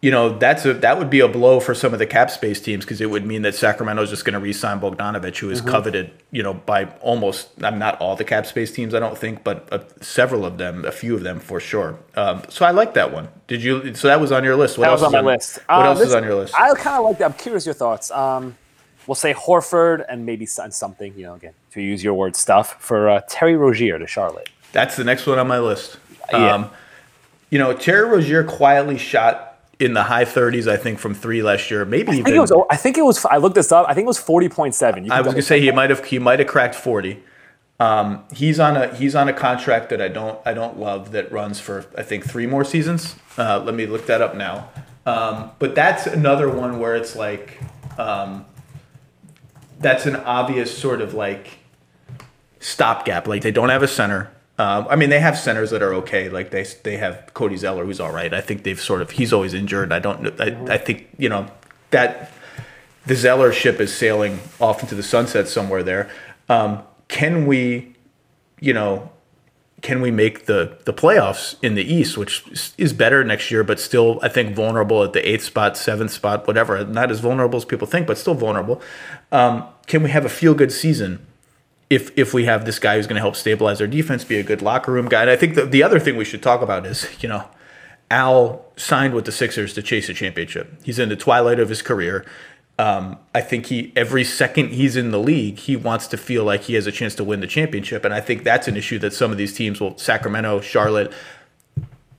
you 0.00 0.10
know 0.10 0.36
that's 0.36 0.64
a 0.66 0.74
that 0.74 0.98
would 0.98 1.10
be 1.10 1.20
a 1.20 1.28
blow 1.28 1.60
for 1.60 1.74
some 1.76 1.92
of 1.92 2.00
the 2.00 2.06
cap 2.06 2.28
space 2.28 2.60
teams 2.60 2.84
because 2.84 3.00
it 3.00 3.08
would 3.08 3.24
mean 3.24 3.42
that 3.42 3.54
Sacramento 3.54 4.02
is 4.02 4.10
just 4.10 4.24
going 4.24 4.32
to 4.34 4.40
re-sign 4.40 4.80
Bogdanovich, 4.80 5.38
who 5.38 5.48
is 5.50 5.60
coveted, 5.60 6.10
you 6.32 6.42
know, 6.42 6.54
by 6.54 6.86
almost 7.00 7.50
I'm 7.62 7.78
not 7.78 8.00
all 8.00 8.16
the 8.16 8.24
cap 8.24 8.44
space 8.46 8.72
teams, 8.72 8.94
I 8.94 8.98
don't 8.98 9.16
think, 9.16 9.44
but 9.44 9.72
uh, 9.72 9.78
several 10.00 10.44
of 10.44 10.58
them, 10.58 10.84
a 10.84 10.90
few 10.90 11.14
of 11.14 11.22
them 11.22 11.38
for 11.38 11.60
sure. 11.60 11.96
Um, 12.16 12.42
so 12.48 12.64
I 12.66 12.72
like 12.72 12.94
that 12.94 13.12
one. 13.12 13.28
Did 13.46 13.62
you? 13.62 13.94
So 13.94 14.08
that 14.08 14.20
was 14.20 14.32
on 14.32 14.42
your 14.42 14.56
list. 14.56 14.76
What 14.76 14.86
That 14.86 14.90
else 14.90 15.02
was 15.02 15.14
on 15.14 15.24
my 15.24 15.32
list. 15.34 15.58
What 15.68 15.78
Um, 15.78 15.86
else 15.86 15.98
this- 16.00 16.08
is 16.08 16.14
on 16.16 16.24
your 16.24 16.34
list? 16.34 16.54
I 16.58 16.74
kind 16.74 16.98
of 16.98 17.04
like 17.04 17.18
that. 17.18 17.26
I'm 17.26 17.34
curious 17.34 17.64
your 17.64 17.74
thoughts. 17.74 18.10
Um, 18.10 18.56
we'll 19.06 19.14
say 19.14 19.32
Horford 19.34 20.04
and 20.08 20.26
maybe 20.26 20.46
something, 20.46 21.14
you 21.16 21.26
know, 21.26 21.34
again, 21.34 21.54
to 21.74 21.80
use 21.80 22.02
your 22.02 22.14
word, 22.14 22.34
stuff 22.34 22.74
for 22.80 23.08
uh, 23.08 23.20
Terry 23.28 23.54
Rozier 23.54 24.00
to 24.00 24.06
Charlotte. 24.08 24.48
That's 24.72 24.96
the 24.96 25.04
next 25.04 25.26
one 25.28 25.38
on 25.38 25.46
my 25.46 25.60
list. 25.60 25.98
Yeah. 26.32 26.68
You 27.52 27.58
know, 27.58 27.74
Terry 27.74 28.08
Rozier 28.08 28.44
quietly 28.44 28.96
shot 28.96 29.58
in 29.78 29.92
the 29.92 30.04
high 30.04 30.24
30s, 30.24 30.66
I 30.66 30.78
think, 30.78 30.98
from 30.98 31.12
three 31.12 31.42
last 31.42 31.70
year. 31.70 31.84
Maybe 31.84 32.08
I 32.08 32.14
even. 32.14 32.24
think 32.24 32.36
it 32.36 32.40
was. 32.40 32.52
I 32.70 32.76
think 32.76 32.96
it 32.96 33.04
was. 33.04 33.26
I 33.26 33.36
looked 33.36 33.56
this 33.56 33.70
up. 33.70 33.84
I 33.90 33.92
think 33.92 34.06
it 34.06 34.08
was 34.08 34.18
forty 34.18 34.48
point 34.48 34.74
seven. 34.74 35.12
I 35.12 35.20
was 35.20 35.34
gonna 35.34 35.42
say 35.42 35.60
he 35.60 35.70
might 35.70 35.90
have 35.90 36.02
he 36.02 36.18
might 36.18 36.38
have 36.38 36.48
cracked 36.48 36.74
40. 36.74 37.22
Um, 37.78 38.24
he's 38.32 38.58
on 38.58 38.78
a 38.78 38.94
he's 38.94 39.14
on 39.14 39.28
a 39.28 39.34
contract 39.34 39.90
that 39.90 40.00
I 40.00 40.08
don't 40.08 40.40
I 40.46 40.54
don't 40.54 40.78
love 40.78 41.12
that 41.12 41.30
runs 41.30 41.60
for 41.60 41.84
I 41.94 42.02
think 42.02 42.24
three 42.24 42.46
more 42.46 42.64
seasons. 42.64 43.16
Uh, 43.36 43.62
let 43.62 43.74
me 43.74 43.84
look 43.84 44.06
that 44.06 44.22
up 44.22 44.34
now. 44.34 44.70
Um, 45.04 45.50
but 45.58 45.74
that's 45.74 46.06
another 46.06 46.48
one 46.48 46.78
where 46.78 46.96
it's 46.96 47.14
like 47.14 47.58
um, 47.98 48.46
that's 49.78 50.06
an 50.06 50.16
obvious 50.16 50.74
sort 50.74 51.02
of 51.02 51.12
like 51.12 51.58
stopgap. 52.60 53.28
Like 53.28 53.42
they 53.42 53.52
don't 53.52 53.68
have 53.68 53.82
a 53.82 53.88
center. 53.88 54.31
Um, 54.58 54.86
I 54.90 54.96
mean, 54.96 55.10
they 55.10 55.20
have 55.20 55.38
centers 55.38 55.70
that 55.70 55.82
are 55.82 55.94
okay. 55.94 56.28
Like 56.28 56.50
they 56.50 56.64
they 56.84 56.98
have 56.98 57.32
Cody 57.34 57.56
Zeller, 57.56 57.84
who's 57.84 58.00
all 58.00 58.12
right. 58.12 58.32
I 58.32 58.40
think 58.40 58.64
they've 58.64 58.80
sort 58.80 59.02
of 59.02 59.10
he's 59.10 59.32
always 59.32 59.54
injured. 59.54 59.92
I 59.92 59.98
don't. 59.98 60.40
I, 60.40 60.74
I 60.74 60.78
think 60.78 61.08
you 61.18 61.28
know 61.28 61.46
that 61.90 62.30
the 63.06 63.16
Zeller 63.16 63.52
ship 63.52 63.80
is 63.80 63.94
sailing 63.94 64.40
off 64.60 64.82
into 64.82 64.94
the 64.94 65.02
sunset 65.02 65.48
somewhere 65.48 65.82
there. 65.82 66.10
Um, 66.48 66.82
can 67.08 67.46
we, 67.46 67.94
you 68.60 68.72
know, 68.72 69.10
can 69.80 70.00
we 70.00 70.10
make 70.10 70.46
the 70.46 70.78
the 70.84 70.92
playoffs 70.92 71.56
in 71.62 71.74
the 71.74 71.82
East, 71.82 72.18
which 72.18 72.72
is 72.76 72.92
better 72.92 73.24
next 73.24 73.50
year, 73.50 73.64
but 73.64 73.80
still 73.80 74.20
I 74.22 74.28
think 74.28 74.54
vulnerable 74.54 75.02
at 75.02 75.14
the 75.14 75.26
eighth 75.28 75.44
spot, 75.44 75.76
seventh 75.78 76.12
spot, 76.12 76.46
whatever. 76.46 76.84
Not 76.84 77.10
as 77.10 77.20
vulnerable 77.20 77.56
as 77.56 77.64
people 77.64 77.86
think, 77.86 78.06
but 78.06 78.18
still 78.18 78.34
vulnerable. 78.34 78.82
Um, 79.32 79.64
can 79.86 80.02
we 80.02 80.10
have 80.10 80.24
a 80.24 80.28
feel 80.28 80.54
good 80.54 80.72
season? 80.72 81.26
If, 81.92 82.16
if 82.16 82.32
we 82.32 82.44
have 82.46 82.64
this 82.64 82.78
guy 82.78 82.96
who's 82.96 83.06
going 83.06 83.16
to 83.16 83.20
help 83.20 83.36
stabilize 83.36 83.80
our 83.80 83.86
defense, 83.86 84.24
be 84.24 84.38
a 84.38 84.42
good 84.42 84.62
locker 84.62 84.92
room 84.92 85.08
guy, 85.08 85.22
and 85.22 85.30
I 85.30 85.36
think 85.36 85.54
the, 85.54 85.66
the 85.66 85.82
other 85.82 86.00
thing 86.00 86.16
we 86.16 86.24
should 86.24 86.42
talk 86.42 86.62
about 86.62 86.86
is, 86.86 87.06
you 87.22 87.28
know, 87.28 87.44
Al 88.10 88.64
signed 88.76 89.14
with 89.14 89.24
the 89.24 89.32
Sixers 89.32 89.74
to 89.74 89.82
chase 89.82 90.08
a 90.08 90.14
championship. 90.14 90.72
He's 90.82 90.98
in 90.98 91.08
the 91.08 91.16
twilight 91.16 91.58
of 91.58 91.68
his 91.68 91.82
career. 91.82 92.24
Um, 92.78 93.18
I 93.34 93.42
think 93.42 93.66
he 93.66 93.92
every 93.94 94.24
second 94.24 94.70
he's 94.70 94.96
in 94.96 95.10
the 95.10 95.18
league, 95.18 95.58
he 95.58 95.76
wants 95.76 96.06
to 96.08 96.16
feel 96.16 96.44
like 96.44 96.62
he 96.62 96.74
has 96.74 96.86
a 96.86 96.92
chance 96.92 97.14
to 97.16 97.24
win 97.24 97.40
the 97.40 97.46
championship, 97.46 98.04
and 98.04 98.14
I 98.14 98.20
think 98.20 98.44
that's 98.44 98.68
an 98.68 98.76
issue 98.76 98.98
that 99.00 99.12
some 99.12 99.30
of 99.30 99.38
these 99.38 99.54
teams 99.54 99.80
will 99.80 99.96
Sacramento, 99.98 100.60
Charlotte. 100.62 101.12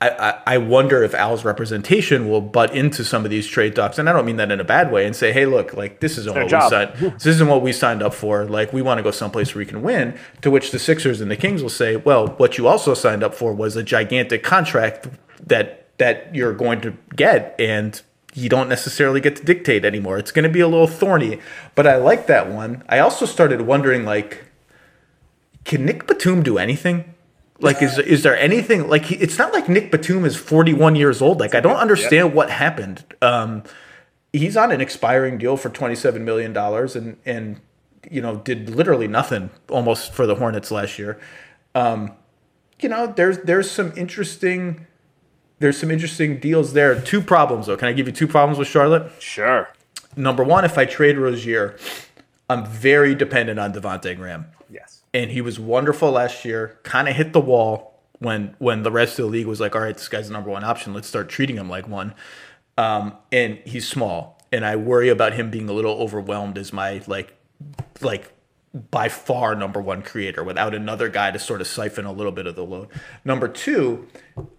I, 0.08 0.58
wonder 0.58 1.02
if 1.02 1.14
Al's 1.14 1.44
representation 1.44 2.28
will 2.28 2.40
butt 2.40 2.74
into 2.74 3.04
some 3.04 3.24
of 3.24 3.30
these 3.30 3.46
trade 3.46 3.74
talks, 3.76 3.98
and 3.98 4.08
I 4.08 4.12
don't 4.12 4.26
mean 4.26 4.36
that 4.36 4.50
in 4.50 4.60
a 4.60 4.64
bad 4.64 4.90
way, 4.90 5.06
and 5.06 5.14
say, 5.14 5.32
"Hey, 5.32 5.46
look, 5.46 5.74
like 5.74 6.00
this 6.00 6.18
isn't 6.18 6.34
what 6.34 6.48
job. 6.48 6.64
we 6.64 6.68
signed. 6.70 7.14
this 7.18 7.26
isn't 7.26 7.48
what 7.48 7.62
we 7.62 7.72
signed 7.72 8.02
up 8.02 8.14
for. 8.14 8.44
Like 8.44 8.72
we 8.72 8.82
want 8.82 8.98
to 8.98 9.02
go 9.02 9.10
someplace 9.10 9.54
where 9.54 9.60
we 9.60 9.66
can 9.66 9.82
win." 9.82 10.18
To 10.42 10.50
which 10.50 10.70
the 10.70 10.78
Sixers 10.78 11.20
and 11.20 11.30
the 11.30 11.36
Kings 11.36 11.62
will 11.62 11.70
say, 11.70 11.96
"Well, 11.96 12.28
what 12.36 12.58
you 12.58 12.66
also 12.66 12.94
signed 12.94 13.22
up 13.22 13.34
for 13.34 13.52
was 13.52 13.76
a 13.76 13.82
gigantic 13.82 14.42
contract 14.42 15.08
that 15.46 15.84
that 15.98 16.34
you're 16.34 16.54
going 16.54 16.80
to 16.80 16.96
get, 17.14 17.54
and 17.58 18.00
you 18.34 18.48
don't 18.48 18.68
necessarily 18.68 19.20
get 19.20 19.36
to 19.36 19.44
dictate 19.44 19.84
anymore. 19.84 20.18
It's 20.18 20.32
going 20.32 20.42
to 20.42 20.48
be 20.48 20.60
a 20.60 20.68
little 20.68 20.88
thorny, 20.88 21.40
but 21.74 21.86
I 21.86 21.96
like 21.96 22.26
that 22.26 22.50
one. 22.50 22.82
I 22.88 22.98
also 22.98 23.26
started 23.26 23.62
wondering, 23.62 24.04
like, 24.04 24.44
can 25.64 25.84
Nick 25.84 26.06
Batum 26.06 26.42
do 26.42 26.58
anything? 26.58 27.13
Like, 27.60 27.82
is 27.82 27.98
is 27.98 28.22
there 28.22 28.36
anything 28.36 28.88
like? 28.88 29.04
He, 29.04 29.16
it's 29.16 29.38
not 29.38 29.52
like 29.52 29.68
Nick 29.68 29.90
Batum 29.90 30.24
is 30.24 30.36
forty 30.36 30.74
one 30.74 30.96
years 30.96 31.22
old. 31.22 31.38
Like, 31.38 31.54
I 31.54 31.60
don't 31.60 31.76
understand 31.76 32.34
what 32.34 32.50
happened. 32.50 33.04
Um, 33.22 33.62
he's 34.32 34.56
on 34.56 34.72
an 34.72 34.80
expiring 34.80 35.38
deal 35.38 35.56
for 35.56 35.68
twenty 35.68 35.94
seven 35.94 36.24
million 36.24 36.52
dollars, 36.52 36.96
and 36.96 37.16
and 37.24 37.60
you 38.10 38.20
know 38.20 38.36
did 38.36 38.70
literally 38.70 39.06
nothing 39.06 39.50
almost 39.68 40.12
for 40.12 40.26
the 40.26 40.34
Hornets 40.34 40.70
last 40.70 40.98
year. 40.98 41.20
Um, 41.76 42.12
you 42.80 42.88
know, 42.88 43.06
there's 43.06 43.38
there's 43.38 43.70
some 43.70 43.92
interesting 43.96 44.86
there's 45.60 45.78
some 45.78 45.90
interesting 45.90 46.38
deals 46.38 46.72
there. 46.72 47.00
Two 47.00 47.22
problems 47.22 47.66
though. 47.66 47.76
Can 47.76 47.88
I 47.88 47.92
give 47.92 48.06
you 48.06 48.12
two 48.12 48.28
problems 48.28 48.58
with 48.58 48.68
Charlotte? 48.68 49.10
Sure. 49.20 49.68
Number 50.16 50.44
one, 50.44 50.64
if 50.64 50.76
I 50.76 50.84
trade 50.84 51.18
Rozier, 51.18 51.76
I'm 52.48 52.66
very 52.66 53.14
dependent 53.14 53.58
on 53.58 53.72
Devonte 53.72 54.16
Graham. 54.16 54.46
And 55.14 55.30
he 55.30 55.40
was 55.40 55.58
wonderful 55.58 56.10
last 56.10 56.44
year. 56.44 56.78
Kind 56.82 57.08
of 57.08 57.14
hit 57.14 57.32
the 57.32 57.40
wall 57.40 58.02
when 58.18 58.56
when 58.58 58.82
the 58.82 58.90
rest 58.90 59.18
of 59.18 59.26
the 59.26 59.30
league 59.30 59.46
was 59.46 59.60
like, 59.60 59.74
"All 59.74 59.80
right, 59.80 59.96
this 59.96 60.08
guy's 60.08 60.26
the 60.26 60.34
number 60.34 60.50
one 60.50 60.64
option. 60.64 60.92
Let's 60.92 61.08
start 61.08 61.28
treating 61.30 61.56
him 61.56 61.70
like 61.70 61.88
one." 61.88 62.14
Um, 62.76 63.16
and 63.30 63.58
he's 63.64 63.88
small, 63.88 64.42
and 64.52 64.66
I 64.66 64.76
worry 64.76 65.08
about 65.08 65.34
him 65.34 65.50
being 65.50 65.68
a 65.68 65.72
little 65.72 65.94
overwhelmed 65.94 66.58
as 66.58 66.72
my 66.72 67.00
like 67.06 67.34
like 68.02 68.33
by 68.74 69.08
far 69.08 69.54
number 69.54 69.80
one 69.80 70.02
creator 70.02 70.42
without 70.42 70.74
another 70.74 71.08
guy 71.08 71.30
to 71.30 71.38
sort 71.38 71.60
of 71.60 71.66
siphon 71.66 72.04
a 72.04 72.12
little 72.12 72.32
bit 72.32 72.44
of 72.46 72.56
the 72.56 72.64
load. 72.64 72.88
Number 73.24 73.46
two, 73.46 74.08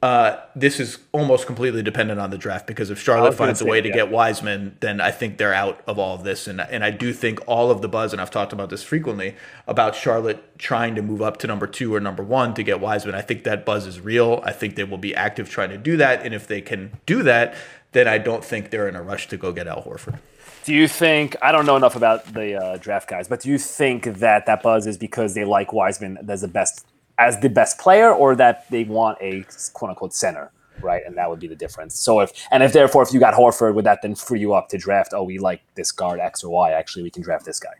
uh, 0.01 0.37
this 0.55 0.79
is 0.79 0.99
almost 1.11 1.45
completely 1.45 1.83
dependent 1.83 2.17
on 2.21 2.29
the 2.29 2.37
draft 2.37 2.65
because 2.65 2.89
if 2.89 2.97
Charlotte 2.97 3.33
finds 3.33 3.59
a 3.59 3.65
way 3.65 3.81
to 3.81 3.89
yeah. 3.89 3.95
get 3.95 4.11
Wiseman, 4.11 4.77
then 4.79 5.01
I 5.01 5.11
think 5.11 5.37
they're 5.37 5.53
out 5.53 5.81
of 5.85 5.99
all 5.99 6.15
of 6.15 6.23
this. 6.23 6.47
And 6.47 6.61
and 6.61 6.81
I 6.81 6.91
do 6.91 7.11
think 7.11 7.41
all 7.45 7.69
of 7.69 7.81
the 7.81 7.89
buzz, 7.89 8.13
and 8.13 8.21
I've 8.21 8.31
talked 8.31 8.53
about 8.53 8.69
this 8.69 8.83
frequently 8.83 9.35
about 9.67 9.95
Charlotte 9.95 10.57
trying 10.57 10.95
to 10.95 11.01
move 11.01 11.21
up 11.21 11.35
to 11.37 11.47
number 11.47 11.67
two 11.67 11.93
or 11.93 11.99
number 11.99 12.23
one 12.23 12.53
to 12.53 12.63
get 12.63 12.79
Wiseman. 12.79 13.15
I 13.15 13.21
think 13.21 13.43
that 13.43 13.65
buzz 13.65 13.85
is 13.85 13.99
real. 13.99 14.41
I 14.45 14.53
think 14.53 14.75
they 14.75 14.85
will 14.85 14.97
be 14.97 15.13
active 15.13 15.49
trying 15.49 15.71
to 15.71 15.77
do 15.77 15.97
that. 15.97 16.25
And 16.25 16.33
if 16.33 16.47
they 16.47 16.61
can 16.61 16.93
do 17.05 17.21
that, 17.23 17.55
then 17.91 18.07
I 18.07 18.17
don't 18.17 18.45
think 18.45 18.69
they're 18.69 18.87
in 18.87 18.95
a 18.95 19.03
rush 19.03 19.27
to 19.27 19.37
go 19.37 19.51
get 19.51 19.67
Al 19.67 19.83
Horford. 19.83 20.19
Do 20.65 20.73
you 20.73 20.87
think 20.87 21.35
I 21.43 21.51
don't 21.51 21.67
know 21.67 21.75
enough 21.75 21.95
about 21.95 22.33
the 22.33 22.55
uh, 22.55 22.77
draft 22.77 23.07
guys, 23.07 23.27
but 23.27 23.39
do 23.39 23.49
you 23.49 23.59
think 23.59 24.05
that 24.05 24.47
that 24.47 24.63
buzz 24.63 24.87
is 24.87 24.97
because 24.97 25.35
they 25.35 25.45
like 25.45 25.71
Wiseman 25.71 26.17
as 26.27 26.41
the 26.41 26.47
best 26.47 26.85
as 27.19 27.39
the 27.39 27.49
best 27.49 27.77
player, 27.77 28.11
or 28.11 28.35
that 28.35 28.69
they 28.71 28.83
want 28.83 29.17
a 29.21 29.45
quote 29.73 29.89
unquote 29.89 30.13
center, 30.13 30.51
right? 30.81 31.03
And 31.05 31.15
that 31.17 31.29
would 31.29 31.39
be 31.39 31.47
the 31.47 31.55
difference. 31.55 31.99
So 31.99 32.19
if 32.19 32.31
and 32.51 32.63
if 32.63 32.73
therefore 32.73 33.03
if 33.03 33.13
you 33.13 33.19
got 33.19 33.35
Horford, 33.35 33.75
would 33.75 33.85
that 33.85 34.01
then 34.01 34.15
free 34.15 34.39
you 34.39 34.53
up 34.53 34.69
to 34.69 34.77
draft? 34.79 35.13
Oh, 35.13 35.23
we 35.23 35.37
like 35.37 35.61
this 35.75 35.91
guard 35.91 36.19
X 36.19 36.43
or 36.43 36.49
Y. 36.51 36.71
Actually, 36.71 37.03
we 37.03 37.11
can 37.11 37.21
draft 37.21 37.45
this 37.45 37.59
guy. 37.59 37.73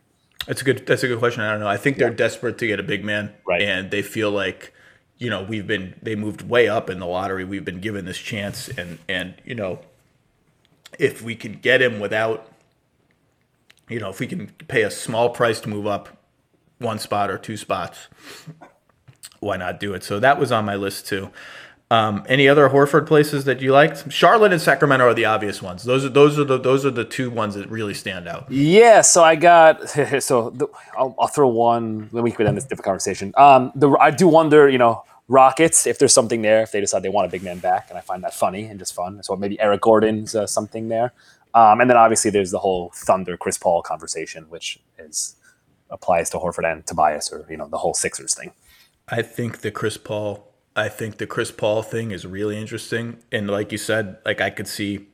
That's 0.46 0.62
a 0.62 0.64
good. 0.64 0.86
That's 0.86 1.02
a 1.02 1.08
good 1.08 1.18
question. 1.18 1.42
I 1.42 1.50
don't 1.50 1.60
know. 1.60 1.68
I 1.68 1.76
think 1.76 1.98
they're 1.98 2.08
desperate 2.10 2.56
to 2.58 2.68
get 2.68 2.78
a 2.78 2.84
big 2.84 3.04
man, 3.04 3.34
Right. 3.46 3.62
And 3.62 3.90
they 3.90 4.02
feel 4.02 4.30
like, 4.30 4.72
you 5.18 5.28
know, 5.28 5.42
we've 5.42 5.66
been 5.66 5.96
they 6.02 6.14
moved 6.14 6.42
way 6.42 6.68
up 6.68 6.88
in 6.88 7.00
the 7.00 7.06
lottery. 7.06 7.44
We've 7.44 7.64
been 7.64 7.80
given 7.80 8.04
this 8.04 8.18
chance, 8.18 8.68
and 8.68 9.00
and 9.08 9.34
you 9.44 9.56
know, 9.56 9.80
if 11.00 11.20
we 11.20 11.34
can 11.34 11.54
get 11.54 11.82
him 11.82 11.98
without, 11.98 12.48
you 13.88 14.00
know, 14.00 14.10
if 14.10 14.20
we 14.20 14.26
can 14.26 14.48
pay 14.68 14.82
a 14.82 14.90
small 14.90 15.30
price 15.30 15.60
to 15.60 15.68
move 15.68 15.86
up 15.86 16.08
one 16.78 16.98
spot 16.98 17.30
or 17.30 17.38
two 17.38 17.56
spots, 17.56 18.08
why 19.40 19.56
not 19.56 19.80
do 19.80 19.94
it? 19.94 20.02
So 20.02 20.18
that 20.20 20.38
was 20.38 20.52
on 20.52 20.64
my 20.64 20.76
list 20.76 21.06
too. 21.06 21.30
Um, 21.88 22.24
any 22.28 22.48
other 22.48 22.68
Horford 22.68 23.06
places 23.06 23.44
that 23.44 23.60
you 23.60 23.72
liked? 23.72 24.10
Charlotte 24.10 24.52
and 24.52 24.60
Sacramento 24.60 25.06
are 25.06 25.14
the 25.14 25.24
obvious 25.24 25.62
ones. 25.62 25.84
Those 25.84 26.04
are 26.04 26.08
those 26.08 26.36
are 26.36 26.42
the 26.42 26.58
those 26.58 26.84
are 26.84 26.90
the 26.90 27.04
two 27.04 27.30
ones 27.30 27.54
that 27.54 27.70
really 27.70 27.94
stand 27.94 28.26
out. 28.26 28.50
Yeah, 28.50 29.02
so 29.02 29.22
I 29.22 29.36
got 29.36 29.88
so 30.20 30.50
the, 30.50 30.66
I'll, 30.98 31.14
I'll 31.16 31.28
throw 31.28 31.46
one. 31.46 32.10
Then 32.12 32.24
we 32.24 32.32
could 32.32 32.48
end 32.48 32.56
this 32.56 32.64
different 32.64 32.86
conversation. 32.86 33.32
Um, 33.36 33.70
the 33.76 33.90
I 34.00 34.10
do 34.10 34.26
wonder, 34.26 34.68
you 34.68 34.78
know, 34.78 35.04
Rockets 35.28 35.86
if 35.86 36.00
there's 36.00 36.12
something 36.12 36.42
there 36.42 36.62
if 36.62 36.72
they 36.72 36.80
decide 36.80 37.02
they 37.02 37.08
want 37.08 37.26
a 37.26 37.30
big 37.30 37.44
man 37.44 37.60
back, 37.60 37.86
and 37.88 37.96
I 37.96 38.00
find 38.00 38.24
that 38.24 38.34
funny 38.34 38.64
and 38.64 38.80
just 38.80 38.92
fun. 38.92 39.22
So 39.22 39.36
maybe 39.36 39.58
Eric 39.60 39.82
Gordon's 39.82 40.34
uh, 40.34 40.48
something 40.48 40.88
there, 40.88 41.12
um, 41.56 41.80
and 41.80 41.90
then 41.90 41.96
obviously 41.96 42.30
there's 42.30 42.52
the 42.52 42.60
whole 42.60 42.92
Thunder 42.94 43.36
Chris 43.36 43.58
Paul 43.58 43.82
conversation, 43.82 44.44
which 44.48 44.78
is 44.98 45.36
applies 45.90 46.30
to 46.30 46.38
Horford 46.38 46.70
and 46.70 46.86
Tobias, 46.86 47.32
or 47.32 47.46
you 47.50 47.56
know 47.56 47.68
the 47.68 47.78
whole 47.78 47.94
Sixers 47.94 48.34
thing. 48.34 48.52
I 49.08 49.22
think 49.22 49.62
the 49.62 49.70
Chris 49.70 49.96
Paul 49.96 50.52
I 50.76 50.90
think 50.90 51.16
the 51.16 51.26
Chris 51.26 51.50
Paul 51.50 51.82
thing 51.82 52.10
is 52.10 52.26
really 52.26 52.58
interesting. 52.58 53.16
And 53.32 53.48
like 53.48 53.72
you 53.72 53.78
said, 53.78 54.18
like 54.26 54.42
I 54.42 54.50
could 54.50 54.68
see 54.68 55.06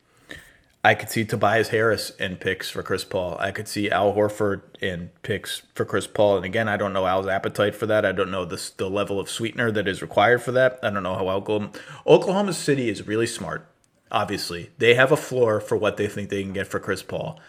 I 0.84 0.96
could 0.96 1.08
see 1.08 1.24
Tobias 1.24 1.68
Harris 1.68 2.10
in 2.18 2.34
picks 2.34 2.68
for 2.68 2.82
Chris 2.82 3.04
Paul. 3.04 3.36
I 3.38 3.52
could 3.52 3.68
see 3.68 3.88
Al 3.88 4.12
Horford 4.12 4.62
in 4.80 5.10
picks 5.22 5.62
for 5.76 5.84
Chris 5.84 6.08
Paul. 6.08 6.38
And 6.38 6.44
again, 6.44 6.68
I 6.68 6.76
don't 6.76 6.92
know 6.92 7.06
Al's 7.06 7.28
appetite 7.28 7.76
for 7.76 7.86
that. 7.86 8.04
I 8.04 8.10
don't 8.10 8.32
know 8.32 8.44
the, 8.44 8.60
the 8.78 8.90
level 8.90 9.20
of 9.20 9.30
sweetener 9.30 9.70
that 9.70 9.86
is 9.86 10.02
required 10.02 10.42
for 10.42 10.50
that. 10.50 10.80
I 10.82 10.90
don't 10.90 11.04
know 11.04 11.14
how 11.14 11.28
Oklahoma, 11.28 11.70
Oklahoma 12.04 12.52
City 12.52 12.88
is 12.88 13.06
really 13.06 13.28
smart. 13.28 13.71
Obviously, 14.12 14.70
they 14.78 14.94
have 14.94 15.10
a 15.10 15.16
floor 15.16 15.58
for 15.58 15.76
what 15.76 15.96
they 15.96 16.06
think 16.06 16.28
they 16.28 16.42
can 16.42 16.52
get 16.52 16.66
for 16.66 16.78
Chris 16.78 17.02
Paul. 17.02 17.40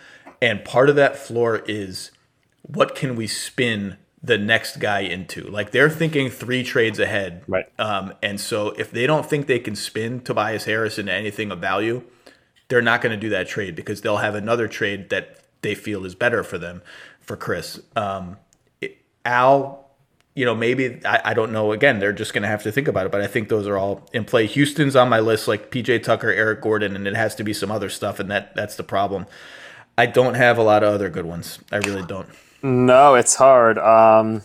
And 0.42 0.64
part 0.64 0.90
of 0.90 0.96
that 0.96 1.18
floor 1.18 1.62
is 1.68 2.12
what 2.62 2.96
can 2.96 3.16
we 3.16 3.28
spin 3.28 3.98
the 4.24 4.38
next 4.38 4.78
guy 4.78 5.02
into? 5.02 5.42
Like 5.44 5.72
they're 5.72 5.90
thinking 5.90 6.30
three 6.30 6.64
trades 6.64 7.00
ahead. 7.00 7.44
Right. 7.48 7.66
Um, 7.78 8.14
and 8.24 8.40
so 8.40 8.70
if 8.72 8.92
they 8.92 9.06
don't 9.06 9.26
think 9.26 9.48
they 9.48 9.60
can 9.60 9.76
spin 9.76 10.22
Tobias 10.22 10.64
Harris 10.64 10.98
into 10.98 11.12
anything 11.12 11.52
of 11.52 11.60
value, 11.60 12.04
they're 12.70 12.82
not 12.82 13.02
going 13.02 13.12
to 13.12 13.20
do 13.20 13.30
that 13.30 13.48
trade 13.48 13.76
because 13.76 14.02
they'll 14.02 14.18
have 14.18 14.36
another 14.36 14.68
trade 14.68 15.10
that 15.10 15.40
they 15.62 15.76
feel 15.76 16.06
is 16.06 16.16
better 16.16 16.44
for 16.44 16.58
them 16.58 16.82
for 17.20 17.36
Chris. 17.36 17.82
Um, 17.96 18.38
it, 18.80 18.98
Al, 19.26 19.83
you 20.36 20.46
know, 20.46 20.56
maybe 20.56 21.00
I, 21.06 21.22
I 21.26 21.34
don't 21.34 21.52
know. 21.52 21.72
Again, 21.72 22.00
they're 22.00 22.14
just 22.14 22.34
going 22.34 22.42
to 22.42 22.48
have 22.48 22.64
to 22.64 22.72
think 22.72 22.88
about 22.88 23.06
it, 23.06 23.12
but 23.12 23.22
I 23.22 23.28
think 23.28 23.50
those 23.50 23.68
are 23.68 23.78
all 23.78 24.08
in 24.14 24.26
play. 24.26 24.48
Houston's 24.48 24.96
on 24.96 25.10
my 25.10 25.20
list, 25.20 25.48
like 25.48 25.70
PJ 25.70 26.04
Tucker, 26.04 26.32
Eric 26.32 26.62
Gordon, 26.62 26.96
and 26.96 27.08
it 27.08 27.16
has 27.16 27.36
to 27.36 27.44
be 27.44 27.54
some 27.54 27.72
other 27.72 27.90
stuff, 27.90 28.20
and 28.20 28.32
that 28.32 28.56
that's 28.56 28.76
the 28.76 28.84
problem. 28.84 29.28
I 29.98 30.08
don't 30.08 30.34
have 30.34 30.58
a 30.58 30.64
lot 30.64 30.84
of 30.84 30.94
other 30.94 31.10
good 31.10 31.26
ones. 31.26 31.60
I 31.72 31.78
really 31.78 32.04
don't. 32.04 32.28
No, 32.64 33.14
it's 33.14 33.36
hard. 33.36 33.78
Um, 33.78 34.42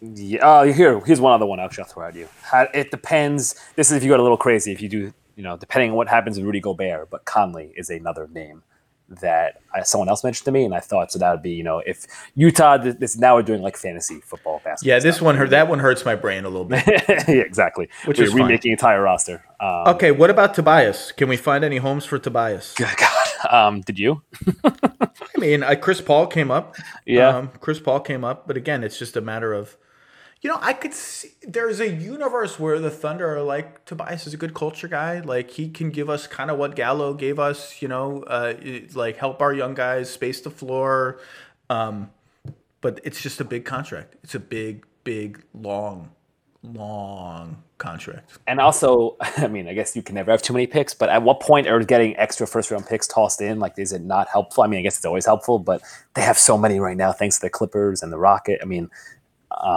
yeah, 0.00 0.40
oh, 0.42 0.72
here, 0.72 1.00
here's 1.04 1.20
one 1.20 1.32
other 1.32 1.46
one. 1.46 1.60
Actually, 1.60 1.84
I'll 1.84 1.90
throw 1.90 2.06
at 2.08 2.14
you. 2.16 2.28
It 2.74 2.90
depends. 2.90 3.54
This 3.76 3.90
is 3.90 3.96
if 3.98 4.02
you 4.02 4.10
got 4.10 4.20
a 4.20 4.22
little 4.22 4.36
crazy. 4.36 4.72
If 4.72 4.80
you 4.80 4.88
do, 4.88 5.12
you 5.36 5.44
know, 5.44 5.56
depending 5.56 5.90
on 5.90 5.96
what 5.96 6.08
happens 6.08 6.36
with 6.36 6.46
Rudy 6.46 6.60
Gobert. 6.60 7.10
But 7.10 7.24
Conley 7.26 7.72
is 7.76 7.90
another 7.90 8.26
name 8.26 8.64
that 9.08 9.60
I, 9.74 9.82
someone 9.82 10.08
else 10.08 10.22
mentioned 10.22 10.44
to 10.44 10.52
me, 10.52 10.64
and 10.64 10.74
I 10.74 10.80
thought 10.80 11.12
so 11.12 11.18
that 11.18 11.30
would 11.30 11.42
be, 11.42 11.52
you 11.52 11.64
know, 11.64 11.80
if 11.86 12.06
Utah. 12.34 12.76
This, 12.78 12.94
this 12.96 13.16
now 13.18 13.34
we're 13.36 13.42
doing 13.42 13.62
like 13.62 13.76
fantasy 13.76 14.20
football 14.20 14.60
basketball. 14.64 14.88
Yeah, 14.94 14.98
this 15.00 15.20
one 15.20 15.36
hurt. 15.36 15.50
That 15.50 15.68
one 15.68 15.78
hurts 15.78 16.04
my 16.04 16.14
brain 16.14 16.44
a 16.44 16.48
little 16.48 16.64
bit. 16.64 16.84
yeah, 17.08 17.24
exactly. 17.28 17.88
Which 18.04 18.18
we're 18.18 18.24
is 18.24 18.32
fine. 18.32 18.42
remaking 18.42 18.72
entire 18.72 19.02
roster. 19.02 19.44
Um, 19.60 19.88
Okay, 19.88 20.10
what 20.10 20.30
about 20.30 20.54
Tobias? 20.54 21.12
Can 21.12 21.28
we 21.28 21.36
find 21.36 21.64
any 21.64 21.78
homes 21.78 22.04
for 22.04 22.18
Tobias? 22.18 22.74
God. 22.78 23.18
Um, 23.50 23.80
did 23.82 23.98
you? 23.98 24.22
I 24.64 25.10
mean, 25.38 25.62
I, 25.62 25.74
Chris 25.74 26.00
Paul 26.00 26.26
came 26.26 26.50
up. 26.50 26.76
Yeah. 27.06 27.28
Um, 27.28 27.50
Chris 27.60 27.80
Paul 27.80 28.00
came 28.00 28.24
up, 28.24 28.46
but 28.46 28.56
again, 28.56 28.82
it's 28.84 28.98
just 28.98 29.16
a 29.16 29.20
matter 29.20 29.52
of, 29.52 29.76
you 30.40 30.48
know, 30.48 30.58
I 30.60 30.72
could 30.72 30.94
see 30.94 31.30
there's 31.42 31.80
a 31.80 31.88
universe 31.88 32.60
where 32.60 32.78
the 32.78 32.90
Thunder 32.90 33.36
are 33.36 33.42
like 33.42 33.84
Tobias 33.84 34.26
is 34.26 34.34
a 34.34 34.36
good 34.36 34.54
culture 34.54 34.86
guy. 34.86 35.20
Like 35.20 35.50
he 35.50 35.68
can 35.68 35.90
give 35.90 36.08
us 36.08 36.26
kind 36.26 36.50
of 36.50 36.58
what 36.58 36.76
Gallo 36.76 37.12
gave 37.14 37.38
us, 37.40 37.82
you 37.82 37.88
know, 37.88 38.22
uh, 38.22 38.54
like 38.94 39.16
help 39.16 39.42
our 39.42 39.52
young 39.52 39.74
guys 39.74 40.10
space 40.10 40.40
the 40.40 40.50
floor. 40.50 41.20
Um, 41.70 42.10
but 42.80 43.00
it's 43.02 43.20
just 43.20 43.40
a 43.40 43.44
big 43.44 43.64
contract. 43.64 44.14
It's 44.22 44.36
a 44.36 44.40
big, 44.40 44.86
big, 45.02 45.42
long, 45.52 46.10
long 46.62 47.64
contract. 47.78 48.38
And 48.46 48.60
also, 48.60 49.16
I 49.20 49.48
mean, 49.48 49.66
I 49.66 49.74
guess 49.74 49.96
you 49.96 50.02
can 50.02 50.14
never 50.14 50.30
have 50.30 50.42
too 50.42 50.52
many 50.52 50.68
picks, 50.68 50.94
but 50.94 51.08
at 51.08 51.22
what 51.24 51.40
point 51.40 51.66
are 51.66 51.82
getting 51.82 52.16
extra 52.16 52.46
first 52.46 52.70
round 52.70 52.86
picks 52.86 53.08
tossed 53.08 53.40
in? 53.40 53.58
Like, 53.58 53.76
is 53.76 53.92
it 53.92 54.02
not 54.02 54.28
helpful? 54.28 54.62
I 54.62 54.68
mean, 54.68 54.78
I 54.78 54.82
guess 54.82 54.96
it's 54.96 55.04
always 55.04 55.26
helpful, 55.26 55.58
but 55.58 55.82
they 56.14 56.22
have 56.22 56.38
so 56.38 56.56
many 56.56 56.78
right 56.78 56.96
now 56.96 57.12
thanks 57.12 57.36
to 57.36 57.42
the 57.42 57.50
Clippers 57.50 58.02
and 58.02 58.12
the 58.12 58.18
Rocket. 58.18 58.60
I 58.62 58.66
mean, 58.66 58.88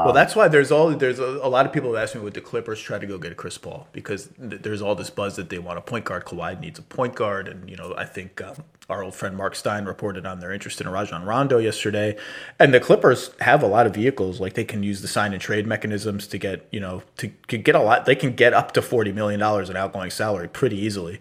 Well, 0.05 0.13
that's 0.13 0.36
why 0.36 0.47
there's 0.47 0.72
all 0.72 0.89
there's 0.91 1.19
a, 1.19 1.24
a 1.24 1.49
lot 1.49 1.65
of 1.65 1.74
people 1.74 1.93
that 1.93 2.03
ask 2.03 2.15
me 2.15 2.22
would 2.22 2.34
the 2.34 2.41
Clippers 2.41 2.82
try 2.82 2.99
to 2.99 3.07
go 3.07 3.17
get 3.17 3.36
Chris 3.38 3.57
Paul 3.57 3.88
because 3.93 4.30
th- 4.38 4.61
there's 4.61 4.82
all 4.82 4.95
this 4.95 5.09
buzz 5.09 5.38
that 5.38 5.49
they 5.49 5.59
want 5.59 5.78
a 5.78 5.82
point 5.82 6.05
guard. 6.05 6.26
Kawhi 6.26 6.59
needs 6.59 6.78
a 6.78 6.82
point 6.82 7.15
guard, 7.15 7.47
and 7.47 7.69
you 7.69 7.78
know 7.78 7.93
I 7.97 8.05
think 8.05 8.41
um, 8.41 8.65
our 8.89 9.03
old 9.03 9.15
friend 9.15 9.36
Marc 9.36 9.55
Stein 9.55 9.86
reported 9.86 10.26
on 10.26 10.39
their 10.39 10.51
interest 10.51 10.82
in 10.82 10.89
Rajon 10.89 11.24
Rondo 11.26 11.57
yesterday, 11.57 12.17
and 12.59 12.74
the 12.74 12.80
Clippers 12.82 13.32
have 13.39 13.63
a 13.63 13.67
lot 13.67 13.88
of 13.88 13.93
vehicles 13.95 14.39
like 14.41 14.53
they 14.53 14.65
can 14.65 14.84
use 14.84 15.01
the 15.01 15.07
sign 15.07 15.34
and 15.34 15.41
trade 15.41 15.65
mechanisms 15.65 16.28
to 16.28 16.38
get 16.38 16.67
you 16.72 16.80
know 16.80 17.03
to, 17.17 17.32
to 17.47 17.57
get 17.57 17.76
a 17.76 17.82
lot. 17.82 18.05
They 18.05 18.15
can 18.15 18.36
get 18.36 18.53
up 18.53 18.74
to 18.74 18.82
forty 18.82 19.11
million 19.11 19.39
dollars 19.39 19.69
in 19.69 19.78
outgoing 19.78 20.11
salary 20.11 20.49
pretty 20.49 20.78
easily. 20.78 21.19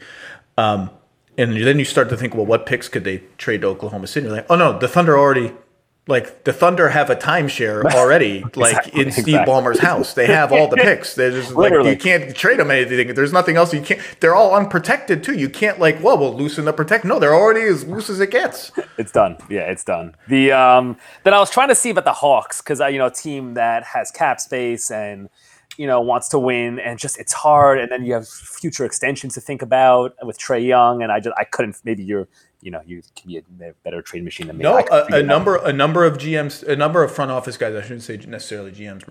Um, 0.58 0.90
and 1.38 1.56
then 1.56 1.78
you 1.78 1.84
start 1.84 2.08
to 2.10 2.16
think, 2.16 2.34
well, 2.34 2.46
what 2.46 2.66
picks 2.66 2.88
could 2.88 3.04
they 3.04 3.22
trade 3.38 3.62
to 3.62 3.68
Oklahoma 3.68 4.06
City? 4.06 4.26
You're 4.26 4.36
like, 4.36 4.46
oh 4.50 4.56
no, 4.56 4.78
the 4.78 4.88
Thunder 4.88 5.18
already, 5.18 5.52
like 6.10 6.44
the 6.44 6.52
Thunder 6.52 6.90
have 6.90 7.08
a 7.08 7.16
timeshare 7.16 7.84
already, 7.94 8.42
like 8.54 8.76
Exactly, 8.76 9.00
in 9.00 9.12
Steve 9.12 9.28
exactly. 9.28 9.52
Ballmer's 9.52 9.78
house. 9.78 10.14
They 10.14 10.26
have 10.26 10.52
all 10.52 10.68
the 10.68 10.76
picks. 10.82 11.14
They're 11.14 11.30
just 11.30 11.52
like 11.52 11.70
Literally. 11.70 11.90
you 11.90 11.96
can't 11.96 12.34
trade 12.36 12.58
them 12.58 12.70
anything. 12.70 13.14
There's 13.14 13.32
nothing 13.32 13.56
else 13.56 13.72
you 13.72 13.80
can't. 13.80 14.00
They're 14.20 14.34
all 14.34 14.54
unprotected 14.54 15.24
too. 15.24 15.34
You 15.34 15.48
can't 15.48 15.78
like, 15.78 16.02
well, 16.02 16.18
we'll 16.18 16.36
loosen 16.36 16.64
the 16.64 16.72
protect. 16.72 17.04
No, 17.04 17.18
they're 17.18 17.34
already 17.34 17.62
as 17.62 17.86
loose 17.86 18.10
as 18.10 18.20
it 18.20 18.30
gets. 18.30 18.72
It's 18.98 19.12
done. 19.12 19.38
Yeah, 19.48 19.70
it's 19.70 19.84
done. 19.84 20.14
The 20.28 20.52
um, 20.52 20.96
then 21.24 21.32
I 21.32 21.38
was 21.38 21.50
trying 21.50 21.68
to 21.68 21.74
see 21.74 21.90
about 21.90 22.04
the 22.04 22.12
Hawks 22.12 22.60
because 22.60 22.80
I, 22.80 22.88
you 22.88 22.98
know 22.98 23.06
a 23.06 23.12
team 23.12 23.54
that 23.54 23.84
has 23.84 24.10
cap 24.10 24.40
space 24.40 24.90
and 24.90 25.28
you 25.76 25.86
know 25.86 26.00
wants 26.00 26.28
to 26.30 26.38
win 26.38 26.78
and 26.78 26.98
just 26.98 27.18
it's 27.18 27.32
hard 27.32 27.78
and 27.78 27.90
then 27.90 28.04
you 28.04 28.12
have 28.12 28.28
future 28.28 28.84
extensions 28.84 29.34
to 29.34 29.40
think 29.40 29.62
about 29.62 30.14
with 30.22 30.38
Trae 30.38 30.66
Young 30.66 31.02
and 31.02 31.12
I 31.12 31.20
just 31.20 31.34
I 31.38 31.44
couldn't 31.44 31.76
maybe 31.84 32.02
you're 32.02 32.28
you 32.60 32.70
know 32.70 32.80
you 32.86 33.02
can 33.16 33.28
be 33.30 33.38
a 33.38 33.72
better 33.84 34.02
trade 34.02 34.24
machine 34.24 34.46
than 34.46 34.58
me. 34.58 34.62
No, 34.62 34.78
a, 34.78 35.06
a 35.16 35.22
number 35.22 35.56
a 35.56 35.72
number 35.72 36.04
of 36.04 36.18
GMs, 36.18 36.66
a 36.66 36.76
number 36.76 37.02
of 37.02 37.12
front 37.12 37.30
office 37.30 37.56
guys. 37.56 37.74
I 37.74 37.82
shouldn't 37.82 38.02
say 38.02 38.16
necessarily 38.18 38.72
GMs. 38.72 39.08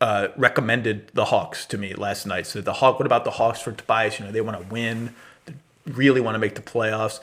Uh, 0.00 0.28
recommended 0.36 1.12
the 1.14 1.26
Hawks 1.26 1.64
to 1.66 1.78
me 1.78 1.94
last 1.94 2.26
night. 2.26 2.46
So 2.46 2.60
the 2.60 2.74
Hawk. 2.74 2.98
What 2.98 3.06
about 3.06 3.24
the 3.24 3.32
Hawks 3.32 3.60
for 3.60 3.72
Tobias? 3.72 4.18
You 4.18 4.26
know, 4.26 4.32
they 4.32 4.40
want 4.40 4.60
to 4.60 4.66
win. 4.72 5.14
They 5.46 5.54
really 5.86 6.20
want 6.20 6.34
to 6.34 6.40
make 6.40 6.54
the 6.54 6.62
playoffs. 6.62 7.20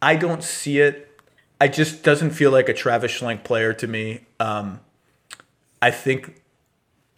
I 0.00 0.16
don't 0.16 0.42
see 0.42 0.80
it. 0.80 1.08
I 1.60 1.68
just 1.68 2.02
doesn't 2.02 2.30
feel 2.30 2.50
like 2.50 2.68
a 2.68 2.74
Travis 2.74 3.12
Schlenk 3.12 3.44
player 3.44 3.72
to 3.72 3.86
me. 3.86 4.22
Um, 4.40 4.80
I 5.80 5.90
think 5.90 6.42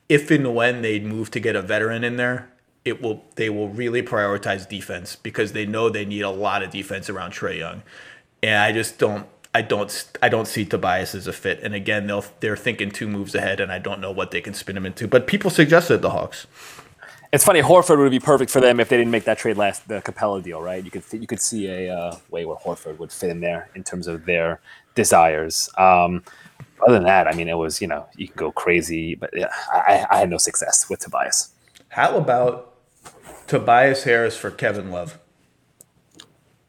if 0.08 0.30
and 0.30 0.54
when 0.54 0.82
they 0.82 1.00
move 1.00 1.30
to 1.32 1.40
get 1.40 1.56
a 1.56 1.62
veteran 1.62 2.04
in 2.04 2.16
there, 2.16 2.50
it 2.84 3.00
will 3.00 3.24
they 3.36 3.48
will 3.50 3.68
really 3.68 4.02
prioritize 4.02 4.68
defense 4.68 5.16
because 5.16 5.52
they 5.52 5.66
know 5.66 5.88
they 5.88 6.04
need 6.04 6.22
a 6.22 6.30
lot 6.30 6.62
of 6.62 6.70
defense 6.70 7.08
around 7.08 7.32
Trae 7.32 7.58
Young, 7.58 7.82
and 8.42 8.58
I 8.58 8.72
just 8.72 8.98
don't. 8.98 9.26
I 9.54 9.62
don't. 9.62 10.08
I 10.20 10.28
don't 10.28 10.46
see 10.46 10.64
Tobias 10.64 11.14
as 11.14 11.26
a 11.26 11.32
fit. 11.32 11.60
And 11.62 11.74
again, 11.74 12.06
they'll 12.06 12.24
they're 12.40 12.56
thinking 12.56 12.90
two 12.90 13.08
moves 13.08 13.34
ahead, 13.34 13.60
and 13.60 13.72
I 13.72 13.78
don't 13.78 14.00
know 14.00 14.10
what 14.10 14.32
they 14.32 14.40
can 14.40 14.52
spin 14.52 14.76
him 14.76 14.84
into. 14.84 15.08
But 15.08 15.26
people 15.26 15.50
suggested 15.50 16.02
the 16.02 16.10
Hawks. 16.10 16.46
It's 17.32 17.44
funny. 17.44 17.62
Horford 17.62 17.98
would 17.98 18.10
be 18.10 18.20
perfect 18.20 18.50
for 18.50 18.60
them 18.60 18.78
if 18.78 18.88
they 18.88 18.96
didn't 18.96 19.10
make 19.10 19.24
that 19.24 19.38
trade 19.38 19.56
last 19.56 19.88
the 19.88 20.00
Capela 20.00 20.42
deal, 20.42 20.60
right? 20.60 20.84
You 20.84 20.90
could 20.90 21.04
you 21.12 21.26
could 21.26 21.40
see 21.40 21.68
a 21.68 21.96
uh, 21.96 22.16
way 22.30 22.44
where 22.44 22.56
Horford 22.56 22.98
would 22.98 23.10
fit 23.10 23.30
in 23.30 23.40
there 23.40 23.70
in 23.74 23.82
terms 23.82 24.06
of 24.06 24.26
their 24.26 24.60
desires. 24.94 25.68
Um, 25.78 26.22
other 26.86 26.94
than 26.94 27.04
that, 27.04 27.26
I 27.26 27.32
mean, 27.32 27.48
it 27.48 27.56
was 27.56 27.80
you 27.80 27.88
know 27.88 28.06
you 28.16 28.28
can 28.28 28.36
go 28.36 28.52
crazy, 28.52 29.14
but 29.14 29.30
yeah, 29.34 29.48
I, 29.72 30.06
I 30.10 30.18
had 30.18 30.30
no 30.30 30.36
success 30.36 30.88
with 30.90 31.00
Tobias. 31.00 31.50
How 31.88 32.16
about 32.16 32.73
Tobias 33.46 34.04
Harris 34.04 34.36
for 34.36 34.50
Kevin 34.50 34.90
Love? 34.90 35.18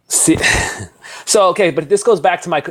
See, 0.07 0.38
so 1.26 1.47
okay, 1.49 1.71
but 1.71 1.89
this 1.89 2.03
goes 2.03 2.19
back 2.19 2.41
to 2.43 2.49
my. 2.49 2.63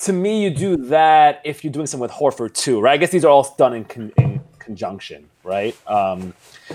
To 0.00 0.12
me, 0.12 0.44
you 0.44 0.50
do 0.50 0.76
that 0.88 1.40
if 1.44 1.64
you're 1.64 1.72
doing 1.72 1.86
something 1.86 2.02
with 2.02 2.12
Horford 2.12 2.54
too, 2.54 2.80
right? 2.80 2.92
I 2.92 2.96
guess 2.96 3.10
these 3.10 3.24
are 3.24 3.28
all 3.28 3.54
done 3.58 3.74
in, 3.74 3.84
con, 3.84 4.12
in 4.16 4.40
conjunction, 4.60 5.28
right? 5.42 5.76
Um, 5.88 6.34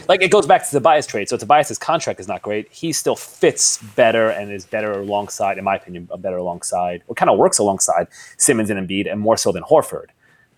like 0.10 0.22
it 0.22 0.30
goes 0.30 0.46
back 0.46 0.66
to 0.66 0.72
Tobias 0.72 1.08
trade. 1.08 1.30
So 1.30 1.38
Tobias's 1.38 1.78
contract 1.78 2.20
is 2.20 2.28
not 2.28 2.42
great. 2.42 2.70
He 2.72 2.92
still 2.92 3.16
fits 3.16 3.78
better 3.96 4.30
and 4.30 4.52
is 4.52 4.66
better 4.66 4.92
alongside, 4.92 5.58
in 5.58 5.64
my 5.64 5.76
opinion, 5.76 6.10
better 6.18 6.38
alongside, 6.38 7.04
or 7.08 7.16
kind 7.16 7.30
of 7.30 7.38
works 7.38 7.60
alongside 7.60 8.08
Simmons 8.38 8.70
and 8.70 8.80
Embiid, 8.80 9.10
and 9.10 9.22
more 9.22 9.38
so 9.38 9.52
than 9.52 9.64
Horford. 9.64 10.08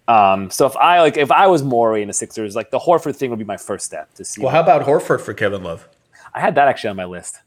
Um, 0.08 0.50
so 0.52 0.66
if 0.66 0.76
I 0.78 1.02
like, 1.02 1.18
if 1.18 1.32
I 1.32 1.48
was 1.48 1.64
Morey 1.64 2.02
in 2.02 2.08
the 2.08 2.14
Sixers, 2.14 2.56
like 2.56 2.72
the 2.72 2.80
Horford 2.80 3.16
thing 3.16 3.30
would 3.32 3.40
be 3.40 3.46
my 3.46 3.58
first 3.58 3.86
step 3.86 4.14
to 4.16 4.26
see. 4.26 4.42
Well, 4.42 4.52
how 4.52 4.62
about 4.62 4.84
Horford 4.84 5.22
for 5.22 5.34
Kevin 5.34 5.64
Love? 5.64 5.88
I 6.34 6.40
had 6.42 6.56
that 6.56 6.68
actually 6.68 6.92
on 6.92 6.96
my 6.96 7.06
list. 7.06 7.40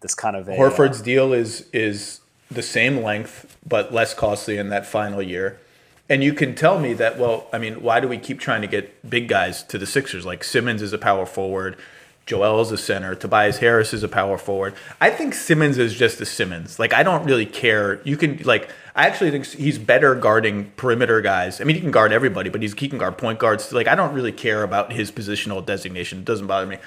This 0.00 0.14
kind 0.14 0.36
of 0.36 0.48
a, 0.48 0.52
uh, 0.52 0.56
Horford's 0.56 1.00
deal 1.00 1.32
is 1.32 1.68
is 1.72 2.20
the 2.50 2.62
same 2.62 3.02
length 3.02 3.56
but 3.66 3.92
less 3.92 4.14
costly 4.14 4.58
in 4.58 4.68
that 4.68 4.86
final 4.86 5.22
year. 5.22 5.58
And 6.08 6.22
you 6.22 6.34
can 6.34 6.54
tell 6.54 6.78
me 6.78 6.92
that, 6.94 7.18
well, 7.18 7.46
I 7.52 7.58
mean, 7.58 7.82
why 7.82 7.98
do 8.00 8.06
we 8.06 8.18
keep 8.18 8.38
trying 8.38 8.60
to 8.60 8.68
get 8.68 9.08
big 9.08 9.26
guys 9.26 9.62
to 9.64 9.78
the 9.78 9.86
Sixers? 9.86 10.26
Like 10.26 10.44
Simmons 10.44 10.82
is 10.82 10.92
a 10.92 10.98
power 10.98 11.24
forward, 11.24 11.78
Joel 12.26 12.62
is 12.62 12.72
a 12.72 12.78
center, 12.78 13.14
Tobias 13.14 13.58
Harris 13.58 13.92
is 13.92 14.02
a 14.02 14.08
power 14.08 14.38
forward. 14.38 14.74
I 15.00 15.10
think 15.10 15.34
Simmons 15.34 15.76
is 15.76 15.94
just 15.94 16.20
a 16.20 16.26
Simmons. 16.26 16.78
Like 16.78 16.94
I 16.94 17.02
don't 17.02 17.24
really 17.24 17.46
care. 17.46 18.00
You 18.04 18.16
can 18.16 18.38
like 18.44 18.70
I 18.94 19.06
actually 19.06 19.30
think 19.30 19.46
he's 19.46 19.78
better 19.78 20.14
guarding 20.14 20.70
perimeter 20.76 21.20
guys. 21.20 21.60
I 21.60 21.64
mean, 21.64 21.76
he 21.76 21.82
can 21.82 21.90
guard 21.90 22.12
everybody, 22.12 22.48
but 22.48 22.62
he's 22.62 22.72
he 22.74 22.88
can 22.88 22.98
guard 22.98 23.18
point 23.18 23.38
guards. 23.38 23.72
Like 23.72 23.88
I 23.88 23.94
don't 23.94 24.14
really 24.14 24.32
care 24.32 24.62
about 24.62 24.92
his 24.92 25.12
positional 25.12 25.64
designation. 25.64 26.20
It 26.20 26.24
doesn't 26.24 26.46
bother 26.46 26.66
me. 26.66 26.78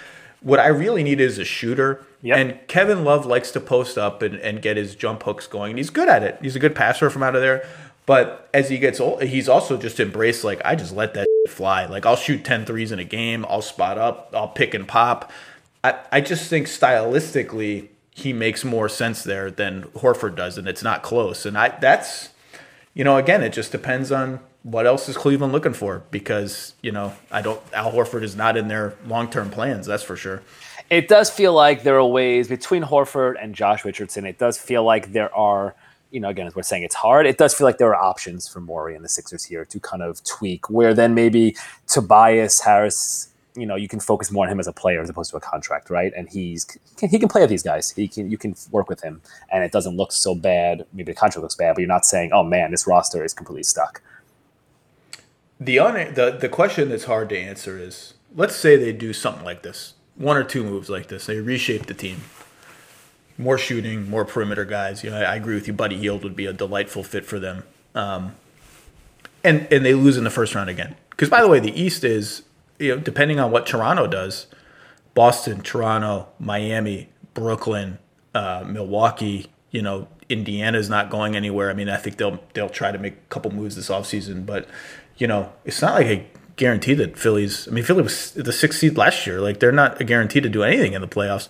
What 0.42 0.60
I 0.60 0.68
really 0.68 1.04
need 1.04 1.20
is 1.20 1.38
a 1.38 1.46
shooter. 1.46 2.06
Yep. 2.22 2.38
And 2.38 2.68
Kevin 2.68 3.04
Love 3.04 3.26
likes 3.26 3.52
to 3.52 3.60
post 3.60 3.98
up 3.98 4.22
and, 4.22 4.36
and 4.36 4.62
get 4.62 4.78
his 4.78 4.96
jump 4.96 5.24
hooks 5.24 5.46
going. 5.46 5.72
And 5.72 5.80
he's 5.80 5.90
good 5.90 6.10
at 6.10 6.24
it. 6.24 6.38
He's 6.42 6.56
a 6.56 6.60
good 6.60 6.76
passer 6.76 7.10
from 7.10 7.22
out 7.22 7.36
of 7.36 7.42
there. 7.42 7.68
But 8.08 8.50
as 8.54 8.70
he 8.70 8.78
gets 8.78 9.00
old, 9.00 9.22
he's 9.22 9.50
also 9.50 9.78
just 9.78 10.00
embraced 10.00 10.44
like 10.44 10.62
I 10.64 10.76
just 10.76 10.96
let 10.96 11.14
that 11.16 11.27
fly. 11.50 11.86
Like 11.86 12.06
I'll 12.06 12.16
shoot 12.16 12.44
10 12.44 12.66
threes 12.66 12.92
in 12.92 13.00
a 13.00 13.04
game. 13.04 13.46
I'll 13.50 13.62
spot 13.62 13.98
up. 13.98 14.32
I'll 14.34 14.48
pick 14.50 14.74
and 14.74 14.88
pop. 14.88 15.32
I, 15.84 16.00
I 16.12 16.22
just 16.22 16.50
think 16.50 16.68
stylistically 16.68 17.90
he 18.12 18.34
makes 18.34 18.66
more 18.66 18.90
sense 18.90 19.24
there 19.24 19.52
than 19.52 19.84
Horford 19.96 20.36
does, 20.36 20.58
and 20.58 20.68
it's 20.68 20.82
not 20.84 21.04
close. 21.04 21.46
And 21.46 21.58
I 21.58 21.70
that's 21.70 22.30
you 22.94 23.04
know 23.04 23.18
again 23.18 23.44
it 23.44 23.54
just 23.54 23.72
depends 23.72 24.12
on 24.12 24.40
what 24.64 24.86
else 24.86 25.08
is 25.08 25.16
Cleveland 25.16 25.54
looking 25.54 25.74
for 25.74 26.04
because 26.12 26.74
you 26.82 26.92
know 26.92 27.14
I 27.32 27.42
don't 27.42 27.62
Al 27.74 27.92
Horford 27.92 28.24
is 28.24 28.36
not 28.36 28.58
in 28.58 28.68
their 28.68 28.96
long 29.06 29.30
term 29.30 29.50
plans. 29.50 29.86
That's 29.86 30.04
for 30.04 30.16
sure. 30.16 30.42
it 30.90 31.08
does 31.08 31.30
feel 31.30 31.54
like 31.54 31.84
there 31.84 31.98
are 31.98 32.06
ways 32.06 32.48
between 32.48 32.84
Horford 32.84 33.36
and 33.42 33.54
Josh 33.54 33.86
Richardson. 33.86 34.26
It 34.26 34.38
does 34.38 34.58
feel 34.58 34.84
like 34.84 35.12
there 35.14 35.34
are, 35.36 35.76
you 36.12 36.20
know, 36.20 36.30
again, 36.30 36.48
as 36.48 36.56
we're 36.56 36.64
saying, 36.64 36.84
it's 36.84 36.96
hard. 36.96 37.26
It 37.26 37.38
does 37.38 37.54
feel 37.54 37.66
like 37.66 37.78
there 37.78 37.94
are 37.94 38.02
options 38.02 38.48
for 38.48 38.60
Morey 38.62 38.96
and 38.96 39.04
the 39.04 39.10
Sixers 39.10 39.44
here 39.44 39.66
to 39.66 39.80
kind 39.80 40.02
of 40.02 40.24
tweak, 40.24 40.70
where 40.70 40.94
then 40.94 41.14
maybe 41.14 41.56
Tobias 41.88 42.62
Harris, 42.62 43.30
you 43.56 43.66
know, 43.66 43.76
you 43.76 43.88
can 43.88 44.00
focus 44.00 44.32
more 44.32 44.46
on 44.46 44.52
him 44.52 44.60
as 44.60 44.68
a 44.68 44.74
player 44.74 45.02
as 45.02 45.10
opposed 45.10 45.32
to 45.32 45.38
a 45.38 45.42
contract, 45.42 45.90
right? 45.90 46.14
And 46.16 46.30
he's 46.30 46.66
he 47.00 47.20
can 47.20 47.28
play 47.28 47.42
with 47.42 47.50
these 47.50 47.64
guys. 47.64 47.92
He 47.92 48.08
can 48.08 48.32
you 48.32 48.38
can 48.38 48.56
work 48.72 48.88
with 48.90 49.02
him, 49.02 49.22
and 49.52 49.64
it 49.64 49.72
doesn't 49.72 49.98
look 49.98 50.12
so 50.12 50.36
bad. 50.36 50.86
Maybe 50.94 51.12
the 51.12 51.18
contract 51.18 51.42
looks 51.42 51.56
bad, 51.56 51.76
but 51.76 51.82
you're 51.82 51.88
not 51.88 52.06
saying, 52.06 52.32
oh 52.34 52.44
man, 52.44 52.72
this 52.72 52.88
roster 52.88 53.24
is 53.24 53.34
completely 53.34 53.64
stuck. 53.64 54.02
The 55.60 55.80
un- 55.80 56.14
the 56.14 56.38
the 56.40 56.50
question 56.50 56.90
that's 56.90 57.06
hard 57.06 57.30
to 57.30 57.38
answer 57.38 57.78
is 57.80 58.14
let's 58.36 58.56
say 58.56 58.78
they 58.78 58.94
do 58.94 59.12
something 59.12 59.44
like 59.44 59.64
this, 59.64 59.96
one 60.16 60.38
or 60.38 60.44
two 60.44 60.64
moves 60.64 60.90
like 60.90 61.08
this. 61.08 61.26
They 61.26 61.40
reshape 61.40 61.88
the 61.88 61.94
team, 61.96 62.22
more 63.38 63.58
shooting, 63.58 64.10
more 64.10 64.26
perimeter 64.26 64.66
guys. 64.66 65.04
You 65.04 65.12
know, 65.12 65.18
I, 65.18 65.24
I 65.24 65.36
agree 65.36 65.56
with 65.56 65.68
you. 65.68 65.74
Buddy 65.74 65.98
Hield 65.98 66.24
would 66.24 66.36
be 66.36 66.46
a 66.46 66.54
delightful 66.54 67.04
fit 67.04 67.26
for 67.26 67.40
them. 67.40 67.64
Um, 67.96 68.36
and 69.44 69.68
and 69.72 69.86
they 69.86 69.94
lose 69.94 70.18
in 70.18 70.24
the 70.24 70.30
first 70.30 70.56
round 70.56 70.70
again. 70.70 70.96
Because 71.10 71.30
by 71.30 71.42
the 71.42 71.48
way, 71.48 71.60
the 71.60 71.80
East 71.80 72.04
is 72.04 72.44
you 72.80 72.96
know 72.96 73.02
depending 73.02 73.40
on 73.40 73.52
what 73.52 73.66
Toronto 73.66 74.08
does, 74.08 74.48
Boston, 75.14 75.62
Toronto, 75.62 76.28
Miami, 76.40 77.10
Brooklyn, 77.34 78.00
uh, 78.34 78.64
Milwaukee. 78.68 79.48
You 79.72 79.82
know, 79.82 80.08
Indiana's 80.30 80.90
not 80.90 81.10
going 81.10 81.36
anywhere. 81.36 81.70
I 81.70 81.74
mean, 81.74 81.90
I 81.90 81.98
think 81.98 82.18
they'll 82.18 82.40
they'll 82.54 82.70
try 82.70 82.92
to 82.92 82.98
make 82.98 83.14
a 83.14 83.30
couple 83.30 83.52
moves 83.52 83.76
this 83.76 83.90
offseason, 83.90 84.46
but 84.46 84.68
you 85.18 85.28
know, 85.28 85.52
it's 85.66 85.82
not 85.82 85.96
like 85.96 86.08
a 86.08 86.26
guarantee 86.56 86.94
that 86.96 87.18
Phillies. 87.18 87.68
I 87.68 87.72
mean, 87.72 87.84
Philly 87.84 88.04
was 88.04 88.32
the 88.32 88.52
sixth 88.52 88.80
seed 88.80 88.98
last 88.98 89.26
year. 89.26 89.40
Like 89.42 89.60
they're 89.60 89.72
not 89.72 90.00
a 90.02 90.04
guarantee 90.04 90.42
to 90.42 90.50
do 90.50 90.64
anything 90.64 90.94
in 90.94 91.02
the 91.02 91.08
playoffs. 91.08 91.50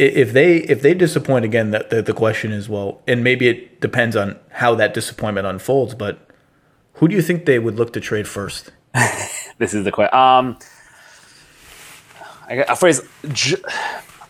If 0.00 0.32
they 0.32 0.56
if 0.56 0.82
they 0.82 0.94
disappoint 0.94 1.44
again, 1.44 1.70
that 1.70 1.90
the, 1.90 2.02
the 2.02 2.12
question 2.12 2.52
is 2.52 2.68
well, 2.68 3.02
and 3.06 3.22
maybe 3.22 3.48
it 3.48 3.80
depends 3.80 4.16
on 4.16 4.38
how 4.50 4.74
that 4.74 4.94
disappointment 4.94 5.46
unfolds. 5.46 5.94
But 5.94 6.26
who 6.94 7.08
do 7.08 7.14
you 7.14 7.22
think 7.22 7.44
they 7.44 7.58
would 7.58 7.76
look 7.76 7.92
to 7.92 8.00
trade 8.00 8.26
first? 8.26 8.72
this 9.58 9.74
is 9.74 9.84
the 9.84 9.92
question. 9.92 10.18
Um, 10.18 10.58
I 12.48 12.64
a 12.68 12.76
phrase. 12.76 13.02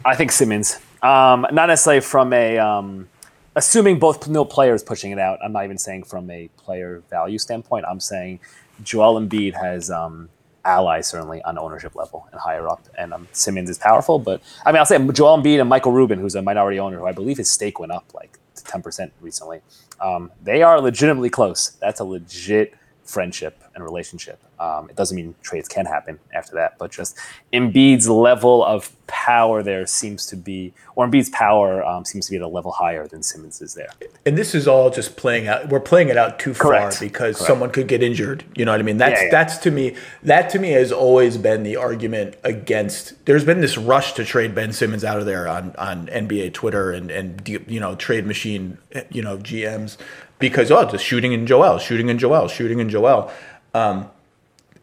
I 0.04 0.14
think 0.14 0.32
Simmons. 0.32 0.78
Um, 1.02 1.46
not 1.52 1.66
necessarily 1.66 2.00
from 2.00 2.32
a 2.32 2.58
um, 2.58 3.08
assuming 3.56 3.98
both 3.98 4.28
no 4.28 4.44
players 4.44 4.82
pushing 4.82 5.12
it 5.12 5.18
out. 5.18 5.38
I'm 5.42 5.52
not 5.52 5.64
even 5.64 5.78
saying 5.78 6.04
from 6.04 6.30
a 6.30 6.48
player 6.56 7.02
value 7.10 7.38
standpoint. 7.38 7.86
I'm 7.88 8.00
saying 8.00 8.40
Joel 8.82 9.20
Embiid 9.20 9.54
has 9.54 9.90
um, 9.90 10.28
allies 10.64 11.08
certainly 11.08 11.42
on 11.42 11.58
ownership 11.58 11.94
level 11.94 12.28
and 12.32 12.40
higher 12.40 12.68
up, 12.68 12.86
and 12.98 13.12
um, 13.12 13.28
Simmons 13.32 13.70
is 13.70 13.78
powerful. 13.78 14.18
But 14.18 14.42
I 14.64 14.72
mean, 14.72 14.78
I'll 14.78 14.86
say 14.86 14.98
Joel 15.08 15.38
Embiid 15.38 15.60
and 15.60 15.68
Michael 15.68 15.92
Rubin, 15.92 16.18
who's 16.18 16.34
a 16.34 16.42
minority 16.42 16.78
owner, 16.78 16.98
who 16.98 17.06
I 17.06 17.12
believe 17.12 17.38
his 17.38 17.50
stake 17.50 17.78
went 17.78 17.92
up 17.92 18.04
like 18.14 18.38
10% 18.56 19.10
recently. 19.20 19.60
Um, 20.00 20.30
they 20.42 20.62
are 20.62 20.80
legitimately 20.80 21.30
close. 21.30 21.70
That's 21.80 22.00
a 22.00 22.04
legit 22.04 22.74
friendship 23.04 23.62
and 23.74 23.84
relationship. 23.84 24.42
Um, 24.60 24.90
it 24.90 24.96
doesn't 24.96 25.16
mean 25.16 25.34
trades 25.42 25.68
can 25.68 25.86
happen 25.86 26.18
after 26.34 26.54
that, 26.56 26.76
but 26.78 26.92
just 26.92 27.16
Embiid's 27.52 28.08
level 28.08 28.62
of 28.62 28.92
power 29.06 29.62
there 29.62 29.86
seems 29.86 30.26
to 30.26 30.36
be, 30.36 30.72
or 30.94 31.08
Embiid's 31.08 31.30
power 31.30 31.82
um, 31.84 32.04
seems 32.04 32.26
to 32.26 32.30
be 32.30 32.36
at 32.36 32.42
a 32.42 32.46
level 32.48 32.70
higher 32.70 33.08
than 33.08 33.22
Simmons 33.22 33.62
is 33.62 33.72
there. 33.72 33.88
And 34.26 34.36
this 34.36 34.54
is 34.54 34.68
all 34.68 34.90
just 34.90 35.16
playing 35.16 35.48
out. 35.48 35.70
We're 35.70 35.80
playing 35.80 36.10
it 36.10 36.18
out 36.18 36.38
too 36.38 36.52
Correct. 36.52 36.94
far 36.94 37.00
because 37.00 37.36
Correct. 37.36 37.48
someone 37.48 37.70
could 37.70 37.88
get 37.88 38.02
injured. 38.02 38.44
You 38.54 38.66
know 38.66 38.72
what 38.72 38.80
I 38.80 38.84
mean? 38.84 38.98
That's 38.98 39.20
yeah, 39.20 39.24
yeah. 39.24 39.30
that's 39.30 39.56
to 39.58 39.70
me. 39.70 39.96
That 40.22 40.50
to 40.50 40.58
me 40.58 40.70
has 40.72 40.92
always 40.92 41.38
been 41.38 41.62
the 41.62 41.76
argument 41.76 42.36
against. 42.44 43.24
There's 43.24 43.44
been 43.44 43.62
this 43.62 43.78
rush 43.78 44.12
to 44.12 44.24
trade 44.26 44.54
Ben 44.54 44.72
Simmons 44.74 45.04
out 45.04 45.18
of 45.18 45.24
there 45.24 45.48
on 45.48 45.74
on 45.76 46.06
NBA 46.08 46.52
Twitter 46.52 46.92
and 46.92 47.10
and 47.10 47.48
you 47.48 47.80
know 47.80 47.96
trade 47.96 48.26
machine 48.26 48.76
you 49.10 49.22
know 49.22 49.38
GMs 49.38 49.96
because 50.38 50.70
oh 50.70 50.84
just 50.90 51.04
shooting 51.04 51.32
in 51.32 51.46
Joel, 51.46 51.78
shooting 51.78 52.10
in 52.10 52.18
Joel, 52.18 52.46
shooting 52.48 52.78
in 52.78 52.90
Joel. 52.90 53.32
Um, 53.72 54.10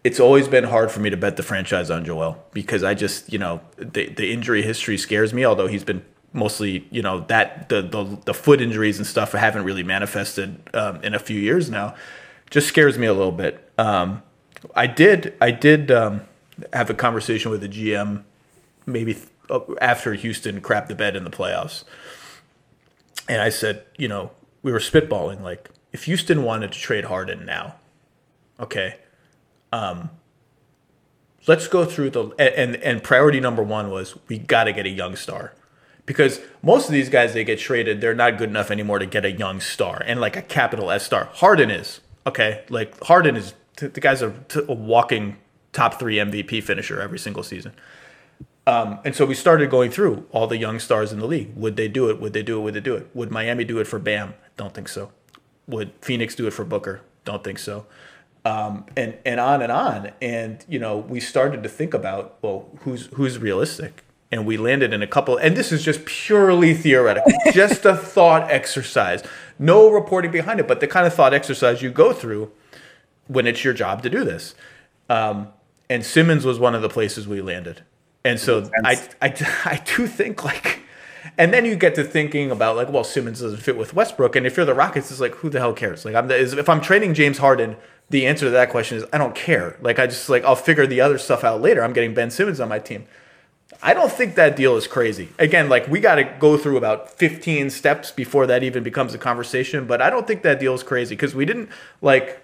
it's 0.08 0.22
always 0.22 0.48
been 0.48 0.64
hard 0.64 0.90
for 0.90 1.02
me 1.02 1.10
to 1.10 1.18
bet 1.18 1.36
the 1.36 1.44
franchise 1.44 1.92
on 1.92 2.06
Joel 2.06 2.42
because 2.54 2.82
I 2.82 2.94
just, 2.94 3.32
you 3.34 3.38
know, 3.38 3.60
the 3.76 4.08
the 4.08 4.32
injury 4.32 4.62
history 4.62 4.98
scares 4.98 5.34
me. 5.34 5.46
Although 5.46 5.68
he's 5.68 5.84
been 5.84 6.02
mostly, 6.32 6.88
you 6.92 7.02
know, 7.02 7.26
that 7.28 7.68
the 7.68 7.82
the, 7.82 8.18
the 8.24 8.34
foot 8.34 8.62
injuries 8.62 9.00
and 9.00 9.06
stuff 9.06 9.34
haven't 9.34 9.66
really 9.66 9.84
manifested 9.84 10.62
um, 10.74 11.04
in 11.04 11.14
a 11.14 11.20
few 11.20 11.38
years 11.38 11.70
now. 11.70 11.94
Just 12.50 12.70
scares 12.70 12.98
me 12.98 13.06
a 13.06 13.14
little 13.14 13.34
bit. 13.34 13.70
Um, 13.78 14.24
I 14.74 14.88
did 14.88 15.36
I 15.42 15.52
did 15.52 15.92
um, 15.92 16.22
have 16.72 16.90
a 16.90 16.94
conversation 16.94 17.52
with 17.52 17.60
the 17.60 17.68
GM 17.68 18.24
maybe 18.86 19.14
th- 19.14 19.28
uh, 19.50 19.60
after 19.82 20.14
Houston 20.14 20.62
crapped 20.62 20.88
the 20.88 20.96
bed 20.96 21.18
in 21.18 21.26
the 21.26 21.30
playoffs, 21.30 21.84
and 23.28 23.42
I 23.42 23.50
said, 23.50 23.84
you 23.98 24.08
know, 24.08 24.32
we 24.64 24.72
were 24.72 24.80
spitballing 24.80 25.42
like 25.42 25.70
if 25.92 26.06
Houston 26.06 26.44
wanted 26.44 26.72
to 26.72 26.80
trade 26.80 27.04
Harden 27.04 27.46
now, 27.46 27.76
okay 28.58 28.96
um, 29.72 30.10
let's 31.48 31.68
go 31.68 31.86
through 31.86 32.12
the 32.12 32.28
and 32.38 32.76
and 32.78 33.04
priority 33.04 33.40
number 33.40 33.64
one 33.64 33.90
was 33.90 34.16
we 34.28 34.38
got 34.38 34.66
to 34.66 34.74
get 34.74 34.86
a 34.86 34.90
young 34.90 35.16
star 35.16 35.54
because 36.06 36.40
most 36.62 36.88
of 36.88 36.94
these 36.94 37.10
guys 37.10 37.34
they 37.34 37.44
get 37.44 37.60
traded 37.60 38.02
they're 38.02 38.16
not 38.16 38.38
good 38.38 38.50
enough 38.50 38.70
anymore 38.70 39.00
to 39.00 39.06
get 39.06 39.26
a 39.26 39.32
young 39.32 39.60
star 39.60 40.02
and 40.06 40.20
like 40.22 40.36
a 40.36 40.42
capital 40.42 40.92
S 40.92 41.06
star. 41.06 41.30
Harden 41.34 41.72
is 41.72 42.02
okay. 42.26 42.64
Like 42.70 43.02
Harden 43.04 43.36
is 43.36 43.54
the 43.78 43.90
guy's 43.90 44.22
a, 44.22 44.34
a 44.68 44.74
walking 44.74 45.38
top 45.72 46.00
three 46.00 46.16
MVP 46.16 46.64
finisher 46.64 47.02
every 47.02 47.20
single 47.20 47.44
season. 47.44 47.74
Um, 48.66 49.00
and 49.06 49.16
so 49.16 49.26
we 49.26 49.34
started 49.34 49.70
going 49.70 49.92
through 49.92 50.28
all 50.32 50.46
the 50.46 50.58
young 50.58 50.80
stars 50.80 51.14
in 51.14 51.20
the 51.20 51.28
league. 51.28 51.56
Would 51.56 51.78
they 51.78 51.88
do 51.88 52.10
it? 52.10 52.20
Would 52.20 52.34
they 52.34 52.44
do 52.44 52.60
it? 52.60 52.64
Would 52.64 52.74
they 52.74 52.82
do 52.82 52.96
it? 52.96 53.08
Would 53.14 53.32
Miami 53.32 53.64
do 53.64 53.80
it 53.80 53.88
for 53.88 53.98
Bam? 53.98 54.34
Don't 54.58 54.74
think 54.74 54.90
so. 54.90 55.12
Would 55.68 55.94
Phoenix 56.02 56.36
do 56.36 56.48
it 56.48 56.52
for 56.52 56.66
Booker? 56.66 57.00
Don't 57.24 57.46
think 57.46 57.60
so 57.60 57.86
um, 58.48 58.86
and 58.96 59.18
and 59.26 59.40
on 59.40 59.62
and 59.62 59.72
on. 59.72 60.12
And 60.22 60.64
you 60.70 60.80
know, 60.80 60.98
we 60.98 61.20
started 61.20 61.64
to 61.64 61.70
think 61.70 61.94
about 61.94 62.38
well, 62.42 62.70
who's 62.82 63.08
who's 63.08 63.38
realistic, 63.38 64.06
and 64.32 64.46
we 64.46 64.56
landed 64.56 64.94
in 64.94 65.02
a 65.02 65.08
couple. 65.08 65.38
And 65.38 65.58
this 65.58 65.72
is 65.72 65.84
just 65.84 66.06
purely 66.06 66.74
theoretical, 66.74 67.32
just 67.52 67.86
a 67.86 67.96
thought 67.96 68.50
exercise, 68.50 69.22
no 69.60 69.92
reporting 69.92 70.32
behind 70.32 70.60
it, 70.62 70.68
but 70.68 70.80
the 70.80 70.88
kind 70.88 71.06
of 71.06 71.14
thought 71.14 71.34
exercise 71.34 71.82
you 71.82 71.92
go 71.92 72.14
through 72.14 72.52
when 73.28 73.46
it's 73.46 73.64
your 73.66 73.74
job 73.74 74.02
to 74.04 74.10
do 74.10 74.24
this. 74.24 74.56
Um, 75.10 75.50
and 75.90 76.06
Simmons 76.06 76.46
was 76.46 76.60
one 76.60 76.76
of 76.76 76.82
the 76.82 76.90
places 76.90 77.28
we 77.28 77.42
landed. 77.42 77.84
And 78.24 78.40
so 78.40 78.70
I, 78.84 79.02
I, 79.22 79.28
I 79.66 79.82
do 79.96 80.08
think 80.08 80.44
like, 80.44 80.82
and 81.38 81.54
then 81.54 81.66
you 81.66 81.76
get 81.76 81.96
to 81.96 82.04
thinking 82.06 82.52
about 82.52 82.78
like, 82.78 82.90
well, 82.90 83.04
Simmons 83.04 83.42
doesn't 83.42 83.60
fit 83.60 83.78
with 83.78 83.94
Westbrook, 83.94 84.38
and 84.38 84.46
if 84.46 84.56
you're 84.56 84.66
the 84.66 84.74
Rockets, 84.74 85.12
it's 85.12 85.20
like, 85.20 85.36
who 85.36 85.50
the 85.50 85.60
hell 85.60 85.74
cares? 85.74 86.06
Like, 86.06 86.16
I'm 86.16 86.30
the, 86.30 86.40
if 86.40 86.70
I'm 86.70 86.80
trading 86.80 87.14
James 87.14 87.38
Harden 87.38 87.76
the 88.10 88.26
answer 88.26 88.46
to 88.46 88.52
that 88.52 88.70
question 88.70 88.98
is 88.98 89.06
I 89.12 89.18
don't 89.18 89.36
care. 89.36 89.78
Like 89.82 90.00
I 90.00 90.08
just 90.08 90.30
like 90.30 90.44
I'll 90.44 90.56
figure 90.56 90.88
the 90.88 91.02
other 91.02 91.18
stuff 91.18 91.44
out 91.44 91.62
later. 91.62 91.84
I'm 91.84 91.94
getting 91.94 92.14
Ben 92.14 92.32
Simmons 92.32 92.60
on 92.60 92.70
my 92.70 92.80
team. 92.80 93.06
I 93.82 93.94
don't 93.94 94.12
think 94.12 94.36
that 94.36 94.56
deal 94.56 94.76
is 94.76 94.88
crazy. 94.88 95.30
Again, 95.38 95.70
like 95.70 95.88
we 95.88 96.00
got 96.00 96.16
to 96.16 96.24
go 96.24 96.58
through 96.58 96.78
about 96.78 97.12
15 97.12 97.70
steps 97.70 98.12
before 98.12 98.48
that 98.48 98.64
even 98.64 98.82
becomes 98.82 99.14
a 99.14 99.18
conversation, 99.18 99.86
but 99.86 100.02
I 100.02 100.10
don't 100.10 100.26
think 100.26 100.42
that 100.44 100.60
deal 100.60 100.74
is 100.74 100.84
crazy 100.84 101.16
because 101.16 101.36
we 101.36 101.46
didn't 101.46 101.70
like 102.02 102.44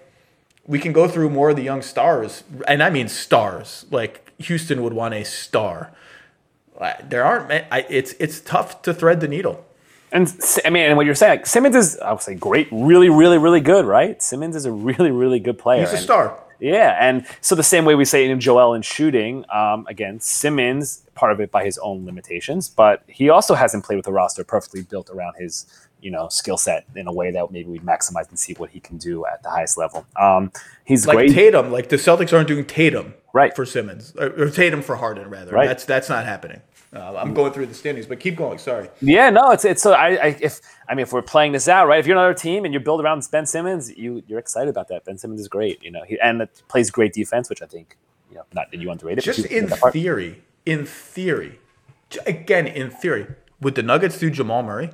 we 0.66 0.78
can 0.78 0.92
go 0.92 1.08
through 1.08 1.30
more 1.30 1.50
of 1.50 1.56
the 1.56 1.62
young 1.62 1.82
stars, 1.82 2.44
and 2.66 2.82
I 2.82 2.90
mean 2.90 3.08
stars. 3.08 3.86
Like 3.90 4.30
Houston 4.38 4.82
would 4.82 4.92
want 4.92 5.14
a 5.14 5.24
star. 5.24 5.92
There 7.08 7.24
aren't. 7.24 7.66
It's 7.90 8.14
it's 8.18 8.40
tough 8.40 8.82
to 8.82 8.92
thread 8.92 9.20
the 9.20 9.28
needle. 9.28 9.64
And 10.14 10.32
I 10.64 10.70
mean, 10.70 10.84
and 10.84 10.96
what 10.96 11.06
you're 11.06 11.14
saying, 11.16 11.40
like, 11.40 11.46
Simmons 11.46 11.74
is, 11.74 11.98
I 11.98 12.12
would 12.12 12.22
say, 12.22 12.34
great, 12.36 12.68
really, 12.70 13.10
really, 13.10 13.36
really 13.36 13.60
good, 13.60 13.84
right? 13.84 14.22
Simmons 14.22 14.54
is 14.54 14.64
a 14.64 14.72
really, 14.72 15.10
really 15.10 15.40
good 15.40 15.58
player. 15.58 15.80
He's 15.80 15.90
a 15.90 15.96
and, 15.96 16.02
star. 16.02 16.40
Yeah, 16.60 16.96
and 17.00 17.26
so 17.40 17.56
the 17.56 17.64
same 17.64 17.84
way 17.84 17.96
we 17.96 18.04
say 18.04 18.30
in 18.30 18.40
Joel 18.40 18.74
and 18.74 18.84
shooting, 18.84 19.44
um, 19.52 19.86
again, 19.88 20.20
Simmons 20.20 21.02
part 21.16 21.32
of 21.32 21.40
it 21.40 21.50
by 21.50 21.64
his 21.64 21.78
own 21.78 22.06
limitations, 22.06 22.68
but 22.68 23.02
he 23.08 23.28
also 23.28 23.54
hasn't 23.54 23.84
played 23.84 23.96
with 23.96 24.06
a 24.06 24.12
roster 24.12 24.44
perfectly 24.44 24.82
built 24.82 25.10
around 25.10 25.34
his 25.38 25.66
you 26.00 26.10
know 26.10 26.28
skill 26.28 26.58
set 26.58 26.84
in 26.94 27.06
a 27.08 27.12
way 27.12 27.30
that 27.32 27.50
maybe 27.50 27.70
we'd 27.70 27.82
maximize 27.82 28.28
and 28.28 28.38
see 28.38 28.52
what 28.54 28.70
he 28.70 28.78
can 28.78 28.98
do 28.98 29.24
at 29.26 29.42
the 29.42 29.50
highest 29.50 29.76
level. 29.76 30.06
Um, 30.16 30.52
he's 30.84 31.06
like 31.06 31.16
great. 31.16 31.32
Tatum, 31.32 31.72
like 31.72 31.88
the 31.88 31.96
Celtics 31.96 32.32
aren't 32.32 32.46
doing 32.46 32.64
Tatum 32.64 33.14
right 33.32 33.56
for 33.56 33.64
Simmons 33.64 34.14
or, 34.16 34.28
or 34.44 34.50
Tatum 34.50 34.82
for 34.82 34.96
Harden 34.96 35.28
rather. 35.28 35.52
Right. 35.52 35.66
That's 35.66 35.84
that's 35.84 36.08
not 36.08 36.24
happening. 36.24 36.60
Uh, 36.94 37.16
I'm 37.16 37.34
going 37.34 37.52
through 37.52 37.66
the 37.66 37.74
standings, 37.74 38.06
but 38.06 38.20
keep 38.20 38.36
going. 38.36 38.58
Sorry. 38.58 38.88
Yeah, 39.00 39.28
no, 39.30 39.50
it's 39.50 39.64
it's 39.64 39.82
so 39.82 39.94
I, 39.94 40.10
I, 40.10 40.26
if 40.40 40.60
I 40.88 40.94
mean 40.94 41.02
if 41.02 41.12
we're 41.12 41.22
playing 41.22 41.52
this 41.52 41.66
out 41.66 41.88
right, 41.88 41.98
if 41.98 42.06
you're 42.06 42.16
another 42.16 42.34
team 42.34 42.64
and 42.64 42.72
you 42.72 42.78
build 42.78 43.00
around 43.00 43.26
Ben 43.32 43.46
Simmons, 43.46 43.96
you 43.96 44.22
you're 44.28 44.38
excited 44.38 44.68
about 44.68 44.88
that. 44.88 45.04
Ben 45.04 45.18
Simmons 45.18 45.40
is 45.40 45.48
great, 45.48 45.82
you 45.82 45.90
know, 45.90 46.04
he 46.04 46.18
and 46.20 46.46
plays 46.68 46.90
great 46.90 47.12
defense, 47.12 47.50
which 47.50 47.62
I 47.62 47.66
think 47.66 47.96
you 48.30 48.36
know 48.36 48.44
not 48.52 48.70
that 48.70 48.80
you 48.80 48.90
underrate 48.90 49.18
it. 49.18 49.22
Just 49.22 49.46
in 49.46 49.68
theory, 49.68 50.42
in 50.66 50.86
theory, 50.86 51.58
again 52.26 52.68
in 52.68 52.90
theory, 52.90 53.26
would 53.60 53.74
the 53.74 53.82
Nuggets 53.82 54.18
do 54.18 54.30
Jamal 54.30 54.62
Murray? 54.62 54.90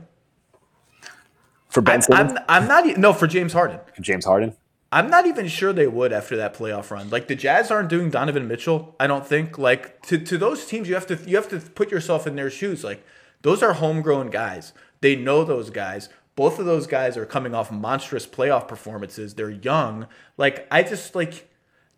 For 1.68 1.82
Ben 1.82 2.01
Simmons, 2.01 2.32
I'm, 2.48 2.62
I'm 2.62 2.66
not 2.66 2.96
no 2.96 3.12
for 3.12 3.26
James 3.26 3.53
Harden. 3.53 3.78
James 4.01 4.24
Harden. 4.24 4.57
I'm 4.93 5.09
not 5.09 5.26
even 5.26 5.47
sure 5.47 5.72
they 5.72 5.86
would 5.86 6.12
after 6.12 6.36
that 6.36 6.55
playoff 6.55 6.91
run. 6.91 7.11
Like 7.11 7.28
the 7.28 7.36
Jazz 7.36 7.70
aren't 7.70 7.88
doing 7.88 8.11
Donovan 8.11 8.49
Mitchell. 8.49 8.97
I 8.99 9.07
don't 9.07 9.26
think. 9.26 9.57
Like 9.57 10.03
to, 10.07 10.18
to 10.18 10.36
those 10.36 10.66
teams, 10.66 10.88
you 10.88 10.95
have 10.95 11.07
to 11.07 11.16
you 11.26 11.36
have 11.36 11.49
to 11.51 11.61
put 11.61 11.91
yourself 11.91 12.26
in 12.26 12.34
their 12.34 12.51
shoes. 12.51 12.82
Like 12.82 13.05
those 13.43 13.62
are 13.62 13.74
homegrown 13.74 14.30
guys. 14.30 14.72
They 15.01 15.14
know 15.14 15.45
those 15.45 15.70
guys. 15.70 16.09
Both 16.34 16.59
of 16.59 16.66
those 16.66 16.86
guys 16.86 17.16
are 17.16 17.26
coming 17.26 17.55
off 17.55 17.70
monstrous 17.70 18.26
playoff 18.26 18.66
performances. 18.66 19.34
They're 19.34 19.51
young. 19.51 20.09
Like 20.36 20.66
I 20.70 20.82
just 20.82 21.14
like 21.14 21.49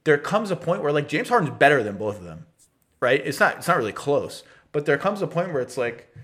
there 0.04 0.18
comes 0.18 0.50
a 0.50 0.56
point 0.56 0.82
where 0.82 0.92
like 0.92 1.08
James 1.08 1.30
Harden's 1.30 1.56
better 1.58 1.82
than 1.82 1.96
both 1.96 2.18
of 2.18 2.24
them. 2.24 2.46
Right? 3.00 3.22
It's 3.24 3.40
not 3.40 3.56
it's 3.56 3.68
not 3.68 3.78
really 3.78 3.92
close. 3.92 4.42
But 4.70 4.84
there 4.84 4.98
comes 4.98 5.22
a 5.22 5.26
point 5.26 5.52
where 5.52 5.62
it's 5.62 5.78
like 5.78 6.14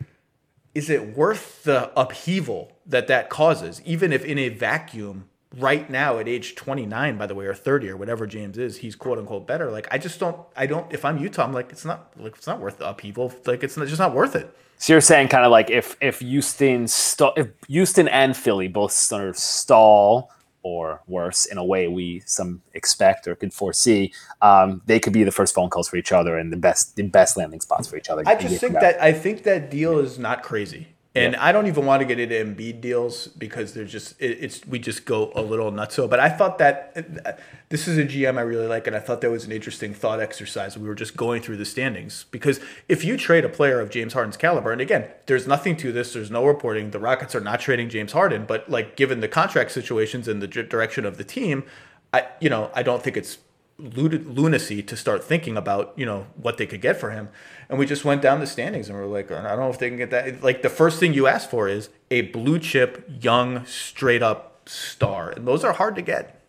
is 0.74 0.90
it 0.90 1.16
worth 1.16 1.64
the 1.64 1.90
upheaval 1.98 2.72
that 2.84 3.06
that 3.06 3.30
causes 3.30 3.80
even 3.86 4.12
if 4.12 4.22
in 4.22 4.38
a 4.38 4.50
vacuum 4.50 5.28
right 5.56 5.88
now 5.88 6.18
at 6.18 6.28
age 6.28 6.54
29 6.54 7.16
by 7.16 7.26
the 7.26 7.34
way 7.34 7.46
or 7.46 7.54
30 7.54 7.88
or 7.88 7.96
whatever 7.96 8.26
james 8.26 8.58
is 8.58 8.76
he's 8.76 8.94
quote 8.94 9.18
unquote 9.18 9.46
better. 9.46 9.70
Like 9.70 9.88
i 9.90 9.98
just 9.98 10.20
don't 10.20 10.38
i 10.56 10.66
don't 10.66 10.92
if 10.92 11.04
i'm 11.04 11.18
utah 11.18 11.44
i'm 11.44 11.52
like 11.52 11.70
it's 11.70 11.84
not 11.84 12.12
like 12.18 12.36
it's 12.36 12.46
not 12.46 12.60
worth 12.60 12.78
the 12.78 12.88
upheaval. 12.88 13.32
Like 13.46 13.62
it's 13.62 13.76
not, 13.76 13.88
just 13.88 13.98
not 13.98 14.14
worth 14.14 14.36
it. 14.36 14.54
So 14.76 14.92
you're 14.92 15.00
saying 15.00 15.28
kind 15.28 15.44
of 15.44 15.50
like 15.50 15.70
if 15.70 15.96
if 16.00 16.20
houston 16.20 16.86
st- 16.86 17.32
if 17.36 17.48
houston 17.66 18.08
and 18.08 18.36
philly 18.36 18.68
both 18.68 18.92
sort 18.92 19.28
of 19.28 19.36
stall 19.36 20.30
or 20.62 21.00
worse 21.06 21.46
in 21.46 21.56
a 21.56 21.64
way 21.64 21.88
we 21.88 22.22
some 22.26 22.60
expect 22.74 23.26
or 23.26 23.34
could 23.34 23.54
foresee 23.54 24.12
um, 24.42 24.82
they 24.86 25.00
could 25.00 25.12
be 25.12 25.24
the 25.24 25.30
first 25.30 25.54
phone 25.54 25.70
calls 25.70 25.88
for 25.88 25.96
each 25.96 26.12
other 26.12 26.36
and 26.36 26.52
the 26.52 26.56
best 26.56 26.96
the 26.96 27.02
best 27.02 27.36
landing 27.36 27.60
spots 27.60 27.88
for 27.88 27.96
each 27.96 28.10
other 28.10 28.22
i 28.26 28.34
just 28.34 28.60
think 28.60 28.74
that 28.74 29.00
i 29.00 29.12
think 29.12 29.44
that 29.44 29.70
deal 29.70 29.98
is 29.98 30.18
not 30.18 30.42
crazy 30.42 30.88
And 31.26 31.36
I 31.36 31.52
don't 31.52 31.66
even 31.66 31.86
want 31.86 32.00
to 32.00 32.06
get 32.06 32.18
into 32.18 32.34
Embiid 32.34 32.80
deals 32.80 33.28
because 33.28 33.74
they're 33.74 33.84
just 33.84 34.20
it, 34.20 34.38
it's 34.40 34.66
we 34.66 34.78
just 34.78 35.04
go 35.04 35.32
a 35.34 35.42
little 35.42 35.70
nutso. 35.70 36.08
But 36.08 36.20
I 36.20 36.28
thought 36.28 36.58
that 36.58 36.92
uh, 37.24 37.32
this 37.68 37.86
is 37.88 37.98
a 37.98 38.04
GM 38.04 38.38
I 38.38 38.42
really 38.42 38.66
like, 38.66 38.86
and 38.86 38.96
I 38.96 38.98
thought 39.00 39.20
that 39.20 39.30
was 39.30 39.44
an 39.44 39.52
interesting 39.52 39.94
thought 39.94 40.20
exercise. 40.20 40.76
We 40.76 40.88
were 40.88 40.94
just 40.94 41.16
going 41.16 41.42
through 41.42 41.58
the 41.58 41.64
standings 41.64 42.24
because 42.30 42.60
if 42.88 43.04
you 43.04 43.16
trade 43.16 43.44
a 43.44 43.48
player 43.48 43.80
of 43.80 43.90
James 43.90 44.12
Harden's 44.12 44.36
caliber, 44.36 44.72
and 44.72 44.80
again, 44.80 45.08
there's 45.26 45.46
nothing 45.46 45.76
to 45.78 45.92
this. 45.92 46.12
There's 46.12 46.30
no 46.30 46.46
reporting. 46.46 46.90
The 46.90 47.00
Rockets 47.00 47.34
are 47.34 47.40
not 47.40 47.60
trading 47.60 47.88
James 47.88 48.12
Harden, 48.12 48.44
but 48.46 48.68
like 48.70 48.96
given 48.96 49.20
the 49.20 49.28
contract 49.28 49.70
situations 49.72 50.28
and 50.28 50.42
the 50.42 50.46
direction 50.46 51.04
of 51.04 51.16
the 51.18 51.24
team, 51.24 51.64
I 52.12 52.26
you 52.40 52.50
know 52.50 52.70
I 52.74 52.82
don't 52.82 53.02
think 53.02 53.16
it's 53.16 53.38
lunacy 53.78 54.82
to 54.82 54.96
start 54.96 55.22
thinking 55.22 55.56
about 55.56 55.92
you 55.96 56.04
know 56.04 56.26
what 56.36 56.56
they 56.58 56.66
could 56.66 56.80
get 56.80 56.98
for 56.98 57.10
him. 57.10 57.28
And 57.68 57.78
we 57.78 57.86
just 57.86 58.04
went 58.04 58.22
down 58.22 58.40
the 58.40 58.46
standings 58.46 58.88
and 58.88 58.98
we 58.98 59.04
are 59.04 59.06
like 59.06 59.30
i 59.30 59.42
don't 59.42 59.60
know 59.60 59.70
if 59.70 59.78
they 59.78 59.88
can 59.88 59.98
get 59.98 60.10
that. 60.10 60.42
Like 60.42 60.62
the 60.62 60.68
first 60.68 60.98
thing 60.98 61.14
you 61.14 61.26
ask 61.26 61.48
for 61.48 61.68
is 61.68 61.88
a 62.10 62.22
blue 62.22 62.58
chip 62.58 63.08
young 63.20 63.64
straight 63.66 64.22
up 64.22 64.68
star. 64.68 65.30
And 65.30 65.46
those 65.46 65.64
are 65.64 65.72
hard 65.72 65.94
to 65.96 66.02
get. 66.02 66.42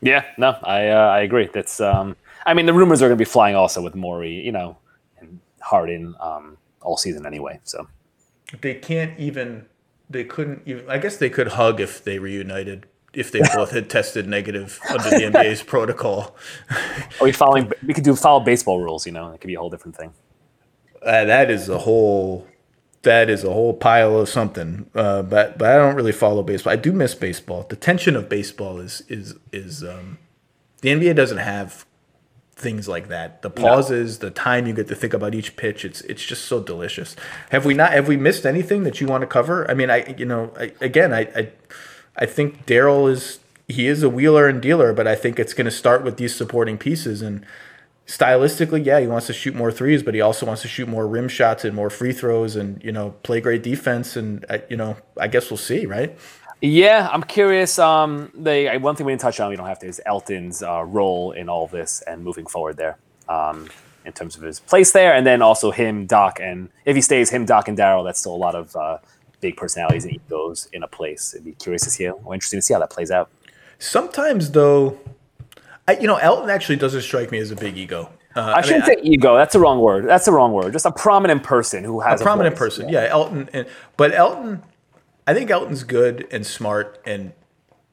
Yeah 0.00 0.24
no 0.38 0.56
i 0.62 0.88
uh, 0.88 1.08
i 1.08 1.20
agree. 1.20 1.48
That's 1.52 1.80
um 1.80 2.16
i 2.46 2.54
mean 2.54 2.66
the 2.66 2.74
rumors 2.74 3.02
are 3.02 3.08
going 3.08 3.18
to 3.18 3.24
be 3.24 3.30
flying 3.30 3.56
also 3.56 3.82
with 3.82 3.94
Morey 3.94 4.32
you 4.32 4.52
know 4.52 4.78
and 5.18 5.40
Harden 5.60 6.14
um 6.20 6.56
all 6.80 6.96
season 6.96 7.26
anyway 7.26 7.60
so. 7.64 7.88
They 8.62 8.74
can't 8.74 9.16
even 9.20 9.66
they 10.08 10.24
couldn't 10.24 10.62
even 10.66 10.90
i 10.90 10.98
guess 10.98 11.18
they 11.18 11.30
could 11.30 11.48
hug 11.48 11.80
if 11.80 12.02
they 12.02 12.18
reunited 12.18 12.86
if 13.12 13.32
they 13.32 13.40
both 13.54 13.70
had 13.72 13.90
tested 13.90 14.26
negative 14.26 14.78
under 14.88 15.10
the 15.10 15.16
NBA's 15.16 15.62
protocol. 15.74 16.36
Are 16.70 17.24
we 17.24 17.32
following? 17.32 17.70
We 17.86 17.94
could 17.94 18.04
do 18.04 18.14
follow 18.14 18.40
baseball 18.40 18.80
rules. 18.80 19.06
You 19.06 19.12
know, 19.12 19.32
it 19.32 19.40
could 19.40 19.48
be 19.48 19.54
a 19.54 19.58
whole 19.58 19.70
different 19.70 19.96
thing. 19.96 20.12
Uh, 21.02 21.24
that 21.24 21.50
is 21.50 21.68
a 21.68 21.78
whole. 21.78 22.46
That 23.02 23.30
is 23.30 23.44
a 23.44 23.50
whole 23.50 23.72
pile 23.72 24.18
of 24.18 24.28
something. 24.28 24.90
Uh, 24.94 25.22
but 25.22 25.58
but 25.58 25.70
I 25.70 25.76
don't 25.76 25.96
really 25.96 26.12
follow 26.12 26.42
baseball. 26.42 26.72
I 26.72 26.76
do 26.76 26.92
miss 26.92 27.14
baseball. 27.14 27.66
The 27.68 27.76
tension 27.76 28.16
of 28.16 28.28
baseball 28.28 28.78
is 28.78 29.02
is 29.08 29.34
is. 29.52 29.82
Um, 29.82 30.18
the 30.82 30.90
NBA 30.90 31.14
doesn't 31.14 31.38
have 31.38 31.84
things 32.60 32.88
like 32.88 33.08
that. 33.08 33.42
The 33.42 33.50
pauses, 33.50 34.20
no. 34.20 34.28
the 34.28 34.34
time 34.34 34.66
you 34.66 34.74
get 34.74 34.88
to 34.88 34.94
think 34.94 35.14
about 35.14 35.34
each 35.34 35.56
pitch, 35.56 35.84
it's 35.84 36.02
it's 36.02 36.24
just 36.24 36.44
so 36.44 36.62
delicious. 36.62 37.16
Have 37.50 37.64
we 37.64 37.74
not 37.74 37.92
have 37.92 38.06
we 38.06 38.16
missed 38.16 38.46
anything 38.46 38.84
that 38.84 39.00
you 39.00 39.06
want 39.06 39.22
to 39.22 39.26
cover? 39.26 39.68
I 39.70 39.74
mean, 39.74 39.90
I 39.90 40.14
you 40.16 40.26
know, 40.26 40.52
I, 40.58 40.72
again, 40.80 41.12
I, 41.12 41.20
I 41.34 41.48
I 42.20 42.26
think 42.26 42.66
Daryl 42.66 43.10
is 43.10 43.40
he 43.66 43.86
is 43.86 44.02
a 44.02 44.10
wheeler 44.10 44.48
and 44.48 44.60
dealer, 44.60 44.92
but 44.92 45.06
I 45.06 45.14
think 45.14 45.38
it's 45.38 45.54
going 45.54 45.64
to 45.64 45.70
start 45.70 46.04
with 46.04 46.16
these 46.16 46.34
supporting 46.34 46.76
pieces 46.76 47.22
and 47.22 47.46
stylistically, 48.06 48.84
yeah, 48.84 48.98
he 48.98 49.06
wants 49.06 49.28
to 49.28 49.32
shoot 49.32 49.54
more 49.54 49.70
threes, 49.70 50.02
but 50.02 50.14
he 50.14 50.20
also 50.20 50.44
wants 50.44 50.62
to 50.62 50.68
shoot 50.68 50.88
more 50.88 51.06
rim 51.06 51.28
shots 51.28 51.64
and 51.64 51.74
more 51.74 51.88
free 51.88 52.12
throws 52.12 52.56
and 52.56 52.82
you 52.82 52.92
know 52.92 53.14
play 53.22 53.40
great 53.40 53.62
defense 53.62 54.16
and 54.16 54.44
uh, 54.50 54.58
you 54.68 54.76
know 54.76 54.96
I 55.18 55.28
guess 55.28 55.50
we'll 55.50 55.58
see, 55.58 55.86
right? 55.86 56.16
Yeah, 56.60 57.08
I'm 57.10 57.22
curious. 57.22 57.78
Um, 57.78 58.30
they 58.34 58.76
one 58.78 58.96
thing 58.96 59.06
we 59.06 59.12
didn't 59.12 59.22
touch 59.22 59.40
on, 59.40 59.48
we 59.48 59.56
don't 59.56 59.66
have 59.66 59.78
to, 59.78 59.86
is 59.86 60.00
Elton's 60.04 60.62
uh, 60.62 60.84
role 60.84 61.32
in 61.32 61.48
all 61.48 61.66
this 61.68 62.02
and 62.02 62.22
moving 62.22 62.46
forward 62.46 62.76
there. 62.76 62.98
Um, 63.28 63.68
in 64.04 64.12
terms 64.12 64.34
of 64.34 64.42
his 64.42 64.60
place 64.60 64.92
there, 64.92 65.12
and 65.12 65.26
then 65.26 65.42
also 65.42 65.70
him, 65.70 66.06
Doc, 66.06 66.38
and 66.40 66.70
if 66.86 66.96
he 66.96 67.02
stays, 67.02 67.28
him, 67.28 67.44
Doc, 67.44 67.68
and 67.68 67.76
Daryl. 67.76 68.02
That's 68.02 68.18
still 68.18 68.34
a 68.34 68.36
lot 68.36 68.54
of 68.54 68.74
uh, 68.74 68.98
big 69.40 69.56
personalities 69.56 70.04
and 70.04 70.14
egos 70.14 70.68
in 70.72 70.82
a 70.82 70.88
place. 70.88 71.34
It'd 71.34 71.44
be 71.44 71.52
curious 71.52 71.82
to 71.82 71.90
see, 71.90 72.08
or 72.08 72.34
interesting 72.34 72.58
to 72.58 72.62
see 72.62 72.74
how 72.74 72.80
that 72.80 72.90
plays 72.90 73.10
out. 73.10 73.30
Sometimes, 73.78 74.50
though, 74.50 74.98
I, 75.88 75.96
you 75.98 76.06
know, 76.06 76.16
Elton 76.16 76.50
actually 76.50 76.76
doesn't 76.76 77.02
strike 77.02 77.30
me 77.30 77.38
as 77.38 77.50
a 77.50 77.56
big 77.56 77.76
ego. 77.76 78.10
Uh, 78.36 78.40
I, 78.40 78.52
I 78.52 78.60
shouldn't 78.60 78.86
mean, 78.86 78.96
say 78.96 79.02
I, 79.02 79.04
ego. 79.04 79.36
That's 79.36 79.52
the 79.52 79.60
wrong 79.60 79.80
word. 79.80 80.06
That's 80.06 80.24
the 80.26 80.32
wrong 80.32 80.52
word. 80.52 80.72
Just 80.72 80.86
a 80.86 80.92
prominent 80.92 81.42
person 81.42 81.82
who 81.82 82.00
has 82.00 82.20
a 82.20 82.24
prominent 82.24 82.56
person. 82.56 82.88
Yeah. 82.88 83.04
yeah, 83.04 83.10
Elton. 83.10 83.48
And, 83.52 83.66
but 83.96 84.14
Elton, 84.14 84.62
I 85.26 85.34
think 85.34 85.50
Elton's 85.50 85.82
good 85.82 86.28
and 86.30 86.46
smart 86.46 87.00
and 87.04 87.32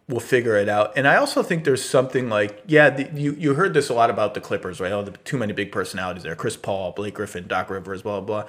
will 0.08 0.20
figure 0.20 0.56
it 0.56 0.70
out. 0.70 0.94
And 0.96 1.08
I 1.08 1.18
also 1.18 1.44
think 1.44 1.64
there's 1.64 1.84
something 1.84 2.30
like, 2.30 2.64
yeah, 2.66 2.90
the, 2.90 3.10
you 3.20 3.34
you 3.34 3.56
heard 3.56 3.74
this 3.74 3.90
a 3.90 3.94
lot 3.94 4.10
about 4.10 4.36
the 4.36 4.42
Clippers, 4.42 4.80
right? 4.80 4.92
Oh, 4.92 5.04
the, 5.04 5.12
too 5.12 5.38
many 5.38 5.54
big 5.54 5.72
personalities 5.72 6.24
there. 6.24 6.36
Chris 6.36 6.56
Paul, 6.56 6.92
Blake 6.94 7.16
Griffin, 7.16 7.48
Doc 7.48 7.70
Rivers, 7.70 8.02
blah 8.04 8.22
blah. 8.22 8.46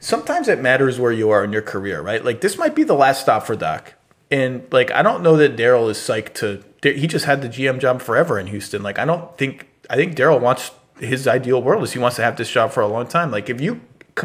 Sometimes 0.00 0.48
it 0.48 0.60
matters 0.60 0.98
where 0.98 1.12
you 1.12 1.30
are 1.30 1.44
in 1.44 1.52
your 1.52 1.62
career, 1.62 2.00
right? 2.00 2.24
Like 2.24 2.40
this 2.40 2.58
might 2.58 2.74
be 2.74 2.82
the 2.82 2.94
last 2.94 3.20
stop 3.20 3.46
for 3.46 3.54
Doc. 3.54 3.94
And 4.30 4.66
like 4.72 4.90
I 4.90 5.02
don't 5.02 5.22
know 5.22 5.36
that 5.36 5.56
Daryl 5.56 5.88
is 5.90 5.98
psyched 5.98 6.34
to 6.34 6.64
he 6.82 7.06
just 7.06 7.26
had 7.26 7.42
the 7.42 7.48
GM 7.48 7.78
job 7.78 8.00
forever 8.00 8.38
in 8.38 8.48
Houston. 8.48 8.82
Like 8.82 8.98
I 8.98 9.04
don't 9.04 9.36
think 9.38 9.68
I 9.88 9.96
think 9.96 10.16
Daryl 10.16 10.40
wants 10.40 10.72
his 10.98 11.28
ideal 11.28 11.62
world 11.62 11.82
is 11.82 11.92
he 11.92 11.98
wants 11.98 12.16
to 12.16 12.22
have 12.22 12.36
this 12.36 12.50
job 12.50 12.72
for 12.72 12.80
a 12.80 12.88
long 12.88 13.06
time. 13.06 13.30
Like 13.30 13.48
if 13.48 13.60
you 13.60 13.80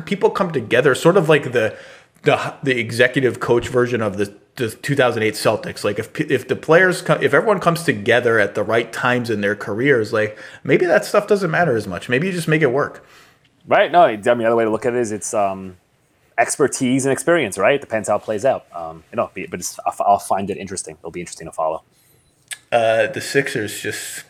people 0.06 0.30
come 0.30 0.52
together, 0.52 0.96
sort 0.96 1.18
of 1.18 1.30
like 1.30 1.52
the 1.52 1.78
the 2.24 2.56
the 2.64 2.80
executive 2.80 3.40
coach 3.40 3.68
version 3.68 4.02
of 4.02 4.18
the 4.18 4.36
the 4.56 4.70
2008 4.70 5.34
Celtics. 5.34 5.84
Like 5.84 6.00
if 6.00 6.20
if 6.20 6.48
the 6.48 6.56
players 6.56 7.02
come, 7.02 7.22
if 7.22 7.34
everyone 7.34 7.60
comes 7.60 7.84
together 7.84 8.40
at 8.40 8.56
the 8.56 8.64
right 8.64 8.92
times 8.92 9.30
in 9.30 9.42
their 9.42 9.56
careers, 9.56 10.14
like 10.14 10.38
maybe 10.64 10.86
that 10.86 11.06
stuff 11.06 11.28
doesn't 11.28 11.52
matter 11.52 11.76
as 11.76 11.88
much. 11.88 12.10
Maybe 12.10 12.28
you 12.28 12.34
just 12.34 12.48
make 12.48 12.62
it 12.62 12.72
work. 12.72 13.06
Right. 13.68 13.92
No, 13.92 14.04
I 14.04 14.16
mean, 14.16 14.22
the 14.22 14.32
other 14.46 14.56
way 14.56 14.64
to 14.64 14.70
look 14.70 14.86
at 14.86 14.94
it 14.94 15.00
is 15.00 15.12
it's 15.12 15.34
um, 15.34 15.78
expertise 16.38 17.06
and 17.06 17.12
experience, 17.12 17.58
right? 17.58 17.80
Depends 17.80 18.10
how 18.10 18.18
it 18.18 18.24
plays 18.24 18.46
out. 18.46 18.66
Um, 18.74 19.04
you 19.12 19.18
know, 19.18 19.32
but 19.34 19.60
it's, 19.60 19.80
I'll 19.86 20.20
find 20.20 20.50
it 20.50 20.58
interesting. 20.58 20.98
It'll 21.00 21.12
be 21.12 21.20
interesting 21.20 21.48
to 21.48 21.52
follow. 21.52 21.84
Uh, 22.72 23.08
the 23.08 23.22
Sixers 23.22 23.80
just 23.80 24.24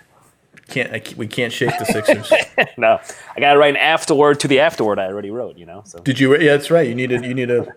can't. 0.67 0.93
I, 0.93 1.01
we 1.17 1.27
can't 1.27 1.51
shake 1.51 1.77
the 1.77 1.85
Sixers. 1.85 2.31
no, 2.77 2.99
I 3.35 3.39
got 3.39 3.53
to 3.53 3.59
write 3.59 3.71
an 3.71 3.77
afterword 3.77 4.39
to 4.41 4.47
the 4.47 4.59
afterword 4.59 4.99
I 4.99 5.07
already 5.07 5.31
wrote. 5.31 5.57
You 5.57 5.65
know. 5.65 5.83
So 5.85 5.99
did 5.99 6.19
you? 6.19 6.33
Yeah, 6.37 6.55
that's 6.55 6.71
right. 6.71 6.87
You 6.87 6.95
need 6.95 7.11
a. 7.11 7.25
You 7.25 7.33
need 7.33 7.49
a. 7.49 7.67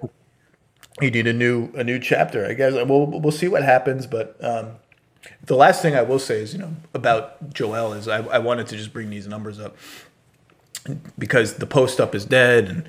You 1.00 1.10
need 1.10 1.26
a 1.26 1.32
new 1.32 1.70
a 1.74 1.84
new 1.84 1.98
chapter. 1.98 2.44
I 2.46 2.54
guess 2.54 2.74
we'll 2.74 3.06
we'll 3.06 3.32
see 3.32 3.48
what 3.48 3.62
happens, 3.62 4.06
but. 4.06 4.42
Um, 4.44 4.76
the 5.44 5.56
last 5.56 5.82
thing 5.82 5.94
I 5.94 6.02
will 6.02 6.18
say 6.18 6.40
is, 6.40 6.52
you 6.52 6.58
know, 6.58 6.74
about 6.94 7.52
Joel 7.52 7.92
is 7.92 8.06
I, 8.06 8.18
I 8.26 8.38
wanted 8.38 8.66
to 8.68 8.76
just 8.76 8.92
bring 8.92 9.10
these 9.10 9.26
numbers 9.26 9.58
up 9.58 9.76
because 11.18 11.54
the 11.54 11.66
post 11.66 12.00
up 12.00 12.14
is 12.14 12.24
dead 12.24 12.68
and 12.68 12.84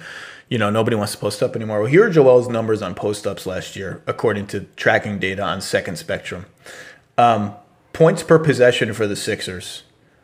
you 0.50 0.58
know 0.58 0.70
nobody 0.70 0.96
wants 0.96 1.14
to 1.14 1.18
post 1.18 1.44
up 1.44 1.56
anymore. 1.56 1.82
Well, 1.82 1.90
here 1.90 2.06
are 2.06 2.10
Joel's 2.10 2.48
numbers 2.48 2.82
on 2.82 2.96
post 2.96 3.28
ups 3.28 3.46
last 3.46 3.76
year, 3.76 4.02
according 4.08 4.48
to 4.48 4.62
tracking 4.76 5.20
data 5.20 5.44
on 5.44 5.62
Second 5.62 5.98
Spectrum. 5.98 6.46
Um, 7.18 7.54
points 7.94 8.24
per 8.24 8.40
possession 8.40 8.94
for 8.94 9.08
the 9.08 9.16
Sixers, 9.16 9.84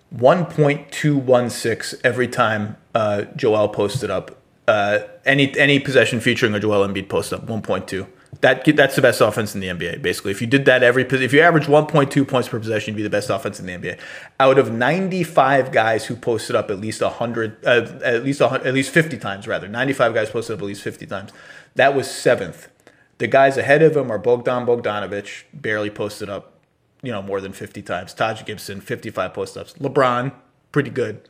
one 0.10 0.46
point 0.46 0.92
two 0.92 1.18
one 1.18 1.50
six 1.50 1.96
every 2.04 2.28
time 2.28 2.78
uh, 2.94 3.24
Joel 3.36 3.70
posted 3.70 4.10
up. 4.10 4.42
Uh, 4.68 5.00
any 5.26 5.56
any 5.60 5.80
possession 5.80 6.20
featuring 6.20 6.54
a 6.56 6.60
Joel 6.60 6.88
Embiid 6.88 7.08
post 7.08 7.32
up, 7.34 7.44
one 7.44 7.62
point 7.62 7.88
two. 7.88 8.08
That 8.42 8.66
that's 8.76 8.96
the 8.96 9.02
best 9.02 9.22
offense 9.22 9.56
in 9.56 9.62
the 9.62 9.68
NBA. 9.68 10.02
Basically, 10.02 10.32
if 10.32 10.42
you 10.42 10.48
did 10.48 10.66
that 10.66 10.84
every 10.84 11.04
if 11.04 11.32
you 11.34 11.42
average 11.42 11.66
1.2 11.66 12.28
points 12.28 12.50
per 12.50 12.60
possession, 12.60 12.94
you'd 12.94 12.98
be 12.98 13.04
the 13.04 13.10
best 13.10 13.30
offense 13.30 13.60
in 13.60 13.66
the 13.66 13.74
NBA. 13.74 14.00
Out 14.40 14.58
of 14.58 14.72
95 14.72 15.72
guys 15.72 16.06
who 16.06 16.16
posted 16.16 16.56
up 16.56 16.70
at 16.70 16.80
least 16.80 17.02
100, 17.02 17.66
uh, 17.66 17.88
at 18.04 18.24
least 18.24 18.42
100, 18.42 18.66
at 18.66 18.74
least 18.74 18.92
50 18.92 19.18
times 19.18 19.48
rather, 19.48 19.68
95 19.68 20.14
guys 20.14 20.30
posted 20.30 20.56
up 20.56 20.62
at 20.62 20.66
least 20.66 20.82
50 20.82 21.06
times. 21.06 21.32
That 21.76 21.96
was 21.96 22.10
seventh. 22.10 22.70
The 23.18 23.28
guys 23.28 23.58
ahead 23.58 23.82
of 23.82 23.96
him 23.96 24.12
are 24.12 24.18
Bogdan 24.18 24.66
Bogdanovich, 24.66 25.44
barely 25.54 25.90
posted 25.90 26.30
up, 26.30 26.60
you 27.02 27.12
know, 27.12 27.22
more 27.22 27.40
than 27.40 27.54
50 27.54 27.82
times. 27.82 28.14
Taj 28.14 28.44
Gibson, 28.44 28.82
55 28.82 29.34
post 29.34 29.56
ups. 29.56 29.74
LeBron, 29.74 30.34
pretty 30.72 30.90
good. 30.90 31.30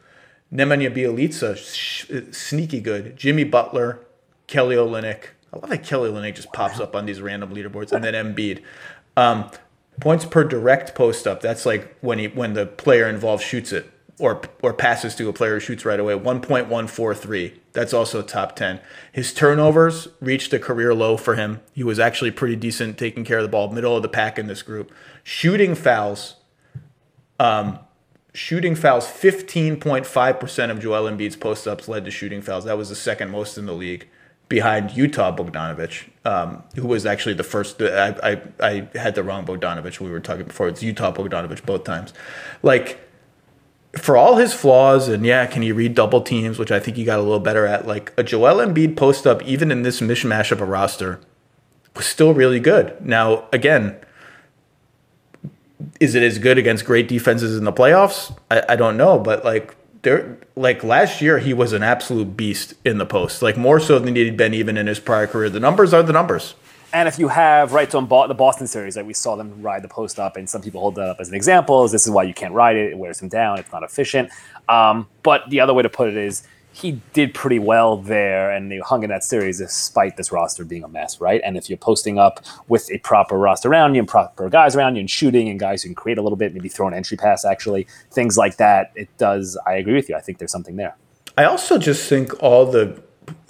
Nemanja 0.52 0.94
Bjelica, 0.96 2.34
sneaky 2.34 2.80
good. 2.80 3.16
Jimmy 3.16 3.44
Butler, 3.44 4.00
Kelly 4.48 4.76
Olynyk. 4.76 5.30
I 5.56 5.60
love 5.60 5.70
that 5.70 5.84
Kelly 5.84 6.12
Olynyk 6.12 6.36
just 6.36 6.52
pops 6.52 6.82
up 6.82 6.96
on 6.96 7.06
these 7.06 7.22
random 7.22 7.56
leaderboards, 7.56 7.94
and 7.94 8.04
then 8.04 8.14
Embiid. 8.14 8.62
Um, 9.16 9.50
points 10.02 10.26
per 10.26 10.44
direct 10.44 10.96
post 10.96 11.26
up. 11.26 11.42
That's 11.42 11.66
like 11.66 11.96
when 12.02 12.20
he 12.20 12.28
when 12.28 12.54
the 12.54 12.66
player 12.66 13.08
involved 13.08 13.42
shoots 13.44 13.72
it 13.72 13.90
or 14.20 14.42
or 14.62 14.74
passes 14.74 15.16
to 15.16 15.30
a 15.30 15.34
player 15.34 15.54
who 15.54 15.60
shoots 15.62 15.86
right 15.86 16.00
away. 16.00 16.16
One 16.16 16.42
point 16.42 16.68
one 16.68 16.88
four 16.88 17.16
three. 17.16 17.62
That's 17.72 17.94
also 17.94 18.22
top 18.22 18.58
ten. 18.58 18.82
His 19.14 19.34
turnovers 19.34 20.10
reached 20.20 20.52
a 20.54 20.60
career 20.60 20.94
low 20.94 21.16
for 21.16 21.36
him. 21.36 21.62
He 21.72 21.84
was 21.84 22.00
actually 22.00 22.32
pretty 22.32 22.58
decent 22.58 22.98
taking 22.98 23.24
care 23.24 23.38
of 23.38 23.44
the 23.44 23.50
ball, 23.50 23.72
middle 23.72 23.96
of 23.96 24.02
the 24.02 24.10
pack 24.10 24.38
in 24.38 24.48
this 24.48 24.62
group. 24.62 24.92
Shooting 25.24 25.76
fouls. 25.76 26.36
Um, 27.40 27.80
shooting 28.34 28.76
fouls. 28.76 29.08
Fifteen 29.08 29.80
point 29.80 30.06
five 30.06 30.38
percent 30.38 30.74
of 30.74 30.82
Joel 30.82 31.10
Embiid's 31.10 31.38
post 31.38 31.66
ups 31.66 31.88
led 31.88 32.04
to 32.04 32.12
shooting 32.12 32.42
fouls. 32.42 32.66
That 32.66 32.78
was 32.78 32.90
the 32.90 32.96
second 32.96 33.32
most 33.32 33.58
in 33.58 33.66
the 33.66 33.74
league 33.74 34.10
behind 34.50 34.92
Utah 34.92 35.36
Bogdanovich, 35.36 36.10
um, 36.24 36.64
who 36.76 36.88
was 36.88 37.06
actually 37.06 37.34
the 37.34 37.44
first. 37.44 37.82
I, 37.82 38.16
I, 38.24 38.42
I 38.60 38.98
had 38.98 39.16
the 39.16 39.24
wrong 39.24 39.46
Bogdanovich. 39.46 40.00
We 40.00 40.10
were 40.10 40.20
talking 40.20 40.46
before. 40.46 40.68
It's 40.68 40.84
Utah 40.84 41.12
Bogdanovich 41.12 41.66
both 41.66 41.84
times. 41.84 42.14
Like, 42.62 43.00
for 43.98 44.18
all 44.18 44.38
his 44.38 44.54
flaws, 44.54 45.08
and 45.08 45.26
yeah, 45.26 45.46
can 45.46 45.62
he 45.62 45.72
read 45.72 45.96
double 45.96 46.22
teams, 46.22 46.60
which 46.60 46.72
I 46.72 46.80
think 46.80 46.98
he 46.98 47.04
got 47.04 47.20
a 47.20 47.22
little 47.22 47.40
better 47.40 47.66
at. 47.66 47.88
Like 47.88 48.14
a 48.18 48.24
Joel 48.24 48.66
Embiid 48.66 48.96
post 48.96 49.26
up, 49.26 49.42
even 49.44 49.72
in 49.72 49.84
this 49.84 50.02
mishmash 50.02 50.52
of 50.52 50.62
a 50.62 50.66
roster, 50.66 51.20
was 51.96 52.06
still 52.06 52.34
really 52.34 52.60
good. 52.60 53.00
Now, 53.06 53.46
again, 53.54 53.96
is 56.00 56.14
it 56.16 56.24
as 56.24 56.40
good 56.40 56.58
against 56.58 56.86
great 56.86 57.08
defenses 57.08 57.58
in 57.58 57.64
the 57.64 57.74
playoffs? 57.74 58.38
I, 58.52 58.64
I 58.70 58.76
don't 58.76 58.98
know, 58.98 59.18
but 59.18 59.46
like 59.46 59.76
there 60.06 60.38
like 60.56 60.86
last 60.86 61.22
year 61.22 61.40
he 61.40 61.54
was 61.54 61.74
an 61.74 61.84
absolute 61.84 62.38
beast 62.38 62.76
in 62.86 62.98
the 62.98 63.06
post, 63.06 63.42
like 63.42 63.58
more 63.58 63.82
so 63.82 64.00
than 64.00 64.16
he'd 64.16 64.38
been 64.38 64.54
even 64.54 64.78
in 64.78 64.88
his 64.88 65.00
prior 65.00 65.28
career. 65.28 65.50
The 65.50 65.60
numbers 65.60 65.94
are 65.94 66.02
the 66.02 66.14
numbers. 66.14 66.56
And 66.94 67.10
if 67.10 67.20
you 67.20 67.28
have 67.28 67.74
right, 67.74 67.92
so 67.92 68.00
in 68.00 68.06
Bo- 68.06 68.30
the 68.30 68.34
Boston 68.34 68.68
series, 68.68 68.96
like 68.96 69.06
we 69.06 69.14
saw 69.14 69.36
them 69.36 69.62
ride 69.62 69.84
the 69.84 69.90
post 69.90 70.18
up, 70.18 70.38
and 70.38 70.50
some 70.50 70.62
people 70.62 70.80
hold 70.80 70.96
that 70.96 71.10
up 71.10 71.18
as 71.20 71.28
an 71.28 71.36
example. 71.36 71.84
Is 71.84 71.92
this 71.92 72.08
is 72.08 72.14
why 72.14 72.24
you 72.24 72.34
can't 72.34 72.54
ride 72.54 72.78
it? 72.78 72.92
It 72.92 72.98
wears 72.98 73.22
him 73.22 73.28
down. 73.28 73.60
It's 73.60 73.72
not 73.74 73.84
efficient. 73.84 74.30
Um, 74.70 75.10
but 75.22 75.50
the 75.50 75.60
other 75.60 75.74
way 75.74 75.84
to 75.84 75.90
put 75.90 76.08
it 76.08 76.16
is 76.16 76.44
he 76.76 77.02
did 77.14 77.34
pretty 77.34 77.58
well 77.58 77.96
there, 77.96 78.52
and 78.52 78.70
they 78.70 78.80
hung 78.80 79.04
in 79.04 79.10
that 79.10 79.24
series 79.24 79.60
despite 79.60 80.18
this 80.18 80.30
roster 80.30 80.66
being 80.66 80.84
a 80.84 80.90
mess, 80.90 81.22
right? 81.22 81.40
And 81.46 81.56
if 81.56 81.70
you're 81.70 81.78
posting 81.78 82.20
up 82.20 82.42
with 82.68 82.92
a 82.92 82.98
proper 82.98 83.38
roster 83.38 83.70
around 83.70 83.96
you 83.96 84.00
and 84.00 84.08
proper 84.10 84.50
guys 84.50 84.76
around 84.76 84.98
you 84.98 85.00
and 85.00 85.10
shooting 85.10 85.48
and 85.48 85.58
guys 85.58 85.84
who 85.84 85.88
can 85.88 85.96
create 85.96 86.18
a 86.18 86.22
little 86.22 86.36
bit, 86.36 86.54
maybe 86.54 86.68
throw 86.68 86.86
an 86.86 86.94
entry 86.94 87.16
pass, 87.16 87.46
actually 87.46 87.88
things 88.12 88.38
like 88.38 88.58
that, 88.58 88.92
it 88.94 89.08
does. 89.18 89.58
I 89.66 89.76
agree 89.76 89.94
with 89.94 90.10
you. 90.10 90.16
I 90.16 90.20
think 90.20 90.38
there's 90.38 90.52
something 90.52 90.76
there. 90.76 90.98
I 91.38 91.46
also 91.46 91.78
just 91.78 92.10
think 92.10 92.44
all 92.44 92.66
the 92.66 93.02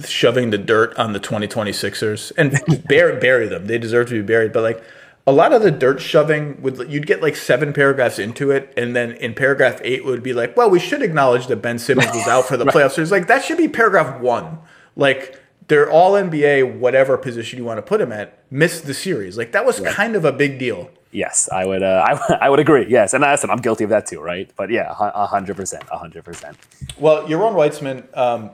shoving 0.05 0.51
the 0.51 0.59
dirt 0.59 0.95
on 0.95 1.13
the 1.13 1.19
2026ers 1.19 2.31
and 2.37 2.61
bury, 2.87 3.19
bury 3.19 3.47
them. 3.47 3.65
They 3.65 3.79
deserve 3.79 4.07
to 4.09 4.21
be 4.21 4.21
buried. 4.21 4.53
But 4.53 4.61
like 4.61 4.83
a 5.27 5.31
lot 5.31 5.53
of 5.53 5.61
the 5.63 5.71
dirt 5.71 5.99
shoving 5.99 6.61
would 6.61 6.91
you'd 6.91 7.07
get 7.07 7.21
like 7.21 7.35
seven 7.35 7.73
paragraphs 7.73 8.19
into 8.19 8.51
it, 8.51 8.71
and 8.77 8.95
then 8.95 9.13
in 9.13 9.33
paragraph 9.33 9.79
eight 9.83 10.05
would 10.05 10.21
be 10.21 10.33
like, 10.33 10.55
well, 10.55 10.69
we 10.69 10.79
should 10.79 11.01
acknowledge 11.01 11.47
that 11.47 11.57
Ben 11.57 11.79
Simmons 11.79 12.11
was 12.13 12.27
out 12.27 12.45
for 12.45 12.57
the 12.57 12.65
right. 12.65 12.75
playoffs. 12.75 12.91
So 12.91 13.01
it's 13.01 13.11
like 13.11 13.27
that 13.27 13.43
should 13.43 13.57
be 13.57 13.67
paragraph 13.67 14.21
one. 14.21 14.59
Like 14.95 15.41
they're 15.67 15.89
all 15.89 16.13
NBA, 16.13 16.77
whatever 16.77 17.17
position 17.17 17.57
you 17.57 17.65
want 17.65 17.79
to 17.79 17.81
put 17.81 17.99
him 17.99 18.11
at, 18.11 18.39
missed 18.51 18.85
the 18.85 18.93
series. 18.93 19.37
Like 19.37 19.51
that 19.53 19.65
was 19.65 19.79
right. 19.79 19.93
kind 19.93 20.15
of 20.15 20.25
a 20.25 20.31
big 20.31 20.59
deal. 20.59 20.91
Yes, 21.11 21.49
I 21.51 21.65
would. 21.65 21.81
Uh, 21.81 22.05
I, 22.29 22.45
I 22.45 22.49
would 22.49 22.59
agree. 22.59 22.85
Yes, 22.87 23.13
and 23.13 23.25
I 23.25 23.35
said 23.35 23.49
I'm 23.49 23.61
guilty 23.61 23.83
of 23.83 23.89
that 23.89 24.05
too, 24.05 24.21
right? 24.21 24.51
But 24.55 24.69
yeah, 24.69 24.93
hundred 24.93 25.55
percent, 25.55 25.83
hundred 25.85 26.23
percent. 26.23 26.55
Well, 26.99 27.23
Yaron 27.27 27.53
Weitzman, 27.53 28.15
um, 28.15 28.51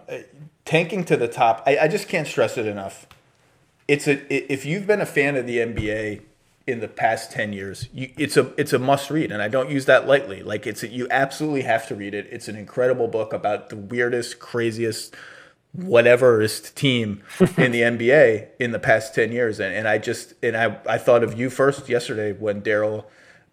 tanking 0.63 1.03
to 1.05 1.17
the 1.17 1.27
top. 1.27 1.63
I, 1.65 1.79
I 1.79 1.87
just 1.89 2.07
can't 2.07 2.27
stress 2.27 2.57
it 2.57 2.65
enough. 2.65 3.07
It's 3.89 4.07
a 4.07 4.33
if 4.33 4.65
you've 4.65 4.87
been 4.87 5.01
a 5.01 5.05
fan 5.05 5.35
of 5.35 5.45
the 5.47 5.57
NBA 5.57 6.21
in 6.67 6.79
the 6.79 6.87
past 6.87 7.31
10 7.31 7.53
years 7.53 7.89
you, 7.93 8.11
it's 8.17 8.37
a 8.37 8.53
it's 8.59 8.73
a 8.73 8.79
must 8.79 9.09
read 9.09 9.31
and 9.31 9.41
i 9.41 9.47
don't 9.47 9.69
use 9.69 9.85
that 9.85 10.07
lightly. 10.07 10.43
Like 10.43 10.67
it's 10.67 10.83
a, 10.83 10.87
you 10.87 11.07
absolutely 11.09 11.63
have 11.63 11.87
to 11.87 11.95
read 11.95 12.13
it. 12.13 12.27
It's 12.31 12.47
an 12.47 12.55
incredible 12.55 13.07
book 13.07 13.33
about 13.33 13.69
the 13.69 13.77
weirdest 13.77 14.39
craziest 14.39 15.15
whateverist 15.77 16.75
team 16.75 17.23
in 17.57 17.71
the 17.71 17.81
nba 17.93 18.47
in 18.59 18.71
the 18.71 18.79
past 18.79 19.15
10 19.15 19.31
years 19.31 19.57
and, 19.57 19.73
and 19.73 19.87
i 19.87 19.97
just 19.97 20.33
and 20.43 20.57
i 20.57 20.77
i 20.85 20.97
thought 20.97 21.23
of 21.23 21.39
you 21.39 21.49
first 21.49 21.87
yesterday 21.87 22.33
when 22.33 22.61
daryl 22.61 23.05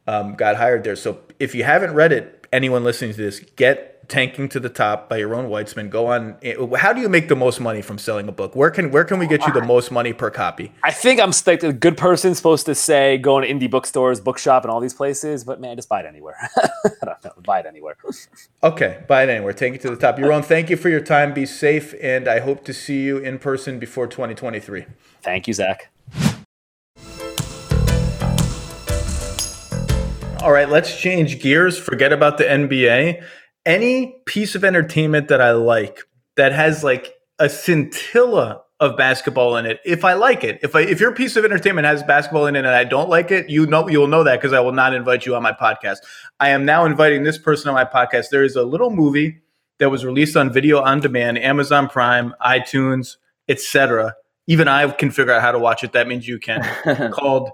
um, 0.08 0.34
got 0.34 0.56
hired 0.56 0.84
there. 0.84 0.96
So 0.96 1.20
if 1.38 1.54
you 1.54 1.64
haven't 1.64 1.92
read 1.92 2.12
it 2.12 2.46
anyone 2.50 2.82
listening 2.82 3.12
to 3.12 3.16
this 3.18 3.40
get 3.56 3.97
tanking 4.08 4.48
to 4.48 4.58
the 4.58 4.68
top 4.68 5.08
by 5.08 5.20
Yaron 5.20 5.48
Weitzman. 5.48 5.90
Go 5.90 6.06
on. 6.06 6.36
Eh, 6.42 6.54
how 6.76 6.92
do 6.92 7.00
you 7.00 7.08
make 7.08 7.28
the 7.28 7.36
most 7.36 7.60
money 7.60 7.82
from 7.82 7.98
selling 7.98 8.26
a 8.28 8.32
book? 8.32 8.56
Where 8.56 8.70
can 8.70 8.90
where 8.90 9.04
can 9.04 9.18
we 9.18 9.26
get 9.26 9.46
you 9.46 9.52
the 9.52 9.62
most 9.62 9.92
money 9.92 10.12
per 10.12 10.30
copy? 10.30 10.72
I 10.82 10.90
think 10.90 11.20
I'm 11.20 11.32
like 11.46 11.62
a 11.62 11.72
good 11.72 11.96
person 11.96 12.34
supposed 12.34 12.66
to 12.66 12.74
say 12.74 13.18
go 13.18 13.40
to 13.40 13.46
indie 13.46 13.70
bookstores, 13.70 14.20
bookshop, 14.20 14.64
and 14.64 14.70
all 14.70 14.80
these 14.80 14.94
places. 14.94 15.44
But 15.44 15.60
man, 15.60 15.76
just 15.76 15.88
buy 15.88 16.00
it 16.00 16.06
anywhere. 16.06 16.36
I 16.56 17.04
don't 17.04 17.24
know. 17.24 17.32
Buy 17.44 17.60
it 17.60 17.66
anywhere. 17.66 17.96
okay, 18.62 19.04
buy 19.06 19.24
it 19.24 19.28
anywhere. 19.28 19.52
Take 19.52 19.74
it 19.74 19.82
to 19.82 19.90
the 19.90 19.96
top. 19.96 20.16
Yaron, 20.16 20.44
thank 20.44 20.70
you 20.70 20.76
for 20.76 20.88
your 20.88 21.00
time. 21.00 21.34
Be 21.34 21.46
safe, 21.46 21.94
and 22.02 22.26
I 22.26 22.40
hope 22.40 22.64
to 22.64 22.72
see 22.72 23.02
you 23.02 23.18
in 23.18 23.38
person 23.38 23.78
before 23.78 24.06
2023. 24.06 24.86
Thank 25.22 25.46
you, 25.46 25.54
Zach. 25.54 25.90
All 30.40 30.52
right, 30.52 30.68
let's 30.68 30.98
change 30.98 31.40
gears. 31.40 31.76
Forget 31.76 32.12
about 32.12 32.38
the 32.38 32.44
NBA 32.44 33.24
any 33.68 34.16
piece 34.24 34.54
of 34.54 34.64
entertainment 34.64 35.28
that 35.28 35.40
I 35.40 35.52
like 35.52 36.00
that 36.36 36.52
has 36.52 36.82
like 36.82 37.14
a 37.38 37.48
scintilla 37.48 38.62
of 38.80 38.96
basketball 38.96 39.56
in 39.56 39.66
it, 39.66 39.78
if 39.84 40.04
I 40.04 40.14
like 40.14 40.42
it, 40.42 40.58
if 40.62 40.74
I, 40.74 40.80
if 40.80 41.00
your 41.00 41.12
piece 41.12 41.36
of 41.36 41.44
entertainment 41.44 41.86
has 41.86 42.02
basketball 42.02 42.46
in 42.46 42.56
it 42.56 42.60
and 42.60 42.68
I 42.68 42.84
don't 42.84 43.10
like 43.10 43.30
it, 43.30 43.50
you 43.50 43.66
know 43.66 43.88
you'll 43.88 44.06
know 44.06 44.24
that 44.24 44.40
because 44.40 44.54
I 44.54 44.60
will 44.60 44.72
not 44.72 44.94
invite 44.94 45.26
you 45.26 45.36
on 45.36 45.42
my 45.42 45.52
podcast. 45.52 45.98
I 46.40 46.48
am 46.48 46.64
now 46.64 46.86
inviting 46.86 47.24
this 47.24 47.36
person 47.36 47.68
on 47.68 47.74
my 47.74 47.84
podcast. 47.84 48.30
There 48.30 48.42
is 48.42 48.56
a 48.56 48.62
little 48.62 48.90
movie 48.90 49.42
that 49.78 49.90
was 49.90 50.04
released 50.04 50.36
on 50.36 50.50
video 50.52 50.80
on 50.80 51.00
demand, 51.00 51.38
Amazon 51.38 51.88
Prime, 51.88 52.34
iTunes, 52.40 53.16
etc. 53.48 54.14
Even 54.46 54.66
I 54.66 54.88
can 54.92 55.10
figure 55.10 55.32
out 55.32 55.42
how 55.42 55.52
to 55.52 55.58
watch 55.58 55.84
it. 55.84 55.92
That 55.92 56.08
means 56.08 56.26
you 56.26 56.38
can. 56.38 56.62
called 57.12 57.50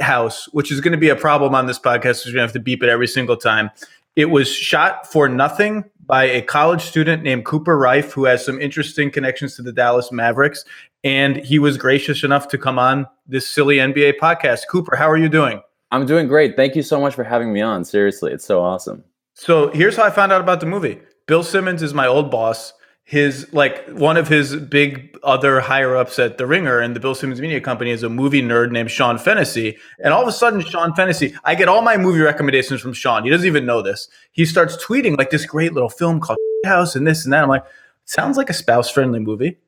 House, 0.00 0.46
which 0.52 0.72
is 0.72 0.80
going 0.80 0.92
to 0.92 0.98
be 0.98 1.08
a 1.08 1.16
problem 1.16 1.54
on 1.54 1.66
this 1.66 1.78
podcast. 1.78 2.00
Because 2.00 2.26
We're 2.26 2.32
going 2.32 2.40
to 2.40 2.46
have 2.48 2.52
to 2.52 2.60
beep 2.60 2.82
it 2.82 2.88
every 2.88 3.06
single 3.06 3.36
time. 3.36 3.70
It 4.16 4.26
was 4.26 4.48
shot 4.48 5.10
for 5.10 5.28
nothing 5.28 5.84
by 6.06 6.24
a 6.24 6.42
college 6.42 6.82
student 6.82 7.22
named 7.22 7.44
Cooper 7.44 7.76
Raiff, 7.78 8.12
who 8.12 8.24
has 8.24 8.44
some 8.44 8.60
interesting 8.60 9.10
connections 9.10 9.56
to 9.56 9.62
the 9.62 9.72
Dallas 9.72 10.12
Mavericks. 10.12 10.64
And 11.02 11.36
he 11.36 11.58
was 11.58 11.76
gracious 11.76 12.24
enough 12.24 12.48
to 12.48 12.58
come 12.58 12.78
on 12.78 13.06
this 13.26 13.46
silly 13.46 13.76
NBA 13.76 14.14
podcast. 14.20 14.62
Cooper, 14.70 14.96
how 14.96 15.10
are 15.10 15.16
you 15.16 15.28
doing? 15.28 15.60
I'm 15.90 16.06
doing 16.06 16.28
great. 16.28 16.56
Thank 16.56 16.76
you 16.76 16.82
so 16.82 17.00
much 17.00 17.14
for 17.14 17.24
having 17.24 17.52
me 17.52 17.60
on. 17.60 17.84
Seriously, 17.84 18.32
it's 18.32 18.44
so 18.44 18.62
awesome. 18.62 19.04
So 19.34 19.70
here's 19.70 19.96
how 19.96 20.04
I 20.04 20.10
found 20.10 20.32
out 20.32 20.40
about 20.40 20.60
the 20.60 20.66
movie. 20.66 21.00
Bill 21.26 21.42
Simmons 21.42 21.82
is 21.82 21.94
my 21.94 22.06
old 22.06 22.30
boss 22.30 22.72
his 23.04 23.52
like 23.52 23.86
one 23.90 24.16
of 24.16 24.28
his 24.28 24.56
big 24.56 25.16
other 25.22 25.60
higher 25.60 25.94
ups 25.94 26.18
at 26.18 26.38
the 26.38 26.46
Ringer 26.46 26.80
and 26.80 26.96
the 26.96 27.00
Bill 27.00 27.14
Simmons 27.14 27.40
Media 27.40 27.60
Company 27.60 27.90
is 27.90 28.02
a 28.02 28.08
movie 28.08 28.40
nerd 28.40 28.70
named 28.70 28.90
Sean 28.90 29.18
Fennessy. 29.18 29.76
And 30.02 30.14
all 30.14 30.22
of 30.22 30.28
a 30.28 30.32
sudden, 30.32 30.62
Sean 30.62 30.94
Fennessy, 30.94 31.34
I 31.44 31.54
get 31.54 31.68
all 31.68 31.82
my 31.82 31.98
movie 31.98 32.20
recommendations 32.20 32.80
from 32.80 32.94
Sean. 32.94 33.24
He 33.24 33.30
doesn't 33.30 33.46
even 33.46 33.66
know 33.66 33.82
this. 33.82 34.08
He 34.32 34.46
starts 34.46 34.82
tweeting 34.82 35.18
like 35.18 35.30
this 35.30 35.44
great 35.44 35.74
little 35.74 35.90
film 35.90 36.18
called 36.18 36.38
House 36.64 36.96
and 36.96 37.06
this 37.06 37.24
and 37.24 37.32
that. 37.34 37.42
I'm 37.42 37.48
like, 37.50 37.64
sounds 38.06 38.38
like 38.38 38.48
a 38.48 38.54
spouse 38.54 38.90
friendly 38.90 39.20
movie. 39.20 39.58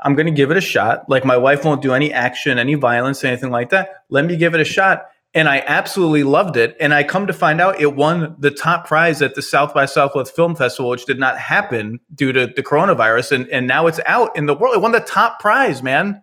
I'm 0.00 0.14
going 0.14 0.26
to 0.26 0.32
give 0.32 0.52
it 0.52 0.56
a 0.56 0.60
shot. 0.60 1.08
Like 1.08 1.24
my 1.24 1.36
wife 1.36 1.64
won't 1.64 1.82
do 1.82 1.94
any 1.94 2.12
action, 2.12 2.58
any 2.58 2.74
violence, 2.74 3.24
anything 3.24 3.50
like 3.50 3.70
that. 3.70 4.04
Let 4.08 4.24
me 4.24 4.36
give 4.36 4.54
it 4.54 4.60
a 4.60 4.64
shot 4.64 5.06
and 5.34 5.48
I 5.48 5.62
absolutely 5.66 6.22
loved 6.22 6.56
it. 6.56 6.76
And 6.78 6.94
I 6.94 7.02
come 7.02 7.26
to 7.26 7.32
find 7.32 7.60
out 7.60 7.80
it 7.80 7.96
won 7.96 8.36
the 8.38 8.50
top 8.50 8.86
prize 8.86 9.20
at 9.20 9.34
the 9.34 9.42
South 9.42 9.74
by 9.74 9.84
Southwest 9.84 10.34
Film 10.34 10.54
Festival, 10.54 10.90
which 10.90 11.06
did 11.06 11.18
not 11.18 11.38
happen 11.38 11.98
due 12.14 12.32
to 12.32 12.46
the 12.46 12.62
coronavirus. 12.62 13.32
And 13.32 13.48
and 13.48 13.66
now 13.66 13.86
it's 13.86 14.00
out 14.06 14.36
in 14.36 14.46
the 14.46 14.54
world. 14.54 14.74
It 14.76 14.80
won 14.80 14.92
the 14.92 15.00
top 15.00 15.40
prize, 15.40 15.82
man. 15.82 16.22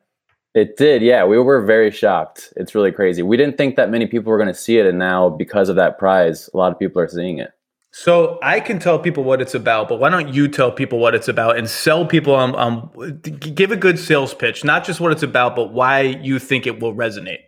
It 0.53 0.75
did, 0.75 1.01
yeah. 1.01 1.23
We 1.23 1.37
were 1.39 1.61
very 1.65 1.91
shocked. 1.91 2.51
It's 2.57 2.75
really 2.75 2.91
crazy. 2.91 3.21
We 3.21 3.37
didn't 3.37 3.57
think 3.57 3.77
that 3.77 3.89
many 3.89 4.05
people 4.05 4.31
were 4.31 4.37
going 4.37 4.49
to 4.49 4.53
see 4.53 4.79
it, 4.79 4.85
and 4.85 4.99
now 4.99 5.29
because 5.29 5.69
of 5.69 5.77
that 5.77 5.97
prize, 5.97 6.49
a 6.53 6.57
lot 6.57 6.73
of 6.73 6.79
people 6.79 7.01
are 7.01 7.07
seeing 7.07 7.37
it. 7.37 7.51
So 7.93 8.39
I 8.41 8.61
can 8.61 8.79
tell 8.79 8.99
people 8.99 9.25
what 9.25 9.41
it's 9.41 9.53
about, 9.53 9.89
but 9.89 9.99
why 9.99 10.09
don't 10.09 10.33
you 10.33 10.47
tell 10.47 10.71
people 10.71 10.99
what 10.99 11.13
it's 11.13 11.27
about 11.27 11.57
and 11.57 11.69
sell 11.69 12.05
people 12.05 12.35
um, 12.35 12.55
um 12.55 13.19
give 13.21 13.71
a 13.71 13.75
good 13.75 13.99
sales 13.99 14.33
pitch, 14.33 14.63
not 14.63 14.85
just 14.85 15.01
what 15.01 15.11
it's 15.11 15.23
about, 15.23 15.55
but 15.57 15.73
why 15.73 16.01
you 16.01 16.39
think 16.39 16.65
it 16.65 16.79
will 16.79 16.93
resonate. 16.93 17.39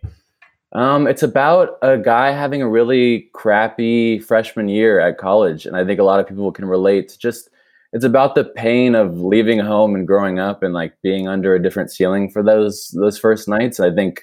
Um, 0.74 1.06
it's 1.06 1.22
about 1.22 1.78
a 1.82 1.96
guy 1.96 2.32
having 2.32 2.60
a 2.60 2.68
really 2.68 3.30
crappy 3.32 4.18
freshman 4.18 4.68
year 4.68 4.98
at 4.98 5.18
college, 5.18 5.66
and 5.66 5.76
I 5.76 5.84
think 5.84 6.00
a 6.00 6.04
lot 6.04 6.18
of 6.18 6.26
people 6.26 6.50
can 6.50 6.64
relate. 6.64 7.08
To 7.10 7.18
just 7.18 7.48
it's 7.92 8.04
about 8.04 8.34
the 8.34 8.44
pain 8.44 8.96
of 8.96 9.20
leaving 9.20 9.60
home 9.60 9.94
and 9.94 10.06
growing 10.06 10.40
up 10.40 10.64
and 10.64 10.74
like 10.74 10.94
being 11.02 11.28
under 11.28 11.54
a 11.54 11.62
different 11.62 11.92
ceiling 11.92 12.28
for 12.28 12.42
those 12.42 12.92
those 13.00 13.18
first 13.18 13.48
nights. 13.48 13.78
I 13.78 13.92
think 13.94 14.22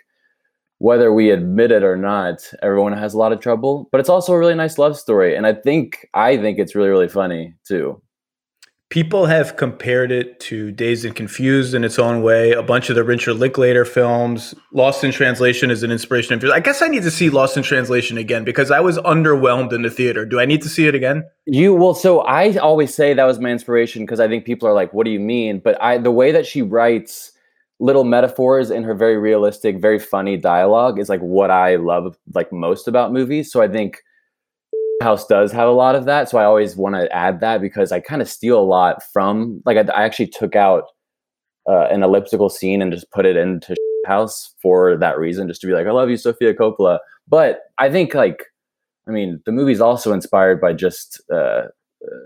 whether 0.80 1.14
we 1.14 1.30
admit 1.30 1.72
it 1.72 1.84
or 1.84 1.95
not, 1.95 2.52
everyone 2.62 2.93
has 2.93 3.14
a 3.14 3.18
lot 3.18 3.32
of 3.32 3.39
trouble. 3.39 3.88
But 3.91 4.02
it's 4.02 4.10
also 4.10 4.34
a 4.34 4.39
really 4.39 4.56
nice 4.56 4.78
love 4.78 4.97
story, 4.97 5.36
and 5.38 5.47
I 5.47 5.54
think 5.54 6.08
I 6.14 6.38
think 6.38 6.60
it's 6.60 6.76
really 6.76 6.89
really 6.89 7.10
funny 7.10 7.56
too 7.66 8.02
people 8.92 9.26
have 9.26 9.56
compared 9.56 10.12
it 10.12 10.38
to 10.42 10.70
Dazed 10.70 11.06
and 11.06 11.16
Confused 11.16 11.74
in 11.74 11.86
its 11.86 11.98
own 11.98 12.22
way. 12.22 12.52
A 12.52 12.62
bunch 12.62 12.89
of 12.89 12.96
the 12.96 13.06
Richard 13.06 13.36
Linklater 13.36 13.86
films. 13.86 14.54
Lost 14.74 15.04
in 15.04 15.12
Translation 15.12 15.72
is 15.72 15.82
an 15.82 15.92
inspiration. 15.92 16.39
I 16.52 16.60
guess 16.60 16.82
I 16.82 16.89
need 16.89 17.04
to 17.04 17.12
see 17.12 17.30
Lost 17.30 17.56
in 17.56 17.64
Translation 17.64 18.18
again 18.18 18.44
because 18.44 18.70
I 18.70 18.82
was 18.82 18.98
underwhelmed 19.00 19.72
in 19.72 19.82
the 19.82 19.89
theater. 19.89 20.26
Do 20.26 20.39
I 20.39 20.46
need 20.46 20.62
to 20.64 20.70
see 20.70 20.88
it 20.88 20.94
again? 20.94 21.24
You 21.46 21.74
well, 21.74 21.96
so 21.96 22.20
I 22.22 22.58
always 22.58 22.94
say 22.94 23.14
that 23.14 23.24
was 23.24 23.39
my 23.39 23.50
inspiration 23.50 24.04
because 24.04 24.20
I 24.20 24.28
think 24.28 24.46
people 24.46 24.68
are 24.68 24.74
like, 24.74 24.94
"What 24.94 25.06
do 25.06 25.12
you 25.12 25.20
mean?" 25.20 25.60
But 25.60 25.82
I, 25.82 25.98
the 25.98 26.12
way 26.12 26.34
that 26.34 26.46
she 26.46 26.62
writes 26.62 27.32
little 27.80 28.04
metaphors 28.04 28.70
in 28.70 28.84
her 28.84 28.94
very 28.94 29.18
realistic, 29.18 29.80
very 29.80 30.00
funny 30.00 30.38
dialogue 30.38 31.00
is 31.00 31.10
like 31.10 31.22
what 31.22 31.50
I 31.50 31.78
love 31.78 32.18
like 32.36 32.52
most 32.52 32.88
about 32.88 33.14
movies. 33.14 33.52
So 33.52 33.62
I 33.62 33.70
think 33.70 34.04
house 35.02 35.26
does 35.28 35.52
have 35.52 35.68
a 35.68 35.72
lot 35.72 35.95
of 35.95 36.06
that 36.06 36.30
so 36.30 36.38
i 36.38 36.43
always 36.43 36.76
want 36.76 36.95
to 36.95 37.12
add 37.12 37.39
that 37.39 37.62
because 37.62 37.91
i 37.91 37.99
kind 37.99 38.22
of 38.22 38.30
steal 38.30 38.60
a 38.60 38.64
lot 38.64 39.02
from 39.14 39.62
like 39.66 39.78
i, 39.78 39.82
I 39.93 40.04
actually 40.04 40.28
took 40.28 40.56
out 40.56 40.86
uh, 41.70 41.88
an 41.91 42.02
elliptical 42.04 42.49
scene 42.49 42.82
and 42.82 42.91
just 42.91 43.10
put 43.12 43.26
it 43.26 43.38
into 43.38 43.76
house 44.08 44.56
for 44.62 44.97
that 44.97 45.20
reason 45.20 45.47
just 45.47 45.62
to 45.62 45.68
be 45.68 45.74
like 45.74 45.88
i 45.88 45.91
love 45.91 46.10
you 46.10 46.18
sofia 46.18 46.54
coppola. 46.54 46.99
But 47.28 47.60
i 47.78 47.89
think 47.89 48.14
like 48.14 48.45
i 49.08 49.12
mean 49.12 49.41
the 49.45 49.52
movie's 49.52 49.82
also 49.82 50.12
inspired 50.12 50.60
by 50.60 50.74
just 50.74 51.22
uh, 51.32 51.68
uh, 52.04 52.26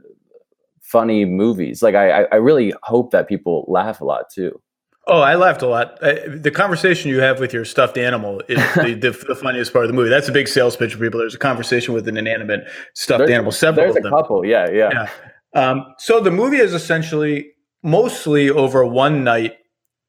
funny 0.85 1.25
movies. 1.25 1.81
Like 1.81 1.95
I, 1.95 2.23
I 2.25 2.35
really 2.35 2.73
hope 2.83 3.11
that 3.11 3.27
people 3.27 3.65
laugh 3.67 3.99
a 4.01 4.05
lot 4.05 4.25
too 4.33 4.61
Oh, 5.07 5.19
I 5.19 5.35
laughed 5.35 5.61
a 5.61 5.67
lot. 5.67 5.99
the 5.99 6.51
conversation 6.53 7.11
you 7.11 7.19
have 7.19 7.39
with 7.39 7.53
your 7.53 7.63
stuffed 7.63 7.97
animal 7.97 8.41
is 8.47 8.57
the, 8.75 8.95
the, 8.95 9.25
the, 9.27 9.35
funniest 9.35 9.71
part 9.71 9.85
of 9.85 9.89
the 9.89 9.93
movie. 9.93 10.09
That's 10.09 10.27
a 10.27 10.31
big 10.31 10.47
sales 10.47 10.75
pitch 10.75 10.93
for 10.93 10.99
people. 10.99 11.19
There's 11.19 11.35
a 11.35 11.39
conversation 11.39 11.93
with 11.93 12.07
an 12.07 12.17
inanimate 12.17 12.67
stuffed 12.95 13.19
there's, 13.19 13.31
animal. 13.31 13.51
Several 13.51 13.85
there's 13.85 13.97
of 13.97 14.03
them. 14.03 14.13
a 14.13 14.15
couple. 14.15 14.45
Yeah, 14.45 14.69
yeah. 14.71 14.89
yeah. 14.91 15.09
Um, 15.53 15.93
so 15.99 16.19
the 16.19 16.31
movie 16.31 16.57
is 16.57 16.73
essentially 16.73 17.51
mostly 17.83 18.49
over 18.49 18.83
one 18.83 19.23
night 19.23 19.57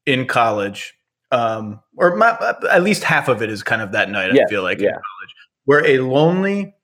in 0.06 0.26
college, 0.26 0.94
um, 1.30 1.80
or 1.96 2.16
my, 2.16 2.54
at 2.70 2.82
least 2.82 3.04
half 3.04 3.28
of 3.28 3.42
it 3.42 3.50
is 3.50 3.62
kind 3.62 3.82
of 3.82 3.92
that 3.92 4.10
night. 4.10 4.32
Yeah, 4.34 4.44
I 4.46 4.50
feel 4.50 4.62
like 4.62 4.78
in 4.78 4.84
yeah. 4.84 4.90
college, 4.92 5.34
where 5.66 5.86
a 5.86 5.98
lonely, 5.98 6.74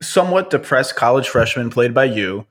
somewhat 0.00 0.50
depressed 0.50 0.94
college 0.94 1.28
freshman 1.28 1.70
played 1.70 1.92
by 1.92 2.04
you 2.04 2.46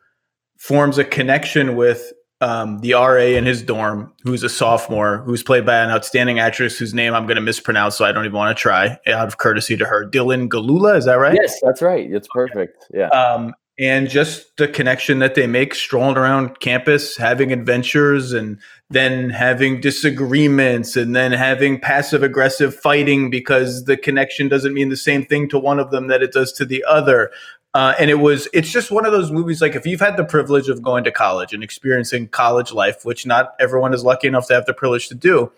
forms 0.57 0.97
a 0.97 1.03
connection 1.03 1.75
with 1.75 2.11
um, 2.41 2.79
the 2.79 2.93
RA 2.93 3.17
in 3.17 3.45
his 3.45 3.61
dorm, 3.61 4.11
who's 4.23 4.43
a 4.43 4.49
sophomore, 4.49 5.19
who's 5.19 5.43
played 5.43 5.65
by 5.65 5.77
an 5.77 5.91
outstanding 5.91 6.39
actress 6.39 6.77
whose 6.77 6.93
name 6.93 7.13
I'm 7.13 7.27
going 7.27 7.35
to 7.35 7.41
mispronounce, 7.41 7.95
so 7.95 8.03
I 8.03 8.11
don't 8.11 8.25
even 8.25 8.35
want 8.35 8.57
to 8.57 8.59
try 8.59 8.99
out 9.07 9.27
of 9.27 9.37
courtesy 9.37 9.77
to 9.77 9.85
her. 9.85 10.09
Dylan 10.09 10.49
Gelula, 10.49 10.97
is 10.97 11.05
that 11.05 11.15
right? 11.15 11.37
Yes, 11.39 11.59
that's 11.61 11.81
right. 11.81 12.11
It's 12.11 12.27
perfect. 12.33 12.87
Yeah. 12.93 13.07
um, 13.09 13.53
and 13.79 14.09
just 14.09 14.57
the 14.57 14.67
connection 14.67 15.19
that 15.19 15.33
they 15.35 15.47
make 15.47 15.73
strolling 15.73 16.17
around 16.17 16.59
campus 16.59 17.17
having 17.17 17.51
adventures 17.51 18.33
and 18.33 18.59
then 18.89 19.29
having 19.29 19.79
disagreements 19.79 20.95
and 20.95 21.15
then 21.15 21.31
having 21.31 21.79
passive 21.79 22.21
aggressive 22.21 22.75
fighting 22.75 23.29
because 23.29 23.85
the 23.85 23.97
connection 23.97 24.47
doesn't 24.49 24.73
mean 24.73 24.89
the 24.89 24.97
same 24.97 25.25
thing 25.25 25.47
to 25.49 25.57
one 25.57 25.79
of 25.79 25.89
them 25.89 26.07
that 26.07 26.21
it 26.21 26.31
does 26.33 26.51
to 26.53 26.65
the 26.65 26.83
other 26.87 27.31
uh, 27.73 27.93
and 27.99 28.09
it 28.09 28.15
was 28.19 28.47
it's 28.53 28.69
just 28.69 28.91
one 28.91 29.05
of 29.05 29.11
those 29.11 29.31
movies 29.31 29.61
like 29.61 29.75
if 29.75 29.85
you've 29.85 29.99
had 30.01 30.17
the 30.17 30.23
privilege 30.25 30.69
of 30.69 30.81
going 30.81 31.03
to 31.03 31.11
college 31.11 31.53
and 31.53 31.63
experiencing 31.63 32.27
college 32.27 32.71
life 32.73 33.05
which 33.05 33.25
not 33.25 33.53
everyone 33.59 33.93
is 33.93 34.03
lucky 34.03 34.27
enough 34.27 34.47
to 34.47 34.53
have 34.53 34.65
the 34.65 34.73
privilege 34.73 35.07
to 35.07 35.15
do 35.15 35.51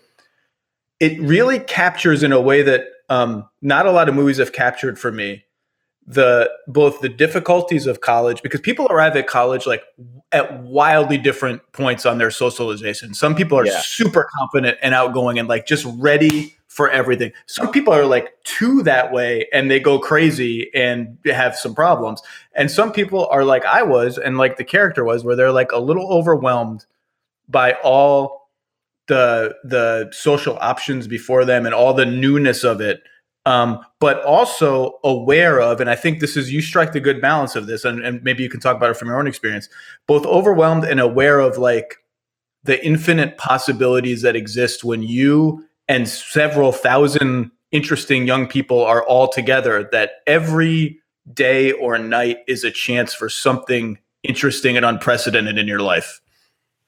it 1.00 1.20
really 1.20 1.58
captures 1.58 2.22
in 2.22 2.32
a 2.32 2.40
way 2.40 2.62
that 2.62 2.84
um, 3.08 3.48
not 3.60 3.84
a 3.86 3.90
lot 3.90 4.08
of 4.08 4.14
movies 4.14 4.38
have 4.38 4.52
captured 4.52 4.98
for 4.98 5.10
me 5.12 5.44
the 6.06 6.50
both 6.66 7.00
the 7.00 7.08
difficulties 7.08 7.86
of 7.86 8.00
college 8.02 8.42
because 8.42 8.60
people 8.60 8.86
arrive 8.90 9.16
at 9.16 9.26
college 9.26 9.66
like 9.66 9.82
at 10.32 10.62
wildly 10.62 11.16
different 11.16 11.62
points 11.72 12.04
on 12.04 12.18
their 12.18 12.30
socialization. 12.30 13.14
Some 13.14 13.34
people 13.34 13.58
are 13.58 13.64
Yeah. 13.66 13.80
super 13.82 14.28
confident 14.38 14.76
and 14.82 14.94
outgoing 14.94 15.38
and 15.38 15.48
like 15.48 15.66
just 15.66 15.86
ready 15.96 16.56
for 16.74 16.90
everything. 16.90 17.32
Some 17.46 17.70
people 17.70 17.92
are 17.92 18.04
like 18.04 18.34
too 18.42 18.82
that 18.82 19.12
way 19.12 19.46
and 19.52 19.70
they 19.70 19.78
go 19.78 19.98
crazy 19.98 20.70
and 20.74 21.16
have 21.24 21.56
some 21.56 21.74
problems. 21.74 22.20
And 22.54 22.70
some 22.70 22.92
people 22.92 23.28
are 23.30 23.44
like 23.44 23.64
I 23.64 23.82
was 23.82 24.18
and 24.18 24.36
like 24.38 24.56
the 24.56 24.64
character 24.64 25.04
was 25.04 25.22
where 25.22 25.36
they're 25.36 25.52
like 25.52 25.70
a 25.70 25.78
little 25.78 26.10
overwhelmed 26.12 26.84
by 27.48 27.74
all 27.84 28.50
the 29.06 29.54
the 29.62 30.10
social 30.12 30.58
options 30.60 31.06
before 31.06 31.44
them 31.44 31.64
and 31.64 31.74
all 31.74 31.94
the 31.94 32.06
newness 32.06 32.64
of 32.64 32.80
it 32.80 33.02
um, 33.46 33.84
but 34.00 34.22
also 34.24 34.98
aware 35.04 35.60
of, 35.60 35.80
and 35.80 35.90
I 35.90 35.96
think 35.96 36.20
this 36.20 36.36
is 36.36 36.50
you 36.50 36.62
strike 36.62 36.92
the 36.92 37.00
good 37.00 37.20
balance 37.20 37.56
of 37.56 37.66
this, 37.66 37.84
and, 37.84 38.02
and 38.02 38.22
maybe 38.22 38.42
you 38.42 38.48
can 38.48 38.60
talk 38.60 38.76
about 38.76 38.90
it 38.90 38.96
from 38.96 39.08
your 39.08 39.18
own 39.18 39.26
experience, 39.26 39.68
both 40.06 40.24
overwhelmed 40.24 40.84
and 40.84 40.98
aware 40.98 41.40
of 41.40 41.58
like 41.58 41.96
the 42.62 42.82
infinite 42.84 43.36
possibilities 43.36 44.22
that 44.22 44.34
exist 44.34 44.82
when 44.82 45.02
you 45.02 45.62
and 45.88 46.08
several 46.08 46.72
thousand 46.72 47.50
interesting 47.72 48.26
young 48.26 48.46
people 48.46 48.84
are 48.84 49.04
all 49.04 49.28
together, 49.28 49.88
that 49.92 50.22
every 50.26 51.00
day 51.32 51.72
or 51.72 51.98
night 51.98 52.38
is 52.46 52.64
a 52.64 52.70
chance 52.70 53.14
for 53.14 53.28
something 53.28 53.98
interesting 54.22 54.76
and 54.76 54.86
unprecedented 54.86 55.58
in 55.58 55.66
your 55.66 55.80
life. 55.80 56.20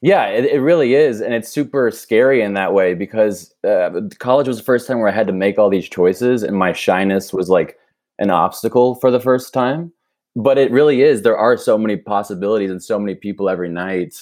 Yeah, 0.02 0.26
it, 0.26 0.44
it 0.44 0.60
really 0.60 0.94
is. 0.94 1.20
And 1.20 1.32
it's 1.34 1.48
super 1.48 1.90
scary 1.90 2.42
in 2.42 2.54
that 2.54 2.74
way 2.74 2.94
because 2.94 3.54
uh, 3.66 4.02
college 4.18 4.46
was 4.46 4.58
the 4.58 4.62
first 4.62 4.86
time 4.86 4.98
where 4.98 5.08
I 5.08 5.14
had 5.14 5.26
to 5.26 5.32
make 5.32 5.58
all 5.58 5.70
these 5.70 5.88
choices, 5.88 6.42
and 6.42 6.56
my 6.56 6.72
shyness 6.72 7.32
was 7.32 7.48
like 7.48 7.78
an 8.18 8.30
obstacle 8.30 8.94
for 8.96 9.10
the 9.10 9.20
first 9.20 9.52
time. 9.52 9.92
But 10.36 10.58
it 10.58 10.70
really 10.70 11.00
is. 11.00 11.22
There 11.22 11.36
are 11.36 11.56
so 11.56 11.78
many 11.78 11.96
possibilities 11.96 12.70
and 12.70 12.82
so 12.82 12.98
many 12.98 13.14
people 13.14 13.48
every 13.48 13.70
night. 13.70 14.14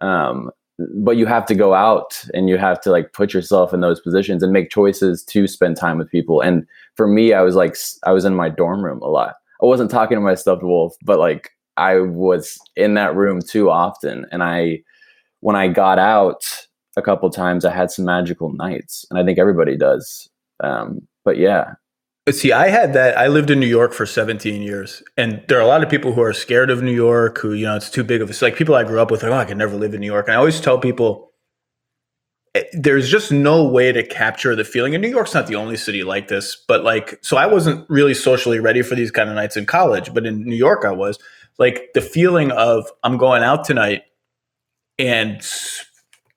Um, 0.00 0.50
but 0.78 1.16
you 1.16 1.26
have 1.26 1.46
to 1.46 1.54
go 1.54 1.74
out 1.74 2.24
and 2.34 2.48
you 2.48 2.58
have 2.58 2.80
to 2.80 2.90
like 2.90 3.12
put 3.12 3.34
yourself 3.34 3.72
in 3.74 3.80
those 3.80 4.00
positions 4.00 4.42
and 4.42 4.52
make 4.52 4.70
choices 4.70 5.22
to 5.24 5.46
spend 5.46 5.76
time 5.76 5.98
with 5.98 6.10
people. 6.10 6.40
And 6.40 6.66
for 6.96 7.06
me, 7.06 7.32
I 7.32 7.42
was 7.42 7.54
like, 7.54 7.76
I 8.04 8.12
was 8.12 8.24
in 8.24 8.34
my 8.34 8.48
dorm 8.48 8.84
room 8.84 9.00
a 9.02 9.08
lot. 9.08 9.34
I 9.62 9.66
wasn't 9.66 9.90
talking 9.90 10.16
to 10.16 10.20
my 10.20 10.34
stuffed 10.34 10.62
wolf, 10.62 10.96
but 11.04 11.18
like 11.18 11.50
I 11.76 11.98
was 11.98 12.58
in 12.76 12.94
that 12.94 13.14
room 13.14 13.40
too 13.40 13.70
often. 13.70 14.26
And 14.32 14.42
I, 14.42 14.82
when 15.40 15.56
I 15.56 15.68
got 15.68 15.98
out 15.98 16.44
a 16.96 17.02
couple 17.02 17.28
times, 17.30 17.64
I 17.64 17.72
had 17.72 17.90
some 17.90 18.04
magical 18.04 18.52
nights, 18.52 19.04
and 19.10 19.18
I 19.18 19.24
think 19.24 19.38
everybody 19.38 19.76
does. 19.76 20.28
Um, 20.62 21.06
but 21.24 21.36
yeah, 21.36 21.74
See, 22.30 22.52
I 22.52 22.68
had 22.68 22.92
that. 22.92 23.18
I 23.18 23.26
lived 23.26 23.50
in 23.50 23.58
New 23.58 23.66
York 23.66 23.92
for 23.92 24.06
17 24.06 24.62
years, 24.62 25.02
and 25.16 25.42
there 25.48 25.58
are 25.58 25.62
a 25.62 25.66
lot 25.66 25.82
of 25.82 25.90
people 25.90 26.12
who 26.12 26.22
are 26.22 26.32
scared 26.32 26.70
of 26.70 26.80
New 26.80 26.92
York. 26.92 27.38
Who 27.38 27.52
you 27.52 27.66
know, 27.66 27.74
it's 27.74 27.90
too 27.90 28.04
big 28.04 28.22
of 28.22 28.30
a. 28.30 28.44
Like 28.44 28.54
people 28.54 28.76
I 28.76 28.84
grew 28.84 29.00
up 29.00 29.10
with. 29.10 29.24
Like, 29.24 29.32
oh, 29.32 29.36
I 29.36 29.44
could 29.44 29.56
never 29.56 29.74
live 29.74 29.92
in 29.92 30.00
New 30.00 30.06
York. 30.06 30.28
And 30.28 30.34
I 30.34 30.38
always 30.38 30.60
tell 30.60 30.78
people, 30.78 31.32
eh, 32.54 32.62
there's 32.74 33.10
just 33.10 33.32
no 33.32 33.66
way 33.66 33.90
to 33.90 34.06
capture 34.06 34.54
the 34.54 34.62
feeling. 34.62 34.94
And 34.94 35.02
New 35.02 35.08
York's 35.08 35.34
not 35.34 35.48
the 35.48 35.56
only 35.56 35.76
city 35.76 36.04
like 36.04 36.28
this, 36.28 36.56
but 36.68 36.84
like, 36.84 37.18
so 37.22 37.36
I 37.36 37.46
wasn't 37.46 37.90
really 37.90 38.14
socially 38.14 38.60
ready 38.60 38.82
for 38.82 38.94
these 38.94 39.10
kind 39.10 39.28
of 39.28 39.34
nights 39.34 39.56
in 39.56 39.66
college. 39.66 40.14
But 40.14 40.24
in 40.24 40.44
New 40.44 40.54
York, 40.54 40.84
I 40.84 40.92
was 40.92 41.18
like 41.58 41.88
the 41.94 42.00
feeling 42.00 42.52
of 42.52 42.88
I'm 43.02 43.16
going 43.16 43.42
out 43.42 43.64
tonight, 43.64 44.02
and 44.96 45.44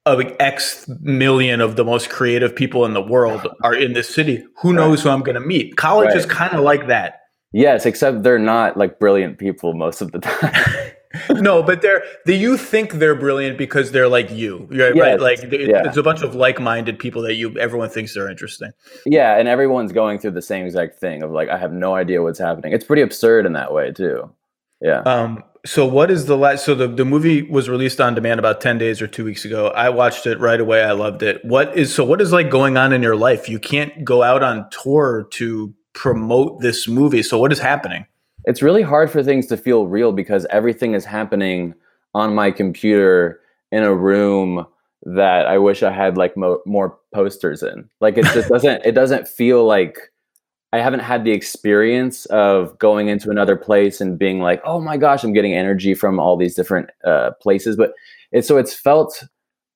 of 0.05 0.21
X 0.39 0.87
million 1.01 1.61
of 1.61 1.75
the 1.75 1.83
most 1.83 2.09
creative 2.09 2.55
people 2.55 2.85
in 2.85 2.93
the 2.93 3.01
world 3.01 3.47
are 3.63 3.73
in 3.73 3.93
this 3.93 4.13
city. 4.13 4.45
Who 4.61 4.73
knows 4.73 5.01
who 5.03 5.09
I'm 5.09 5.21
going 5.21 5.35
to 5.35 5.45
meet? 5.45 5.77
College 5.77 6.13
is 6.15 6.25
kind 6.25 6.53
of 6.53 6.61
like 6.63 6.87
that. 6.87 7.21
yes, 7.53 7.85
except 7.85 8.23
they're 8.23 8.37
not 8.39 8.77
like 8.77 8.99
brilliant 8.99 9.37
people 9.39 9.73
most 9.73 10.01
of 10.01 10.11
the 10.11 10.19
time. 10.19 10.91
no, 11.41 11.63
but 11.63 11.81
they're 11.81 12.03
the 12.25 12.35
you 12.35 12.57
think 12.57 12.93
they're 12.93 13.15
brilliant 13.15 13.57
because 13.57 13.91
they're 13.93 14.09
like 14.09 14.29
you, 14.29 14.67
right? 14.69 14.93
Yes, 14.93 14.97
right? 14.97 15.19
Like 15.19 15.39
it- 15.43 15.69
yeah. 15.69 15.87
it's 15.87 15.97
a 15.97 16.03
bunch 16.03 16.21
of 16.21 16.35
like-minded 16.35 16.99
people 16.99 17.21
that 17.23 17.35
you 17.35 17.57
everyone 17.57 17.89
thinks 17.89 18.13
they're 18.13 18.29
interesting. 18.29 18.71
yeah, 19.05 19.37
and 19.37 19.47
everyone's 19.47 19.91
going 19.93 20.19
through 20.19 20.31
the 20.31 20.41
same 20.41 20.65
exact 20.65 20.99
thing 20.99 21.23
of 21.23 21.31
like, 21.31 21.49
I 21.49 21.57
have 21.57 21.71
no 21.71 21.95
idea 21.95 22.21
what's 22.21 22.39
happening. 22.39 22.73
It's 22.73 22.85
pretty 22.85 23.01
absurd 23.01 23.45
in 23.45 23.53
that 23.53 23.73
way 23.73 23.91
too. 23.91 24.29
Yeah. 24.81 24.99
Um, 24.99 25.41
so 25.65 25.85
what 25.85 26.11
is 26.11 26.25
the 26.25 26.37
last? 26.37 26.65
So 26.65 26.75
the 26.75 26.87
the 26.87 27.05
movie 27.05 27.41
was 27.41 27.69
released 27.69 27.99
on 27.99 28.15
demand 28.15 28.39
about 28.39 28.61
ten 28.61 28.77
days 28.77 29.01
or 29.01 29.07
two 29.07 29.25
weeks 29.25 29.45
ago. 29.45 29.67
I 29.69 29.89
watched 29.89 30.25
it 30.25 30.39
right 30.39 30.59
away. 30.59 30.83
I 30.83 30.91
loved 30.91 31.23
it. 31.23 31.43
What 31.43 31.77
is 31.77 31.93
so? 31.93 32.05
What 32.05 32.21
is 32.21 32.31
like 32.31 32.49
going 32.49 32.77
on 32.77 32.93
in 32.93 33.01
your 33.03 33.15
life? 33.15 33.49
You 33.49 33.59
can't 33.59 34.05
go 34.05 34.23
out 34.23 34.43
on 34.43 34.69
tour 34.69 35.27
to 35.31 35.73
promote 35.93 36.61
this 36.61 36.87
movie. 36.87 37.23
So 37.23 37.39
what 37.39 37.51
is 37.51 37.59
happening? 37.59 38.05
it's 38.45 38.61
really 38.61 38.83
hard 38.83 39.11
for 39.11 39.23
things 39.23 39.47
to 39.47 39.57
feel 39.57 39.87
real 39.87 40.11
because 40.11 40.45
everything 40.49 40.93
is 40.93 41.03
happening 41.03 41.73
on 42.13 42.33
my 42.33 42.51
computer 42.51 43.41
in 43.71 43.83
a 43.83 43.93
room 43.93 44.65
that 45.03 45.47
I 45.47 45.57
wish 45.57 45.83
I 45.83 45.91
had 45.91 46.17
like 46.17 46.37
mo- 46.37 46.61
more 46.65 46.97
posters 47.13 47.61
in. 47.61 47.89
Like 47.99 48.17
it 48.17 48.25
just 48.25 48.49
doesn't 48.49 48.85
it 48.85 48.93
doesn't 48.93 49.27
feel 49.27 49.65
like 49.65 50.11
I 50.75 50.81
haven't 50.81 50.99
had 50.99 51.23
the 51.23 51.31
experience 51.31 52.25
of 52.25 52.77
going 52.79 53.07
into 53.07 53.29
another 53.29 53.55
place 53.55 54.01
and 54.01 54.19
being 54.19 54.41
like, 54.41 54.61
"Oh 54.65 54.81
my 54.81 54.97
gosh, 54.97 55.23
I'm 55.23 55.31
getting 55.31 55.53
energy 55.53 55.93
from 55.93 56.19
all 56.19 56.35
these 56.35 56.53
different 56.53 56.89
uh, 57.05 57.31
places." 57.41 57.77
But 57.77 57.93
it's 58.33 58.45
so 58.45 58.57
it's 58.57 58.73
felt 58.73 59.23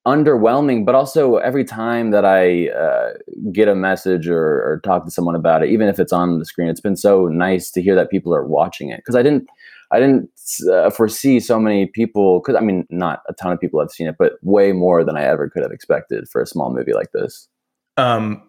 underwhelming, 0.06 0.86
but 0.86 0.96
also 0.96 1.38
every 1.38 1.64
time 1.64 2.12
that 2.12 2.26
I 2.26 2.68
uh, 2.70 3.14
get 3.54 3.70
a 3.70 3.76
message 3.76 4.28
or, 4.28 4.44
or 4.44 4.82
talk 4.84 5.06
to 5.06 5.12
someone 5.12 5.36
about 5.36 5.64
it, 5.64 5.70
even 5.70 5.88
if 5.88 6.00
it's 6.00 6.12
on 6.12 6.38
the 6.38 6.46
screen, 6.46 6.68
it's 6.68 6.82
been 6.82 6.98
so 6.98 7.28
nice 7.28 7.72
to 7.72 7.82
hear 7.82 7.96
that 7.96 8.10
people 8.10 8.36
are 8.36 8.46
watching 8.46 8.90
it 8.90 8.98
because 8.98 9.16
I 9.16 9.24
didn't, 9.24 9.48
I 9.92 10.02
didn't 10.02 10.30
uh, 10.70 10.90
foresee 10.90 11.40
so 11.40 11.62
many 11.62 11.86
people. 11.86 12.42
Because 12.42 12.56
I 12.56 12.60
mean, 12.60 12.86
not 12.90 13.22
a 13.30 13.34
ton 13.34 13.54
of 13.54 13.62
people 13.62 13.80
have 13.80 13.92
seen 13.92 14.08
it, 14.08 14.16
but 14.20 14.34
way 14.42 14.74
more 14.74 15.06
than 15.06 15.16
I 15.16 15.24
ever 15.24 15.50
could 15.50 15.64
have 15.64 15.72
expected 15.72 16.28
for 16.28 16.42
a 16.42 16.46
small 16.46 16.74
movie 16.74 16.94
like 16.94 17.14
this. 17.14 17.48
Um, 17.96 18.44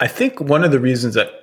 I 0.00 0.08
think 0.08 0.40
one 0.40 0.64
of 0.64 0.70
the 0.70 0.80
reasons 0.80 1.14
that 1.14 1.39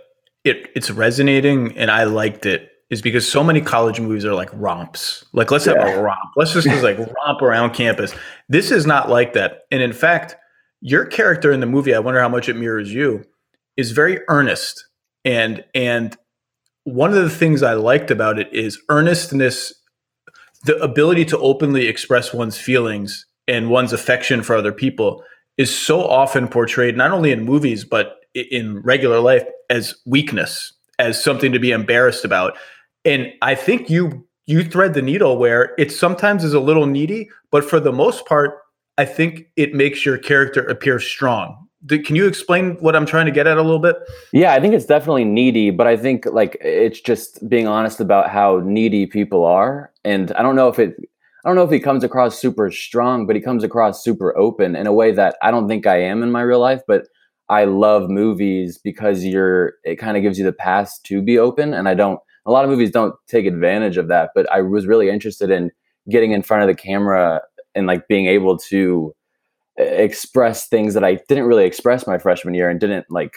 it 0.47 0.69
it's 0.75 0.89
resonating 0.89 1.77
and 1.77 1.91
I 1.91 2.03
liked 2.03 2.45
it 2.45 2.71
is 2.89 3.01
because 3.01 3.29
so 3.29 3.43
many 3.43 3.59
college 3.59 3.99
movies 3.99 4.25
are 4.25 4.33
like 4.33 4.49
romps. 4.53 5.25
Like 5.33 5.51
let's 5.51 5.65
have 5.65 5.77
a 5.77 6.01
romp. 6.01 6.31
Let's 6.35 6.53
just 6.53 6.67
like 6.83 6.97
romp 7.25 7.41
around 7.41 7.73
campus. 7.73 8.13
This 8.47 8.71
is 8.71 8.85
not 8.85 9.09
like 9.09 9.33
that. 9.33 9.63
And 9.71 9.81
in 9.81 9.93
fact, 9.93 10.35
your 10.79 11.05
character 11.05 11.51
in 11.51 11.59
the 11.59 11.65
movie, 11.65 11.93
I 11.93 11.99
wonder 11.99 12.21
how 12.21 12.29
much 12.29 12.47
it 12.47 12.55
mirrors 12.55 12.93
you, 12.93 13.25
is 13.75 13.91
very 13.91 14.19
earnest. 14.29 14.85
And 15.25 15.65
and 15.75 16.15
one 16.83 17.13
of 17.13 17.21
the 17.21 17.29
things 17.29 17.63
I 17.63 17.73
liked 17.73 18.11
about 18.11 18.39
it 18.39 18.47
is 18.53 18.79
earnestness, 18.89 19.73
the 20.63 20.77
ability 20.77 21.25
to 21.25 21.37
openly 21.39 21.87
express 21.87 22.33
one's 22.33 22.57
feelings 22.57 23.25
and 23.47 23.69
one's 23.69 23.91
affection 23.91 24.43
for 24.43 24.55
other 24.55 24.71
people 24.71 25.23
is 25.57 25.75
so 25.75 26.01
often 26.01 26.47
portrayed 26.47 26.95
not 26.95 27.11
only 27.11 27.31
in 27.31 27.43
movies 27.43 27.83
but 27.83 28.16
in 28.51 28.81
regular 28.81 29.19
life 29.19 29.43
as 29.69 29.95
weakness 30.05 30.73
as 30.99 31.21
something 31.21 31.51
to 31.51 31.59
be 31.59 31.71
embarrassed 31.71 32.25
about 32.25 32.57
and 33.05 33.31
i 33.41 33.53
think 33.55 33.89
you 33.89 34.25
you 34.45 34.63
thread 34.63 34.93
the 34.93 35.01
needle 35.01 35.37
where 35.37 35.73
it 35.77 35.91
sometimes 35.91 36.43
is 36.43 36.53
a 36.53 36.59
little 36.59 36.85
needy 36.85 37.29
but 37.51 37.63
for 37.63 37.79
the 37.79 37.91
most 37.91 38.25
part 38.25 38.59
i 38.97 39.05
think 39.05 39.47
it 39.55 39.73
makes 39.73 40.05
your 40.05 40.17
character 40.17 40.61
appear 40.63 40.99
strong 40.99 41.67
can 41.87 42.15
you 42.15 42.27
explain 42.27 42.75
what 42.79 42.95
I'm 42.95 43.05
trying 43.05 43.27
to 43.27 43.31
get 43.31 43.47
at 43.47 43.57
a 43.57 43.61
little 43.61 43.79
bit? 43.79 43.97
Yeah, 44.33 44.53
I 44.53 44.59
think 44.59 44.73
it's 44.73 44.85
definitely 44.85 45.23
needy, 45.23 45.69
but 45.69 45.87
I 45.87 45.95
think 45.95 46.25
like 46.25 46.57
it's 46.59 46.99
just 46.99 47.47
being 47.47 47.67
honest 47.67 47.99
about 47.99 48.29
how 48.29 48.61
needy 48.65 49.05
people 49.05 49.45
are. 49.45 49.91
And 50.03 50.31
I 50.33 50.41
don't 50.41 50.55
know 50.55 50.67
if 50.67 50.79
it 50.79 50.95
I 51.45 51.49
don't 51.49 51.55
know 51.55 51.63
if 51.63 51.71
he 51.71 51.79
comes 51.79 52.03
across 52.03 52.37
super 52.37 52.71
strong, 52.71 53.25
but 53.25 53.35
he 53.35 53.41
comes 53.41 53.63
across 53.63 54.03
super 54.03 54.37
open 54.37 54.75
in 54.75 54.85
a 54.85 54.91
way 54.91 55.13
that 55.13 55.37
I 55.41 55.51
don't 55.51 55.67
think 55.67 55.87
I 55.87 56.01
am 56.01 56.23
in 56.23 56.31
my 56.31 56.41
real 56.41 56.59
life, 56.59 56.81
but 56.87 57.07
I 57.49 57.63
love 57.63 58.09
movies 58.09 58.77
because 58.77 59.23
you're 59.23 59.73
it 59.83 59.95
kind 59.95 60.17
of 60.17 60.23
gives 60.23 60.37
you 60.37 60.45
the 60.45 60.53
pass 60.53 60.99
to 60.99 61.21
be 61.21 61.37
open 61.37 61.73
and 61.73 61.87
I 61.87 61.93
don't 61.93 62.19
a 62.45 62.51
lot 62.51 62.63
of 62.63 62.69
movies 62.69 62.91
don't 62.91 63.13
take 63.27 63.45
advantage 63.45 63.97
of 63.97 64.07
that, 64.07 64.31
but 64.33 64.49
I 64.51 64.61
was 64.61 64.87
really 64.87 65.09
interested 65.09 65.49
in 65.49 65.69
getting 66.09 66.31
in 66.31 66.41
front 66.41 66.63
of 66.63 66.67
the 66.67 66.81
camera 66.81 67.41
and 67.75 67.87
like 67.87 68.07
being 68.07 68.27
able 68.27 68.57
to 68.57 69.13
express 69.77 70.67
things 70.67 70.93
that 70.93 71.03
I 71.03 71.19
didn't 71.27 71.45
really 71.45 71.65
express 71.65 72.07
my 72.07 72.17
freshman 72.17 72.53
year 72.53 72.69
and 72.69 72.79
didn't 72.79 73.05
like 73.09 73.35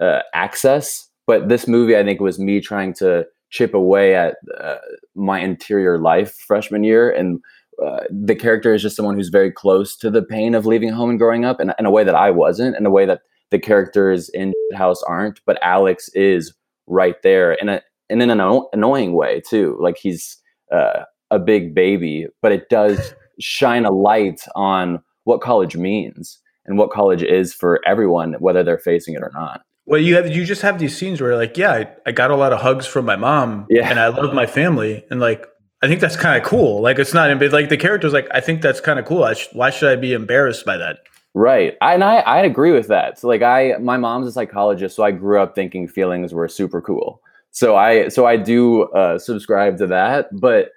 uh, 0.00 0.20
access. 0.34 1.08
But 1.26 1.48
this 1.48 1.68
movie, 1.68 1.96
I 1.96 2.02
think, 2.02 2.20
was 2.20 2.38
me 2.38 2.60
trying 2.60 2.92
to 2.94 3.24
chip 3.50 3.72
away 3.72 4.14
at 4.14 4.36
uh, 4.58 4.76
my 5.14 5.40
interior 5.40 5.98
life 5.98 6.34
freshman 6.46 6.84
year. 6.84 7.10
And 7.10 7.40
uh, 7.82 8.00
the 8.10 8.34
character 8.34 8.74
is 8.74 8.82
just 8.82 8.96
someone 8.96 9.14
who's 9.14 9.28
very 9.28 9.50
close 9.50 9.96
to 9.98 10.10
the 10.10 10.22
pain 10.22 10.54
of 10.54 10.66
leaving 10.66 10.90
home 10.90 11.10
and 11.10 11.18
growing 11.18 11.44
up 11.44 11.60
in, 11.60 11.72
in 11.78 11.86
a 11.86 11.90
way 11.90 12.04
that 12.04 12.14
I 12.14 12.30
wasn't, 12.30 12.76
in 12.76 12.84
a 12.84 12.90
way 12.90 13.06
that 13.06 13.20
the 13.50 13.58
characters 13.58 14.28
in 14.30 14.52
House 14.74 15.02
aren't. 15.02 15.40
But 15.46 15.58
Alex 15.62 16.08
is 16.14 16.54
right 16.86 17.20
there 17.22 17.52
in 17.52 17.68
a 17.68 17.82
and 18.08 18.22
in 18.22 18.30
an 18.30 18.40
annoying 18.72 19.12
way 19.14 19.40
too. 19.48 19.76
Like 19.80 19.96
he's 19.98 20.36
uh, 20.72 21.04
a 21.30 21.38
big 21.38 21.74
baby, 21.74 22.26
but 22.42 22.52
it 22.52 22.68
does 22.68 23.14
shine 23.40 23.84
a 23.84 23.90
light 23.92 24.42
on 24.54 25.00
what 25.24 25.40
college 25.40 25.76
means 25.76 26.38
and 26.66 26.78
what 26.78 26.90
college 26.90 27.22
is 27.22 27.52
for 27.54 27.80
everyone, 27.86 28.34
whether 28.34 28.62
they're 28.62 28.78
facing 28.78 29.14
it 29.14 29.22
or 29.22 29.30
not. 29.34 29.62
Well, 29.86 30.00
you 30.00 30.14
have 30.16 30.28
you 30.28 30.44
just 30.44 30.62
have 30.62 30.78
these 30.78 30.96
scenes 30.96 31.20
where 31.20 31.36
like, 31.36 31.56
yeah, 31.56 31.72
I, 31.72 31.88
I 32.06 32.12
got 32.12 32.30
a 32.30 32.36
lot 32.36 32.52
of 32.52 32.60
hugs 32.60 32.86
from 32.86 33.06
my 33.06 33.16
mom, 33.16 33.66
Yeah. 33.68 33.88
and 33.90 33.98
I 33.98 34.08
love 34.08 34.34
my 34.34 34.46
family, 34.46 35.04
and 35.10 35.18
like, 35.18 35.46
I 35.82 35.88
think 35.88 36.00
that's 36.00 36.16
kind 36.16 36.40
of 36.40 36.48
cool. 36.48 36.80
Like, 36.82 36.98
it's 36.98 37.14
not, 37.14 37.30
like 37.52 37.70
the 37.70 37.76
characters, 37.76 38.12
like, 38.12 38.28
I 38.32 38.40
think 38.40 38.60
that's 38.60 38.80
kind 38.80 38.98
of 38.98 39.04
cool. 39.06 39.24
I 39.24 39.32
sh- 39.34 39.48
why 39.52 39.70
should 39.70 39.90
I 39.90 39.96
be 39.96 40.12
embarrassed 40.12 40.64
by 40.66 40.76
that? 40.76 40.98
Right. 41.34 41.76
I, 41.80 41.94
and 41.94 42.02
I, 42.02 42.16
I 42.20 42.42
agree 42.42 42.72
with 42.72 42.88
that. 42.88 43.18
So 43.18 43.28
like 43.28 43.42
I, 43.42 43.74
my 43.80 43.96
mom's 43.96 44.26
a 44.26 44.32
psychologist, 44.32 44.96
so 44.96 45.04
I 45.04 45.12
grew 45.12 45.40
up 45.40 45.54
thinking 45.54 45.86
feelings 45.86 46.34
were 46.34 46.48
super 46.48 46.80
cool. 46.80 47.20
So 47.52 47.76
I, 47.76 48.08
so 48.08 48.26
I 48.26 48.36
do 48.36 48.84
uh, 48.92 49.18
subscribe 49.18 49.78
to 49.78 49.86
that. 49.88 50.28
But, 50.32 50.70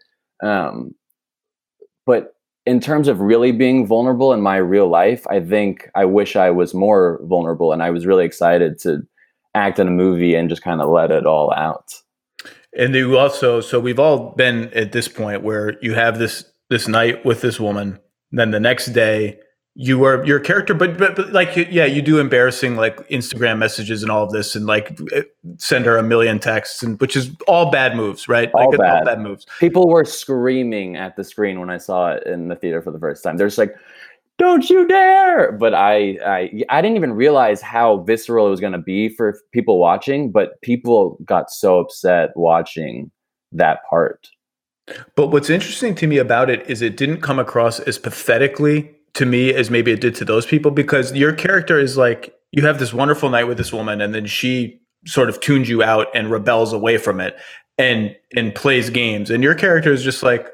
um, 0.43 0.93
but 2.06 2.36
in 2.66 2.80
terms 2.80 3.08
of 3.08 3.20
really 3.20 3.51
being 3.51 3.86
vulnerable 3.86 4.32
in 4.32 4.41
my 4.41 4.58
real 4.58 4.88
life, 4.88 5.26
I 5.28 5.39
think 5.39 5.89
I 5.95 6.06
wish 6.06 6.36
I 6.36 6.49
was 6.49 6.74
more 6.74 7.20
vulnerable, 7.24 7.74
and 7.74 7.84
I 7.84 7.89
was 7.89 8.06
really 8.06 8.26
excited 8.26 8.80
to 8.80 9.06
act 9.54 9.80
in 9.80 9.88
a 9.88 9.91
movie 9.91 10.36
and 10.36 10.49
just 10.49 10.64
kind 10.64 10.82
of 10.82 10.89
let 10.89 11.12
it 11.12 11.26
all 11.26 11.54
out. 11.54 11.93
And 12.78 12.95
you 12.95 13.18
also, 13.18 13.60
so 13.62 13.80
we've 13.80 13.99
all 13.99 14.32
been 14.32 14.70
at 14.74 14.93
this 14.93 15.08
point 15.08 15.43
where 15.43 15.78
you 15.82 15.93
have 15.93 16.20
this 16.20 16.45
this 16.70 16.88
night 16.88 17.26
with 17.26 17.41
this 17.41 17.60
woman, 17.60 17.99
then 18.32 18.51
the 18.51 18.60
next 18.60 18.88
day 18.88 19.39
you 19.76 20.03
are 20.03 20.24
your 20.24 20.39
character, 20.39 20.74
but 20.74 20.97
but, 20.97 21.15
but 21.15 21.34
like 21.34 21.55
yeah, 21.55 21.86
you 21.86 22.01
do 22.01 22.19
embarrassing 22.19 22.76
like 22.76 22.97
Instagram 23.09 23.57
messages 23.57 24.03
and 24.03 24.11
all 24.11 24.24
of 24.24 24.32
this, 24.32 24.55
and 24.55 24.67
like 24.67 24.99
eh, 25.11 25.24
send 25.57 25.86
her 25.86 25.97
a 25.97 26.03
million 26.03 26.39
texts, 26.39 26.84
and 26.84 26.99
which 27.01 27.15
is 27.15 27.32
all 27.47 27.71
bad 27.71 27.95
moves, 27.95 28.28
right? 28.28 28.51
All 28.53 28.65
like 28.65 28.74
it's 28.76 28.82
all 28.82 28.97
bad. 28.97 29.05
bad 29.05 29.19
moves. 29.21 29.47
People 29.59 29.89
were 29.89 30.05
screaming 30.05 30.95
at 30.95 31.15
the 31.15 31.24
screen 31.24 31.59
when 31.59 31.71
I 31.71 31.78
saw 31.78 32.11
it 32.11 32.28
in 32.28 32.49
the 32.49 32.55
theater 32.55 32.84
for 32.84 32.91
the 32.91 32.99
first 32.99 33.24
time. 33.24 33.38
They're 33.38 33.47
just 33.47 33.57
like, 33.57 33.76
"Don't 34.38 34.69
you 34.69 34.88
dare!" 34.88 35.51
But 35.51 35.74
I, 35.74 36.19
I, 36.24 36.63
I 36.69 36.82
didn't 36.82 36.97
even 36.97 37.13
realize 37.13 37.59
how 37.59 37.97
visceral 38.01 38.45
it 38.45 38.51
was 38.51 38.59
going 38.59 38.74
to 38.74 38.80
be 38.80 39.09
for 39.09 39.39
people 39.53 39.80
watching. 39.80 40.32
But 40.32 40.61
people 40.61 41.17
got 41.26 41.49
so 41.49 41.80
upset 41.80 42.30
watching 42.36 43.09
that 43.51 43.80
part. 43.89 44.30
But 45.15 45.28
what's 45.28 45.49
interesting 45.49 45.95
to 45.95 46.05
me 46.05 46.17
about 46.19 46.51
it 46.51 46.69
is 46.69 46.84
it 46.84 46.95
didn't 46.95 47.21
come 47.21 47.39
across 47.39 47.80
as 47.80 47.97
pathetically 47.97 48.93
to 49.14 49.26
me 49.26 49.53
as 49.53 49.70
maybe 49.70 49.91
it 49.91 50.01
did 50.01 50.16
to 50.16 50.26
those 50.26 50.45
people 50.45 50.72
because 50.72 51.14
your 51.14 51.34
character 51.34 51.80
is 51.80 51.97
like 51.97 52.34
you 52.51 52.66
have 52.66 52.80
this 52.80 52.93
wonderful 52.93 53.30
night 53.30 53.45
with 53.45 53.57
this 53.57 53.72
woman 53.72 54.01
and 54.01 54.14
then 54.14 54.26
she 54.26 54.80
sort 55.05 55.30
of 55.30 55.39
tunes 55.39 55.70
you 55.70 55.84
out 55.84 56.07
and 56.14 56.32
rebels 56.32 56.74
away 56.74 56.97
from 56.97 57.20
it 57.20 57.38
and 57.78 58.16
and 58.36 58.55
plays 58.55 58.89
games. 58.89 59.30
And 59.30 59.43
your 59.43 59.55
character 59.55 59.91
is 59.91 60.03
just 60.03 60.24
like 60.24 60.47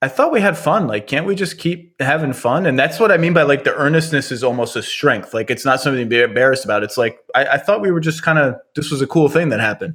I 0.00 0.08
thought 0.08 0.32
we 0.32 0.40
had 0.40 0.58
fun. 0.58 0.86
Like 0.86 1.06
can't 1.06 1.26
we 1.26 1.34
just 1.34 1.58
keep 1.58 2.00
having 2.00 2.32
fun? 2.32 2.66
And 2.66 2.78
that's 2.78 2.98
what 2.98 3.12
I 3.12 3.16
mean 3.16 3.32
by 3.32 3.42
like 3.42 3.64
the 3.64 3.74
earnestness 3.74 4.32
is 4.32 4.42
almost 4.42 4.74
a 4.76 4.82
strength. 4.82 5.32
Like 5.34 5.50
it's 5.50 5.64
not 5.64 5.80
something 5.80 6.02
to 6.02 6.08
be 6.08 6.20
embarrassed 6.20 6.64
about. 6.64 6.82
It's 6.82 6.98
like 6.98 7.18
I, 7.34 7.46
I 7.46 7.58
thought 7.58 7.80
we 7.80 7.90
were 7.90 8.00
just 8.00 8.22
kind 8.22 8.38
of 8.38 8.56
this 8.74 8.90
was 8.90 9.02
a 9.02 9.06
cool 9.06 9.28
thing 9.28 9.48
that 9.50 9.60
happened. 9.60 9.94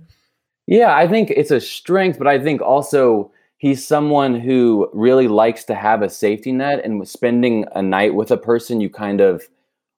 Yeah, 0.68 0.96
I 0.96 1.08
think 1.08 1.30
it's 1.30 1.52
a 1.52 1.62
strength, 1.62 2.18
but 2.18 2.28
I 2.28 2.40
think 2.40 2.62
also 2.62 3.32
he's 3.58 3.86
someone 3.86 4.40
who 4.40 4.90
really 4.94 5.28
likes 5.28 5.64
to 5.66 5.76
have 5.76 6.02
a 6.02 6.10
safety 6.10 6.52
net 6.52 6.84
and 6.86 7.08
spending 7.08 7.66
a 7.74 7.82
night 7.82 8.14
with 8.14 8.32
a 8.32 8.38
person 8.38 8.82
you 8.82 8.90
kind 8.90 9.20
of 9.20 9.44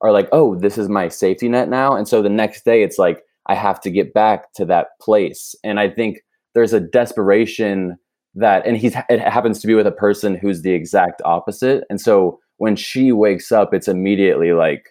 are 0.02 0.12
like 0.12 0.30
oh 0.32 0.56
this 0.56 0.78
is 0.78 0.90
my 0.90 1.08
safety 1.08 1.50
net 1.50 1.70
now. 1.70 1.96
And 1.96 2.08
so 2.08 2.22
the 2.22 2.30
next 2.30 2.66
day 2.66 2.84
it's 2.84 2.98
like 2.98 3.24
i 3.48 3.56
have 3.56 3.80
to 3.82 3.90
get 3.90 4.14
back 4.14 4.54
to 4.54 4.66
that 4.66 4.88
place. 5.02 5.56
And 5.64 5.80
i 5.80 5.90
think 5.90 6.20
there's 6.56 6.74
a 6.74 6.80
desperation 6.80 7.98
that 8.36 8.66
and 8.66 8.78
he's 8.78 8.96
it 9.10 9.20
happens 9.20 9.60
to 9.60 9.68
be 9.68 9.76
with 9.76 9.88
a 9.88 9.92
person 9.92 10.36
who's 10.36 10.62
the 10.62 10.74
exact 10.74 11.22
opposite. 11.26 11.84
And 11.90 12.00
so 12.00 12.40
when 12.58 12.76
she 12.76 13.12
wakes 13.12 13.52
up 13.52 13.74
it's 13.74 13.88
immediately 13.88 14.54
like 14.54 14.90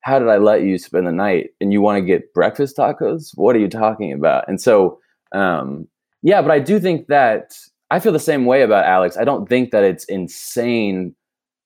how 0.00 0.18
did 0.18 0.28
i 0.28 0.36
let 0.36 0.62
you 0.62 0.78
spend 0.78 1.06
the 1.06 1.12
night? 1.12 1.50
And 1.60 1.72
you 1.72 1.80
want 1.80 1.98
to 1.98 2.04
get 2.04 2.34
breakfast 2.34 2.76
tacos? 2.76 3.30
What 3.36 3.54
are 3.54 3.60
you 3.60 3.68
talking 3.68 4.12
about? 4.12 4.48
And 4.48 4.60
so 4.60 4.98
um 5.32 5.86
yeah 6.22 6.42
but 6.42 6.50
i 6.50 6.58
do 6.58 6.78
think 6.80 7.06
that 7.06 7.54
I 7.92 8.00
feel 8.00 8.12
the 8.12 8.18
same 8.18 8.46
way 8.46 8.62
about 8.62 8.86
Alex. 8.86 9.18
I 9.18 9.24
don't 9.24 9.46
think 9.46 9.70
that 9.70 9.84
it's 9.84 10.06
insane 10.06 11.14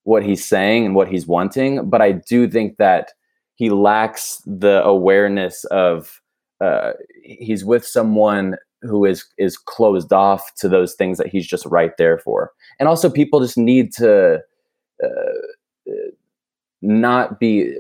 what 0.03 0.25
he's 0.25 0.45
saying 0.45 0.85
and 0.85 0.95
what 0.97 1.07
he's 1.07 1.29
wanting, 1.29 1.89
but 1.89 2.03
I 2.03 2.13
do 2.13 2.49
think 2.49 2.79
that 2.79 3.13
he 3.55 3.71
lacks 3.71 4.43
the 4.45 4.83
awareness 4.83 5.65
of 5.67 6.21
uh, 6.61 6.95
he's 7.23 7.65
with 7.65 7.87
someone 7.87 8.57
who 8.83 9.05
is 9.05 9.25
is 9.39 9.57
closed 9.57 10.13
off 10.13 10.53
to 10.57 10.69
those 10.69 10.95
things 10.95 11.17
that 11.19 11.29
he's 11.29 11.47
just 11.47 11.65
right 11.67 11.97
there 11.97 12.19
for. 12.19 12.51
And 12.81 12.89
also, 12.89 13.09
people 13.09 13.39
just 13.39 13.57
need 13.57 13.93
to 13.95 14.41
uh, 15.05 15.89
not 16.83 17.39
be 17.39 17.73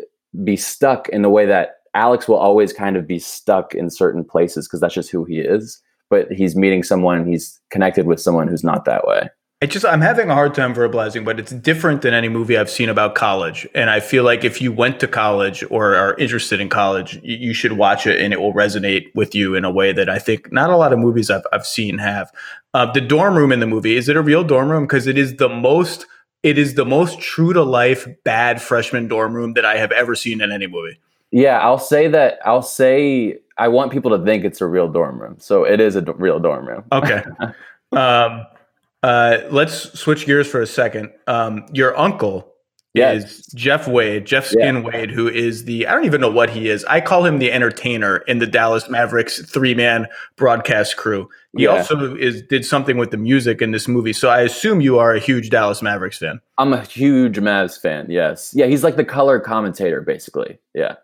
be 0.45 0.57
stuck 0.57 1.09
in 1.09 1.23
the 1.23 1.31
way 1.31 1.47
that 1.47 1.79
Alex 1.95 2.29
will 2.29 2.37
always 2.37 2.73
kind 2.73 2.97
of 2.97 3.09
be 3.09 3.19
stuck 3.19 3.75
in 3.75 3.91
certain 3.91 4.23
places 4.23 4.69
because 4.69 4.81
that's 4.81 4.95
just 4.95 5.11
who 5.11 5.25
he 5.25 5.41
is 5.41 5.83
but 6.11 6.31
he's 6.31 6.57
meeting 6.57 6.83
someone 6.83 7.19
and 7.19 7.29
he's 7.29 7.61
connected 7.71 8.07
with 8.07 8.21
someone 8.21 8.49
who's 8.49 8.65
not 8.65 8.85
that 8.85 9.07
way. 9.07 9.29
I 9.63 9.67
just 9.67 9.87
I'm 9.87 10.03
having 10.03 10.29
a 10.29 10.35
hard 10.35 10.55
time 10.55 10.75
verbalizing, 10.75 11.25
but 11.25 11.41
it's 11.41 11.51
different 11.51 12.03
than 12.03 12.13
any 12.13 12.29
movie 12.29 12.59
I've 12.59 12.69
seen 12.69 12.91
about 12.91 13.15
college. 13.15 13.67
And 13.75 13.89
I 13.89 14.01
feel 14.01 14.23
like 14.23 14.45
if 14.45 14.61
you 14.61 14.71
went 14.71 15.01
to 15.01 15.09
college 15.09 15.65
or 15.71 15.95
are 15.95 16.15
interested 16.19 16.61
in 16.61 16.69
college, 16.69 17.19
you, 17.23 17.37
you 17.39 17.55
should 17.55 17.73
watch 17.73 18.07
it 18.07 18.21
and 18.21 18.35
it 18.35 18.41
will 18.41 18.53
resonate 18.53 19.07
with 19.15 19.35
you 19.35 19.55
in 19.55 19.65
a 19.65 19.71
way 19.71 19.93
that 19.93 20.11
I 20.11 20.19
think 20.19 20.53
not 20.53 20.69
a 20.69 20.77
lot 20.77 20.93
of 20.93 20.99
movies 20.99 21.31
I've 21.31 21.47
I've 21.55 21.67
seen 21.67 21.97
have. 21.97 22.31
Uh, 22.75 22.93
the 22.93 23.01
dorm 23.01 23.35
room 23.35 23.51
in 23.51 23.61
the 23.61 23.67
movie 23.67 23.97
is 23.97 24.11
it 24.11 24.17
a 24.17 24.23
real 24.23 24.45
dorm 24.45 24.69
room? 24.69 24.85
Because 24.85 25.07
it 25.07 25.17
is 25.17 25.37
the 25.37 25.49
most 25.49 26.05
it 26.43 26.59
is 26.59 26.75
the 26.75 26.85
most 26.85 27.19
true 27.19 27.55
to 27.55 27.63
life 27.63 28.07
bad 28.25 28.61
freshman 28.61 29.09
dorm 29.09 29.33
room 29.33 29.55
that 29.55 29.65
I 29.65 29.79
have 29.79 29.91
ever 29.91 30.15
seen 30.15 30.43
in 30.43 30.53
any 30.53 30.67
movie. 30.67 30.99
Yeah, 31.31 31.59
I'll 31.61 31.79
say 31.79 32.09
that. 32.09 32.39
I'll 32.45 32.63
say 32.63 33.39
I 33.59 33.69
want 33.69 33.93
people 33.93 34.17
to 34.17 34.25
think 34.25 34.45
it's 34.45 34.61
a 34.61 34.67
real 34.67 34.89
dorm 34.89 35.21
room, 35.21 35.37
so 35.39 35.65
it 35.65 35.81
is 35.81 35.97
a 35.97 36.03
d- 36.03 36.13
real 36.17 36.39
dorm 36.39 36.67
room. 36.69 36.85
Okay. 36.93 37.23
um, 37.93 38.47
uh, 39.03 39.39
let's 39.51 39.99
switch 39.99 40.27
gears 40.27 40.47
for 40.49 40.61
a 40.61 40.67
second. 40.67 41.11
Um, 41.27 41.67
your 41.73 41.97
uncle 41.99 42.53
Yes. 42.95 43.25
is 43.25 43.47
Jeff 43.49 43.87
Wade, 43.87 44.25
Jeff 44.25 44.47
Skin 44.47 44.83
Wade, 44.83 45.11
who 45.11 45.29
is 45.29 45.67
the 45.67 45.87
I 45.87 45.93
don't 45.93 46.07
even 46.07 46.19
know 46.19 46.31
what 46.31 46.49
he 46.49 46.71
is. 46.71 46.83
I 46.87 47.03
call 47.03 47.27
him 47.27 47.39
the 47.39 47.53
entertainer 47.53 48.17
in 48.27 48.39
the 48.39 48.47
Dallas 48.47 48.89
Mavericks 48.89 49.43
three 49.51 49.75
man 49.75 50.07
broadcast 50.37 50.97
crew. 50.97 51.29
He 51.59 51.65
Yeah. 51.65 51.73
also 51.73 52.17
is 52.17 52.41
did 52.41 52.65
something 52.65 52.97
with 52.97 53.11
the 53.11 53.19
music 53.19 53.61
in 53.61 53.73
this 53.73 53.87
movie. 53.87 54.15
So 54.15 54.31
I 54.31 54.41
assume 54.41 54.81
you 54.81 54.99
are 54.99 55.13
a 55.15 55.19
huge 55.21 55.51
Dallas 55.51 55.83
Mavericks 55.83 56.17
fan. 56.17 56.41
I'm 56.57 56.73
a 56.73 56.81
huge 56.87 57.37
Mavs 57.37 57.79
fan. 57.79 58.07
Yes, 58.09 58.53
yeah, 58.57 58.65
he's 58.65 58.83
like 58.83 58.97
the 58.97 59.05
color 59.05 59.41
commentator, 59.41 60.01
basically. 60.01 60.59
Yeah, 60.75 60.95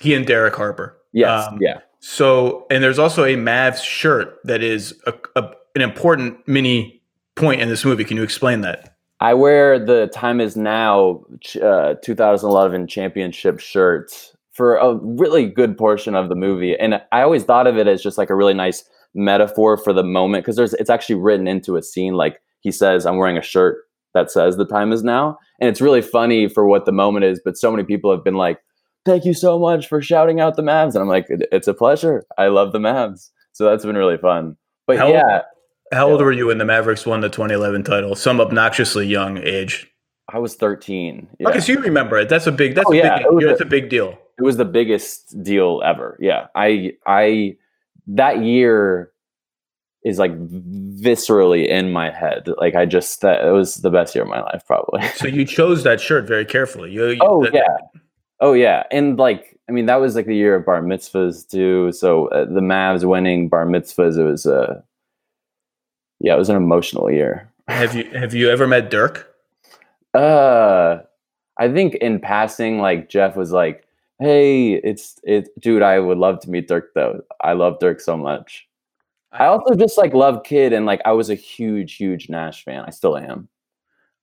He 0.00 0.14
and 0.14 0.26
Derek 0.26 0.56
Harper. 0.56 0.98
yes, 1.12 1.46
Um, 1.46 1.58
yeah. 1.60 1.78
So, 2.00 2.66
and 2.70 2.82
there's 2.82 2.98
also 2.98 3.24
a 3.24 3.36
Mavs 3.36 3.82
shirt 3.84 4.38
that 4.44 4.62
is 4.62 4.98
a, 5.06 5.14
a, 5.36 5.50
an 5.74 5.82
important 5.82 6.46
mini 6.48 7.02
point 7.36 7.60
in 7.60 7.68
this 7.68 7.84
movie. 7.84 8.04
Can 8.04 8.16
you 8.16 8.22
explain 8.22 8.62
that? 8.62 8.96
I 9.20 9.34
wear 9.34 9.78
the 9.78 10.06
Time 10.08 10.40
Is 10.40 10.56
Now 10.56 11.22
uh, 11.62 11.94
2011 12.02 12.86
championship 12.86 13.60
shirt 13.60 14.32
for 14.52 14.76
a 14.76 14.96
really 14.96 15.46
good 15.46 15.76
portion 15.76 16.14
of 16.14 16.30
the 16.30 16.34
movie, 16.34 16.74
and 16.74 17.02
I 17.12 17.20
always 17.20 17.44
thought 17.44 17.66
of 17.66 17.76
it 17.76 17.86
as 17.86 18.02
just 18.02 18.16
like 18.16 18.30
a 18.30 18.34
really 18.34 18.54
nice 18.54 18.82
metaphor 19.14 19.76
for 19.76 19.92
the 19.92 20.02
moment 20.02 20.44
because 20.44 20.56
there's 20.56 20.72
it's 20.74 20.90
actually 20.90 21.16
written 21.16 21.46
into 21.46 21.76
a 21.76 21.82
scene. 21.82 22.14
Like 22.14 22.40
he 22.60 22.72
says, 22.72 23.04
"I'm 23.04 23.18
wearing 23.18 23.36
a 23.36 23.42
shirt 23.42 23.84
that 24.14 24.30
says 24.30 24.56
the 24.56 24.64
time 24.64 24.90
is 24.90 25.04
now," 25.04 25.38
and 25.60 25.68
it's 25.68 25.82
really 25.82 26.02
funny 26.02 26.48
for 26.48 26.66
what 26.66 26.86
the 26.86 26.92
moment 26.92 27.26
is. 27.26 27.40
But 27.44 27.58
so 27.58 27.70
many 27.70 27.84
people 27.84 28.10
have 28.10 28.24
been 28.24 28.36
like, 28.36 28.58
thank 29.04 29.24
you 29.24 29.34
so 29.34 29.58
much 29.58 29.86
for 29.88 30.00
shouting 30.02 30.40
out 30.40 30.56
the 30.56 30.62
Mavs. 30.62 30.94
And 30.94 30.98
I'm 30.98 31.08
like, 31.08 31.26
it's 31.28 31.68
a 31.68 31.74
pleasure. 31.74 32.24
I 32.38 32.48
love 32.48 32.72
the 32.72 32.78
Mavs. 32.78 33.30
So 33.52 33.64
that's 33.64 33.84
been 33.84 33.96
really 33.96 34.18
fun. 34.18 34.56
But 34.86 34.98
How- 34.98 35.08
yeah, 35.08 35.42
How 35.92 36.08
old 36.10 36.20
were 36.20 36.32
you 36.32 36.46
when 36.46 36.58
the 36.58 36.64
Mavericks 36.64 37.04
won 37.06 37.20
the 37.20 37.28
2011 37.28 37.82
title? 37.84 38.14
Some 38.14 38.40
obnoxiously 38.40 39.06
young 39.06 39.38
age. 39.38 39.86
I 40.32 40.38
was 40.38 40.54
13. 40.54 41.28
Yeah. 41.40 41.48
Okay, 41.48 41.60
so 41.60 41.72
you 41.72 41.80
remember 41.80 42.16
it. 42.18 42.28
That's 42.28 42.46
a 42.46 42.52
big. 42.52 42.74
That's 42.76 42.86
Oh, 42.88 42.92
a 42.92 42.96
yeah, 42.96 43.18
big. 43.18 43.26
it 43.42 43.46
That's 43.46 43.60
a- 43.60 43.64
a 43.64 43.66
big 43.66 43.88
deal. 43.88 44.16
it 44.38 44.42
was 44.44 44.56
the 44.56 44.64
biggest 44.64 45.42
deal 45.42 45.82
ever. 45.84 46.16
Yeah. 46.20 46.46
I, 46.54 46.92
I, 47.06 47.56
that 48.06 48.42
year 48.44 49.10
is 50.04 50.18
like 50.18 50.32
viscerally 50.38 51.66
in 51.68 51.90
my 51.92 52.10
head. 52.10 52.48
Like 52.58 52.74
I 52.74 52.86
just, 52.86 53.20
that 53.22 53.44
it 53.44 53.50
was 53.50 53.76
the 53.76 53.90
best 53.90 54.14
year 54.14 54.22
of 54.24 54.30
my 54.30 54.40
life, 54.40 54.62
probably. 54.66 55.02
So 55.16 55.26
you 55.26 55.44
chose 55.44 55.82
that 55.82 56.00
shirt 56.00 56.26
very 56.26 56.44
carefully. 56.44 56.92
You, 56.92 57.18
Oh 57.20 57.42
that- 57.44 57.52
yeah, 57.54 58.00
oh 58.40 58.52
yeah, 58.52 58.84
and 58.90 59.18
like 59.18 59.58
I 59.68 59.72
mean 59.72 59.86
that 59.86 60.00
was 60.00 60.14
like 60.14 60.26
the 60.26 60.36
year 60.36 60.56
of 60.56 60.66
bar 60.66 60.82
mitzvahs 60.82 61.48
too. 61.48 61.92
So 61.92 62.28
uh, 62.28 62.44
the 62.44 62.60
Mavs 62.60 63.04
winning 63.04 63.48
bar 63.48 63.66
mitzvahs, 63.66 64.18
it 64.18 64.24
was 64.24 64.46
uh, 64.46 64.80
yeah, 66.20 66.34
it 66.34 66.38
was 66.38 66.50
an 66.50 66.56
emotional 66.56 67.10
year. 67.10 67.50
Have 67.68 67.94
you 67.94 68.04
have 68.10 68.34
you 68.34 68.50
ever 68.50 68.66
met 68.66 68.90
Dirk? 68.90 69.34
Uh, 70.12 70.98
I 71.58 71.68
think 71.72 71.94
in 71.96 72.20
passing, 72.20 72.78
like 72.80 73.08
Jeff 73.08 73.36
was 73.36 73.52
like, 73.52 73.86
"Hey, 74.18 74.74
it's 74.74 75.20
it, 75.22 75.48
dude. 75.60 75.82
I 75.82 76.00
would 76.00 76.18
love 76.18 76.40
to 76.40 76.50
meet 76.50 76.68
Dirk 76.68 76.92
though. 76.94 77.20
I 77.40 77.52
love 77.52 77.78
Dirk 77.78 78.00
so 78.00 78.16
much. 78.16 78.66
I 79.32 79.46
also 79.46 79.74
just 79.76 79.96
like 79.96 80.12
love 80.12 80.42
Kidd, 80.42 80.72
and 80.72 80.86
like 80.86 81.00
I 81.04 81.12
was 81.12 81.30
a 81.30 81.34
huge, 81.34 81.94
huge 81.94 82.28
Nash 82.28 82.64
fan. 82.64 82.84
I 82.86 82.90
still 82.90 83.16
am. 83.16 83.48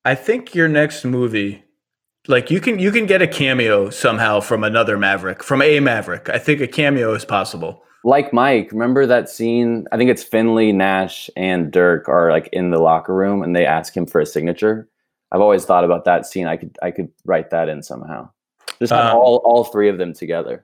I 0.04 0.16
think 0.16 0.54
your 0.54 0.68
next 0.68 1.04
movie, 1.06 1.64
like 2.28 2.52
you 2.52 2.60
can 2.60 2.80
you 2.80 2.92
can 2.92 3.06
get 3.06 3.22
a 3.22 3.28
cameo 3.28 3.90
somehow 3.90 4.40
from 4.40 4.64
another 4.64 4.98
Maverick, 4.98 5.44
from 5.44 5.62
a 5.62 5.80
Maverick. 5.80 6.30
I 6.30 6.38
think 6.40 6.62
a 6.62 6.68
cameo 6.68 7.14
is 7.14 7.26
possible. 7.26 7.84
like 8.04 8.32
Mike, 8.34 8.72
remember 8.72 9.06
that 9.06 9.30
scene? 9.30 9.86
I 9.92 9.98
think 9.98 10.10
it's 10.10 10.24
Finley, 10.24 10.72
Nash, 10.72 11.30
and 11.36 11.72
Dirk 11.72 12.08
are 12.08 12.32
like 12.32 12.48
in 12.54 12.70
the 12.72 12.80
locker 12.80 13.14
room 13.14 13.44
and 13.44 13.56
they 13.56 13.66
ask 13.66 13.96
him 13.96 14.06
for 14.06 14.22
a 14.22 14.26
signature. 14.26 14.88
I've 15.32 15.42
always 15.42 15.66
thought 15.66 15.84
about 15.84 16.06
that 16.06 16.26
scene. 16.26 16.48
I 16.48 16.56
could 16.58 16.78
I 16.82 16.92
could 16.92 17.10
write 17.26 17.50
that 17.50 17.68
in 17.70 17.84
somehow. 17.84 18.30
Just 18.80 18.94
Um, 18.94 19.16
all, 19.16 19.42
all 19.44 19.64
three 19.66 19.90
of 19.90 19.98
them 19.98 20.14
together. 20.14 20.64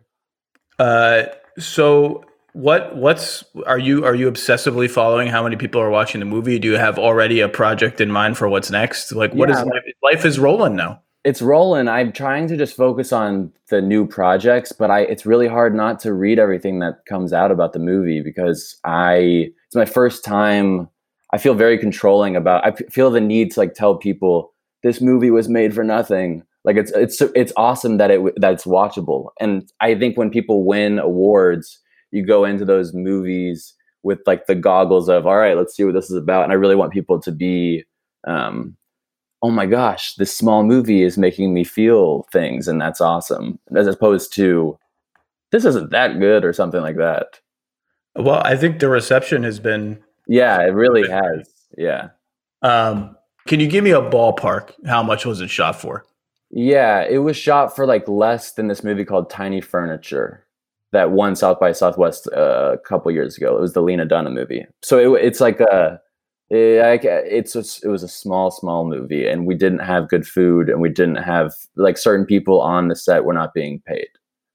Uh, 0.80 1.24
so 1.60 2.24
what 2.54 2.96
what's 2.96 3.44
are 3.66 3.80
you 3.80 4.06
are 4.06 4.16
you 4.16 4.32
obsessively 4.32 4.90
following 4.90 5.28
how 5.28 5.44
many 5.44 5.56
people 5.56 5.82
are 5.82 5.90
watching 5.90 6.20
the 6.20 6.26
movie? 6.26 6.60
Do 6.60 6.68
you 6.70 6.78
have 6.78 6.98
already 7.00 7.40
a 7.42 7.50
project 7.50 8.00
in 8.00 8.12
mind 8.12 8.38
for 8.38 8.48
what's 8.48 8.70
next? 8.72 9.12
Like 9.12 9.34
what 9.34 9.50
is 9.50 9.58
Yeah. 9.58 9.64
life, 9.64 9.84
life 10.04 10.26
is 10.26 10.40
rolling 10.40 10.76
now? 10.76 11.02
It's 11.24 11.42
rolling. 11.42 11.88
I'm 11.88 12.12
trying 12.12 12.48
to 12.48 12.58
just 12.58 12.76
focus 12.76 13.14
on 13.14 13.54
the 13.70 13.82
new 13.82 14.06
projects, 14.06 14.74
but 14.74 14.92
I 14.92 15.02
it's 15.02 15.26
really 15.26 15.48
hard 15.48 15.74
not 15.74 16.00
to 16.02 16.14
read 16.14 16.38
everything 16.38 16.80
that 16.80 17.06
comes 17.08 17.32
out 17.32 17.50
about 17.50 17.72
the 17.72 17.80
movie 17.80 18.22
because 18.22 18.78
I 18.84 19.52
it's 19.68 19.76
my 19.76 19.86
first 19.86 20.26
time. 20.26 20.90
I 21.32 21.38
feel 21.38 21.56
very 21.56 21.78
controlling 21.78 22.36
about. 22.36 22.66
I 22.66 22.74
feel 22.92 23.10
the 23.10 23.22
need 23.22 23.52
to 23.54 23.60
like 23.62 23.74
tell 23.74 23.96
people 23.98 24.54
this 24.84 25.00
movie 25.02 25.32
was 25.32 25.48
made 25.48 25.74
for 25.74 25.84
nothing. 25.84 26.44
Like 26.66 26.76
it's 26.76 26.92
it's 26.92 27.22
it's 27.36 27.54
awesome 27.56 27.98
that 27.98 28.12
it 28.12 28.22
that 28.42 28.54
it's 28.54 28.66
watchable, 28.66 29.30
and 29.40 29.72
I 29.80 29.96
think 29.96 30.18
when 30.18 30.30
people 30.30 30.66
win 30.66 31.00
awards, 31.00 31.80
you 32.12 32.26
go 32.26 32.44
into 32.44 32.66
those 32.66 32.94
movies 32.94 33.74
with 34.04 34.20
like 34.28 34.48
the 34.48 34.56
goggles 34.56 35.08
of 35.10 35.26
all 35.26 35.38
right, 35.38 35.58
let's 35.58 35.76
see 35.76 35.86
what 35.86 35.94
this 35.94 36.12
is 36.12 36.18
about, 36.18 36.44
and 36.44 36.52
I 36.52 36.56
really 36.56 36.76
want 36.76 36.92
people 36.92 37.20
to 37.22 37.32
be. 37.32 37.86
Um, 38.26 38.76
oh 39.44 39.52
my 39.52 39.66
gosh, 39.66 40.16
this 40.16 40.36
small 40.36 40.64
movie 40.64 41.04
is 41.04 41.18
making 41.18 41.54
me 41.54 41.66
feel 41.66 42.26
things, 42.32 42.68
and 42.68 42.82
that's 42.82 43.02
awesome. 43.02 43.60
As 43.76 43.88
opposed 43.88 44.34
to 44.36 44.80
this 45.52 45.66
isn't 45.66 45.92
that 45.92 46.20
good 46.20 46.44
or 46.44 46.54
something 46.54 46.82
like 46.82 46.98
that. 46.98 47.40
Well, 48.16 48.42
I 48.44 48.56
think 48.56 48.80
the 48.80 48.90
reception 48.90 49.44
has 49.44 49.60
been. 49.60 50.02
Yeah, 50.28 50.62
it 50.62 50.74
really 50.74 51.08
has. 51.10 51.50
Yeah. 51.78 52.10
Um, 52.62 53.16
can 53.46 53.60
you 53.60 53.68
give 53.68 53.84
me 53.84 53.92
a 53.92 54.02
ballpark? 54.02 54.72
How 54.88 55.04
much 55.04 55.26
was 55.26 55.42
it 55.42 55.50
shot 55.50 55.80
for? 55.80 56.06
Yeah, 56.50 57.04
it 57.04 57.18
was 57.18 57.36
shot 57.36 57.76
for 57.76 57.86
like 57.86 58.08
less 58.08 58.54
than 58.54 58.68
this 58.68 58.84
movie 58.84 59.04
called 59.04 59.30
Tiny 59.30 59.60
Furniture 59.60 60.46
that 60.94 61.12
won 61.12 61.36
South 61.36 61.60
by 61.60 61.72
Southwest 61.72 62.30
uh, 62.36 62.74
a 62.74 62.78
couple 62.78 63.12
years 63.12 63.36
ago. 63.36 63.58
It 63.58 63.62
was 63.62 63.74
the 63.74 63.82
Lena 63.82 64.06
Dunham 64.06 64.36
movie. 64.36 64.66
So 64.84 65.16
it, 65.16 65.26
it's 65.26 65.42
like 65.42 65.60
a, 65.60 66.00
it, 66.54 66.84
like, 66.84 67.02
it's 67.04 67.56
a, 67.56 67.64
it 67.86 67.90
was 67.90 68.04
a 68.04 68.08
small, 68.08 68.52
small 68.52 68.86
movie, 68.86 69.28
and 69.28 69.46
we 69.46 69.56
didn't 69.56 69.80
have 69.80 70.10
good 70.10 70.28
food, 70.28 70.70
and 70.70 70.82
we 70.82 70.90
didn't 70.90 71.24
have 71.24 71.54
like 71.76 71.98
certain 71.98 72.26
people 72.26 72.62
on 72.62 72.88
the 72.88 72.96
set 72.96 73.26
were 73.26 73.34
not 73.34 73.54
being 73.54 73.82
paid. 73.86 74.08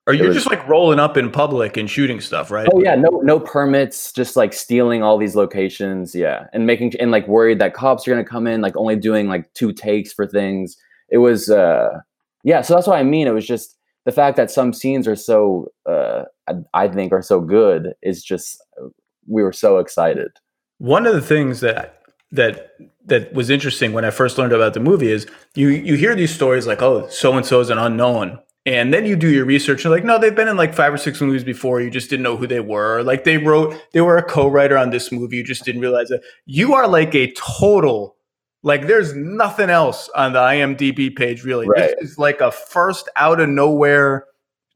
Or 0.07 0.15
you're 0.15 0.29
was- 0.29 0.37
just 0.37 0.51
like 0.51 0.67
rolling 0.67 0.99
up 0.99 1.19
in 1.19 1.31
public 1.31 1.77
and 1.77 1.91
shooting 1.91 2.21
stuff, 2.21 2.51
right? 2.51 2.67
Oh 2.73 2.81
yeah, 2.83 2.95
no 2.95 3.11
no 3.23 3.39
permits, 3.39 4.11
just 4.11 4.37
like 4.37 4.55
stealing 4.55 5.03
all 5.03 5.19
these 5.19 5.37
locations, 5.37 6.15
yeah, 6.15 6.47
and 6.55 6.67
making 6.67 6.95
and 6.99 7.11
like 7.11 7.29
worried 7.29 7.59
that 7.59 7.75
cops 7.75 8.09
are 8.09 8.13
gonna 8.13 8.25
come 8.25 8.47
in, 8.47 8.63
like 8.63 8.75
only 8.77 8.97
doing 8.97 9.29
like 9.29 9.53
two 9.53 9.71
takes 9.73 10.11
for 10.13 10.27
things. 10.27 10.79
It 11.11 11.19
was, 11.19 11.51
uh 11.51 11.99
yeah, 12.45 12.63
so 12.63 12.75
that's 12.75 12.87
what 12.87 12.99
I 12.99 13.03
mean. 13.03 13.27
It 13.27 13.35
was 13.35 13.47
just 13.47 13.77
the 14.07 14.13
fact 14.13 14.39
that 14.39 14.51
some 14.51 14.73
scenes 14.73 15.07
are 15.07 15.17
so, 15.17 15.69
uh 15.85 16.23
I, 16.49 16.55
I 16.73 16.89
think, 16.89 17.13
are 17.13 17.21
so 17.21 17.43
good 17.43 17.93
is 18.01 18.23
just 18.25 18.65
we 19.27 19.43
were 19.43 19.53
so 19.53 19.77
excited. 19.77 20.31
One 20.79 21.07
of 21.07 21.15
the 21.15 21.21
things 21.21 21.61
that 21.61 22.03
that 22.33 22.73
that 23.07 23.33
was 23.33 23.51
interesting 23.51 23.93
when 23.93 24.05
I 24.05 24.11
first 24.11 24.39
learned 24.39 24.53
about 24.53 24.75
the 24.75 24.81
movie 24.81 25.11
is 25.11 25.27
you 25.55 25.69
you 25.69 25.95
hear 25.95 26.15
these 26.15 26.35
stories 26.35 26.67
like, 26.67 26.83
oh, 26.83 27.09
so 27.09 27.33
and 27.35 27.45
so 27.45 27.61
is 27.61 27.71
an 27.71 27.79
unknown. 27.79 28.39
And 28.67 28.93
then 28.93 29.07
you 29.07 29.17
do 29.17 29.31
your 29.31 29.47
research 29.47 29.87
and 29.87 29.93
like, 29.93 30.05
no, 30.05 30.19
they've 30.19 30.35
been 30.35 30.49
in 30.49 30.59
like 30.59 30.75
five 30.75 30.93
or 30.93 30.99
six 30.99 31.23
movies 31.23 31.43
before. 31.43 31.81
You 31.81 31.91
just 31.91 32.11
didn't 32.11 32.23
know 32.23 32.37
who 32.37 32.47
they 32.47 32.61
were. 32.61 33.03
Like 33.03 33.25
they 33.25 33.39
wrote, 33.39 33.81
they 33.93 34.03
were 34.03 34.19
a 34.19 34.23
co-writer 34.23 34.77
on 34.77 34.91
this 34.91 35.11
movie. 35.11 35.39
You 35.39 35.45
just 35.45 35.65
didn't 35.65 35.81
realize 35.81 36.11
it. 36.11 36.21
You 36.45 36.75
are 36.75 36.87
like 36.87 37.15
a 37.15 37.33
total, 37.33 38.17
like 38.63 38.87
there's 38.87 39.15
nothing 39.15 39.71
else 39.71 40.11
on 40.15 40.35
the 40.35 40.41
IMDb 40.41 41.17
page 41.17 41.45
really. 41.45 41.67
Right. 41.67 41.95
This 41.99 42.11
is 42.11 42.19
like 42.19 42.43
a 42.43 42.51
first 42.51 43.09
out 43.17 43.41
of 43.41 43.49
nowhere 43.49 44.27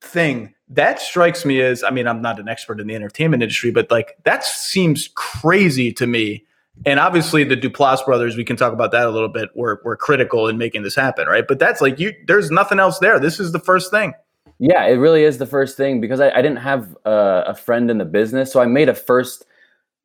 thing. 0.00 0.54
That 0.74 1.00
strikes 1.00 1.44
me 1.44 1.60
as, 1.60 1.84
I 1.84 1.90
mean, 1.90 2.06
I'm 2.06 2.22
not 2.22 2.40
an 2.40 2.48
expert 2.48 2.80
in 2.80 2.86
the 2.86 2.94
entertainment 2.94 3.42
industry, 3.42 3.70
but 3.70 3.90
like 3.90 4.16
that 4.24 4.44
seems 4.44 5.08
crazy 5.14 5.92
to 5.92 6.06
me. 6.06 6.44
And 6.86 6.98
obviously, 6.98 7.44
the 7.44 7.56
Duplass 7.56 8.04
brothers, 8.04 8.36
we 8.36 8.44
can 8.44 8.56
talk 8.56 8.72
about 8.72 8.92
that 8.92 9.06
a 9.06 9.10
little 9.10 9.28
bit. 9.28 9.50
Were 9.54 9.80
were 9.84 9.96
critical 9.96 10.48
in 10.48 10.56
making 10.56 10.82
this 10.82 10.94
happen, 10.94 11.28
right? 11.28 11.44
But 11.46 11.58
that's 11.58 11.80
like 11.80 12.00
you. 12.00 12.14
There's 12.26 12.50
nothing 12.50 12.80
else 12.80 12.98
there. 12.98 13.20
This 13.20 13.38
is 13.38 13.52
the 13.52 13.58
first 13.58 13.90
thing. 13.90 14.14
Yeah, 14.58 14.84
it 14.86 14.94
really 14.94 15.24
is 15.24 15.38
the 15.38 15.46
first 15.46 15.76
thing 15.76 16.00
because 16.00 16.20
I, 16.20 16.30
I 16.30 16.36
didn't 16.36 16.58
have 16.58 16.96
uh, 17.04 17.44
a 17.46 17.54
friend 17.54 17.90
in 17.90 17.98
the 17.98 18.04
business, 18.04 18.50
so 18.50 18.60
I 18.60 18.66
made 18.66 18.88
a 18.88 18.94
first 18.94 19.44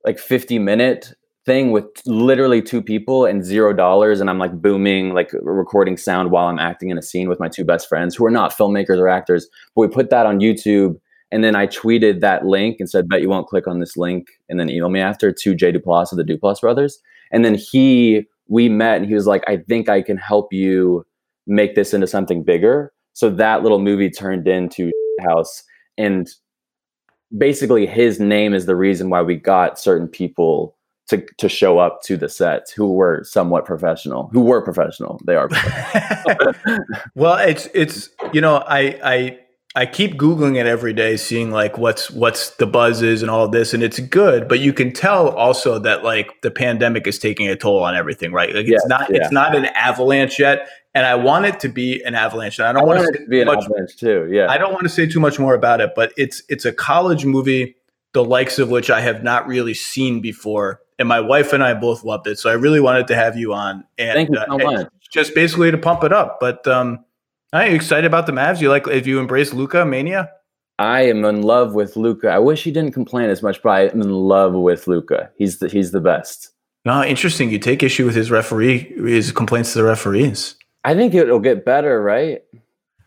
like 0.04 0.20
50 0.20 0.60
minute 0.60 1.14
thing 1.48 1.72
with 1.72 1.86
literally 2.06 2.62
two 2.62 2.84
people 2.84 3.26
and 3.26 3.44
zero 3.44 3.74
dollars, 3.74 4.22
and 4.22 4.30
I'm 4.30 4.38
like 4.38 4.62
booming, 4.62 5.16
like 5.16 5.32
recording 5.42 5.98
sound 5.98 6.30
while 6.30 6.48
I'm 6.48 6.60
acting 6.60 6.90
in 6.92 6.98
a 6.98 7.02
scene 7.02 7.30
with 7.30 7.40
my 7.40 7.48
two 7.48 7.66
best 7.66 7.90
friends 7.90 8.16
who 8.16 8.26
are 8.26 8.32
not 8.32 8.56
filmmakers 8.56 9.00
or 9.00 9.08
actors. 9.08 9.48
But 9.74 9.82
we 9.82 9.88
put 9.88 10.12
that 10.12 10.28
on 10.28 10.40
YouTube, 10.40 11.00
and 11.32 11.44
then 11.44 11.56
I 11.56 11.66
tweeted 11.66 12.20
that 12.20 12.46
link 12.46 12.76
and 12.80 12.88
said, 12.90 13.10
"Bet 13.10 13.22
you 13.22 13.30
won't 13.30 13.48
click 13.48 13.66
on 13.68 13.80
this 13.80 13.98
link," 13.98 14.28
and 14.50 14.60
then 14.60 14.70
email 14.70 14.90
me 14.90 15.00
after 15.00 15.32
to 15.32 15.56
Jay 15.56 15.72
Duplass 15.72 16.12
of 16.12 16.18
the 16.18 16.24
Duplass 16.24 16.62
brothers, 16.62 17.00
and 17.32 17.44
then 17.44 17.56
he 17.56 18.28
we 18.50 18.70
met 18.70 18.98
and 18.98 19.08
he 19.08 19.16
was 19.16 19.26
like, 19.26 19.44
"I 19.48 19.58
think 19.58 19.90
I 19.90 20.02
can 20.04 20.18
help 20.18 20.54
you 20.54 21.06
make 21.48 21.76
this 21.76 21.94
into 21.94 22.08
something 22.08 22.44
bigger." 22.44 22.92
So 23.14 23.32
that 23.32 23.64
little 23.64 23.80
movie 23.80 24.12
turned 24.12 24.48
into 24.48 24.92
House, 25.22 25.64
and 25.98 26.30
basically 27.38 27.86
his 27.86 28.20
name 28.20 28.54
is 28.54 28.66
the 28.68 28.76
reason 28.76 29.10
why 29.10 29.22
we 29.22 29.36
got 29.36 29.80
certain 29.80 30.08
people 30.08 30.77
to 31.10 31.26
to 31.38 31.50
show 31.50 31.80
up 31.80 32.02
to 32.04 32.18
the 32.18 32.30
sets 32.30 32.72
who 32.72 32.92
were 32.92 33.24
somewhat 33.24 33.66
professional, 33.66 34.30
who 34.34 34.42
were 34.42 34.62
professional. 34.62 35.20
They 35.26 35.36
are. 35.36 35.48
professional. 35.48 36.80
well, 37.16 37.38
it's 37.38 37.68
it's 37.74 38.10
you 38.34 38.42
know 38.42 38.58
I 38.58 39.00
I 39.04 39.40
I 39.78 39.86
keep 39.86 40.18
googling 40.18 40.58
it 40.58 40.66
every 40.66 40.92
day, 40.92 41.18
seeing 41.18 41.52
like 41.52 41.78
what's 41.78 42.10
what's 42.10 42.50
the 42.56 42.66
buzz 42.66 43.04
is 43.04 43.22
and 43.22 43.30
all 43.30 43.48
this, 43.48 43.76
and 43.76 43.84
it's 43.84 44.00
good. 44.00 44.48
But 44.48 44.60
you 44.60 44.74
can 44.74 44.92
tell 44.92 45.30
also 45.30 45.78
that 45.80 46.04
like 46.04 46.42
the 46.42 46.50
pandemic 46.50 47.06
is 47.06 47.20
taking 47.20 47.48
a 47.48 47.56
toll 47.56 47.84
on 47.84 47.96
everything, 47.96 48.34
right? 48.34 48.56
Like 48.56 48.66
Yes, 48.66 48.82
it's 48.82 48.88
not 48.88 49.10
yeah. 49.10 49.18
it's 49.18 49.32
not 49.32 49.56
an 49.56 49.66
avalanche 49.66 50.40
yet, 50.40 50.68
and 50.96 51.06
I 51.06 51.14
want 51.14 51.46
it 51.46 51.60
to 51.60 51.70
be 51.70 52.02
an 52.04 52.16
avalanche. 52.16 52.58
And 52.58 52.66
I 52.66 52.72
I 52.72 52.74
don't 52.74 52.88
want 52.88 53.00
wanted 53.00 53.14
to 53.14 53.20
it 53.20 53.26
to 53.26 53.30
be 53.30 53.42
an 53.42 53.46
much 53.46 53.66
avalanche 53.66 53.98
too. 53.98 54.28
Yeah. 54.32 54.48
I 54.50 54.58
don't 54.58 54.74
want 54.74 54.84
to 54.84 54.90
say 54.90 55.06
too 55.06 55.20
much 55.20 55.38
more 55.38 55.54
about 55.54 55.80
it, 55.80 55.92
but 55.96 56.12
it's 56.18 56.42
it's 56.50 56.66
a 56.66 56.74
college 56.74 57.24
movie, 57.24 57.76
the 58.14 58.24
likes 58.24 58.58
of 58.58 58.72
which 58.72 58.90
I 58.90 59.02
have 59.02 59.22
not 59.22 59.48
really 59.48 59.76
seen 59.76 60.22
before, 60.22 60.82
and 61.00 61.08
my 61.08 61.20
wife 61.20 61.54
and 61.54 61.64
I 61.64 61.74
both 61.74 62.04
loved 62.04 62.28
it. 62.28 62.40
So 62.40 62.50
I 62.50 62.54
really 62.54 62.80
wanted 62.80 63.08
to 63.08 63.16
have 63.16 63.38
you 63.38 63.54
on, 63.54 63.84
and 63.98 64.14
Thank 64.14 64.30
you 64.30 64.38
uh, 64.38 64.46
so 64.46 64.54
and 64.54 64.64
much. 64.64 64.88
just 65.12 65.36
basically 65.36 65.72
to 65.72 65.78
pump 65.78 66.04
it 66.04 66.14
up. 66.14 66.40
But 66.40 66.66
um, 66.68 67.04
are 67.54 67.68
you 67.68 67.76
excited 67.76 68.06
about 68.06 68.26
the 68.26 68.32
Mavs? 68.34 68.62
You 68.62 68.70
like 68.70 68.88
if 68.88 69.08
you 69.08 69.20
embrace 69.20 69.54
Luka 69.54 69.86
mania? 69.86 70.30
I 70.80 71.02
am 71.02 71.26
in 71.26 71.42
love 71.42 71.74
with 71.74 71.96
Luka. 71.96 72.30
I 72.30 72.40
wish 72.40 72.64
he 72.64 72.72
didn't 72.72 72.94
complain 72.94 73.30
as 73.30 73.42
much, 73.42 73.62
but 73.64 73.70
I 73.70 73.82
am 73.88 74.02
in 74.02 74.12
love 74.12 74.54
with 74.54 74.88
Luka. 74.88 75.32
He's 75.38 75.60
the 75.60 75.70
he's 75.70 75.92
the 75.92 76.02
best. 76.02 76.52
No, 76.86 77.04
interesting. 77.04 77.50
You 77.50 77.60
take 77.60 77.84
issue 77.84 78.06
with 78.06 78.16
his 78.16 78.32
referee, 78.32 78.94
his 78.96 79.32
complaints 79.32 79.74
to 79.74 79.80
the 79.80 79.84
referees. 79.84 80.56
I 80.84 80.94
think 80.94 81.14
it'll 81.14 81.40
get 81.40 81.66
better, 81.66 82.02
right? 82.02 82.44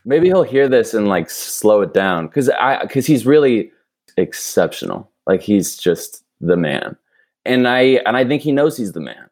Maybe 0.05 0.27
he'll 0.27 0.43
hear 0.43 0.67
this 0.67 0.93
and 0.93 1.07
like 1.07 1.29
slow 1.29 1.81
it 1.81 1.93
down 1.93 2.27
because 2.27 2.49
I 2.49 2.81
because 2.81 3.05
he's 3.05 3.25
really 3.25 3.71
exceptional. 4.17 5.09
Like 5.25 5.41
he's 5.41 5.77
just 5.77 6.23
the 6.41 6.57
man, 6.57 6.97
and 7.45 7.67
I 7.67 7.81
and 8.05 8.15
I 8.17 8.25
think 8.25 8.41
he 8.41 8.51
knows 8.51 8.77
he's 8.77 8.91
the 8.93 8.99
man. 9.01 9.29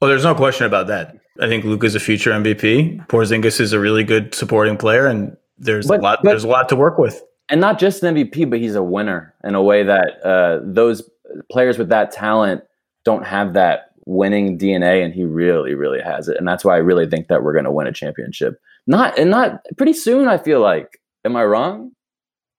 Well, 0.00 0.08
there's 0.08 0.24
no 0.24 0.34
question 0.34 0.66
about 0.66 0.86
that. 0.88 1.16
I 1.40 1.48
think 1.48 1.64
Luka's 1.64 1.94
a 1.94 2.00
future 2.00 2.30
MVP. 2.30 3.06
Porzingis 3.08 3.60
is 3.60 3.72
a 3.72 3.80
really 3.80 4.04
good 4.04 4.34
supporting 4.34 4.76
player, 4.76 5.06
and 5.06 5.36
there's 5.58 5.86
But- 5.86 6.00
a 6.00 6.02
lot. 6.02 6.18
but- 6.22 6.30
there's 6.30 6.44
a 6.44 6.48
lot 6.48 6.68
to 6.70 6.76
work 6.76 6.98
with. 6.98 7.22
and 7.50 7.60
not 7.60 7.78
just 7.78 8.02
an 8.02 8.14
MVP, 8.16 8.44
but 8.48 8.58
he's 8.58 8.74
a 8.74 8.82
winner 8.82 9.34
in 9.44 9.54
a 9.54 9.62
way 9.62 9.82
that 9.82 10.20
uh, 10.24 10.60
those 10.62 11.08
players 11.50 11.76
with 11.78 11.88
that 11.90 12.10
talent 12.10 12.62
don't 13.04 13.24
have 13.26 13.52
that 13.54 13.90
winning 14.06 14.58
DNA, 14.58 15.02
and 15.04 15.12
he 15.14 15.24
really, 15.24 15.74
really 15.74 16.00
has 16.00 16.28
it. 16.28 16.36
And 16.38 16.46
that's 16.48 16.64
why 16.64 16.74
I 16.74 16.78
really 16.78 17.06
think 17.06 17.28
that 17.28 17.42
we're 17.42 17.52
going 17.52 17.64
to 17.66 17.70
win 17.72 17.86
a 17.86 17.92
championship. 17.92 18.58
Not 18.86 19.18
and 19.18 19.30
not 19.30 19.60
pretty 19.76 19.92
soon. 19.94 20.28
I 20.28 20.38
feel 20.38 20.60
like. 20.60 21.00
Am 21.24 21.36
I 21.36 21.44
wrong? 21.44 21.92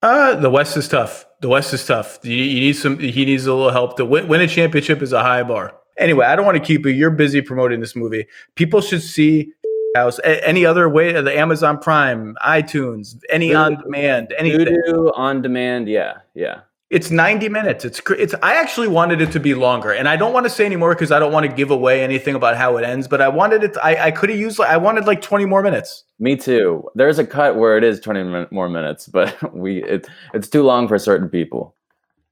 Uh, 0.02 0.34
the 0.36 0.50
West 0.50 0.76
is 0.76 0.88
tough. 0.88 1.24
The 1.40 1.48
West 1.48 1.74
is 1.74 1.84
tough. 1.86 2.18
You, 2.22 2.34
you 2.34 2.60
need 2.60 2.72
some. 2.74 2.98
He 2.98 3.24
needs 3.24 3.46
a 3.46 3.54
little 3.54 3.70
help 3.70 3.96
to 3.98 4.04
win, 4.04 4.28
win 4.28 4.40
a 4.40 4.48
championship. 4.48 5.02
Is 5.02 5.12
a 5.12 5.22
high 5.22 5.42
bar. 5.42 5.74
Anyway, 5.98 6.26
I 6.26 6.36
don't 6.36 6.44
want 6.44 6.58
to 6.58 6.64
keep 6.64 6.84
you. 6.84 6.92
You're 6.92 7.10
busy 7.10 7.40
promoting 7.40 7.80
this 7.80 7.96
movie. 7.96 8.26
People 8.54 8.80
should 8.80 9.02
see 9.02 9.52
House. 9.96 10.18
A- 10.20 10.46
any 10.46 10.64
other 10.66 10.88
way? 10.88 11.16
Uh, 11.16 11.22
the 11.22 11.36
Amazon 11.36 11.78
Prime, 11.78 12.36
iTunes, 12.44 13.16
any 13.30 13.50
Vudu. 13.50 13.58
on 13.64 13.82
demand, 13.82 14.34
anything. 14.38 14.66
Vudu 14.88 15.10
on 15.14 15.42
demand. 15.42 15.88
Yeah, 15.88 16.18
yeah. 16.34 16.60
It's 16.88 17.10
90 17.10 17.48
minutes. 17.48 17.84
It's 17.84 18.00
it's. 18.10 18.32
I 18.44 18.54
actually 18.54 18.86
wanted 18.86 19.20
it 19.20 19.32
to 19.32 19.40
be 19.40 19.54
longer, 19.54 19.90
and 19.90 20.08
I 20.08 20.14
don't 20.14 20.32
want 20.32 20.46
to 20.46 20.50
say 20.50 20.64
anymore 20.64 20.94
because 20.94 21.10
I 21.10 21.18
don't 21.18 21.32
want 21.32 21.44
to 21.44 21.52
give 21.52 21.72
away 21.72 22.04
anything 22.04 22.36
about 22.36 22.56
how 22.56 22.76
it 22.76 22.84
ends. 22.84 23.08
But 23.08 23.20
I 23.20 23.28
wanted 23.28 23.64
it. 23.64 23.76
I 23.82 24.06
I 24.06 24.10
could 24.12 24.30
have 24.30 24.38
used. 24.38 24.60
like 24.60 24.70
I 24.70 24.76
wanted 24.76 25.04
like 25.04 25.20
20 25.20 25.46
more 25.46 25.62
minutes. 25.62 26.04
Me 26.20 26.36
too. 26.36 26.88
There's 26.94 27.18
a 27.18 27.26
cut 27.26 27.56
where 27.56 27.76
it 27.76 27.82
is 27.82 27.98
20 27.98 28.22
min- 28.22 28.46
more 28.52 28.68
minutes, 28.68 29.08
but 29.12 29.52
we 29.52 29.82
it, 29.82 30.06
it's 30.32 30.48
too 30.48 30.62
long 30.62 30.86
for 30.86 30.96
certain 30.96 31.28
people. 31.28 31.74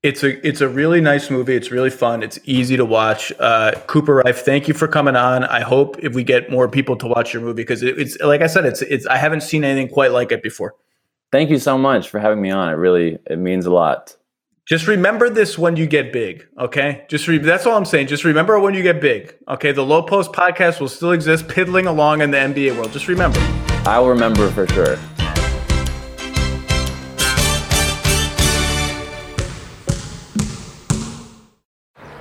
It's 0.05 0.23
a 0.23 0.47
it's 0.47 0.61
a 0.61 0.69
really 0.69 1.01
nice 1.01 1.31
movie. 1.31 1.57
It's 1.57 1.73
really 1.73 1.91
fun. 1.91 2.23
It's 2.23 2.39
easy 2.45 2.77
to 2.77 2.85
watch. 2.85 3.33
Uh, 3.41 3.73
Cooper 3.89 4.23
Raiff, 4.25 4.43
thank 4.43 4.69
you 4.69 4.75
for 4.75 4.87
coming 4.87 5.17
on. 5.17 5.43
I 5.45 5.63
hope 5.63 5.97
if 5.99 6.15
we 6.15 6.23
get 6.23 6.49
more 6.49 6.69
people 6.69 6.95
to 6.99 7.09
watch 7.09 7.33
your 7.33 7.43
movie 7.43 7.57
because 7.57 7.83
it, 7.83 7.99
it's 7.99 8.21
like 8.21 8.41
I 8.41 8.47
said, 8.47 8.67
it's 8.67 8.83
it's 8.83 9.05
I 9.07 9.17
haven't 9.17 9.41
seen 9.41 9.65
anything 9.65 9.89
quite 9.89 10.13
like 10.13 10.31
it 10.31 10.45
before. 10.45 10.77
Thank 11.33 11.51
you 11.51 11.59
so 11.59 11.77
much 11.77 12.09
for 12.09 12.21
having 12.21 12.41
me 12.41 12.51
on. 12.51 12.69
It 12.69 12.77
really 12.77 13.19
it 13.27 13.39
means 13.41 13.67
a 13.67 13.73
lot. 13.73 14.15
Just 14.67 14.87
remember 14.87 15.29
this 15.29 15.59
when 15.59 15.77
you 15.77 15.87
get 15.87 16.11
big, 16.11 16.47
okay? 16.59 17.05
Just 17.11 17.29
re- 17.29 17.37
that's 17.37 17.67
all 17.67 17.77
I'm 17.77 17.85
saying. 17.85 18.07
Just 18.07 18.25
remember 18.25 18.59
when 18.59 18.73
you 18.73 18.83
get 18.83 18.99
big, 18.99 19.37
okay? 19.47 19.73
The 19.73 19.85
Low 19.85 20.03
Post 20.03 20.33
podcast 20.33 20.81
will 20.81 20.89
still 20.89 21.13
exist, 21.13 21.49
piddling 21.49 21.87
along 21.87 22.23
in 22.23 22.31
the 22.31 22.39
NBA 22.39 22.75
world. 22.75 22.91
Just 22.91 23.07
remember. 23.07 23.39
I'll 23.85 24.09
remember 24.09 24.49
for 24.51 24.67
sure. 24.69 24.97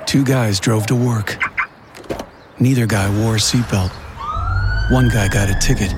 Two 0.05 0.25
guys 0.25 0.59
drove 0.59 0.85
to 0.87 0.95
work. 0.95 1.41
Neither 2.59 2.85
guy 2.85 3.09
wore 3.21 3.35
a 3.35 3.39
seatbelt. 3.39 3.91
One 4.91 5.07
guy 5.07 5.29
got 5.29 5.49
a 5.49 5.57
ticket. 5.61 5.93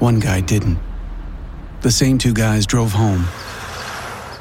One 0.00 0.18
guy 0.18 0.40
didn't. 0.40 0.80
The 1.82 1.92
same 1.92 2.18
two 2.18 2.34
guys 2.34 2.66
drove 2.66 2.90
home. 2.90 3.24